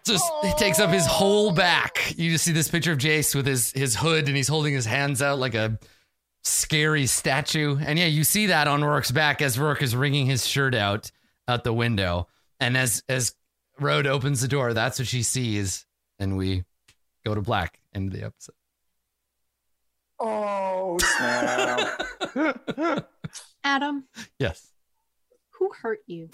Just 0.06 0.24
it 0.44 0.58
takes 0.58 0.80
up 0.80 0.92
his 0.92 1.06
whole 1.06 1.52
back. 1.52 2.14
You 2.18 2.32
just 2.32 2.46
see 2.46 2.52
this 2.52 2.70
picture 2.70 2.92
of 2.92 3.00
Jace 3.00 3.34
with 3.34 3.48
his 3.48 3.72
his 3.72 3.96
hood 3.96 4.28
and 4.28 4.38
he's 4.38 4.48
holding 4.48 4.74
his 4.74 4.86
hands 4.86 5.22
out 5.22 5.40
like 5.40 5.56
a 5.56 5.80
scary 6.44 7.08
statue. 7.08 7.78
And 7.80 7.98
yeah, 7.98 8.06
you 8.06 8.24
see 8.24 8.48
that 8.48 8.68
on 8.68 8.84
Rourke's 8.84 9.12
back 9.12 9.42
as 9.42 9.58
Rourke 9.58 9.82
is 9.82 9.96
wringing 9.96 10.28
his 10.28 10.46
shirt 10.46 10.76
out 10.76 11.12
out 11.48 11.64
the 11.64 11.74
window. 11.74 12.28
And 12.60 12.78
as 12.78 13.04
as 13.10 13.34
Road 13.80 14.06
opens 14.08 14.42
the 14.42 14.48
door, 14.48 14.74
that's 14.74 15.00
what 15.00 15.08
she 15.08 15.24
sees, 15.24 15.86
and 16.20 16.38
we 16.38 16.64
go 17.26 17.36
to 17.36 17.42
black 17.42 17.80
end 17.94 18.14
of 18.14 18.20
the 18.20 18.26
episode. 18.26 18.56
Oh 20.20 20.98
snap! 21.00 22.02
Adam, 23.64 24.06
Yes. 24.40 24.72
Who 25.60 25.72
hurt 25.82 26.00
you? 26.08 26.30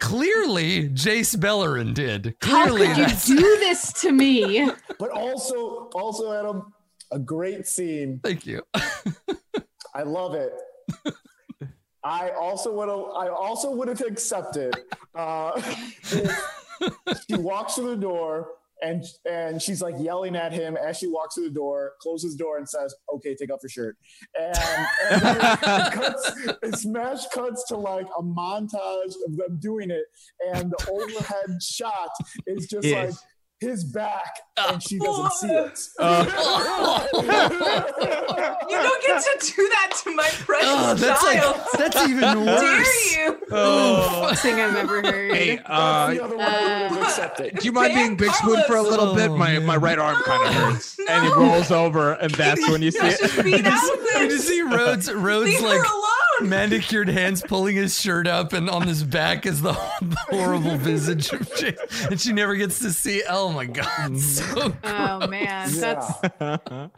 Clearly, 0.00 0.88
Jace 0.90 1.36
Beleren 1.36 1.94
did. 1.94 2.34
How 2.42 2.66
Clearly, 2.66 2.86
could 2.94 3.28
you 3.28 3.36
do 3.36 3.56
this 3.58 3.92
to 4.00 4.12
me? 4.12 4.70
but 4.98 5.10
also, 5.10 5.90
also, 5.94 6.32
Adam, 6.32 6.72
a 7.10 7.18
great 7.18 7.66
scene. 7.66 8.20
Thank 8.22 8.46
you. 8.46 8.62
I 9.94 10.02
love 10.02 10.34
it. 10.34 10.52
I 12.02 12.30
also 12.30 12.72
would 12.72 12.88
have. 12.88 12.98
I 12.98 13.28
also 13.28 13.72
would 13.72 13.88
have 13.88 14.00
accepted 14.00 14.74
uh, 15.14 15.60
she 17.28 17.36
walks 17.36 17.74
through 17.74 17.90
the 17.90 18.00
door 18.00 18.52
and 18.82 19.04
and 19.28 19.60
she's 19.60 19.82
like 19.82 19.94
yelling 19.98 20.36
at 20.36 20.52
him 20.52 20.76
as 20.76 20.98
she 20.98 21.06
walks 21.06 21.34
through 21.34 21.48
the 21.48 21.54
door, 21.54 21.92
closes 22.00 22.36
the 22.36 22.42
door, 22.44 22.58
and 22.58 22.68
says, 22.68 22.94
"Okay, 23.14 23.34
take 23.34 23.52
off 23.52 23.60
your 23.62 23.70
shirt." 23.70 23.96
And, 24.38 24.56
and 25.10 25.22
it 25.22 25.92
cuts, 25.92 26.32
it 26.62 26.76
smash 26.76 27.26
cuts 27.28 27.64
to 27.68 27.76
like 27.76 28.06
a 28.18 28.22
montage 28.22 29.14
of 29.26 29.36
them 29.36 29.58
doing 29.60 29.90
it, 29.90 30.04
and 30.54 30.70
the 30.70 30.90
overhead 30.90 31.62
shot 31.62 32.10
is 32.46 32.66
just 32.66 32.86
Yes. 32.86 33.10
like 33.10 33.18
his 33.60 33.84
back, 33.84 34.38
ah. 34.58 34.72
and 34.72 34.82
she 34.82 34.98
doesn't 34.98 35.32
see 35.34 35.48
it. 35.48 35.78
Ah. 36.00 37.06
You 38.70 38.76
don't 38.76 39.02
get 39.02 39.22
to 39.22 39.52
do 39.54 39.68
that 39.68 40.00
to 40.04 40.14
my 40.14 40.28
precious 40.30 40.68
Oh, 40.68 40.76
ah, 40.78 40.94
that's 40.94 41.22
child. 41.22 41.56
like 41.58 41.72
that's 41.72 42.08
even 42.08 42.22
How 42.22 42.38
worse. 42.44 42.60
dare 42.60 43.24
you? 43.26 43.38
Oh. 43.50 44.32
Thing 44.36 44.54
I've 44.60 44.76
ever 44.76 45.02
heard. 45.02 45.32
Hey, 45.34 45.56
That's 45.56 45.68
uh, 45.68 46.10
the 46.10 46.24
other 46.24 46.36
one 46.36 46.46
I 46.46 46.62
would 46.62 46.92
have 46.92 46.98
uh, 46.98 47.00
accepted. 47.02 47.56
do 47.58 47.64
you 47.64 47.72
mind 47.72 47.94
being 47.94 48.16
Big 48.16 48.30
Spoon 48.32 48.62
for 48.66 48.76
a 48.76 48.82
little 48.82 49.14
bit? 49.14 49.30
Oh, 49.30 49.36
My 49.36 49.58
my 49.58 49.76
right 49.76 49.98
arm 49.98 50.16
oh, 50.18 50.22
kind 50.24 50.48
of 50.48 50.54
No, 50.54 50.60
hurts, 50.72 50.96
and 51.08 51.24
he 51.24 51.32
rolls 51.32 51.70
over, 51.70 52.12
and 52.14 52.30
that's 52.32 52.66
when 52.70 52.80
you 52.82 52.90
see 52.90 53.00
Let's 53.00 53.20
it. 53.22 53.46
You 54.20 54.28
just 54.28 54.46
see 54.48 54.60
Rhodes 54.62 55.12
Rhodes 55.12 55.46
Leave 55.46 55.60
like 55.62 55.78
her 55.78 55.84
alone. 55.84 56.09
Manicured 56.42 57.08
hands 57.08 57.42
pulling 57.46 57.76
his 57.76 57.98
shirt 58.00 58.26
up 58.26 58.52
and 58.52 58.68
on 58.70 58.86
his 58.86 59.02
back 59.04 59.46
is 59.46 59.60
the 59.62 59.72
horrible 59.72 60.76
visage 60.76 61.32
of 61.32 61.54
Jay. 61.56 61.76
And 62.10 62.20
she 62.20 62.32
never 62.32 62.56
gets 62.56 62.78
to 62.80 62.92
see 62.92 63.22
oh 63.28 63.50
my 63.52 63.66
god. 63.66 64.18
So 64.18 64.72
Oh 64.84 65.26
man, 65.26 65.70
that's 65.72 66.12
Yeah. 66.40 66.88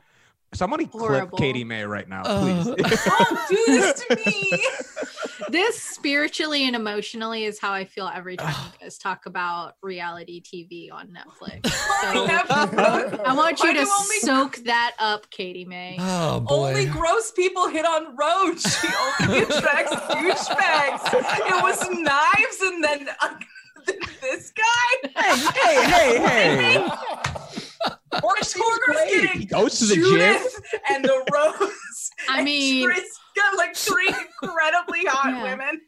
Somebody 0.54 0.84
clip 0.84 1.00
Horrible. 1.00 1.38
Katie 1.38 1.64
May 1.64 1.84
right 1.84 2.06
now, 2.06 2.22
Uh, 2.26 2.42
please. 2.42 2.66
Don't 2.66 3.48
do 3.48 3.64
this 3.68 4.04
to 4.04 4.16
me. 4.26 4.64
this 5.48 5.80
spiritually 5.82 6.66
and 6.66 6.74
emotionally 6.76 7.44
is 7.44 7.58
how 7.58 7.72
I 7.72 7.84
feel 7.84 8.10
every 8.12 8.36
time 8.36 8.54
you 8.72 8.78
guys 8.86 8.98
talk 8.98 9.26
about 9.26 9.74
reality 9.82 10.42
TV 10.42 10.92
on 10.92 11.08
Netflix. 11.08 11.70
So 12.02 12.26
I 13.24 13.32
want 13.36 13.60
you 13.62 13.68
Why 13.68 13.74
to 13.74 13.80
only- 14.00 14.18
soak 14.20 14.56
that 14.64 14.94
up, 14.98 15.30
Katie 15.30 15.64
May. 15.64 15.96
oh 16.00 16.40
boy. 16.40 16.70
Only 16.70 16.86
gross 16.86 17.30
people 17.30 17.68
hit 17.68 17.84
on 17.86 18.16
road. 18.16 18.58
She 18.58 18.88
only 19.22 19.42
attracts 19.42 19.92
douchebags. 19.92 21.14
It 21.14 21.62
was 21.62 21.88
knives 21.90 22.60
and 22.62 22.82
then 22.82 23.08
uh, 23.20 23.34
this 24.20 24.52
guy. 24.52 25.10
hey, 25.54 25.84
hey, 25.90 26.18
hey! 26.18 26.88
Or 28.22 28.34
Torgor's 28.36 29.02
He 29.10 29.20
getting 29.22 29.46
goes 29.46 29.78
to 29.78 29.86
the 29.86 29.94
gym. 29.94 30.80
And 30.90 31.02
the 31.04 31.24
Rose. 31.32 32.01
I 32.28 32.42
mean- 32.42 32.84
Tris 32.84 33.18
got 33.36 33.56
like 33.56 33.74
three 33.76 34.08
incredibly 34.42 35.04
hot 35.06 35.30
Yeah. 35.32 35.42
women. 35.42 35.80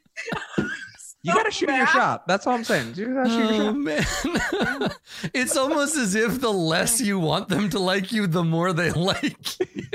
You 1.23 1.33
gotta 1.33 1.51
shoot 1.51 1.71
your 1.71 1.87
shot. 1.87 2.27
That's 2.29 2.47
all 2.47 2.53
I'm 2.55 2.65
saying. 2.65 2.95
You 2.97 3.15
gotta 3.15 3.31
shoot 3.31 3.55
your 3.55 3.63
Oh 3.63 3.73
shot. 3.73 4.81
man. 4.83 4.91
it's 5.35 5.57
almost 5.57 5.97
as 5.97 6.15
if 6.15 6.39
the 6.41 6.53
less 6.53 7.01
you 7.01 7.19
want 7.19 7.49
them 7.49 7.71
to 7.71 7.79
like 7.79 8.13
you, 8.13 8.27
the 8.27 8.45
more 8.45 8.75
they 8.75 8.91
like 8.91 9.59
you. 9.59 9.87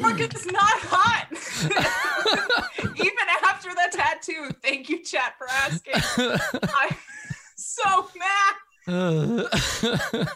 Mark 0.00 0.20
is 0.20 0.46
not 0.46 0.78
hot. 0.88 1.26
Even 2.96 3.26
after 3.44 3.70
the 3.70 3.88
tattoo. 3.92 4.50
Thank 4.62 4.88
you, 4.88 5.02
chat, 5.02 5.34
for 5.38 5.46
asking. 5.48 5.94
I'm 6.62 6.96
so 7.56 8.08
mad. 8.18 8.54
Uh, 8.88 9.44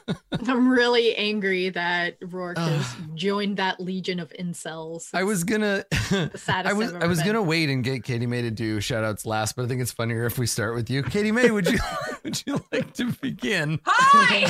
I'm 0.49 0.69
really 0.69 1.15
angry 1.15 1.69
that 1.71 2.17
Rourke 2.21 2.59
has 2.59 2.85
joined 3.15 3.59
that 3.59 3.79
legion 3.79 4.19
of 4.19 4.33
incels. 4.39 5.11
I 5.15 5.23
was 5.23 5.45
gonna 5.45 5.85
the 5.91 6.31
I 6.67 6.73
was 6.73 6.89
I've 6.89 6.95
I 6.95 6.99
ever 6.99 7.09
was 7.09 7.19
been. 7.19 7.27
gonna 7.29 7.43
wait 7.43 7.69
and 7.71 7.85
get 7.85 8.03
Katie 8.03 8.27
May 8.27 8.43
to 8.43 8.51
do 8.51 8.81
shout 8.81 9.05
outs 9.05 9.25
last, 9.25 9.55
but 9.55 9.65
I 9.65 9.69
think 9.69 9.81
it's 9.81 9.93
funnier 9.93 10.25
if 10.27 10.39
we 10.39 10.47
start 10.47 10.75
with 10.75 10.91
you. 10.91 11.03
Katie 11.05 11.31
May, 11.33 11.51
would 11.51 11.69
you 11.71 11.79
would 12.25 12.43
you 12.47 12.65
like 12.73 12.93
to 12.95 13.13
begin? 13.21 13.79
Hi. 13.85 14.47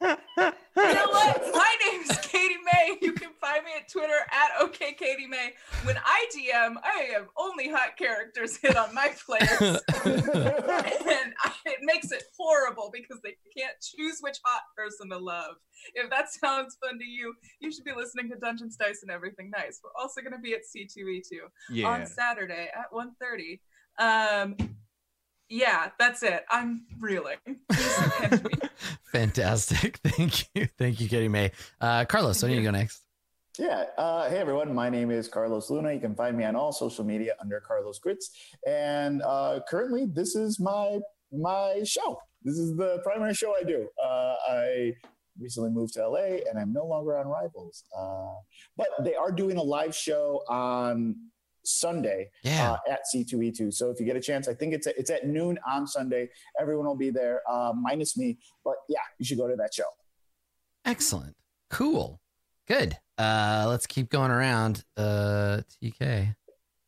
you 0.00 0.94
know 0.94 1.08
what? 1.10 1.42
My 1.54 1.75
name's 1.75 1.75
Katie 1.75 1.75
May. 2.86 2.96
You 3.02 3.12
can 3.12 3.30
find 3.40 3.64
me 3.64 3.70
at 3.78 3.90
Twitter 3.90 4.18
at 4.30 4.60
OKKatieMay. 4.60 5.50
When 5.84 5.96
I 6.04 6.26
DM, 6.34 6.74
I 6.82 7.08
have 7.14 7.26
only 7.36 7.68
hot 7.68 7.96
characters 7.96 8.56
hit 8.56 8.76
on 8.76 8.94
my 8.94 9.12
players. 9.24 9.60
and 10.04 11.34
I, 11.44 11.52
it 11.66 11.78
makes 11.82 12.12
it 12.12 12.24
horrible 12.38 12.90
because 12.92 13.20
they 13.22 13.36
can't 13.56 13.74
choose 13.80 14.18
which 14.20 14.38
hot 14.44 14.62
person 14.76 15.10
to 15.10 15.18
love. 15.18 15.56
If 15.94 16.10
that 16.10 16.32
sounds 16.32 16.76
fun 16.82 16.98
to 16.98 17.04
you, 17.04 17.34
you 17.60 17.70
should 17.72 17.84
be 17.84 17.92
listening 17.94 18.30
to 18.30 18.36
Dungeons, 18.36 18.76
Dice, 18.76 19.00
and 19.02 19.10
Everything 19.10 19.50
Nice. 19.50 19.80
We're 19.82 19.90
also 20.00 20.20
going 20.20 20.32
to 20.32 20.38
be 20.38 20.54
at 20.54 20.60
C2E2 20.62 21.38
Yeah. 21.70 21.88
on 21.88 22.06
Saturday 22.06 22.70
at 22.74 22.86
1.30. 22.92 23.60
Um, 23.98 24.56
yeah, 25.48 25.90
that's 25.98 26.22
it. 26.22 26.44
I'm 26.50 26.86
reeling. 26.98 27.36
Please 27.70 27.96
catch 28.18 28.42
me. 28.42 28.50
Fantastic. 29.12 29.96
Thank 30.04 30.48
you. 30.54 30.68
Thank 30.78 31.00
you, 31.00 31.08
Katie 31.08 31.28
May. 31.28 31.52
Uh, 31.80 32.04
Carlos, 32.04 32.42
why 32.42 32.48
don't 32.48 32.58
you 32.58 32.64
go 32.64 32.70
next? 32.70 33.02
Yeah. 33.58 33.84
Uh, 33.96 34.28
hey, 34.28 34.38
everyone. 34.38 34.74
My 34.74 34.90
name 34.90 35.10
is 35.10 35.28
Carlos 35.28 35.70
Luna. 35.70 35.92
You 35.92 36.00
can 36.00 36.14
find 36.14 36.36
me 36.36 36.44
on 36.44 36.56
all 36.56 36.72
social 36.72 37.04
media 37.04 37.34
under 37.40 37.60
Carlos 37.60 37.98
Grits. 37.98 38.30
And 38.66 39.22
uh, 39.22 39.60
currently, 39.68 40.06
this 40.12 40.34
is 40.34 40.60
my 40.60 40.98
my 41.32 41.82
show. 41.84 42.18
This 42.42 42.58
is 42.58 42.76
the 42.76 43.00
primary 43.02 43.34
show 43.34 43.54
I 43.58 43.62
do. 43.62 43.88
Uh, 44.04 44.34
I 44.48 44.92
recently 45.38 45.70
moved 45.70 45.94
to 45.94 46.08
LA, 46.08 46.38
and 46.48 46.58
I'm 46.58 46.72
no 46.72 46.86
longer 46.86 47.16
on 47.18 47.26
Rivals. 47.26 47.84
Uh, 47.96 48.34
but 48.76 48.88
they 49.02 49.14
are 49.14 49.32
doing 49.32 49.56
a 49.56 49.62
live 49.62 49.94
show 49.94 50.42
on 50.48 51.16
Sunday 51.66 52.30
Yeah. 52.42 52.72
uh, 52.72 52.78
at 52.90 53.00
C2E2. 53.14 53.72
So 53.74 53.90
if 53.90 53.98
you 54.00 54.06
get 54.06 54.16
a 54.16 54.20
chance, 54.20 54.48
I 54.48 54.54
think 54.54 54.72
it's 54.74 54.86
at, 54.86 54.96
it's 54.96 55.10
at 55.10 55.26
noon 55.26 55.58
on 55.66 55.86
Sunday. 55.86 56.28
Everyone 56.60 56.86
will 56.86 56.96
be 56.96 57.10
there, 57.10 57.42
uh, 57.50 57.72
minus 57.74 58.16
me. 58.16 58.38
But 58.64 58.76
yeah, 58.88 58.98
you 59.18 59.24
should 59.24 59.38
go 59.38 59.48
to 59.48 59.56
that 59.56 59.74
show. 59.74 59.84
Excellent. 60.84 61.34
Cool. 61.70 62.20
Good. 62.68 62.96
Uh, 63.18 63.66
let's 63.68 63.86
keep 63.86 64.10
going 64.10 64.30
around. 64.30 64.84
Uh, 64.96 65.62
TK, 65.82 66.34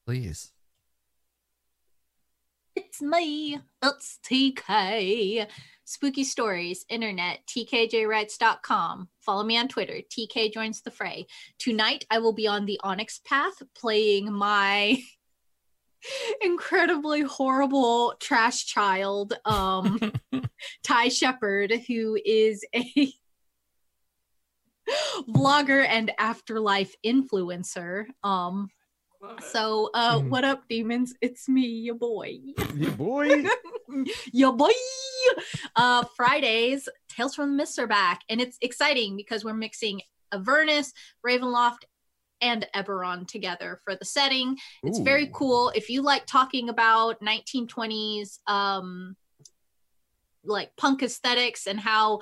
please. 0.06 0.52
It's 2.78 3.02
me. 3.02 3.58
It's 3.82 4.20
TK. 4.24 5.48
Spooky 5.84 6.22
Stories, 6.22 6.84
Internet, 6.88 7.40
tkjwrites.com. 7.48 9.08
Follow 9.18 9.42
me 9.42 9.58
on 9.58 9.66
Twitter. 9.66 10.00
TK 10.08 10.52
joins 10.52 10.82
the 10.82 10.92
fray. 10.92 11.26
Tonight, 11.58 12.06
I 12.08 12.20
will 12.20 12.32
be 12.32 12.46
on 12.46 12.66
the 12.66 12.78
Onyx 12.84 13.18
Path 13.24 13.60
playing 13.76 14.32
my 14.32 15.02
incredibly 16.40 17.22
horrible 17.22 18.14
trash 18.20 18.64
child, 18.66 19.32
um, 19.44 20.12
Ty 20.84 21.08
Shepard, 21.08 21.72
who 21.88 22.16
is 22.24 22.64
a 22.72 23.12
blogger 25.28 25.84
and 25.84 26.12
afterlife 26.16 26.94
influencer. 27.04 28.04
Um. 28.22 28.68
So, 29.50 29.90
uh, 29.94 30.18
Mhm. 30.20 30.28
what 30.28 30.44
up, 30.44 30.68
demons? 30.68 31.14
It's 31.20 31.48
me, 31.48 31.66
your 31.66 31.94
boy. 31.94 32.40
Yeah, 32.74 32.90
boy. 32.90 33.44
your 34.32 34.52
boy. 34.52 34.70
Uh, 35.76 36.04
Fridays, 36.16 36.88
Tales 37.08 37.34
from 37.34 37.50
the 37.50 37.56
Mists 37.56 37.78
are 37.78 37.86
back, 37.86 38.22
and 38.28 38.40
it's 38.40 38.58
exciting 38.60 39.16
because 39.16 39.44
we're 39.44 39.54
mixing 39.54 40.02
Avernus, 40.32 40.92
Ravenloft, 41.26 41.84
and 42.40 42.66
Eberron 42.74 43.26
together 43.26 43.80
for 43.84 43.96
the 43.96 44.04
setting. 44.04 44.56
It's 44.84 45.00
very 45.00 45.28
cool. 45.32 45.70
If 45.74 45.90
you 45.90 46.02
like 46.02 46.24
talking 46.26 46.68
about 46.68 47.20
1920s, 47.20 48.38
um, 48.46 49.16
like 50.44 50.74
punk 50.76 51.02
aesthetics 51.02 51.66
and 51.66 51.80
how 51.80 52.20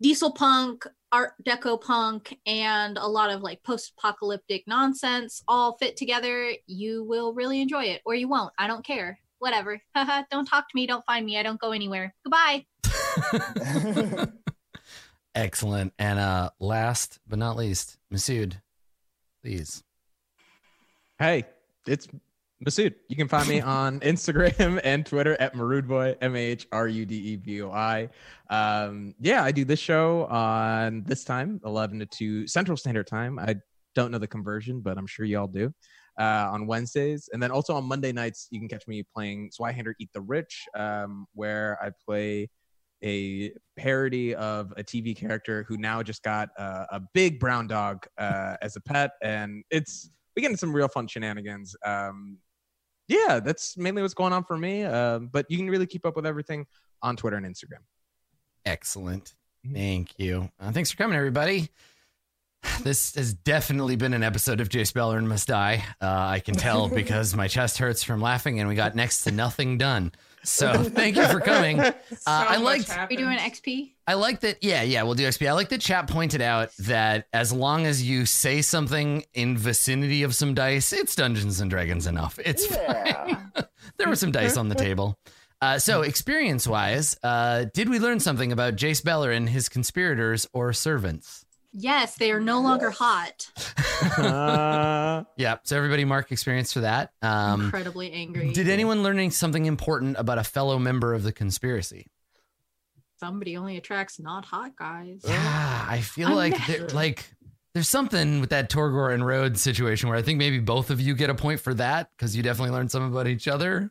diesel 0.00 0.32
punk, 0.32 0.86
art 1.12 1.32
deco 1.44 1.80
punk, 1.80 2.38
and 2.46 2.98
a 2.98 3.06
lot 3.06 3.30
of 3.30 3.42
like 3.42 3.62
post 3.62 3.92
apocalyptic 3.96 4.64
nonsense 4.66 5.42
all 5.48 5.76
fit 5.78 5.96
together, 5.96 6.52
you 6.66 7.04
will 7.04 7.32
really 7.32 7.60
enjoy 7.60 7.84
it, 7.84 8.02
or 8.04 8.14
you 8.14 8.28
won't. 8.28 8.52
I 8.58 8.66
don't 8.66 8.84
care. 8.84 9.18
Whatever. 9.38 9.80
Haha, 9.94 10.24
don't 10.30 10.46
talk 10.46 10.68
to 10.68 10.74
me. 10.74 10.86
Don't 10.86 11.04
find 11.06 11.24
me. 11.24 11.38
I 11.38 11.42
don't 11.42 11.60
go 11.60 11.72
anywhere. 11.72 12.14
Goodbye. 12.24 12.66
Excellent. 15.34 15.92
And 15.98 16.18
uh, 16.18 16.50
last 16.58 17.20
but 17.28 17.38
not 17.38 17.56
least, 17.56 17.98
Masood, 18.12 18.54
please. 19.42 19.84
Hey, 21.18 21.44
it's 21.86 22.08
Masood. 22.64 22.94
You 23.08 23.16
can 23.16 23.28
find 23.28 23.48
me 23.48 23.60
on 23.60 24.00
Instagram 24.00 24.80
and 24.84 25.06
Twitter 25.06 25.36
at 25.40 25.54
Mahrudeboi, 25.54 26.16
M 26.20 26.36
A 26.36 26.38
H 26.38 26.66
R 26.72 26.88
U 26.88 27.06
D 27.06 27.14
E 27.14 27.36
B 27.36 27.62
O 27.62 27.70
I. 27.70 28.08
Um, 28.50 29.14
yeah, 29.20 29.44
I 29.44 29.52
do 29.52 29.64
this 29.64 29.78
show 29.78 30.26
on 30.26 31.04
this 31.04 31.24
time, 31.24 31.60
11 31.64 32.00
to 32.00 32.06
2 32.06 32.46
Central 32.46 32.76
Standard 32.76 33.06
Time. 33.06 33.38
I 33.38 33.56
don't 33.94 34.10
know 34.10 34.18
the 34.18 34.26
conversion, 34.26 34.80
but 34.80 34.98
I'm 34.98 35.06
sure 35.06 35.24
y'all 35.24 35.46
do. 35.46 35.72
Uh, 36.18 36.48
on 36.50 36.66
Wednesdays. 36.66 37.28
And 37.32 37.40
then 37.40 37.52
also 37.52 37.74
on 37.74 37.84
Monday 37.84 38.10
nights, 38.10 38.48
you 38.50 38.58
can 38.58 38.68
catch 38.68 38.88
me 38.88 39.04
playing 39.14 39.50
Zweihander 39.56 39.92
Eat 40.00 40.10
the 40.12 40.20
Rich, 40.20 40.66
um, 40.74 41.26
where 41.34 41.78
I 41.80 41.90
play 42.04 42.48
a 43.04 43.52
parody 43.76 44.34
of 44.34 44.72
a 44.76 44.82
TV 44.82 45.16
character 45.16 45.64
who 45.68 45.76
now 45.76 46.02
just 46.02 46.24
got 46.24 46.48
uh, 46.58 46.86
a 46.90 47.00
big 47.14 47.38
brown 47.38 47.68
dog 47.68 48.04
uh, 48.18 48.56
as 48.60 48.74
a 48.74 48.80
pet. 48.80 49.12
And 49.22 49.62
it's, 49.70 50.10
we 50.34 50.42
get 50.42 50.48
into 50.48 50.58
some 50.58 50.74
real 50.74 50.88
fun 50.88 51.06
shenanigans. 51.06 51.76
Um, 51.86 52.38
yeah, 53.08 53.40
that's 53.40 53.76
mainly 53.76 54.02
what's 54.02 54.14
going 54.14 54.32
on 54.32 54.44
for 54.44 54.56
me. 54.56 54.84
Um, 54.84 55.28
but 55.32 55.46
you 55.48 55.56
can 55.56 55.68
really 55.68 55.86
keep 55.86 56.06
up 56.06 56.14
with 56.16 56.26
everything 56.26 56.66
on 57.02 57.16
Twitter 57.16 57.36
and 57.36 57.46
Instagram. 57.46 57.80
Excellent. 58.64 59.34
Mhm. 59.66 59.72
Thank 59.74 60.18
you. 60.18 60.50
Uh, 60.60 60.72
thanks 60.72 60.90
for 60.90 60.96
coming, 60.96 61.16
everybody. 61.16 61.70
This 62.82 63.14
has 63.14 63.34
definitely 63.34 63.94
been 63.96 64.14
an 64.14 64.22
episode 64.24 64.60
of 64.60 64.68
Jace 64.68 64.92
Beleren 64.92 65.26
Must 65.26 65.46
Die. 65.46 65.84
Uh, 66.00 66.06
I 66.06 66.40
can 66.40 66.54
tell 66.54 66.88
because 67.02 67.34
my 67.34 67.46
chest 67.48 67.78
hurts 67.78 68.02
from 68.02 68.20
laughing 68.20 68.58
and 68.58 68.68
we 68.68 68.74
got 68.74 68.94
next 68.96 69.22
to 69.24 69.30
nothing 69.30 69.78
done. 69.78 70.12
So 70.44 70.72
thank 70.84 71.16
you 71.16 71.26
for 71.28 71.40
coming. 71.40 71.78
So 72.10 72.18
I 72.26 72.56
much 72.56 72.62
liked- 72.88 72.96
Are 72.96 73.06
we 73.08 73.16
doing 73.16 73.38
XP? 73.38 73.92
I 74.06 74.14
like 74.14 74.40
that. 74.40 74.62
Yeah, 74.62 74.82
yeah, 74.82 75.02
we'll 75.02 75.14
do 75.14 75.24
XP. 75.26 75.46
I 75.48 75.52
like 75.52 75.68
that 75.70 75.80
chat 75.80 76.08
pointed 76.08 76.40
out 76.40 76.70
that 76.80 77.26
as 77.32 77.52
long 77.52 77.86
as 77.86 78.02
you 78.02 78.24
say 78.26 78.62
something 78.62 79.24
in 79.34 79.56
vicinity 79.56 80.22
of 80.22 80.34
some 80.34 80.54
dice, 80.54 80.92
it's 80.92 81.14
Dungeons 81.14 81.60
and 81.60 81.70
Dragons 81.70 82.06
enough. 82.06 82.38
It's 82.44 82.70
yeah. 82.70 83.40
there 83.98 84.08
were 84.08 84.16
some 84.16 84.32
dice 84.32 84.56
on 84.56 84.68
the 84.68 84.74
table. 84.86 85.18
Uh, 85.60 85.78
so, 85.78 86.02
experience 86.02 86.66
wise, 86.68 87.16
uh, 87.22 87.66
did 87.74 87.88
we 87.88 87.98
learn 87.98 88.20
something 88.20 88.52
about 88.52 88.76
Jace 88.76 89.02
Beleren, 89.02 89.48
his 89.48 89.68
conspirators, 89.68 90.46
or 90.52 90.72
servants? 90.72 91.44
Yes, 91.72 92.16
they 92.16 92.30
are 92.32 92.40
no 92.40 92.60
longer 92.60 92.90
hot. 92.90 93.50
Uh, 94.16 95.24
Yeah. 95.36 95.58
So, 95.64 95.76
everybody 95.76 96.04
mark 96.04 96.32
experience 96.32 96.72
for 96.72 96.80
that. 96.80 97.12
Um, 97.22 97.62
Incredibly 97.66 98.12
angry. 98.12 98.52
did 98.52 98.68
anyone 98.68 99.02
learn 99.02 99.30
something 99.30 99.66
important 99.66 100.16
about 100.18 100.38
a 100.38 100.44
fellow 100.44 100.78
member 100.78 101.14
of 101.14 101.22
the 101.22 101.32
conspiracy? 101.32 102.06
Somebody 103.20 103.56
only 103.56 103.76
attracts 103.76 104.18
not 104.20 104.44
hot 104.44 104.76
guys. 104.76 105.22
Yeah, 105.26 105.86
I 105.88 106.00
feel 106.00 106.28
I'm 106.28 106.34
like 106.36 106.52
mad. 106.52 106.68
there, 106.68 106.88
like 106.88 107.24
there's 107.74 107.88
something 107.88 108.40
with 108.40 108.50
that 108.50 108.70
Torgor 108.70 109.12
and 109.12 109.26
Rhodes 109.26 109.60
situation 109.60 110.08
where 110.08 110.16
I 110.16 110.22
think 110.22 110.38
maybe 110.38 110.60
both 110.60 110.90
of 110.90 111.00
you 111.00 111.14
get 111.14 111.28
a 111.28 111.34
point 111.34 111.60
for 111.60 111.74
that 111.74 112.10
because 112.16 112.36
you 112.36 112.42
definitely 112.44 112.70
learned 112.74 112.90
something 112.92 113.10
about 113.12 113.26
each 113.26 113.48
other. 113.48 113.90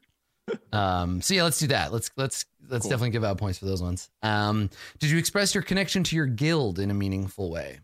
Um, 0.71 1.21
so 1.21 1.33
yeah, 1.33 1.43
let's 1.43 1.59
do 1.59 1.67
that. 1.67 1.91
Let's 1.91 2.11
let's 2.17 2.45
let's 2.69 2.83
Cool. 2.83 2.89
definitely 2.91 3.09
give 3.11 3.23
out 3.23 3.37
points 3.37 3.57
for 3.59 3.65
those 3.65 3.81
ones. 3.81 4.09
Um, 4.23 4.69
did 4.99 5.09
you 5.09 5.17
express 5.17 5.53
your 5.55 5.63
connection 5.63 6.03
to 6.05 6.15
your 6.15 6.25
guild 6.25 6.79
in 6.79 6.91
a 6.91 6.93
meaningful 6.93 7.49
way? 7.51 7.79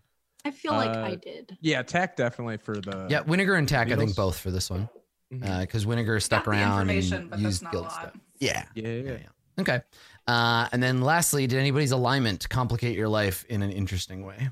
I 0.45 0.51
feel 0.51 0.73
like 0.73 0.89
Uh, 0.95 1.01
I 1.03 1.15
did. 1.15 1.57
yeah, 1.61 1.81
Tack 1.81 2.15
definitely 2.17 2.57
for 2.57 2.75
the. 2.75 3.07
yeah, 3.09 3.23
Winnegar 3.23 3.57
and 3.57 3.67
Tack, 3.67 3.91
I 3.91 3.95
think 3.95 4.15
both 4.15 4.37
for 4.37 4.51
this 4.51 4.69
one 4.69 4.89
because 5.29 5.85
Winnegar 5.85 6.21
stuck 6.21 6.47
around 6.47 6.89
and 6.89 7.01
used 7.41 7.63
guild 7.71 7.85
lot. 7.85 7.91
stuff. 7.93 8.11
Yeah. 8.39 8.65
yeah, 8.75 8.87
yeah, 8.87 9.11
yeah. 9.11 9.17
Okay. 9.59 9.81
Uh, 10.27 10.67
and 10.71 10.81
then 10.83 11.01
lastly, 11.01 11.47
did 11.47 11.59
anybody's 11.59 11.91
alignment 11.91 12.47
complicate 12.49 12.95
your 12.97 13.07
life 13.09 13.45
in 13.49 13.61
an 13.61 13.71
interesting 13.71 14.25
way? 14.25 14.49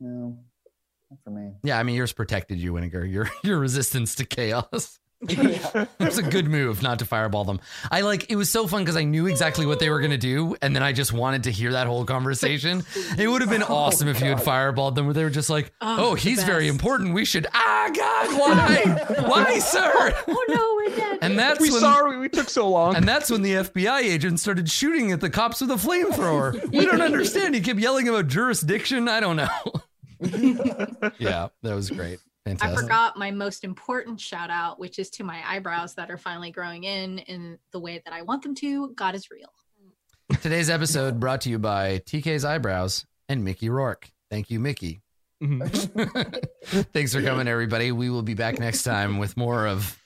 No, 0.00 0.38
not 1.10 1.18
for 1.24 1.30
me. 1.30 1.52
Yeah, 1.62 1.78
I 1.78 1.82
mean 1.82 1.94
yours 1.96 2.12
protected 2.12 2.58
you, 2.58 2.72
Winnegar. 2.74 3.10
Your 3.10 3.30
your 3.42 3.58
resistance 3.58 4.14
to 4.16 4.24
chaos. 4.24 4.98
Yeah. 5.46 5.86
It 5.98 6.04
was 6.04 6.18
a 6.18 6.22
good 6.22 6.48
move 6.48 6.82
not 6.82 6.98
to 7.00 7.04
fireball 7.04 7.44
them. 7.44 7.60
I 7.90 8.00
like 8.02 8.30
it 8.30 8.36
was 8.36 8.50
so 8.50 8.66
fun 8.66 8.82
because 8.82 8.96
I 8.96 9.04
knew 9.04 9.26
exactly 9.26 9.66
what 9.66 9.78
they 9.78 9.90
were 9.90 10.00
gonna 10.00 10.16
do, 10.18 10.56
and 10.62 10.74
then 10.74 10.82
I 10.82 10.92
just 10.92 11.12
wanted 11.12 11.44
to 11.44 11.50
hear 11.50 11.72
that 11.72 11.86
whole 11.86 12.04
conversation. 12.04 12.84
It 13.18 13.28
would 13.28 13.40
have 13.42 13.50
been 13.50 13.62
Oh, 13.68 13.74
awesome 13.74 14.08
if 14.08 14.20
you 14.20 14.28
had 14.28 14.38
fireballed 14.38 14.94
them, 14.94 15.06
where 15.06 15.14
they 15.14 15.24
were 15.24 15.30
just 15.30 15.50
like, 15.50 15.72
Oh, 15.80 16.10
"Oh, 16.10 16.14
he's 16.14 16.42
very 16.44 16.68
important. 16.68 17.14
We 17.14 17.24
should." 17.24 17.46
Ah, 17.52 17.90
God, 17.94 18.38
why, 18.38 19.24
why, 19.28 19.58
sir? 19.60 20.14
oh 20.28 20.44
no, 20.48 20.74
we're 20.76 20.96
dead. 20.96 21.18
And 21.22 21.38
that's 21.38 21.60
we 21.60 21.70
when, 21.70 21.80
sorry 21.80 22.18
we 22.18 22.28
took 22.28 22.48
so 22.48 22.68
long. 22.68 22.94
and 22.96 23.06
that's 23.06 23.30
when 23.30 23.42
the 23.42 23.52
FBI 23.54 24.00
agent 24.02 24.40
started 24.40 24.70
shooting 24.70 25.12
at 25.12 25.20
the 25.20 25.30
cops 25.30 25.60
with 25.60 25.70
a 25.70 25.74
flamethrower. 25.74 26.70
We 26.70 26.84
don't 26.86 27.00
understand. 27.02 27.54
He 27.54 27.60
kept 27.60 27.78
yelling 27.80 28.08
about 28.08 28.28
jurisdiction. 28.28 29.08
I 29.08 29.20
don't 29.20 29.36
know. 29.36 29.48
yeah, 31.18 31.48
that 31.62 31.74
was 31.74 31.90
great. 31.90 32.18
I 32.46 32.74
forgot 32.74 33.16
my 33.16 33.30
most 33.30 33.64
important 33.64 34.20
shout 34.20 34.50
out, 34.50 34.78
which 34.78 34.98
is 34.98 35.10
to 35.10 35.24
my 35.24 35.42
eyebrows 35.46 35.94
that 35.94 36.10
are 36.10 36.18
finally 36.18 36.50
growing 36.50 36.84
in 36.84 37.18
in 37.20 37.58
the 37.72 37.80
way 37.80 38.00
that 38.04 38.12
I 38.14 38.22
want 38.22 38.42
them 38.42 38.54
to. 38.56 38.90
God 38.94 39.14
is 39.14 39.30
real. 39.30 39.52
Today's 40.42 40.70
episode 40.70 41.20
brought 41.20 41.40
to 41.42 41.50
you 41.50 41.58
by 41.58 41.98
TK's 42.06 42.44
Eyebrows 42.44 43.04
and 43.28 43.44
Mickey 43.44 43.68
Rourke. 43.68 44.10
Thank 44.30 44.50
you, 44.50 44.58
Mickey. 44.60 45.00
Mhm. 45.42 46.48
Thanks 46.92 47.14
for 47.14 47.22
coming, 47.22 47.46
everybody. 47.48 47.92
We 47.92 48.10
will 48.10 48.22
be 48.22 48.34
back 48.34 48.58
next 48.58 48.82
time 48.82 49.18
with 49.18 49.36
more 49.36 49.66
of 49.66 49.98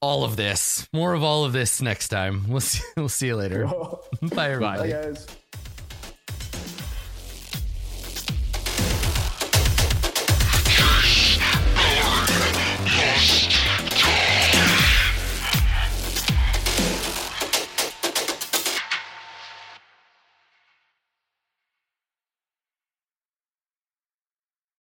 all 0.00 0.24
of 0.24 0.36
this. 0.36 0.88
More 0.92 1.12
of 1.14 1.22
all 1.22 1.44
of 1.44 1.52
this 1.52 1.82
next 1.82 2.08
time. 2.08 2.48
We'll 2.48 2.60
see, 2.60 2.82
we'll 2.96 3.08
see 3.08 3.26
you 3.28 3.36
later. 3.36 3.66
Bye, 4.22 4.50
everybody. 4.50 4.92
Bye, 4.92 5.02
guys. 5.02 5.26